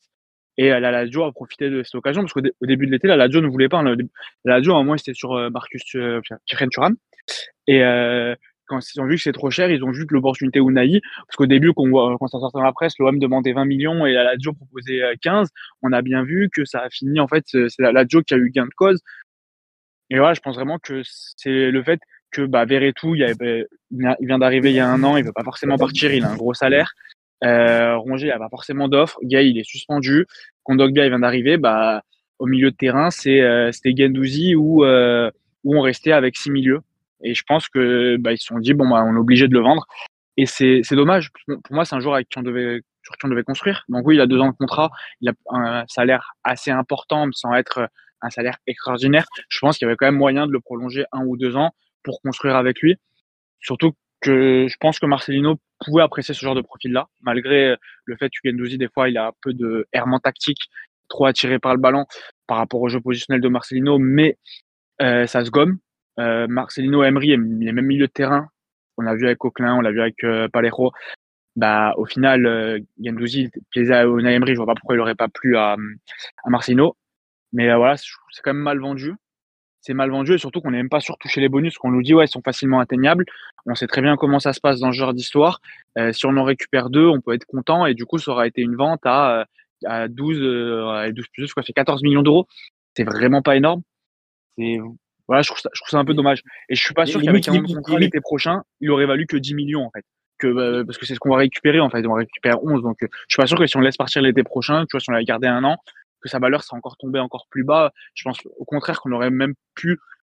Et 0.58 0.72
euh, 0.72 0.80
la 0.80 0.92
Lazio 0.92 1.24
a 1.24 1.32
profité 1.32 1.70
de 1.70 1.84
cette 1.84 1.96
occasion, 1.96 2.22
parce 2.22 2.34
qu'au 2.34 2.42
début 2.66 2.86
de 2.86 2.92
l'été, 2.92 3.08
la 3.08 3.16
Lazio 3.16 3.42
ne 3.42 3.48
voulait 3.48 3.70
pas. 3.70 3.80
Hein, 3.80 3.96
la 4.46 4.56
Lazio, 4.56 4.74
à 4.74 4.78
un 4.78 4.84
moment, 4.84 4.98
c'était 4.98 5.14
sur 5.14 5.34
euh, 5.34 5.50
Marcus 5.50 5.84
euh, 5.96 6.22
Turan. 6.72 6.92
Et 7.68 7.84
euh, 7.84 8.36
quand 8.70 8.80
ils 8.80 9.02
ont 9.02 9.06
vu 9.06 9.16
que 9.16 9.22
c'est 9.22 9.32
trop 9.34 9.50
cher, 9.50 9.70
ils 9.70 9.84
ont 9.84 9.92
vu 9.92 10.06
que 10.08 10.14
l'opportunité 10.14 10.60
Unai, 10.60 11.02
parce 11.28 11.36
qu'au 11.36 11.48
début, 11.48 11.74
quand, 11.74 11.90
quand 11.92 12.28
ça 12.28 12.40
sortait 12.40 12.60
dans 12.60 12.64
la 12.64 12.72
presse, 12.72 12.94
l'OM 13.00 13.20
demandait 13.20 13.54
20 13.54 13.66
millions 13.66 14.06
et 14.06 14.14
la 14.14 14.24
Lazio 14.24 14.54
proposait 14.54 15.02
15. 15.22 15.50
On 15.82 15.92
a 15.92 16.02
bien 16.02 16.24
vu 16.24 16.50
que 16.54 16.66
ça 16.66 16.82
a 16.82 16.90
fini, 16.90 17.20
en 17.20 17.28
fait, 17.28 17.44
c'est 17.48 17.80
la 17.80 17.92
Lazio 17.92 18.22
qui 18.22 18.34
a 18.34 18.38
eu 18.38 18.50
gain 18.52 18.66
de 18.66 18.74
cause. 18.76 19.02
Et 20.10 20.18
voilà, 20.18 20.34
je 20.34 20.42
pense 20.42 20.56
vraiment 20.56 20.80
que 20.80 21.02
c'est 21.04 21.72
le 21.72 21.84
fait 21.84 22.00
que 22.32 22.44
bah, 22.44 22.66
Verretou, 22.66 23.16
il, 23.16 23.36
il 23.92 24.16
vient 24.28 24.40
d'arriver 24.40 24.72
il 24.72 24.76
y 24.76 24.80
a 24.80 24.88
un 24.88 25.04
an, 25.04 25.18
il 25.18 25.26
veut 25.26 25.34
pas 25.34 25.44
forcément 25.44 25.78
partir, 25.78 26.14
il 26.14 26.24
a 26.24 26.32
un 26.32 26.36
gros 26.36 26.54
salaire. 26.54 26.94
Euh, 27.44 27.98
il 28.18 28.32
a 28.32 28.40
pas 28.40 28.50
forcément 28.50 28.88
d'offres. 28.88 29.20
Gay, 29.24 29.50
il 29.50 29.58
est 29.58 29.64
suspendu. 29.64 30.26
Kondogbia, 30.64 31.06
il 31.06 31.10
vient 31.10 31.20
d'arriver. 31.20 31.58
Bah, 31.58 32.04
au 32.38 32.46
milieu 32.46 32.72
de 32.72 32.76
terrain, 32.76 33.12
c'est 33.12 33.42
euh, 33.42 33.72
c'était 33.72 33.94
Gendouzi 33.96 34.56
ou 34.56 34.84
euh, 34.84 35.30
où 35.64 35.78
on 35.78 35.82
restait 35.82 36.12
avec 36.12 36.38
six 36.38 36.52
milieux. 36.52 36.82
Et 37.24 37.34
je 37.34 37.44
pense 37.48 37.68
que 37.70 38.18
bah, 38.18 38.34
ils 38.34 38.38
se 38.38 38.46
sont 38.46 38.60
dit 38.60 38.74
bon 38.74 38.90
bah 38.90 39.04
on 39.06 39.16
est 39.16 39.20
obligé 39.20 39.48
de 39.48 39.54
le 39.54 39.62
vendre. 39.62 39.86
Et 40.38 40.46
c'est 40.46 40.82
dommage. 40.94 41.32
Pour 41.48 41.58
moi, 41.72 41.84
c'est 41.84 41.96
un 41.96 42.00
joueur 42.00 42.16
avec 42.16 42.30
qui 42.30 42.38
on 42.38 42.44
devait 42.44 42.82
sur 43.04 43.18
qui 43.18 43.26
on 43.26 43.30
devait 43.30 43.44
construire. 43.44 43.84
Donc 43.90 44.08
oui, 44.08 44.16
il 44.16 44.22
a 44.22 44.28
deux 44.28 44.40
ans 44.40 44.48
de 44.48 44.56
contrat, 44.56 44.90
il 45.22 45.30
a 45.30 45.34
un 45.52 45.84
salaire 45.88 46.34
assez 46.44 46.72
important, 46.72 47.28
sans 47.34 47.54
être 47.56 47.90
un 48.22 48.30
salaire 48.30 48.58
extraordinaire. 48.68 49.26
Je 49.50 49.60
pense 49.60 49.78
qu'il 49.78 49.86
y 49.86 49.90
avait 49.90 49.98
quand 49.98 50.06
même 50.06 50.16
moyen 50.16 50.48
de 50.48 50.52
le 50.52 50.60
prolonger 50.60 51.06
un 51.12 51.26
ou 51.26 51.38
deux 51.38 51.56
ans 51.56 51.72
pour 52.04 52.22
construire 52.22 52.56
avec 52.56 52.80
lui. 52.82 52.96
Surtout 53.60 53.94
que 54.22 54.68
je 54.70 54.76
pense 54.80 55.00
que 55.00 55.06
Marcelino 55.06 55.60
pouvait 55.86 56.04
apprécier 56.04 56.34
ce 56.34 56.42
genre 56.42 56.56
de 56.56 56.62
profil-là, 56.62 57.08
malgré 57.22 57.76
le 58.06 58.16
fait 58.18 58.30
que 58.30 58.50
Gendouzi, 58.50 58.78
des 58.78 58.90
fois, 58.90 59.10
il 59.10 59.18
a 59.18 59.28
un 59.28 59.32
peu 59.42 59.54
de 59.54 59.88
errement 59.94 60.20
tactique, 60.20 60.70
trop 61.08 61.26
attiré 61.26 61.60
par 61.60 61.74
le 61.74 61.80
ballon 61.80 62.06
par 62.48 62.58
rapport 62.58 62.82
au 62.82 62.90
jeu 62.90 63.00
positionnel 63.02 63.42
de 63.42 63.50
Marcelino, 63.50 63.98
mais 64.00 64.38
euh, 65.02 65.26
ça 65.28 65.44
se 65.44 65.50
gomme. 65.50 65.80
Euh, 66.20 66.48
Marcelino 66.48 67.04
Emery, 67.04 67.30
les 67.30 67.38
mêmes 67.38 67.86
milieux 67.86 68.08
de 68.08 68.12
terrain. 68.12 68.48
On 68.98 69.02
l'a 69.04 69.16
vu 69.16 69.26
avec 69.26 69.38
Coquelin, 69.38 69.76
on 69.76 69.82
l'a 69.82 69.92
vu 69.92 70.02
avec 70.02 70.24
euh, 70.24 70.48
Palero. 70.50 70.92
Bah, 71.56 71.94
au 71.98 72.06
final, 72.06 72.46
euh, 72.46 72.80
Gendouzi 73.04 73.50
plaisait 73.72 73.94
à 73.94 74.04
Emery. 74.04 74.54
Je 74.54 74.58
vois 74.58 74.66
pas 74.66 74.76
pourquoi 74.76 74.96
il 74.96 75.00
aurait 75.02 75.16
pas 75.16 75.28
plu 75.28 75.58
à, 75.58 75.76
Marcelino. 76.46 76.96
Mais 77.54 77.70
euh, 77.70 77.78
voilà, 77.78 77.98
c'est 77.98 78.42
quand 78.44 78.54
même 78.54 78.64
mal 78.64 78.80
vendu. 78.80 79.14
C'est 79.82 79.94
mal 79.94 80.10
vendu 80.10 80.34
et 80.34 80.38
surtout 80.38 80.62
qu'on 80.62 80.72
n'est 80.72 80.78
même 80.78 80.90
pas 80.90 81.00
sûr 81.00 81.16
de 81.16 81.20
toucher 81.20 81.42
les 81.42 81.50
bonus. 81.50 81.78
Qu'on 81.78 81.92
nous 81.92 82.04
dit, 82.04 82.14
ouais, 82.14 82.26
ils 82.26 82.30
sont 82.30 82.42
facilement 82.42 82.80
atteignables. 82.80 83.26
On 83.66 83.76
sait 83.76 83.88
très 83.88 84.02
bien 84.02 84.18
comment 84.18 84.40
ça 84.40 84.54
se 84.54 84.60
passe 84.60 84.80
dans 84.80 84.92
ce 84.92 84.98
genre 84.98 85.14
d'histoire. 85.14 85.62
Euh, 85.98 86.12
si 86.14 86.26
on 86.26 86.36
en 86.38 86.44
récupère 86.44 86.90
deux, 86.90 87.08
on 87.08 87.22
peut 87.22 87.34
être 87.34 87.46
content 87.46 87.86
et 87.86 87.94
du 87.94 88.06
coup, 88.06 88.18
ça 88.20 88.32
aura 88.32 88.48
été 88.48 88.62
une 88.62 88.76
vente 88.76 89.02
à, 89.06 89.42
euh, 89.42 89.46
à 89.86 90.08
12, 90.08 90.38
euh, 90.42 91.12
12 91.12 91.26
plus, 91.34 91.54
quoi, 91.54 91.64
fait 91.64 91.74
14 91.74 92.04
millions 92.04 92.22
d'euros. 92.22 92.48
C'est 92.96 93.04
vraiment 93.06 93.42
pas 93.42 93.56
énorme. 93.56 93.82
c'est 94.58 94.80
voilà, 95.30 95.44
je 95.44 95.50
trouve 95.50 95.62
ça, 95.62 95.70
je 95.74 95.82
trouve 95.82 95.92
ça 95.92 96.00
un 96.00 96.06
peu 96.06 96.16
dommage. 96.16 96.42
Et 96.70 96.76
je 96.76 96.82
suis 96.82 96.96
pas 96.96 97.06
sûr 97.06 97.22
qu'avec 97.22 97.48
un 97.48 97.62
contrat 97.62 98.00
l'été 98.00 98.20
prochain, 98.20 98.64
il 98.82 98.90
aurait 98.90 99.06
valu 99.06 99.28
que 99.28 99.38
10 99.38 99.54
millions 99.54 99.86
en 99.86 99.92
fait. 99.92 100.04
Que, 100.40 100.48
euh, 100.48 100.84
parce 100.84 100.98
que 100.98 101.06
c'est 101.06 101.14
ce 101.14 101.20
qu'on 101.20 101.30
va 101.30 101.36
récupérer 101.38 101.80
en 101.80 101.92
fait. 101.92 102.04
On 102.08 102.14
va 102.14 102.22
récupérer 102.22 102.56
11. 102.60 102.82
Donc, 102.82 103.04
euh, 103.04 103.08
je 103.28 103.36
suis 103.36 103.40
pas 103.40 103.46
sûr 103.46 103.60
que 103.60 103.68
si 103.68 103.78
on 103.78 103.82
laisse 103.82 103.96
partir 103.96 104.24
l'été 104.24 104.42
prochain, 104.42 104.86
tu 104.86 104.94
vois, 104.94 105.00
si 105.00 105.10
on 105.12 105.14
l'avait 105.14 105.26
gardé 105.26 105.46
un 105.46 105.64
an, 105.64 105.78
que 106.20 106.30
sa 106.30 106.40
valeur 106.40 106.64
serait 106.64 106.78
encore 106.78 106.98
tombée 106.98 107.20
encore 107.20 107.46
plus 107.52 107.64
bas. 107.64 107.92
Je 108.16 108.24
pense 108.24 108.40
au 108.58 108.66
contraire 108.66 109.00
qu'on 109.02 109.12
aurait 109.12 109.30
même 109.30 109.54
pu, 109.76 110.00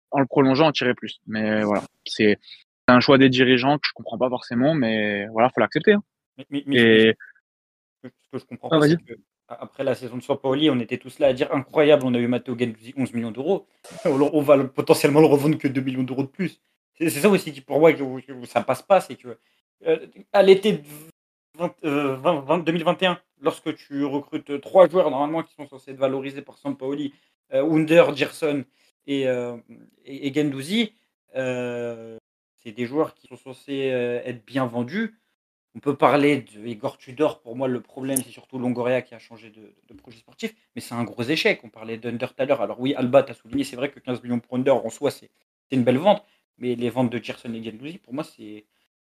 en 0.10 0.22
le 0.22 0.26
prolongeant, 0.26 0.66
en 0.66 0.72
tirer 0.72 0.96
plus. 0.96 1.20
Mais 1.28 1.62
voilà, 1.62 1.84
c'est 2.08 2.40
un 2.88 3.00
choix 3.00 3.20
des 3.20 3.30
dirigeants 3.30 3.78
que 3.78 3.88
je 3.88 3.94
comprends 3.94 4.18
pas 4.18 4.30
forcément, 4.30 4.74
mais 4.74 5.28
voilà, 5.28 5.50
faut 5.50 5.60
l'accepter. 5.60 5.94
Hein. 5.94 6.04
Et... 6.50 7.16
Ce 8.04 8.10
que 8.32 8.40
je 8.40 8.46
comprends 8.46 8.70
ah, 8.72 8.80
pas, 8.80 8.88
après 9.50 9.84
la 9.84 9.96
saison 9.96 10.18
de 10.18 10.24
Sampaoli, 10.24 10.70
on 10.70 10.80
était 10.80 10.98
tous 10.98 11.20
là 11.20 11.28
à 11.28 11.34
dire 11.34 11.52
incroyable, 11.54 12.04
on 12.06 12.14
a 12.14 12.20
eu 12.20 12.28
Matteo 12.28 12.58
Gendouzi 12.58 12.94
11 12.96 13.14
millions 13.14 13.32
d'euros. 13.32 13.68
On 14.06 14.42
va 14.42 14.64
potentiellement 14.66 15.22
le 15.22 15.26
revendre 15.26 15.58
que 15.58 15.68
2 15.68 15.82
millions 15.82 16.04
d'euros 16.04 16.24
de 16.24 16.28
plus. 16.28 16.62
C'est 17.00 17.10
ça 17.10 17.30
aussi 17.30 17.54
qui, 17.54 17.62
pour 17.62 17.80
moi, 17.80 17.94
que, 17.94 18.04
ça 18.46 18.62
passe 18.62 18.82
pas. 18.82 19.02
C'est 19.02 19.16
que 19.16 19.38
euh, 19.88 20.06
à 20.34 20.44
l'été 20.44 20.84
2021, 21.58 23.12
euh, 23.12 23.16
lorsque 23.42 23.76
tu 23.76 24.04
recrutes 24.04 24.60
trois 24.62 24.88
joueurs 24.88 25.10
normalement 25.10 25.44
qui 25.44 25.54
sont 25.56 25.68
censés 25.68 25.92
être 25.92 25.98
valorisés 25.98 26.42
par 26.42 26.58
Sampaoli, 26.58 27.14
euh, 27.54 28.16
Gerson 28.16 28.66
et, 29.08 29.24
et, 30.06 30.34
Gendouzi, 30.34 30.94
c'est 31.34 32.72
des 32.72 32.86
joueurs 32.86 33.16
qui 33.16 33.28
sont 33.28 33.38
censés 33.38 33.88
être 34.26 34.46
bien 34.46 34.66
vendus. 34.66 35.20
On 35.76 35.80
peut 35.80 35.96
parler 35.96 36.42
de 36.42 36.66
Igor 36.66 36.98
Tudor. 36.98 37.42
Pour 37.42 37.56
moi, 37.56 37.68
le 37.68 37.82
problème, 37.82 38.18
c'est 38.24 38.32
surtout 38.32 38.58
Longoria 38.58 39.02
qui 39.02 39.14
a 39.14 39.20
changé 39.20 39.52
de, 39.52 39.94
projet 39.94 40.18
sportif. 40.18 40.56
Mais 40.76 40.82
c'est 40.82 40.96
un 40.96 41.04
gros 41.04 41.24
échec. 41.24 41.62
On 41.64 41.70
parlait 41.70 41.98
d'Under 41.98 42.28
tout 42.28 42.42
à 42.42 42.46
l'heure. 42.46 42.62
Alors 42.62 42.80
oui, 42.80 42.96
Alba, 42.96 43.24
tu 43.24 43.32
as 43.32 43.36
souligné, 43.36 43.64
c'est 43.64 43.76
vrai 43.76 43.92
que 43.92 44.00
15 44.00 44.24
millions 44.24 44.40
pour 44.40 44.58
Under, 44.58 44.84
en 44.84 44.90
soi, 44.90 45.12
c'est 45.12 45.30
une 45.72 45.84
belle 45.84 45.98
vente. 45.98 46.24
Mais 46.58 46.76
les 46.76 46.90
ventes 46.90 47.12
de 47.12 47.24
Gerson 47.24 47.54
et 47.54 47.64
Gendouzi, 47.64 48.00
pour 48.00 48.14
moi, 48.14 48.24
c'est. 48.24 48.66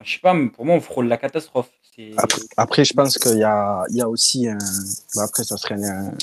Je 0.04 0.12
sais 0.12 0.20
pas, 0.20 0.36
pour 0.54 0.66
moi, 0.66 0.76
on 0.76 0.82
frôle 0.82 1.08
la 1.08 1.18
catastrophe. 1.18 1.72
Après, 2.58 2.84
je 2.84 2.94
pense 2.94 3.18
qu'il 3.18 3.38
y 3.38 3.44
a, 3.44 3.84
il 3.90 3.96
y 3.96 4.02
a 4.02 4.10
aussi. 4.10 4.48
Bah, 5.16 5.24
après, 5.24 5.44
ça 5.44 5.58
serait 5.58 5.76
une, 5.76 6.18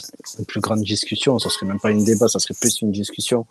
plus 0.47 0.61
grande 0.61 0.83
discussion. 0.83 1.39
Ça 1.39 1.49
serait 1.51 1.67
même 1.67 1.81
pas 1.81 1.91
une 1.91 2.05
débat, 2.05 2.29
ça 2.29 2.39
serait 2.39 2.55
plus 2.59 2.81
une 2.83 2.93
discussion. 2.93 3.47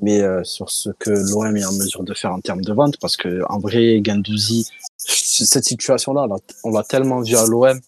Mais 0.00 0.20
euh, 0.20 0.42
sur 0.44 0.70
ce 0.70 0.90
que 0.98 1.10
l'OM 1.10 1.56
est 1.56 1.64
en 1.64 1.72
mesure 1.72 2.02
de 2.02 2.14
faire 2.14 2.32
en 2.32 2.40
termes 2.40 2.62
de 2.62 2.72
vente, 2.72 2.98
parce 2.98 3.16
que 3.16 3.42
en 3.48 3.58
vrai, 3.58 4.02
Gendouzi, 4.04 4.66
cette 4.96 5.64
situation-là, 5.64 6.26
on 6.64 6.70
l'a 6.70 6.82
tellement 6.82 7.20
vu 7.20 7.36
à 7.36 7.46
l'OM, 7.46 7.78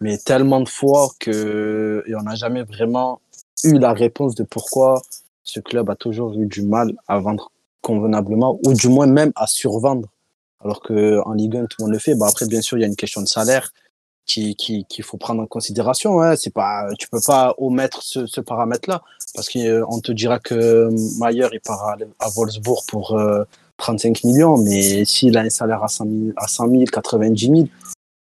mais 0.00 0.18
tellement 0.18 0.60
de 0.60 0.68
fois 0.68 1.10
que 1.18 2.02
et 2.06 2.14
on 2.14 2.22
n'a 2.22 2.34
jamais 2.34 2.62
vraiment 2.62 3.20
eu 3.64 3.78
la 3.78 3.92
réponse 3.92 4.34
de 4.34 4.44
pourquoi 4.44 5.02
ce 5.42 5.60
club 5.60 5.90
a 5.90 5.96
toujours 5.96 6.38
eu 6.38 6.46
du 6.46 6.62
mal 6.62 6.92
à 7.08 7.18
vendre 7.18 7.50
convenablement, 7.82 8.58
ou 8.64 8.74
du 8.74 8.88
moins 8.88 9.06
même 9.06 9.32
à 9.36 9.46
survendre. 9.46 10.08
Alors 10.62 10.80
que 10.82 11.20
en 11.24 11.32
Ligue 11.32 11.56
1, 11.56 11.66
tout 11.66 11.76
le 11.78 11.84
monde 11.84 11.92
le 11.92 11.98
fait. 11.98 12.14
Bah 12.14 12.26
après, 12.28 12.46
bien 12.46 12.60
sûr, 12.60 12.76
il 12.76 12.82
y 12.82 12.84
a 12.84 12.86
une 12.86 12.96
question 12.96 13.22
de 13.22 13.26
salaire 13.26 13.72
qu'il 14.26 14.54
qui, 14.54 14.84
qu'il 14.84 15.04
faut 15.04 15.16
prendre 15.16 15.42
en 15.42 15.46
considération. 15.46 16.20
Hein. 16.20 16.36
C'est 16.36 16.52
pas, 16.52 16.88
tu 16.98 17.08
peux 17.08 17.20
pas 17.26 17.54
omettre 17.58 18.02
ce, 18.02 18.26
ce 18.26 18.40
paramètre-là 18.40 19.02
parce 19.34 19.48
qu'on 19.48 20.00
te 20.00 20.12
dira 20.12 20.38
que 20.38 20.88
Mayer 21.20 21.48
il 21.52 21.60
part 21.60 21.84
à, 21.84 21.96
à 22.18 22.28
Wolfsburg 22.30 22.84
pour 22.88 23.18
euh, 23.18 23.44
35 23.80 24.24
millions, 24.24 24.56
mais 24.58 25.04
s'il 25.04 25.36
a 25.36 25.40
un 25.40 25.50
salaire 25.50 25.82
à 25.82 25.88
100 25.88 26.04
000, 26.04 26.16
à 26.36 26.46
100 26.46 26.68
000 26.70 26.84
90 26.84 27.46
000, 27.46 27.68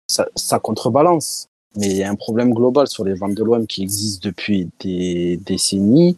ça, 0.09 0.59
contrebalance. 0.59 1.49
Mais 1.76 1.88
il 1.88 1.97
y 1.97 2.03
a 2.05 2.11
un 2.11 2.14
problème 2.14 2.55
global 2.55 2.86
sur 2.86 3.05
les 3.05 3.14
ventes 3.14 3.34
de 3.34 3.42
l'OM 3.42 3.66
qui 3.66 3.82
existe 3.82 4.22
depuis 4.22 4.70
des 4.80 5.38
décennies. 5.38 6.16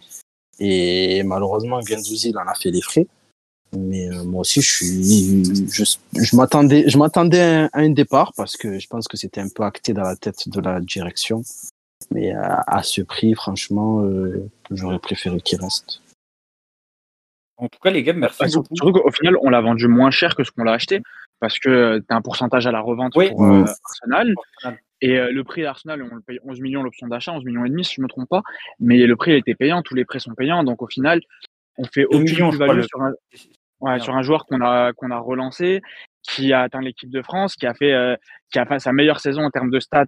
Et 0.59 1.23
malheureusement, 1.23 1.81
Gendouzi, 1.81 2.31
il 2.31 2.39
en 2.39 2.47
a 2.47 2.55
fait 2.55 2.71
les 2.71 2.83
frais. 2.83 3.07
Mais 3.77 4.09
euh, 4.11 4.25
moi 4.25 4.43
aussi, 4.43 4.61
je 4.61 4.71
suis, 4.71 5.69
je 6.15 6.97
m'attendais 6.99 7.41
à, 7.41 7.71
un 7.73 7.91
départ 7.91 8.33
parce 8.37 8.57
que 8.57 8.79
je 8.79 8.87
pense 8.87 9.09
que 9.09 9.17
c'était 9.17 9.41
un 9.41 9.49
peu 9.49 9.65
acté 9.65 9.93
dans 9.93 10.03
la 10.03 10.17
tête 10.17 10.49
de 10.49 10.61
la 10.61 10.81
direction. 10.81 11.43
Mais 12.11 12.33
à, 12.33 12.63
à 12.67 12.83
ce 12.83 13.03
prix, 13.03 13.35
franchement, 13.35 14.03
euh, 14.03 14.49
j'aurais 14.71 14.99
préféré 14.99 15.41
qu'il 15.41 15.61
reste. 15.61 16.03
En 17.59 17.69
tout 17.69 17.79
cas, 17.83 17.91
les 17.91 18.03
gars, 18.03 18.13
merci 18.13 18.39
bah, 18.41 18.49
beaucoup. 18.55 18.77
Surtout 18.77 18.93
qu'au 18.93 19.11
final, 19.11 19.37
on 19.43 19.49
l'a 19.49 19.61
vendu 19.61 19.89
moins 19.89 20.11
cher 20.11 20.35
que 20.35 20.45
ce 20.45 20.51
qu'on 20.51 20.65
l'a 20.65 20.73
acheté 20.73 21.03
parce 21.41 21.59
que 21.59 21.99
tu 21.99 22.07
as 22.09 22.17
un 22.17 22.23
pourcentage 22.23 22.67
à 22.67 22.73
la 22.73 22.81
revente 22.81 23.13
pour 23.13 23.45
euh, 23.45 23.65
Arsenal. 23.85 24.35
Et 25.03 25.19
euh, 25.19 25.31
le 25.31 25.45
prix 25.45 25.63
d'Arsenal, 25.63 26.03
on 26.03 26.15
le 26.15 26.23
paye 26.23 26.39
11 26.45 26.61
millions 26.61 26.83
l'option 26.83 27.07
d'achat, 27.07 27.33
11 27.33 27.45
millions 27.45 27.65
et 27.65 27.69
demi 27.69 27.85
si 27.85 27.97
je 27.97 28.01
ne 28.01 28.05
me 28.05 28.09
trompe 28.09 28.29
pas. 28.29 28.43
Mais 28.81 29.07
le 29.07 29.17
prix 29.17 29.33
a 29.33 29.37
été 29.37 29.55
payant, 29.55 29.83
tous 29.83 29.95
les 29.95 30.05
prêts 30.05 30.19
sont 30.19 30.35
payants. 30.35 30.65
Donc 30.65 30.83
au 30.83 30.87
final, 30.87 31.21
on 31.77 31.85
fait 31.85 32.07
aucune 32.07 32.49
plus-value 32.49 32.83
sur, 32.83 33.03
un, 33.03 33.13
ouais, 33.81 33.99
sur 34.01 34.15
un 34.15 34.23
joueur 34.23 34.47
qu'on 34.47 34.63
a, 34.63 34.93
qu'on 34.95 35.11
a 35.11 35.19
relancé, 35.19 35.83
qui 36.27 36.53
a 36.53 36.63
atteint 36.63 36.81
l'équipe 36.81 37.11
de 37.11 37.23
France, 37.23 37.57
qui 37.57 37.67
a 37.67 37.75
fait, 37.75 37.93
euh, 37.93 38.17
qui 38.53 38.59
a 38.59 38.67
fait 38.67 38.79
sa 38.79 38.93
meilleure 38.93 39.21
saison 39.21 39.43
en 39.43 39.51
termes 39.51 39.71
de 39.71 39.81
stats 39.81 40.07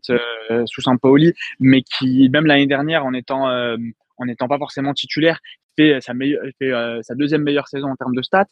sous 0.67 0.81
Sampaoli, 0.81 1.35
mais 1.61 1.83
qui, 1.83 2.29
même 2.31 2.47
l'année 2.47 2.67
dernière, 2.67 3.05
en 3.05 3.13
étant, 3.13 3.49
en 3.49 4.25
n'étant 4.27 4.49
pas 4.49 4.59
forcément 4.59 4.95
titulaire, 4.95 5.41
fait 5.79 6.01
sa, 6.01 6.15
meilleure, 6.15 6.43
fait, 6.59 6.73
euh, 6.73 7.01
sa 7.03 7.15
deuxième 7.15 7.43
meilleure 7.43 7.69
saison 7.69 7.91
en 7.91 7.97
termes 7.97 8.15
de 8.15 8.23
stats, 8.23 8.47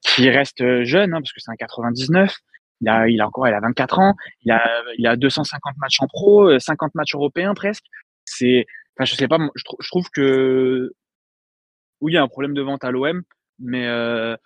qui 0.00 0.30
reste 0.30 0.62
euh, 0.62 0.84
jeune, 0.84 1.12
hein, 1.12 1.20
parce 1.20 1.32
que 1.32 1.40
c'est 1.40 1.50
un 1.50 1.56
99. 1.56 2.34
Il 2.80 2.88
a, 2.88 3.08
il 3.08 3.20
a 3.20 3.26
encore, 3.26 3.46
il 3.46 3.54
a 3.54 3.60
24 3.60 3.98
ans. 4.00 4.14
Il 4.44 4.50
a, 4.50 4.62
il 4.98 5.06
a 5.06 5.16
250 5.16 5.76
matchs 5.78 6.00
en 6.00 6.06
pro, 6.08 6.58
50 6.58 6.88
euh, 6.88 6.90
matchs 6.94 7.14
européens 7.14 7.54
presque. 7.54 7.84
C'est, 8.24 8.66
enfin, 8.96 9.04
je 9.04 9.14
sais 9.14 9.28
pas, 9.28 9.38
je, 9.54 9.64
je, 9.80 9.88
trouve 9.88 10.08
que 10.10 10.92
oui, 12.00 12.12
il 12.12 12.14
y 12.14 12.18
a 12.18 12.22
un 12.22 12.28
problème 12.28 12.54
de 12.54 12.62
vente 12.62 12.82
à 12.84 12.90
l'OM, 12.90 13.22
mais 13.60 13.86
euh, 13.86 14.36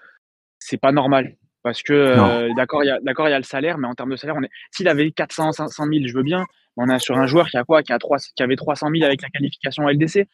c'est 0.59 0.79
pas 0.79 0.93
normal 0.93 1.37
parce 1.67 1.83
que 1.83 2.55
d'accord, 2.55 2.85
il 2.85 2.87
y 2.87 2.91
y 2.91 3.35
a 3.35 3.39
le 3.39 3.43
salaire, 3.43 3.77
mais 3.77 3.89
en 3.89 3.95
termes 3.97 4.13
de 4.13 4.17
salaire, 4.17 4.37
on 4.39 4.43
est, 4.45 4.51
s'il 4.71 4.87
avait 4.87 5.11
400, 5.11 5.51
500 5.51 5.85
000, 5.93 6.07
je 6.07 6.15
veux 6.15 6.23
bien. 6.23 6.47
On 6.77 6.89
a 6.89 7.01
sur 7.01 7.19
un 7.19 7.27
joueur 7.27 7.49
qui 7.49 7.57
a 7.57 7.65
quoi, 7.65 7.83
qui 7.83 7.93
a 7.93 7.99
3, 7.99 8.19
qui 8.37 8.43
avait 8.45 8.55
300 8.55 8.91
000 8.93 9.05
avec 9.05 9.21
la 9.21 9.31
qualification 9.31 9.89
LDC 9.89 10.29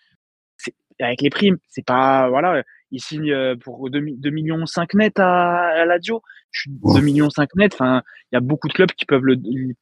avec 1.01 1.23
les 1.23 1.31
primes, 1.31 1.59
c'est 1.69 1.85
pas 1.85 2.29
voilà, 2.29 2.63
il 2.91 3.01
signe 3.01 3.33
euh, 3.33 3.57
pour 3.57 3.89
2, 3.91 4.01
millions 4.31 4.67
5 4.67 4.95
net 4.95 5.19
à, 5.19 5.69
à 5.69 5.85
Lazio. 5.85 6.23
2 6.67 7.01
millions 7.01 7.31
5 7.31 7.49
net. 7.57 7.73
Enfin, 7.75 8.03
il 8.31 8.37
y 8.37 8.39
a 8.39 8.41
beaucoup 8.41 8.69
de 8.69 8.75
clubs 8.75 8.93
qui 8.93 9.07
peuvent, 9.07 9.25
le, 9.25 9.37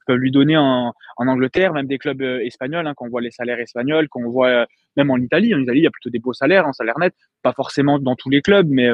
peuvent 0.06 0.16
lui 0.16 0.30
donner 0.30 0.56
en, 0.56 0.94
en, 1.16 1.26
Angleterre, 1.26 1.72
même 1.72 1.86
des 1.86 1.98
clubs 1.98 2.22
euh, 2.22 2.44
espagnols, 2.44 2.86
hein, 2.86 2.94
quand 2.96 3.06
on 3.06 3.08
voit 3.08 3.20
les 3.20 3.32
salaires 3.32 3.58
espagnols, 3.58 4.08
quand 4.08 4.20
on 4.20 4.30
voit 4.30 4.48
euh, 4.48 4.66
même 4.96 5.10
en 5.10 5.16
Italie. 5.16 5.52
En 5.54 5.60
Italie, 5.60 5.80
il 5.80 5.84
y 5.84 5.88
a 5.88 5.90
plutôt 5.90 6.10
des 6.10 6.20
beaux 6.20 6.32
salaires, 6.32 6.66
en 6.66 6.72
salaire 6.72 6.98
net, 7.00 7.12
pas 7.42 7.52
forcément 7.52 7.98
dans 7.98 8.14
tous 8.14 8.30
les 8.30 8.40
clubs, 8.40 8.68
mais 8.68 8.88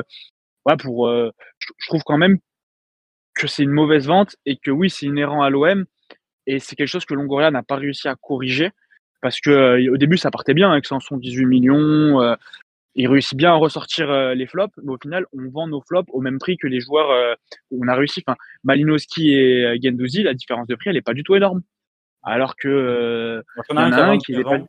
ouais, 0.67 0.77
pour, 0.77 1.09
je, 1.09 1.87
trouve 1.89 2.03
quand 2.05 2.19
même 2.19 2.39
que 3.35 3.47
c'est 3.47 3.63
une 3.63 3.71
mauvaise 3.71 4.07
vente 4.07 4.37
et 4.45 4.57
que 4.57 4.71
oui, 4.71 4.91
c'est 4.91 5.07
inhérent 5.07 5.43
à 5.43 5.51
l'OM 5.51 5.87
et 6.47 6.59
c'est 6.59 6.77
quelque 6.77 6.89
chose 6.89 7.05
que 7.05 7.15
Longoria 7.15 7.51
n'a 7.51 7.63
pas 7.63 7.77
réussi 7.77 8.09
à 8.09 8.15
corriger 8.15 8.71
parce 9.21 9.41
que 9.41 9.51
euh, 9.51 9.93
au 9.93 9.97
début 9.97 10.17
ça 10.17 10.31
partait 10.31 10.55
bien 10.55 10.71
avec 10.71 10.87
118 10.87 11.47
millions. 11.47 12.21
Euh, 12.21 12.35
il 12.95 13.09
réussit 13.09 13.37
bien 13.37 13.51
à 13.51 13.57
ressortir 13.57 14.11
euh, 14.11 14.35
les 14.35 14.47
flops, 14.47 14.73
mais 14.83 14.93
au 14.93 14.99
final, 14.99 15.27
on 15.33 15.51
vend 15.51 15.67
nos 15.67 15.83
flops 15.83 16.09
au 16.13 16.21
même 16.21 16.39
prix 16.39 16.57
que 16.57 16.67
les 16.67 16.81
joueurs 16.81 17.37
où 17.71 17.85
on 17.85 17.89
a 17.89 17.95
réussi. 17.95 18.23
Enfin, 18.27 18.39
Malinowski 18.65 19.35
et 19.35 19.79
Gendouzi, 19.83 20.23
la 20.23 20.33
différence 20.33 20.67
de 20.67 20.75
prix, 20.77 20.89
elle 20.89 20.97
n'est 20.97 21.03
pas 21.03 21.13
du 21.13 21.23
tout 21.23 21.35
énorme. 21.35 21.63
Alors 22.23 22.57
que 22.57 23.43
il 23.71 23.75
y 23.75 23.79
en 23.79 23.93
a 23.93 24.03
un 24.03 24.19
qui 24.19 24.33
est 24.33 24.43
pas. 24.43 24.61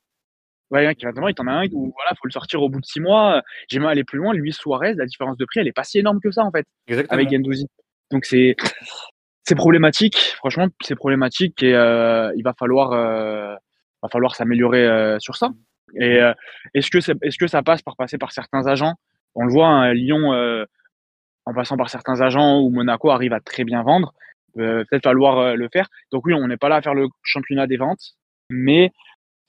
Ouais, 0.70 0.94
qui 0.96 1.06
va 1.06 1.12
il 1.30 1.34
t'en 1.34 1.48
a 1.48 1.52
un 1.52 1.66
où 1.72 1.94
voilà, 1.96 2.12
faut 2.20 2.26
le 2.28 2.32
sortir 2.32 2.62
au 2.62 2.70
bout 2.70 2.82
de 2.82 2.86
six 2.86 3.00
mois. 3.00 3.42
J'ai 3.70 3.80
mal 3.80 3.92
aller 3.92 4.04
plus 4.04 4.18
loin. 4.18 4.34
Lui, 4.34 4.52
Suarez, 4.52 4.94
la 4.96 5.06
différence 5.06 5.38
de 5.38 5.46
prix, 5.46 5.62
elle 5.62 5.68
est 5.68 5.74
pas 5.74 5.86
si 5.86 6.00
énorme 6.00 6.20
que 6.22 6.30
ça 6.30 6.44
en 6.44 6.52
fait, 6.52 6.66
avec 7.10 7.30
Gendouzi. 7.32 7.68
Donc 8.12 8.26
c'est 8.26 8.56
c'est 9.44 9.56
problématique. 9.56 10.18
Franchement, 10.38 10.68
c'est 10.82 10.96
problématique 10.96 11.64
et 11.64 11.72
il 11.72 12.42
va 12.44 12.54
falloir 12.60 13.58
va 14.02 14.10
falloir 14.10 14.36
s'améliorer 14.36 14.86
euh, 14.86 15.20
sur 15.20 15.36
ça. 15.36 15.50
Et 15.96 16.22
euh, 16.22 16.34
est-ce 16.74 16.92
que, 16.92 16.98
est-ce 16.98 17.38
que 17.38 17.48
ça 17.48 17.64
passe 17.64 17.82
par 17.82 17.96
passer 17.96 18.18
par 18.18 18.32
certains 18.32 18.68
agents? 18.68 18.96
On 19.36 19.46
le 19.46 19.52
voit, 19.52 19.68
hein, 19.68 19.94
Lyon, 19.94 20.34
euh, 20.34 20.66
en 21.46 21.54
passant 21.54 21.78
par 21.78 21.90
certains 21.90 22.22
agents 22.22 22.60
ou 22.60 22.70
Monaco 22.70 23.10
arrive 23.10 23.34
à 23.34 23.40
très 23.40 23.64
bien 23.64 23.84
vendre, 23.84 24.14
peut-être 24.56 25.04
falloir 25.04 25.56
le 25.56 25.70
faire. 25.72 25.88
Donc 26.12 26.26
oui, 26.26 26.34
on 26.34 26.48
n'est 26.48 26.58
pas 26.58 26.68
là 26.68 26.78
à 26.78 26.82
faire 26.82 26.94
le 26.94 27.08
championnat 27.24 27.68
des 27.68 27.78
ventes, 27.78 28.16
mais 28.50 28.92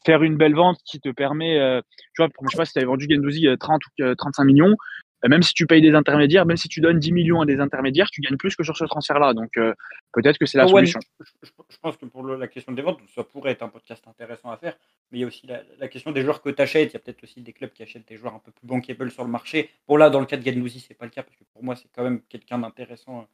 faire 0.04 0.22
une 0.22 0.36
belle 0.36 0.54
vente 0.54 0.78
qui 0.84 1.00
te 1.00 1.08
permet, 1.10 1.82
tu 2.14 2.22
vois, 2.22 2.28
je 2.42 2.48
sais 2.50 2.56
pas 2.56 2.64
si 2.64 2.72
tu 2.72 2.78
avais 2.78 2.86
vendu 2.86 3.06
Gendouzi 3.10 3.46
30 3.58 3.82
ou 3.86 4.14
35 4.14 4.44
millions, 4.44 4.76
euh, 5.24 5.28
même 5.28 5.42
si 5.42 5.52
tu 5.52 5.66
payes 5.66 5.82
des 5.82 5.94
intermédiaires, 5.94 6.46
même 6.46 6.56
si 6.56 6.68
tu 6.68 6.80
donnes 6.80 6.98
10 6.98 7.12
millions 7.12 7.40
à 7.40 7.46
des 7.46 7.60
intermédiaires, 7.60 8.08
tu 8.10 8.20
gagnes 8.20 8.36
plus 8.36 8.54
que 8.54 8.62
sur 8.62 8.76
ce 8.76 8.84
transfert-là. 8.84 9.34
Donc 9.34 9.56
euh, 9.56 9.74
peut-être 10.12 10.38
que 10.38 10.46
c'est 10.46 10.58
la 10.58 10.68
solution. 10.68 11.00
Je, 11.42 11.76
pense 11.80 11.96
que 11.96 12.06
pour 12.06 12.24
la 12.26 12.46
question 12.48 12.72
des 12.72 12.82
ventes, 12.82 13.00
ça 13.14 13.24
pourrait 13.24 13.52
être 13.52 13.62
un 13.62 13.68
podcast 13.68 14.06
intéressant 14.06 14.50
à 14.50 14.56
faire. 14.56 14.76
Mais 15.10 15.18
il 15.18 15.20
y 15.22 15.24
a 15.24 15.26
aussi 15.26 15.46
la, 15.46 15.88
question 15.88 16.12
des 16.12 16.22
joueurs 16.22 16.40
que 16.40 16.50
tu 16.50 16.62
achètes. 16.62 16.90
Il 16.90 16.94
y 16.94 16.96
a 16.96 17.00
peut-être 17.00 17.22
aussi 17.24 17.40
des 17.40 17.52
clubs 17.52 17.72
qui 17.72 17.82
achètent 17.82 18.08
des 18.08 18.16
joueurs 18.16 18.34
un 18.34 18.38
peu 18.40 18.52
plus 18.52 18.66
bankable 18.66 19.10
sur 19.10 19.24
le 19.24 19.30
marché. 19.30 19.70
Pour 19.86 19.98
là, 19.98 20.10
dans 20.10 20.20
le 20.20 20.26
cas 20.26 20.36
de 20.36 20.68
ce 20.68 20.78
c'est 20.78 20.94
pas 20.94 21.04
le 21.04 21.10
cas 21.10 21.22
parce 21.22 21.36
que 21.36 21.44
pour 21.52 21.64
moi, 21.64 21.74
c'est 21.74 21.88
quand 21.94 22.04
même 22.04 22.20
quelqu'un 22.28 22.58
d'intéressant 22.58 23.20
euh, 23.20 23.24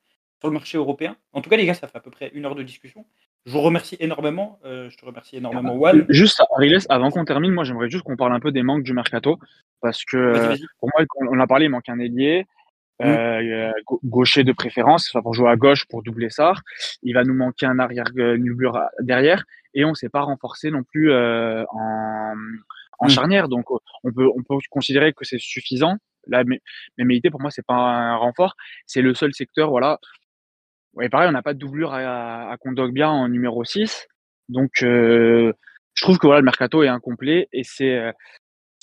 sur 0.41 0.49
le 0.49 0.55
marché 0.55 0.79
européen. 0.79 1.17
En 1.33 1.43
tout 1.43 1.51
cas, 1.51 1.57
les 1.57 1.67
gars, 1.67 1.75
ça 1.75 1.89
fait 1.89 1.99
à 1.99 2.01
peu 2.01 2.11
près 2.11 2.31
une 2.35 2.47
heure 2.47 2.55
de 2.55 2.63
discussion. 2.63 3.05
Je 3.47 3.53
vous 3.53 3.61
remercie 3.61 3.97
énormément. 4.01 4.59
je 4.65 4.97
te 4.97 5.05
remercie 5.05 5.37
énormément, 5.37 5.75
Juan. 5.77 6.07
Juste, 6.09 6.43
Ariles, 6.57 6.79
avant 6.89 7.11
qu'on 7.11 7.25
termine, 7.25 7.53
moi, 7.53 7.65
j'aimerais 7.65 7.91
juste 7.91 8.05
qu'on 8.05 8.17
parle 8.17 8.33
un 8.33 8.41
peu 8.41 8.53
des 8.53 8.63
manques 8.63 8.85
du 8.85 8.95
mercato. 8.95 9.39
Parce 9.81 10.05
que, 10.05 10.57
pour 10.81 10.89
moi, 10.97 11.05
on 11.31 11.39
a 11.39 11.47
parlé, 11.47 11.67
il 11.67 11.71
manque 11.71 11.89
un 11.89 11.99
ailier. 11.99 12.47
Mmh. 13.01 13.07
Euh, 13.07 13.73
gaucher 14.05 14.45
de 14.45 14.53
préférence, 14.53 15.11
pour 15.11 15.35
jouer 15.35 15.51
à 15.51 15.57
gauche 15.57 15.85
pour 15.87 16.05
doubler 16.05 16.31
ça. 16.31 16.55
Il 17.03 17.15
va 17.15 17.25
nous 17.25 17.35
manquer 17.35 17.67
un 17.67 17.81
arrière 17.81 18.07
Nubur 18.15 18.81
derrière 19.01 19.45
et 19.75 19.85
on 19.85 19.95
s'est 19.95 20.09
pas 20.09 20.21
renforcé 20.21 20.71
non 20.71 20.85
plus 20.85 21.11
euh, 21.11 21.65
en, 21.71 22.35
en 23.01 23.07
mmh. 23.07 23.11
charnière. 23.11 23.49
Donc 23.49 23.71
on 23.71 24.13
peut 24.13 24.29
on 24.29 24.43
peut 24.45 24.55
considérer 24.71 25.13
que 25.13 25.25
c'est 25.25 25.41
suffisant. 25.41 25.97
La 26.29 26.45
mémilité 26.97 27.31
pour 27.31 27.41
moi 27.41 27.51
c'est 27.51 27.67
pas 27.67 27.75
un 27.75 28.17
renfort, 28.17 28.55
c'est 28.87 29.03
le 29.03 29.13
seul 29.13 29.35
secteur 29.35 29.71
voilà. 29.71 29.99
Ouais, 30.95 31.09
pareil, 31.09 31.29
on 31.29 31.33
n'a 31.33 31.43
pas 31.43 31.55
de 31.55 31.59
doublure 31.59 31.93
à, 31.93 32.53
à 32.53 32.57
bien 32.93 33.09
en 33.09 33.29
numéro 33.29 33.65
6. 33.65 34.07
Donc 34.49 34.83
euh, 34.83 35.53
je 35.95 36.03
trouve 36.03 36.19
que 36.19 36.27
le 36.27 36.43
mercato 36.43 36.83
est 36.83 36.89
incomplet 36.89 37.49
et 37.53 37.65
c'est 37.65 38.13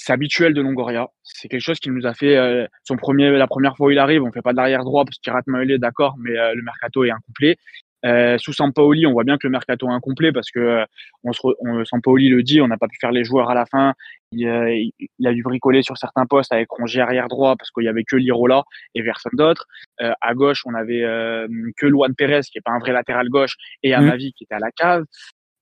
c'est 0.04 0.14
habituel 0.14 0.54
de 0.56 0.62
Longoria. 0.62 1.10
C'est 1.22 1.48
quelque 1.48 1.62
chose 1.62 1.80
qui 1.80 1.92
nous 1.92 2.08
a 2.08 2.14
fait 2.16 2.36
euh, 2.36 2.66
son 2.84 2.98
premier, 2.98 3.30
la 3.38 3.46
première 3.46 3.78
fois 3.78 3.88
où 3.88 3.92
il 3.92 4.00
arrive, 4.00 4.24
on 4.24 4.32
fait 4.32 4.42
pas 4.42 4.52
de 4.52 4.58
l'arrière 4.58 4.84
droit 4.84 5.06
parce 5.06 5.18
qu'il 5.20 5.32
rate 5.32 5.46
Maëlé, 5.46 5.78
d'accord, 5.78 6.16
mais 6.18 6.38
euh, 6.40 6.56
le 6.56 6.64
mercato 6.64 7.04
est 7.04 7.12
incomplet. 7.12 7.58
Euh, 8.06 8.38
sous 8.38 8.54
Sampaoli, 8.54 9.06
on 9.06 9.14
voit 9.14 9.24
bien 9.24 9.38
que 9.38 9.48
le 9.48 9.52
mercato 9.52 9.88
est 9.88 9.94
incomplet 9.94 10.32
parce 10.32 10.50
que 10.52 10.86
on 11.24 11.34
se, 11.34 11.42
on, 11.60 11.86
Sampaoli 11.86 12.30
le 12.30 12.44
dit, 12.44 12.62
on 12.62 12.68
n'a 12.68 12.78
pas 12.78 12.88
pu 12.88 12.98
faire 13.00 13.12
les 13.12 13.24
joueurs 13.24 13.50
à 13.50 13.54
la 13.54 13.66
fin. 13.66 13.94
Il, 14.32 14.92
il, 15.20 15.28
a 15.28 15.34
dû 15.34 15.44
bricoler 15.44 15.84
sur 15.84 15.98
certains 15.98 16.26
postes 16.26 16.54
avec 16.54 16.70
Rongier 16.70 17.02
arrière 17.02 17.28
droit 17.28 17.56
parce 17.58 17.70
qu'il 17.72 17.84
y 17.84 17.90
avait 17.90 18.04
que 18.04 18.16
Lirola 18.16 18.64
et 18.96 19.04
personne 19.04 19.34
d'autre. 19.34 19.68
à 20.00 20.34
gauche, 20.34 20.64
on 20.66 20.74
avait 20.74 21.02
que 21.78 21.86
Luan 21.86 22.16
Pérez 22.16 22.42
qui 22.42 22.58
est 22.58 22.62
pas 22.62 22.72
un 22.72 22.80
vrai 22.80 22.94
latéral 22.94 23.30
gauche 23.30 23.56
et 23.84 23.92
mmh. 23.92 24.00
Amavi 24.00 24.34
qui 24.34 24.46
était 24.46 24.56
à 24.56 24.60
la 24.60 24.72
cave. 24.72 25.06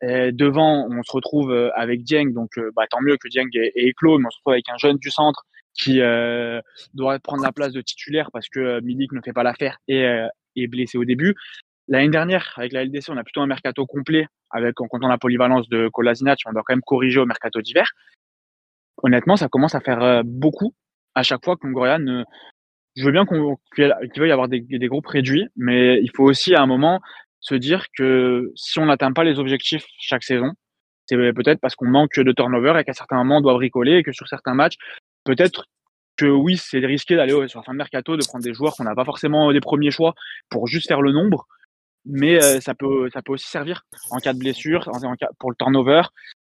Euh, 0.04 0.32
devant, 0.32 0.88
on 0.90 1.04
se 1.04 1.12
retrouve 1.12 1.52
euh, 1.52 1.72
avec 1.76 2.04
Dieng, 2.04 2.32
donc 2.32 2.58
euh, 2.58 2.72
bah, 2.76 2.84
tant 2.90 3.02
mieux 3.02 3.18
que 3.18 3.28
Dieng 3.28 3.50
est, 3.54 3.72
éclos, 3.76 4.18
mais 4.18 4.28
on 4.28 4.32
se 4.32 4.38
retrouve 4.38 4.54
avec 4.54 4.70
un 4.70 4.78
jeune 4.78 4.98
du 4.98 5.10
centre 5.10 5.46
qui 5.74 6.00
doit 6.94 7.20
prendre 7.20 7.42
la 7.42 7.54
place 7.54 7.72
de 7.72 7.80
titulaire 7.80 8.32
parce 8.34 8.50
que 8.50 8.82
Milik 8.82 9.14
ne 9.14 9.22
fait 9.22 9.32
pas 9.32 9.44
l'affaire 9.44 9.78
et 9.88 10.04
est 10.58 10.68
blessé 10.68 10.98
au 10.98 11.06
début. 11.06 11.36
L'année 11.90 12.10
dernière, 12.10 12.54
avec 12.56 12.72
la 12.72 12.86
LDC, 12.86 13.10
on 13.10 13.18
a 13.18 13.24
plutôt 13.24 13.42
un 13.42 13.48
mercato 13.48 13.86
complet 13.86 14.28
avec 14.52 14.80
en 14.80 14.88
comptant 14.88 15.08
la 15.08 15.18
polyvalence 15.18 15.68
de 15.70 15.90
Kolasinac, 15.90 16.40
on 16.46 16.54
doit 16.54 16.64
quand 16.66 16.74
même 16.74 16.82
corriger 16.82 17.20
au 17.20 17.26
mercato 17.26 17.62
d'hiver. 17.62 17.92
Honnêtement, 19.02 19.36
ça 19.36 19.48
commence 19.48 19.76
à 19.76 19.80
faire 19.80 20.24
beaucoup 20.24 20.74
à 21.16 21.24
chaque 21.24 21.44
fois 21.44 21.56
Longoria 21.62 22.00
ne. 22.00 22.24
Je 22.96 23.06
veux 23.06 23.12
bien 23.12 23.26
qu'il 23.26 23.44
veuille 24.18 24.30
y 24.30 24.32
avoir 24.32 24.48
des, 24.48 24.62
groupes 24.88 25.08
réduits, 25.08 25.48
mais 25.56 26.02
il 26.02 26.12
faut 26.16 26.24
aussi 26.24 26.56
à 26.56 26.62
un 26.62 26.66
moment 26.66 27.00
se 27.40 27.56
dire 27.56 27.86
que 27.96 28.52
si 28.56 28.80
on 28.80 28.88
n'atteint 28.88 29.14
pas 29.14 29.24
les 29.24 29.40
objectifs 29.40 29.86
chaque 30.00 30.24
saison, 30.24 30.52
c'est 31.06 31.16
peut-être 31.16 31.60
parce 31.62 31.76
qu'on 31.76 31.88
manque 31.88 32.20
de 32.20 32.32
turnover 32.32 32.74
et 32.80 32.84
qu'à 32.84 32.94
certains 32.94 33.16
moments 33.18 33.38
on 33.38 33.42
doit 33.42 33.54
bricoler 33.54 33.98
et 33.98 34.04
que 34.04 34.12
sur 34.12 34.28
certains 34.28 34.54
matchs, 34.54 34.76
peut-être 35.24 35.66
que 36.18 36.26
oui, 36.26 36.58
c'est 36.58 36.80
risqué 36.80 37.16
d'aller 37.16 37.48
sur 37.48 37.60
la 37.60 37.64
fin 37.64 37.72
de 37.72 37.78
mercato, 37.78 38.18
de 38.18 38.26
prendre 38.26 38.44
des 38.44 38.54
joueurs 38.54 38.76
qu'on 38.76 38.84
n'a 38.84 38.96
pas 38.96 39.06
forcément 39.06 39.54
des 39.54 39.62
premiers 39.62 39.92
choix 39.92 40.14
pour 40.50 40.68
juste 40.68 40.88
faire 40.88 41.02
le 41.02 41.14
nombre, 41.14 41.48
mais 42.06 42.41
euh, 42.41 42.60
ça 42.62 42.74
peut 42.74 43.10
ça 43.14 43.22
peut 43.22 43.34
aussi 43.34 43.47
servir 43.47 43.84
en 44.12 44.18
cas 44.18 44.34
de 44.34 44.39
blessure, 44.39 44.88
en, 44.88 45.16
cas, 45.16 45.30
pour 45.39 45.50
le 45.52 45.56
turnover 45.56 46.04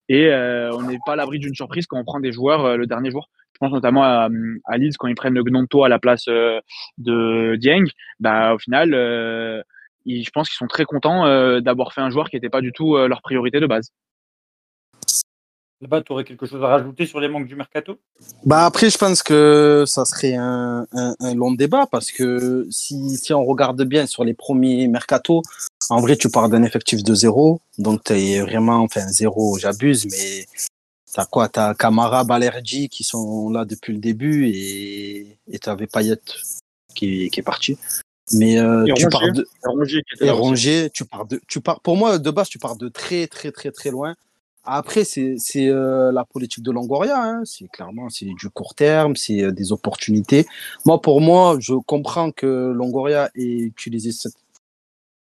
et 0.08 0.26
euh, 0.26 0.72
on 0.72 0.82
n'est 0.82 0.98
pas 1.06 1.12
à 1.12 1.16
l'abri 1.16 1.38
d'une 1.38 1.54
surprise 1.54 1.86
quand 1.86 1.98
on 1.98 2.04
prend 2.04 2.20
des 2.20 2.32
joueurs 2.32 2.64
euh, 2.64 2.76
le 2.76 2.86
dernier 2.86 3.10
jour. 3.10 3.28
Je 3.54 3.58
pense 3.60 3.72
notamment 3.72 4.02
à, 4.02 4.28
à 4.64 4.78
Leeds 4.78 4.96
quand 4.98 5.08
ils 5.08 5.14
prennent 5.14 5.34
le 5.34 5.44
Gnonto 5.44 5.84
à 5.84 5.88
la 5.88 5.98
place 5.98 6.24
de 6.26 7.56
Dieng, 7.56 7.84
bah 8.18 8.54
au 8.54 8.58
final 8.58 8.94
je 10.06 10.30
pense 10.30 10.48
qu'ils 10.48 10.56
sont 10.56 10.66
très 10.66 10.84
contents 10.84 11.26
euh, 11.26 11.60
d'avoir 11.60 11.92
fait 11.92 12.00
un 12.00 12.10
joueur 12.10 12.28
qui 12.28 12.36
n'était 12.36 12.48
pas 12.48 12.60
du 12.60 12.72
tout 12.72 12.96
euh, 12.96 13.08
leur 13.08 13.22
priorité 13.22 13.60
de 13.60 13.66
base. 13.66 13.90
Là-bas, 15.82 16.02
tu 16.02 16.12
aurais 16.12 16.24
quelque 16.24 16.44
chose 16.44 16.62
à 16.62 16.66
rajouter 16.66 17.06
sur 17.06 17.20
les 17.20 17.28
manques 17.28 17.46
du 17.46 17.56
mercato? 17.56 17.98
Bah 18.44 18.66
Après, 18.66 18.90
je 18.90 18.98
pense 18.98 19.22
que 19.22 19.84
ça 19.86 20.04
serait 20.04 20.34
un, 20.34 20.86
long 21.34 21.52
débat 21.52 21.86
parce 21.90 22.12
que 22.12 22.66
si, 22.70 23.16
si, 23.16 23.32
on 23.32 23.44
regarde 23.44 23.82
bien 23.84 24.06
sur 24.06 24.22
les 24.22 24.34
premiers 24.34 24.88
mercato, 24.88 25.42
en 25.88 26.00
vrai, 26.00 26.16
tu 26.16 26.28
pars 26.28 26.50
d'un 26.50 26.62
effectif 26.64 27.02
de 27.02 27.14
zéro. 27.14 27.62
Donc, 27.78 28.04
tu 28.04 28.12
es 28.12 28.40
vraiment, 28.40 28.80
enfin, 28.80 29.08
zéro, 29.08 29.56
j'abuse, 29.58 30.06
mais 30.06 30.46
tu 31.12 31.18
as 31.18 31.24
quoi? 31.24 31.48
Tu 31.48 31.58
as 31.58 31.74
Camara, 31.74 32.24
Balerji 32.24 32.90
qui 32.90 33.02
sont 33.02 33.48
là 33.48 33.64
depuis 33.64 33.94
le 33.94 34.00
début 34.00 34.48
et 34.48 35.38
tu 35.58 35.68
avais 35.70 35.86
Payet 35.86 36.20
qui, 36.94 37.30
qui 37.30 37.40
est 37.40 37.42
parti. 37.42 37.78
Mais 38.32 38.58
euh, 38.58 38.84
tu 38.94 39.08
pars 39.08 39.32
de 39.32 39.46
et 40.20 40.90
tu 40.90 41.04
pars 41.04 41.26
de 41.26 41.40
tu 41.48 41.60
pars 41.60 41.80
pour 41.80 41.96
moi 41.96 42.18
de 42.18 42.30
base 42.30 42.48
tu 42.48 42.58
pars 42.58 42.76
de 42.76 42.88
très 42.88 43.26
très 43.26 43.50
très 43.50 43.72
très 43.72 43.90
loin. 43.90 44.14
Après 44.72 45.02
c'est 45.02 45.36
euh, 45.56 46.12
la 46.12 46.24
politique 46.24 46.62
de 46.62 46.70
Longoria, 46.70 47.20
hein. 47.20 47.42
c'est 47.44 47.66
clairement 47.66 48.08
c'est 48.08 48.26
du 48.26 48.48
court 48.50 48.76
terme, 48.76 49.16
c'est 49.16 49.42
euh, 49.42 49.50
des 49.50 49.72
opportunités. 49.72 50.46
Moi 50.84 51.00
pour 51.00 51.20
moi 51.20 51.56
je 51.58 51.74
comprends 51.74 52.30
que 52.30 52.70
Longoria 52.70 53.30
ait 53.34 53.58
utilisé 53.58 54.12
cette, 54.12 54.36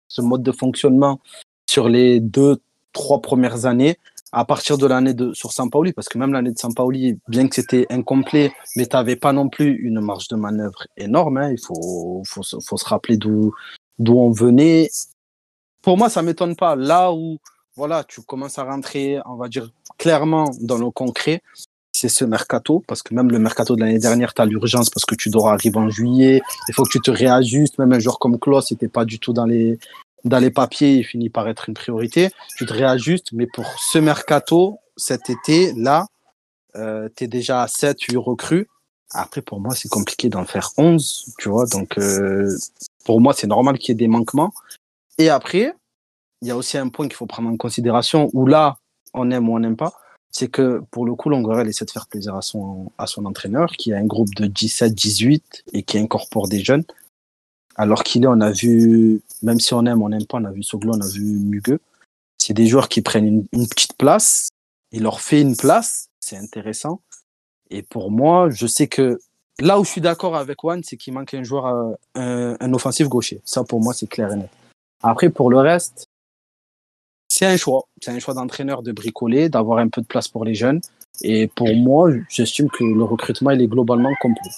ce 0.09 0.21
mode 0.21 0.43
de 0.43 0.51
fonctionnement 0.51 1.21
sur 1.65 1.87
les 1.87 2.19
deux 2.19 2.57
trois 2.91 3.21
premières 3.21 3.65
années 3.65 3.97
à 4.33 4.43
partir 4.43 4.77
de 4.77 4.85
l'année 4.85 5.13
de 5.13 5.31
sur 5.31 5.53
Sampaoli, 5.53 5.93
parce 5.93 6.09
que 6.09 6.17
même 6.17 6.33
l'année 6.33 6.51
de 6.51 6.59
Sampaoli, 6.59 7.17
bien 7.29 7.47
que 7.47 7.55
c'était 7.55 7.87
incomplet, 7.89 8.51
mais 8.75 8.85
tu 8.85 8.97
n'avais 8.97 9.15
pas 9.15 9.31
non 9.31 9.47
plus 9.47 9.77
une 9.77 10.01
marge 10.01 10.27
de 10.27 10.35
manœuvre 10.35 10.85
énorme. 10.97 11.37
Hein. 11.37 11.51
il 11.51 11.59
faut, 11.65 12.21
faut, 12.25 12.41
faut, 12.43 12.77
se 12.77 12.85
rappeler 12.85 13.15
d'où 13.15 13.53
d'où 13.97 14.19
on 14.19 14.31
venait. 14.31 14.89
Pour 15.81 15.97
moi, 15.97 16.09
ça 16.09 16.21
m'étonne 16.21 16.57
pas. 16.57 16.75
Là 16.75 17.13
où 17.13 17.37
voilà, 17.78 18.03
tu 18.03 18.21
commences 18.23 18.57
à 18.57 18.63
rentrer, 18.63 19.19
on 19.25 19.36
va 19.36 19.47
dire 19.47 19.69
clairement 19.99 20.49
dans 20.61 20.80
le 20.80 20.89
concret, 20.89 21.43
c'est 21.93 22.09
ce 22.09 22.25
mercato, 22.25 22.84
parce 22.88 23.03
que 23.03 23.13
même 23.13 23.30
le 23.30 23.38
mercato 23.38 23.75
de 23.75 23.82
l'année 23.82 23.99
dernière, 23.99 24.34
tu 24.34 24.41
as 24.41 24.45
l'urgence 24.45 24.89
parce 24.89 25.05
que 25.05 25.13
tu 25.13 25.30
dois 25.30 25.53
arriver 25.53 25.78
en 25.78 25.89
juillet, 25.89 26.41
il 26.67 26.73
faut 26.73 26.84
que 26.84 26.89
tu 26.89 26.99
te 26.99 27.11
réajustes, 27.11 27.78
même 27.78 27.93
un 27.93 27.99
joueur 27.99 28.17
comme 28.17 28.39
Klaus 28.39 28.71
n'était 28.71 28.88
pas 28.88 29.05
du 29.05 29.19
tout 29.19 29.32
dans 29.32 29.45
les, 29.45 29.78
dans 30.25 30.39
les 30.39 30.49
papiers, 30.49 30.95
il 30.95 31.03
finit 31.03 31.30
par 31.30 31.47
être 31.47 31.69
une 31.69 31.75
priorité. 31.75 32.32
Tu 32.57 32.65
te 32.65 32.73
réajustes, 32.73 33.32
mais 33.32 33.45
pour 33.45 33.65
ce 33.80 33.99
mercato, 33.99 34.80
cet 34.95 35.30
été, 35.30 35.73
là, 35.73 36.07
euh, 36.75 37.09
tu 37.15 37.25
es 37.25 37.28
déjà 37.28 37.61
à 37.61 37.67
7, 37.67 38.01
8 38.01 38.17
recrues. 38.17 38.67
Après, 39.11 39.41
pour 39.41 39.59
moi, 39.59 39.75
c'est 39.75 39.88
compliqué 39.88 40.30
d'en 40.30 40.45
faire 40.45 40.71
11, 40.78 41.34
tu 41.38 41.49
vois. 41.49 41.65
Donc, 41.67 41.97
euh, 41.99 42.51
pour 43.05 43.21
moi, 43.21 43.34
c'est 43.34 43.47
normal 43.47 43.78
qu'il 43.78 43.89
y 43.89 43.91
ait 43.93 43.95
des 43.95 44.07
manquements. 44.07 44.51
Et 45.17 45.30
après, 45.30 45.73
il 46.41 46.47
y 46.47 46.51
a 46.51 46.57
aussi 46.57 46.77
un 46.77 46.89
point 46.89 47.07
qu'il 47.07 47.15
faut 47.15 47.25
prendre 47.25 47.49
en 47.49 47.57
considération, 47.57 48.29
où 48.33 48.45
là, 48.45 48.77
on 49.13 49.31
aime 49.31 49.49
ou 49.49 49.55
on 49.55 49.59
n'aime 49.59 49.77
pas, 49.77 49.93
c'est 50.31 50.49
que 50.49 50.83
pour 50.91 51.05
le 51.05 51.15
coup, 51.15 51.29
Longuerel 51.29 51.67
essaie 51.67 51.85
de 51.85 51.91
faire 51.91 52.07
plaisir 52.07 52.35
à 52.35 52.41
son, 52.41 52.91
à 52.97 53.07
son 53.07 53.25
entraîneur, 53.25 53.71
qui 53.71 53.93
a 53.93 53.97
un 53.97 54.05
groupe 54.05 54.33
de 54.35 54.45
17, 54.45 54.93
18 54.93 55.63
et 55.73 55.83
qui 55.83 55.97
incorpore 55.97 56.47
des 56.47 56.63
jeunes. 56.63 56.83
Alors 57.75 58.03
qu'il 58.03 58.23
est, 58.23 58.27
on 58.27 58.41
a 58.41 58.51
vu, 58.51 59.21
même 59.41 59.59
si 59.59 59.73
on 59.73 59.85
aime, 59.85 60.01
on 60.01 60.09
n'aime 60.09 60.25
pas, 60.25 60.38
on 60.38 60.45
a 60.45 60.51
vu 60.51 60.63
Soglo, 60.63 60.93
on 60.95 61.01
a 61.01 61.09
vu 61.09 61.21
Mugue. 61.21 61.79
C'est 62.38 62.53
des 62.53 62.67
joueurs 62.67 62.89
qui 62.89 63.01
prennent 63.01 63.47
une, 63.51 63.67
petite 63.67 63.97
place, 63.97 64.49
il 64.91 65.03
leur 65.03 65.21
fait 65.21 65.41
une 65.41 65.55
place, 65.55 66.09
c'est 66.19 66.38
intéressant. 66.38 67.01
Et 67.69 67.81
pour 67.81 68.11
moi, 68.11 68.49
je 68.49 68.67
sais 68.67 68.88
que 68.88 69.19
là 69.59 69.79
où 69.79 69.83
je 69.83 69.89
suis 69.89 70.01
d'accord 70.01 70.35
avec 70.35 70.59
Juan, 70.61 70.81
c'est 70.83 70.97
qu'il 70.97 71.13
manque 71.13 71.33
un 71.33 71.43
joueur, 71.43 71.65
euh, 71.65 71.93
un, 72.15 72.57
un, 72.59 72.73
offensif 72.73 73.07
gaucher. 73.07 73.41
Ça, 73.43 73.63
pour 73.63 73.81
moi, 73.81 73.93
c'est 73.93 74.07
clair 74.07 74.31
et 74.31 74.35
net. 74.35 74.49
Après, 75.01 75.29
pour 75.29 75.49
le 75.49 75.57
reste, 75.57 76.07
c'est 77.38 77.45
un 77.45 77.57
choix. 77.57 77.83
C'est 78.01 78.11
un 78.11 78.19
choix 78.19 78.33
d'entraîneur 78.33 78.81
de 78.81 78.91
bricoler, 78.91 79.47
d'avoir 79.47 79.77
un 79.77 79.89
peu 79.89 80.01
de 80.01 80.07
place 80.07 80.27
pour 80.27 80.43
les 80.43 80.55
jeunes. 80.55 80.81
Et 81.21 81.47
pour 81.47 81.73
moi, 81.75 82.09
j'estime 82.29 82.67
que 82.69 82.83
le 82.83 83.03
recrutement, 83.03 83.51
il 83.51 83.61
est 83.61 83.67
globalement 83.67 84.11
complet. 84.19 84.51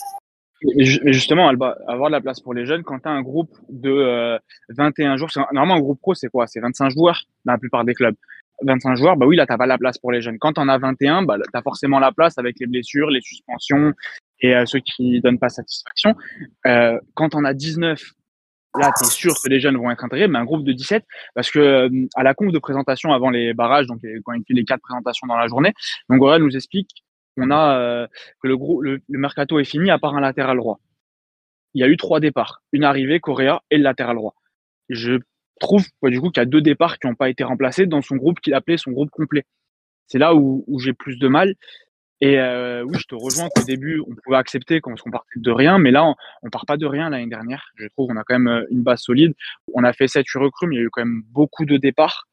Mais 0.63 0.85
justement, 1.13 1.49
avoir 1.49 2.09
de 2.09 2.11
la 2.11 2.21
place 2.21 2.39
pour 2.39 2.53
les 2.53 2.65
jeunes, 2.65 2.83
quand 2.83 2.99
tu 2.99 3.07
as 3.07 3.11
un 3.11 3.21
groupe 3.21 3.51
de 3.69 4.39
21 4.69 5.13
euh, 5.13 5.17
joueurs, 5.17 5.47
normalement 5.53 5.75
un 5.75 5.79
groupe 5.81 5.99
pro, 6.01 6.13
c'est 6.13 6.29
quoi? 6.29 6.47
C'est 6.47 6.59
25 6.59 6.89
joueurs 6.91 7.23
dans 7.45 7.53
la 7.53 7.57
plupart 7.57 7.83
des 7.83 7.93
clubs. 7.93 8.15
25 8.63 8.95
joueurs, 8.95 9.15
bah 9.15 9.25
oui, 9.25 9.37
là, 9.37 9.45
tu 9.45 9.57
pas 9.57 9.65
la 9.65 9.77
place 9.77 9.97
pour 9.97 10.11
les 10.11 10.21
jeunes. 10.21 10.37
Quand 10.37 10.57
on 10.57 10.67
as 10.67 10.77
21, 10.77 11.23
bah, 11.23 11.37
tu 11.37 11.57
as 11.57 11.61
forcément 11.61 11.99
la 11.99 12.11
place 12.11 12.37
avec 12.37 12.59
les 12.59 12.67
blessures, 12.67 13.09
les 13.09 13.21
suspensions 13.21 13.93
et 14.41 14.55
euh, 14.55 14.65
ceux 14.65 14.79
qui 14.79 15.21
donnent 15.21 15.39
pas 15.39 15.49
satisfaction. 15.49 16.15
Euh, 16.65 16.99
quand 17.13 17.35
on 17.35 17.43
a 17.45 17.53
19, 17.53 18.01
là, 18.77 18.91
tu 18.97 19.05
es 19.05 19.09
sûr 19.09 19.33
que 19.43 19.49
les 19.49 19.59
jeunes 19.59 19.77
vont 19.77 19.89
être 19.91 20.03
intégrés, 20.03 20.27
mais 20.27 20.39
un 20.39 20.45
groupe 20.45 20.63
de 20.63 20.71
17, 20.71 21.05
parce 21.35 21.49
que 21.49 21.59
euh, 21.59 22.07
à 22.15 22.23
la 22.23 22.33
conf 22.33 22.51
de 22.51 22.59
présentation 22.59 23.11
avant 23.13 23.29
les 23.29 23.53
barrages, 23.53 23.87
donc 23.87 24.01
quand 24.23 24.33
il 24.33 24.43
fait 24.47 24.53
les 24.53 24.65
quatre 24.65 24.81
présentations 24.81 25.27
dans 25.27 25.37
la 25.37 25.47
journée, 25.47 25.73
donc 26.09 26.19
voilà, 26.19 26.39
nous 26.39 26.55
explique 26.55 27.03
on 27.39 27.51
a 27.51 27.79
euh, 27.79 28.07
que 28.41 28.47
le, 28.47 28.57
gros, 28.57 28.81
le, 28.81 29.01
mercato 29.09 29.59
est 29.59 29.65
fini 29.65 29.89
à 29.89 29.99
part 29.99 30.15
un 30.15 30.21
latéral 30.21 30.57
droit. 30.57 30.79
Il 31.73 31.81
y 31.81 31.83
a 31.83 31.87
eu 31.87 31.97
trois 31.97 32.19
départs, 32.19 32.61
une 32.71 32.83
arrivée, 32.83 33.19
Correa 33.19 33.61
et 33.69 33.77
le 33.77 33.83
latéral 33.83 34.15
droit. 34.15 34.35
Je 34.89 35.19
trouve 35.59 35.85
du 36.03 36.19
coup 36.19 36.29
qu'il 36.31 36.41
y 36.41 36.43
a 36.43 36.45
deux 36.45 36.61
départs 36.61 36.99
qui 36.99 37.07
n'ont 37.07 37.15
pas 37.15 37.29
été 37.29 37.43
remplacés 37.43 37.85
dans 37.85 38.01
son 38.01 38.15
groupe 38.15 38.39
qu'il 38.39 38.53
appelait 38.53 38.77
son 38.77 38.91
groupe 38.91 39.11
complet. 39.11 39.45
C'est 40.07 40.17
là 40.17 40.33
où, 40.33 40.65
j'ai 40.79 40.93
plus 40.93 41.19
de 41.19 41.27
mal. 41.27 41.53
Et 42.21 42.37
euh, 42.37 42.83
oui, 42.83 42.97
je 42.99 43.05
te 43.05 43.15
rejoins 43.15 43.47
qu'au 43.55 43.63
début, 43.63 44.01
on 44.01 44.13
pouvait 44.23 44.37
accepter 44.37 44.81
quand 44.81 44.93
on 45.05 45.11
partait 45.11 45.39
de 45.39 45.51
rien, 45.51 45.77
mais 45.77 45.91
là, 45.91 46.03
on, 46.03 46.15
on 46.43 46.49
part 46.49 46.65
pas 46.65 46.75
de 46.75 46.85
rien 46.85 47.09
l'année 47.09 47.27
dernière. 47.29 47.71
Je 47.75 47.87
trouve 47.87 48.09
qu'on 48.09 48.17
a 48.17 48.23
quand 48.23 48.37
même 48.37 48.47
euh, 48.47 48.65
une 48.71 48.83
base 48.83 49.01
solide. 49.01 49.33
On 49.73 49.83
a 49.83 49.93
fait 49.93 50.07
7 50.07 50.25
recrues, 50.35 50.67
mais 50.67 50.75
il 50.75 50.79
y 50.79 50.81
a 50.81 50.85
eu 50.85 50.89
quand 50.89 51.03
même 51.03 51.23
beaucoup 51.31 51.65
de 51.65 51.77
départs. 51.77 52.27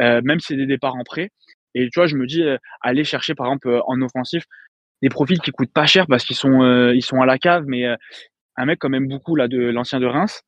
même 0.00 0.40
si 0.40 0.48
c'est 0.48 0.56
des 0.56 0.66
départs 0.66 0.96
en 0.96 1.04
prêt. 1.04 1.30
Et 1.74 1.88
tu 1.88 2.00
vois, 2.00 2.06
je 2.06 2.16
me 2.16 2.26
dis, 2.26 2.42
aller 2.82 3.04
chercher 3.04 3.34
par 3.34 3.46
exemple 3.46 3.80
en 3.86 4.02
offensif 4.02 4.44
des 5.00 5.08
profils 5.08 5.40
qui 5.40 5.50
coûtent 5.52 5.72
pas 5.72 5.86
cher 5.86 6.06
parce 6.06 6.24
qu'ils 6.24 6.36
sont, 6.36 6.90
ils 6.92 7.02
sont 7.02 7.22
à 7.22 7.26
la 7.26 7.38
cave, 7.38 7.64
mais 7.66 7.86
un 8.56 8.64
mec 8.66 8.78
quand 8.78 8.90
même 8.90 9.08
beaucoup 9.08 9.36
là 9.36 9.48
de 9.48 9.58
l'ancien 9.70 10.00
de 10.00 10.06
Reims 10.06 10.42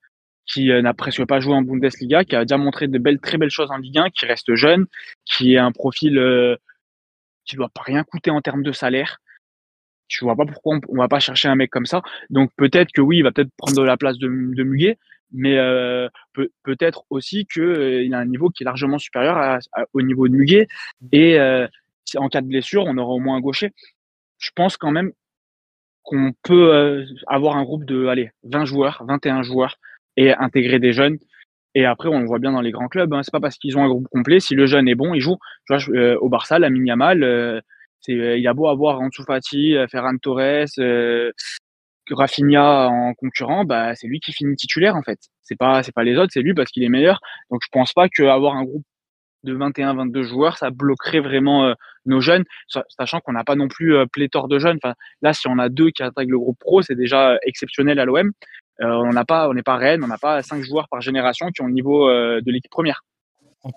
qui 0.47 0.69
n'a 0.69 0.93
presque 0.93 1.25
pas 1.25 1.41
joué 1.41 1.55
en 1.55 1.63
Bundesliga, 1.63 2.25
qui 2.25 2.37
a 2.37 2.45
déjà 2.45 2.59
montré 2.59 2.89
de 2.89 2.99
belles, 2.99 3.21
très 3.21 3.39
belles 3.39 3.51
choses 3.51 3.71
en 3.71 3.79
Ligue 3.79 3.99
1, 3.99 4.11
qui 4.11 4.27
reste 4.27 4.55
jeune, 4.55 4.87
qui 5.25 5.55
est 5.55 5.59
un 5.59 5.73
profil 5.73 6.19
qui 7.45 7.57
doit 7.57 7.69
pas 7.69 7.83
rien 7.83 8.05
coûter 8.05 8.31
en 8.31 8.41
termes 8.41 8.63
de 8.63 8.73
salaire. 8.73 9.19
Je 10.09 10.25
vois 10.25 10.37
pas 10.37 10.45
pourquoi 10.45 10.79
on, 10.89 10.97
va 10.97 11.09
pas 11.09 11.21
chercher 11.21 11.49
un 11.49 11.55
mec 11.55 11.71
comme 11.71 11.87
ça. 11.87 12.03
Donc 12.31 12.51
peut-être 12.57 12.93
que 12.93 13.01
oui, 13.01 13.19
il 13.19 13.23
va 13.23 13.33
peut-être 13.33 13.51
prendre 13.57 13.85
la 13.85 13.97
place 13.97 14.19
de, 14.19 14.29
Muguet, 14.29 14.99
mais 15.33 15.57
peut, 16.35 16.51
peut-être 16.63 17.05
aussi 17.11 17.47
qu'il 17.47 18.13
a 18.13 18.19
un 18.19 18.27
niveau 18.27 18.51
qui 18.51 18.63
est 18.63 18.67
largement 18.67 18.99
supérieur 18.99 19.59
au 19.93 20.03
niveau 20.03 20.29
de 20.29 20.35
Muguet. 20.35 20.69
Et 21.13 21.39
en 22.17 22.29
cas 22.29 22.43
de 22.43 22.47
blessure, 22.47 22.85
on 22.87 22.99
aura 22.99 23.15
au 23.15 23.19
moins 23.19 23.37
un 23.37 23.41
gaucher. 23.41 23.73
Je 24.39 24.51
pense 24.55 24.77
quand 24.77 24.91
même 24.91 25.13
qu'on 26.03 26.33
peut 26.43 27.07
avoir 27.27 27.57
un 27.57 27.65
groupe 27.65 27.87
de 27.87 28.07
allez, 28.07 28.31
20 28.45 28.67
joueurs, 28.67 29.03
21 29.09 29.43
joueurs 29.43 29.79
et 30.17 30.33
intégrer 30.33 30.79
des 30.79 30.93
jeunes. 30.93 31.19
Et 31.75 31.85
après, 31.87 32.09
on 32.09 32.21
le 32.21 32.27
voit 32.27 32.39
bien 32.39 32.53
dans 32.53 32.61
les 32.61 32.71
grands 32.71 32.89
clubs. 32.89 33.13
Hein. 33.13 33.23
C'est 33.23 33.33
pas 33.33 33.41
parce 33.41 33.57
qu'ils 33.57 33.77
ont 33.77 33.85
un 33.85 33.89
groupe 33.89 34.09
complet. 34.09 34.41
Si 34.41 34.55
le 34.55 34.67
jeune 34.67 34.89
est 34.89 34.95
bon, 34.95 35.15
il 35.15 35.21
joue. 35.21 35.37
Tu 35.67 35.75
vois, 35.75 35.97
euh, 35.97 36.17
au 36.21 36.29
Barça, 36.29 36.59
la 36.59 36.69
Yamal, 36.69 37.23
euh, 37.25 37.61
c'est, 38.01 38.13
il 38.13 38.47
a 38.47 38.55
beau 38.55 38.69
avoir 38.69 39.01
Ansu 39.01 39.23
Fati, 39.25 39.77
Ferran 39.91 40.17
Torres, 40.19 40.67
Rafinha 42.11 42.89
en 42.89 43.15
concurrent, 43.15 43.65
bah, 43.65 43.95
c'est 43.95 44.07
lui 44.07 44.21
qui 44.21 44.33
finit 44.33 44.57
titulaire 44.57 44.97
en 44.97 45.03
fait. 45.03 45.19
C'est 45.43 45.57
pas 45.57 45.83
c'est 45.83 45.95
pas 45.95 46.05
les 46.05 46.17
autres, 46.19 46.33
c'est 46.33 46.43
lui 46.43 46.55
parce 46.55 46.71
qu'il 46.71 46.83
est 46.85 46.89
meilleur. 46.89 47.21
Donc 47.51 47.61
je 47.65 47.69
pense 47.73 47.93
pas 47.93 48.09
qu'avoir 48.09 48.57
un 48.57 48.65
groupe 48.65 48.85
de 49.45 49.55
21 49.55 49.95
22 49.95 50.23
joueurs, 50.23 50.57
ça 50.57 50.71
bloquerait 50.71 51.21
vraiment 51.21 51.67
euh, 51.67 51.75
nos 52.07 52.21
jeunes, 52.21 52.45
sachant 52.89 53.21
qu'on 53.21 53.33
n'a 53.33 53.45
pas 53.45 53.57
non 53.57 53.69
plus 53.69 53.95
euh, 53.95 54.07
pléthore 54.07 54.49
de 54.49 54.59
jeunes. 54.59 54.79
Enfin, 54.83 54.95
là 55.23 55.33
si 55.33 55.47
on 55.49 55.59
a 55.59 55.69
deux 55.69 55.91
qui 55.91 56.03
attaquent 56.03 56.29
le 56.29 56.39
groupe 56.39 56.59
pro, 56.59 56.83
c'est 56.83 56.95
déjà 56.95 57.33
euh, 57.33 57.39
exceptionnel 57.47 57.99
à 57.99 58.05
l'OM. 58.05 58.33
On 58.81 59.13
n'a 59.13 59.25
pas 59.25 59.49
on 59.49 59.55
n'est 59.55 59.63
pas 59.63 59.77
Rennes, 59.77 60.03
on 60.05 60.09
n'a 60.09 60.19
pas 60.19 60.43
cinq 60.43 60.63
joueurs 60.63 60.89
par 60.89 61.01
génération 61.01 61.49
qui 61.51 61.63
ont 61.63 61.67
le 61.67 61.73
niveau 61.73 62.09
de 62.09 62.51
l'équipe 62.51 62.71
première. 62.71 63.05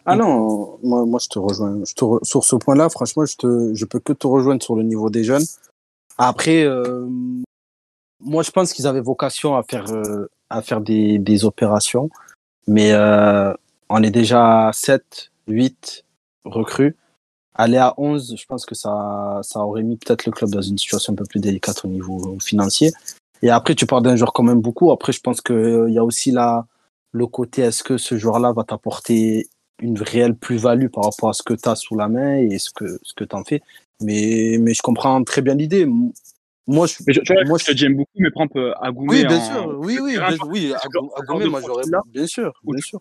Ah 0.06 0.16
non, 0.16 0.80
moi, 0.84 1.06
moi 1.06 1.20
je 1.22 1.30
te 1.30 1.40
rejoins. 1.40 1.80
Je 1.86 1.94
te 1.94 2.26
Sur 2.26 2.44
ce 2.44 2.56
point-là, 2.56 2.90
franchement, 2.90 3.26
je, 3.26 3.38
te... 3.38 3.74
je 3.74 3.86
peux 3.86 4.00
que 4.00 4.14
te 4.14 4.28
rejoindre 4.28 4.62
sur 4.62 4.76
le 4.76 4.84
niveau 4.84 5.10
des 5.10 5.24
jeunes. 5.24 5.46
Après, 6.18 6.66
moi, 8.20 8.44
je 8.44 8.52
pense 8.52 8.74
qu'ils 8.74 8.88
avaient 8.88 9.02
vocation 9.02 9.56
à 9.56 9.64
faire, 9.64 9.92
euh, 9.92 10.28
à 10.50 10.62
faire 10.62 10.82
des, 10.82 11.20
des 11.20 11.46
opérations, 11.46 12.10
mais 12.68 12.92
euh, 12.92 13.54
on 13.90 14.02
est 14.04 14.12
déjà 14.12 14.68
à 14.68 14.74
7, 14.74 15.32
8 15.48 16.06
recrues. 16.46 16.96
Aller 17.56 17.78
à 17.78 17.94
11, 17.98 18.36
je 18.38 18.46
pense 18.46 18.66
que 18.66 18.76
ça, 18.76 19.40
ça 19.44 19.62
aurait 19.62 19.84
mis 19.84 19.98
peut-être 19.98 20.26
le 20.26 20.32
club 20.32 20.52
dans 20.52 20.62
une 20.62 20.78
situation 20.78 21.14
un 21.14 21.16
peu 21.16 21.26
plus 21.26 21.40
délicate 21.40 21.84
au 21.86 21.88
niveau 21.88 22.38
financier. 22.40 22.92
Et 23.42 23.50
après, 23.50 23.76
tu 23.76 23.86
parles 23.86 24.04
d'un 24.04 24.16
joueur 24.16 24.34
quand 24.34 24.44
même 24.44 24.62
beaucoup. 24.62 24.92
Après, 24.92 25.12
je 25.12 25.22
pense 25.22 25.42
qu'il 25.42 25.56
euh, 25.56 25.90
y 25.90 25.98
a 25.98 26.04
aussi 26.04 26.32
là 26.32 26.66
le 27.12 27.28
côté 27.28 27.62
est-ce 27.62 27.84
que 27.84 27.98
ce 27.98 28.18
joueur-là 28.18 28.52
va 28.52 28.64
t'apporter 28.64 29.48
une 29.82 30.02
réelle 30.02 30.36
plus-value 30.36 30.88
par 30.88 31.06
rapport 31.06 31.30
à 31.30 31.34
ce 31.34 31.44
que 31.44 31.54
tu 31.54 31.70
as 31.70 31.76
sous 31.76 31.96
la 31.96 32.08
main 32.08 32.38
et 32.38 32.58
ce 32.58 32.70
que, 32.72 33.00
ce 33.02 33.14
que 33.14 33.24
tu 33.24 33.36
en 33.36 33.44
fais? 33.44 33.62
Mais, 34.02 34.58
mais 34.60 34.74
je 34.74 34.82
comprends 34.82 35.24
très 35.24 35.42
bien 35.42 35.56
l'idée. 35.56 35.88
Moi, 36.70 36.86
je, 36.86 37.22
tu 37.22 37.34
vois, 37.34 37.44
moi, 37.46 37.58
je 37.58 37.72
te 37.72 37.78
j'aime 37.78 37.96
beaucoup, 37.96 38.12
mais 38.18 38.30
prends 38.30 38.46
à 38.82 38.92
Goumé. 38.92 39.10
Oui, 39.10 39.26
bien 39.26 39.40
sûr. 39.40 39.78
Oui, 39.80 40.00
oui, 40.02 40.18
bien, 40.18 40.38
oui. 40.50 40.74
Agoumé, 41.16 41.46
moi, 41.46 41.62
j'aurais. 41.66 41.84
Bien 42.14 42.28
sûr, 42.28 42.54
bien 42.64 42.82
sûr. 42.82 43.00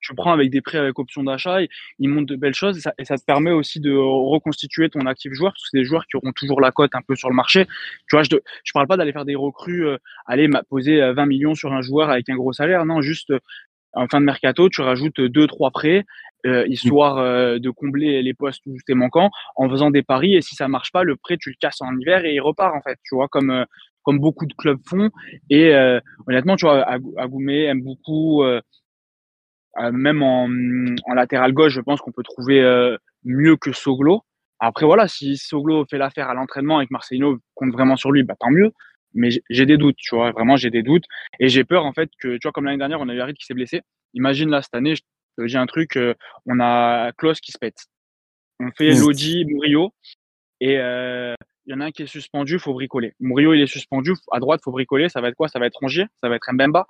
Tu, 0.00 0.14
prends 0.16 0.32
avec 0.32 0.50
des 0.50 0.60
prêts 0.60 0.78
avec 0.78 0.98
option 0.98 1.22
d'achat, 1.22 1.58
ils 1.98 2.08
montent 2.08 2.26
de 2.26 2.34
belles 2.34 2.54
choses 2.54 2.78
et 2.78 2.80
ça, 2.80 2.92
et 2.98 3.04
ça, 3.04 3.16
te 3.16 3.24
permet 3.24 3.52
aussi 3.52 3.78
de 3.78 3.92
reconstituer 3.92 4.90
ton 4.90 5.06
actif 5.06 5.32
joueur 5.32 5.52
parce 5.52 5.62
que 5.62 5.68
c'est 5.70 5.78
des 5.78 5.84
joueurs 5.84 6.06
qui 6.06 6.16
auront 6.16 6.32
toujours 6.32 6.60
la 6.60 6.72
cote 6.72 6.94
un 6.94 7.02
peu 7.06 7.14
sur 7.14 7.28
le 7.28 7.36
marché. 7.36 7.66
Tu 8.08 8.16
vois, 8.16 8.24
je, 8.24 8.30
je 8.64 8.72
parle 8.72 8.88
pas 8.88 8.96
d'aller 8.96 9.12
faire 9.12 9.24
des 9.24 9.36
recrues, 9.36 9.86
euh, 9.86 9.98
aller 10.26 10.48
poser 10.68 11.00
20 11.00 11.22
euh, 11.22 11.26
millions 11.26 11.54
sur 11.54 11.72
un 11.72 11.82
joueur 11.82 12.10
avec 12.10 12.28
un 12.28 12.34
gros 12.34 12.52
salaire. 12.52 12.84
Non, 12.86 13.02
juste 13.02 13.30
euh, 13.30 13.38
en 13.92 14.08
fin 14.08 14.20
de 14.20 14.26
mercato, 14.26 14.68
tu 14.68 14.80
rajoutes 14.82 15.20
deux, 15.20 15.46
trois 15.46 15.70
prêts 15.70 16.04
euh, 16.46 16.66
histoire 16.68 17.18
euh, 17.18 17.58
de 17.58 17.70
combler 17.70 18.22
les 18.22 18.34
postes 18.34 18.62
où 18.66 18.76
c'était 18.78 18.94
manquant 18.94 19.30
en 19.56 19.68
faisant 19.68 19.90
des 19.90 20.02
paris. 20.02 20.34
Et 20.34 20.42
si 20.42 20.54
ça 20.54 20.68
marche 20.68 20.92
pas, 20.92 21.04
le 21.04 21.16
prêt, 21.16 21.36
tu 21.40 21.50
le 21.50 21.56
casses 21.58 21.80
en 21.80 21.96
hiver 21.98 22.24
et 22.24 22.34
il 22.34 22.40
repart, 22.40 22.74
en 22.74 22.82
fait, 22.82 22.98
tu 23.04 23.14
vois, 23.14 23.28
comme, 23.28 23.50
euh, 23.50 23.64
comme 24.02 24.18
beaucoup 24.18 24.46
de 24.46 24.54
clubs 24.54 24.80
font. 24.86 25.10
Et 25.50 25.74
honnêtement, 26.28 26.54
tu 26.54 26.64
vois, 26.64 26.86
Agoumé 27.18 27.64
aime 27.64 27.82
beaucoup, 27.82 28.44
même 29.76 30.22
en, 30.22 30.48
en, 31.06 31.14
latéral 31.14 31.52
gauche, 31.52 31.72
je 31.72 31.80
pense 31.80 32.00
qu'on 32.00 32.12
peut 32.12 32.22
trouver 32.22 32.62
mieux 33.24 33.56
que 33.56 33.72
Soglo. 33.72 34.22
Après, 34.60 34.86
voilà, 34.86 35.08
si 35.08 35.36
Soglo 35.36 35.84
fait 35.90 35.98
l'affaire 35.98 36.28
à 36.28 36.34
l'entraînement 36.34 36.80
et 36.80 36.86
que 36.86 36.92
Marcelino 36.92 37.38
compte 37.54 37.72
vraiment 37.72 37.96
sur 37.96 38.12
lui, 38.12 38.22
bah, 38.22 38.34
tant 38.38 38.50
mieux. 38.50 38.70
Mais 39.14 39.30
j'ai 39.50 39.66
des 39.66 39.76
doutes, 39.76 39.96
tu 39.96 40.14
vois, 40.14 40.30
vraiment, 40.30 40.56
j'ai 40.56 40.70
des 40.70 40.82
doutes. 40.82 41.04
Et 41.40 41.48
j'ai 41.48 41.64
peur, 41.64 41.84
en 41.84 41.92
fait, 41.92 42.10
que, 42.20 42.36
tu 42.36 42.40
vois, 42.44 42.52
comme 42.52 42.66
l'année 42.66 42.78
dernière, 42.78 43.00
on 43.00 43.08
a 43.08 43.14
eu 43.14 43.20
Harit 43.20 43.34
qui 43.34 43.44
s'est 43.44 43.54
blessé. 43.54 43.82
Imagine 44.14 44.50
là, 44.50 44.62
cette 44.62 44.74
année, 44.74 44.94
j'ai 45.44 45.58
un 45.58 45.66
truc, 45.66 45.96
euh, 45.96 46.14
on 46.46 46.60
a 46.60 47.12
Klaus 47.12 47.40
qui 47.40 47.52
se 47.52 47.58
pète. 47.58 47.86
On 48.60 48.70
fait 48.72 48.94
mmh. 48.94 49.00
Lodi, 49.00 49.44
Murillo, 49.44 49.92
et 50.60 50.78
euh, 50.78 51.34
il 51.66 51.72
y 51.72 51.74
en 51.74 51.80
a 51.80 51.86
un 51.86 51.90
qui 51.90 52.02
est 52.02 52.06
suspendu, 52.06 52.54
il 52.54 52.58
faut 52.58 52.72
bricoler. 52.72 53.14
Murillo, 53.20 53.54
il 53.54 53.60
est 53.60 53.66
suspendu, 53.66 54.12
à 54.32 54.40
droite, 54.40 54.60
il 54.62 54.64
faut 54.64 54.72
bricoler. 54.72 55.08
Ça 55.08 55.20
va 55.20 55.28
être 55.28 55.34
quoi? 55.34 55.48
Ça 55.48 55.58
va 55.58 55.66
être 55.66 55.78
Rongier, 55.78 56.06
ça 56.20 56.28
va 56.28 56.36
être 56.36 56.50
Mbemba. 56.52 56.86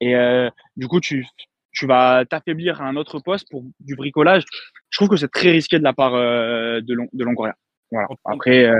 Et 0.00 0.16
euh, 0.16 0.50
du 0.76 0.88
coup, 0.88 1.00
tu, 1.00 1.26
tu 1.70 1.86
vas 1.86 2.24
t'affaiblir 2.26 2.82
à 2.82 2.84
un 2.84 2.96
autre 2.96 3.20
poste 3.20 3.48
pour 3.50 3.64
du 3.80 3.94
bricolage. 3.94 4.44
Je 4.90 4.98
trouve 4.98 5.08
que 5.08 5.16
c'est 5.16 5.30
très 5.30 5.50
risqué 5.50 5.78
de 5.78 5.84
la 5.84 5.92
part 5.92 6.12
de, 6.12 6.80
de 6.80 7.24
Longoria. 7.24 7.54
Voilà. 7.90 8.08
Après. 8.24 8.70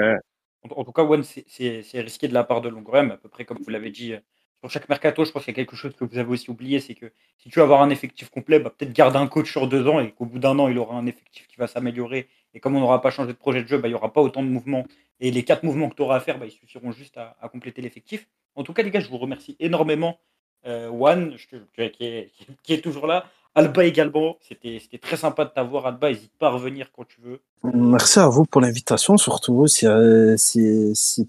En, 0.76 0.84
tout 0.84 0.92
cas, 0.92 1.02
One, 1.02 1.22
c'est 1.22 2.00
risqué 2.00 2.28
de 2.28 2.34
la 2.34 2.44
part 2.44 2.60
de 2.60 2.68
Longoria, 2.68 3.02
mais 3.02 3.14
à 3.14 3.16
peu 3.16 3.28
près 3.28 3.44
comme 3.44 3.58
vous 3.58 3.70
l'avez 3.70 3.90
dit 3.90 4.14
sur 4.62 4.70
chaque 4.70 4.88
mercato, 4.88 5.24
je 5.24 5.32
pense 5.32 5.44
qu'il 5.44 5.52
y 5.52 5.56
a 5.56 5.60
quelque 5.60 5.74
chose 5.74 5.92
que 5.96 6.04
vous 6.04 6.18
avez 6.18 6.30
aussi 6.30 6.48
oublié, 6.48 6.78
c'est 6.78 6.94
que 6.94 7.10
si 7.36 7.48
tu 7.48 7.58
veux 7.58 7.64
avoir 7.64 7.82
un 7.82 7.90
effectif 7.90 8.30
complet, 8.30 8.60
bah, 8.60 8.70
peut-être 8.70 8.92
garder 8.92 9.18
un 9.18 9.26
coach 9.26 9.50
sur 9.50 9.66
deux 9.66 9.88
ans 9.88 9.98
et 9.98 10.12
qu'au 10.12 10.24
bout 10.24 10.38
d'un 10.38 10.56
an, 10.60 10.68
il 10.68 10.78
aura 10.78 10.94
un 10.94 11.06
effectif 11.06 11.48
qui 11.48 11.56
va 11.56 11.66
s'améliorer. 11.66 12.28
Et 12.54 12.60
comme 12.60 12.76
on 12.76 12.80
n'aura 12.80 13.00
pas 13.00 13.10
changé 13.10 13.32
de 13.32 13.36
projet 13.36 13.64
de 13.64 13.68
jeu, 13.68 13.78
bah, 13.78 13.88
il 13.88 13.90
n'y 13.90 13.96
aura 13.96 14.12
pas 14.12 14.20
autant 14.20 14.44
de 14.44 14.48
mouvements. 14.48 14.86
Et 15.18 15.32
les 15.32 15.42
quatre 15.42 15.64
mouvements 15.64 15.88
que 15.88 15.96
tu 15.96 16.02
auras 16.02 16.16
à 16.16 16.20
faire, 16.20 16.38
bah, 16.38 16.46
ils 16.46 16.52
suffiront 16.52 16.92
juste 16.92 17.18
à, 17.18 17.36
compléter 17.48 17.82
l'effectif. 17.82 18.28
En 18.54 18.62
tout 18.62 18.72
cas, 18.72 18.84
les 18.84 18.92
gars, 18.92 19.00
je 19.00 19.08
vous 19.08 19.18
remercie 19.18 19.56
énormément. 19.58 20.20
Euh, 20.64 20.88
One, 20.90 21.36
qui, 21.82 22.68
est, 22.68 22.80
toujours 22.84 23.08
là. 23.08 23.28
Alba 23.54 23.84
également, 23.84 24.38
c'était 24.40 24.98
très 24.98 25.18
sympa 25.18 25.44
de 25.44 25.50
t'avoir. 25.50 25.86
Alba, 25.86 26.08
n'hésite 26.08 26.32
pas 26.38 26.46
à 26.46 26.50
revenir 26.50 26.90
quand 26.90 27.06
tu 27.06 27.20
veux. 27.20 27.40
Merci 27.74 28.18
à 28.18 28.28
vous 28.28 28.46
pour 28.46 28.62
l'invitation, 28.62 29.18
surtout. 29.18 29.66
C'est 29.66 29.86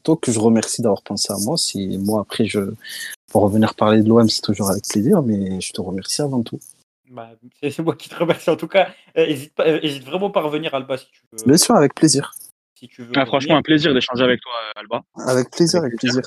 toi 0.03 0.17
que 0.21 0.31
je 0.31 0.39
remercie 0.39 0.81
d'avoir 0.81 1.01
pensé 1.01 1.33
à 1.33 1.37
moi. 1.39 1.57
Si 1.57 1.97
moi, 1.97 2.21
après, 2.21 2.45
je, 2.45 2.61
pour 3.29 3.41
revenir 3.41 3.75
parler 3.75 4.01
de 4.01 4.07
l'OM, 4.07 4.29
c'est 4.29 4.41
toujours 4.41 4.69
avec 4.69 4.83
plaisir, 4.87 5.21
mais 5.21 5.59
je 5.59 5.73
te 5.73 5.81
remercie 5.81 6.21
avant 6.21 6.41
tout. 6.43 6.59
Bah, 7.11 7.29
c'est 7.61 7.79
moi 7.79 7.95
qui 7.95 8.07
te 8.07 8.15
remercie 8.15 8.49
en 8.49 8.55
tout 8.55 8.69
cas. 8.69 8.89
N'hésite 9.15 9.53
euh, 9.59 9.79
euh, 9.83 9.99
vraiment 10.05 10.31
pas 10.31 10.39
à 10.39 10.43
revenir, 10.43 10.73
Alba, 10.73 10.97
si 10.97 11.07
tu 11.11 11.21
veux. 11.31 11.45
Bien 11.45 11.57
sûr, 11.57 11.75
avec 11.75 11.93
plaisir. 11.93 12.33
Si 12.73 12.87
tu 12.87 13.03
veux 13.03 13.11
ah, 13.15 13.25
franchement, 13.25 13.57
un 13.57 13.61
plaisir 13.61 13.93
d'échanger 13.93 14.23
avec 14.23 14.39
toi, 14.39 14.53
Alba. 14.77 15.03
Avec 15.27 15.51
plaisir, 15.51 15.81
avec, 15.81 15.97
plaisir. 15.97 16.23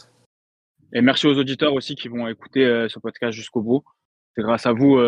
Et 0.93 1.01
merci 1.01 1.27
aux 1.27 1.36
auditeurs 1.36 1.73
aussi 1.73 1.97
qui 1.97 2.09
vont 2.09 2.28
écouter 2.28 2.86
ce 2.89 2.98
podcast 2.98 3.32
jusqu'au 3.32 3.62
bout. 3.62 3.82
C'est 4.36 4.43
grâce 4.43 4.66
à 4.66 4.73
vous 4.73 4.98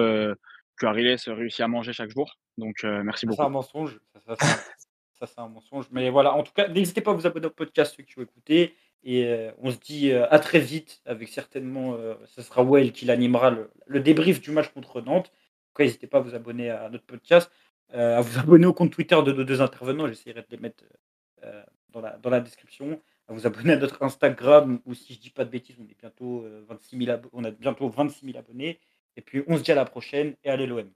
que 0.78 0.86
Ariles 0.86 1.16
réussit 1.26 1.60
à 1.60 1.68
manger 1.68 1.92
chaque 1.92 2.10
jour. 2.10 2.38
Donc, 2.56 2.76
euh, 2.84 3.02
merci 3.02 3.26
beaucoup. 3.26 3.42
C'est 3.42 3.46
un 3.46 3.50
mensonge. 3.50 3.98
Ça, 4.26 5.26
c'est 5.26 5.38
un 5.40 5.48
mensonge. 5.48 5.86
Mais 5.90 6.10
voilà, 6.10 6.32
en 6.34 6.42
tout 6.42 6.52
cas, 6.52 6.68
n'hésitez 6.68 7.00
pas 7.00 7.10
à 7.10 7.14
vous 7.14 7.26
abonner 7.26 7.46
au 7.46 7.50
podcast, 7.50 7.94
ceux 7.96 8.05
qui 8.05 8.18
ont 8.18 8.22
écouté. 8.22 8.74
Et 9.05 9.26
euh, 9.26 9.50
on 9.59 9.70
se 9.70 9.78
dit 9.78 10.10
euh, 10.10 10.26
à 10.30 10.38
très 10.38 10.60
vite, 10.60 11.00
avec 11.05 11.28
certainement, 11.28 11.96
ce 12.26 12.42
sera 12.42 12.64
Well 12.64 12.92
qui 12.92 13.05
l'animera, 13.05 13.50
le, 13.86 14.00
débrief 14.00 14.40
du 14.40 14.50
match 14.50 14.68
contre 14.68 15.00
Nantes. 15.00 15.32
En 15.78 15.82
n'hésitez 15.82 16.09
pas 16.09 16.18
à 16.18 16.20
vous 16.20 16.34
abonner 16.34 16.70
à 16.70 16.88
notre 16.88 17.05
podcast, 17.05 17.52
à 17.92 18.20
vous 18.20 18.38
abonner 18.38 18.66
au 18.66 18.72
compte 18.72 18.90
Twitter 18.90 19.20
de 19.24 19.32
nos 19.32 19.44
deux 19.44 19.60
intervenants. 19.60 20.09
J'essaierai 20.09 20.42
de 20.42 20.46
les 20.50 20.59
mettre 20.59 20.84
dans, 21.90 22.00
la, 22.00 22.16
dans 22.18 22.30
la 22.30 22.40
description. 22.40 23.00
À 23.28 23.32
vous 23.32 23.46
abonner 23.46 23.74
à 23.74 23.76
notre 23.76 24.02
Instagram, 24.02 24.80
où 24.86 24.94
si 24.94 25.14
je 25.14 25.20
dis 25.20 25.30
pas 25.30 25.44
de 25.44 25.50
bêtises, 25.50 25.76
on, 25.78 25.84
est 25.84 25.98
bientôt, 26.00 26.44
26 26.68 27.09
on 27.32 27.44
a 27.44 27.50
bientôt 27.50 27.88
26 27.88 28.26
000 28.26 28.38
abonnés. 28.38 28.80
Et 29.19 29.20
puis 29.20 29.43
on 29.49 29.59
se 29.59 29.62
dit 29.65 29.73
à 29.73 29.74
la 29.74 29.85
prochaine 29.85 30.36
et 30.45 30.49
allez 30.49 30.69
l'OM. 30.69 30.89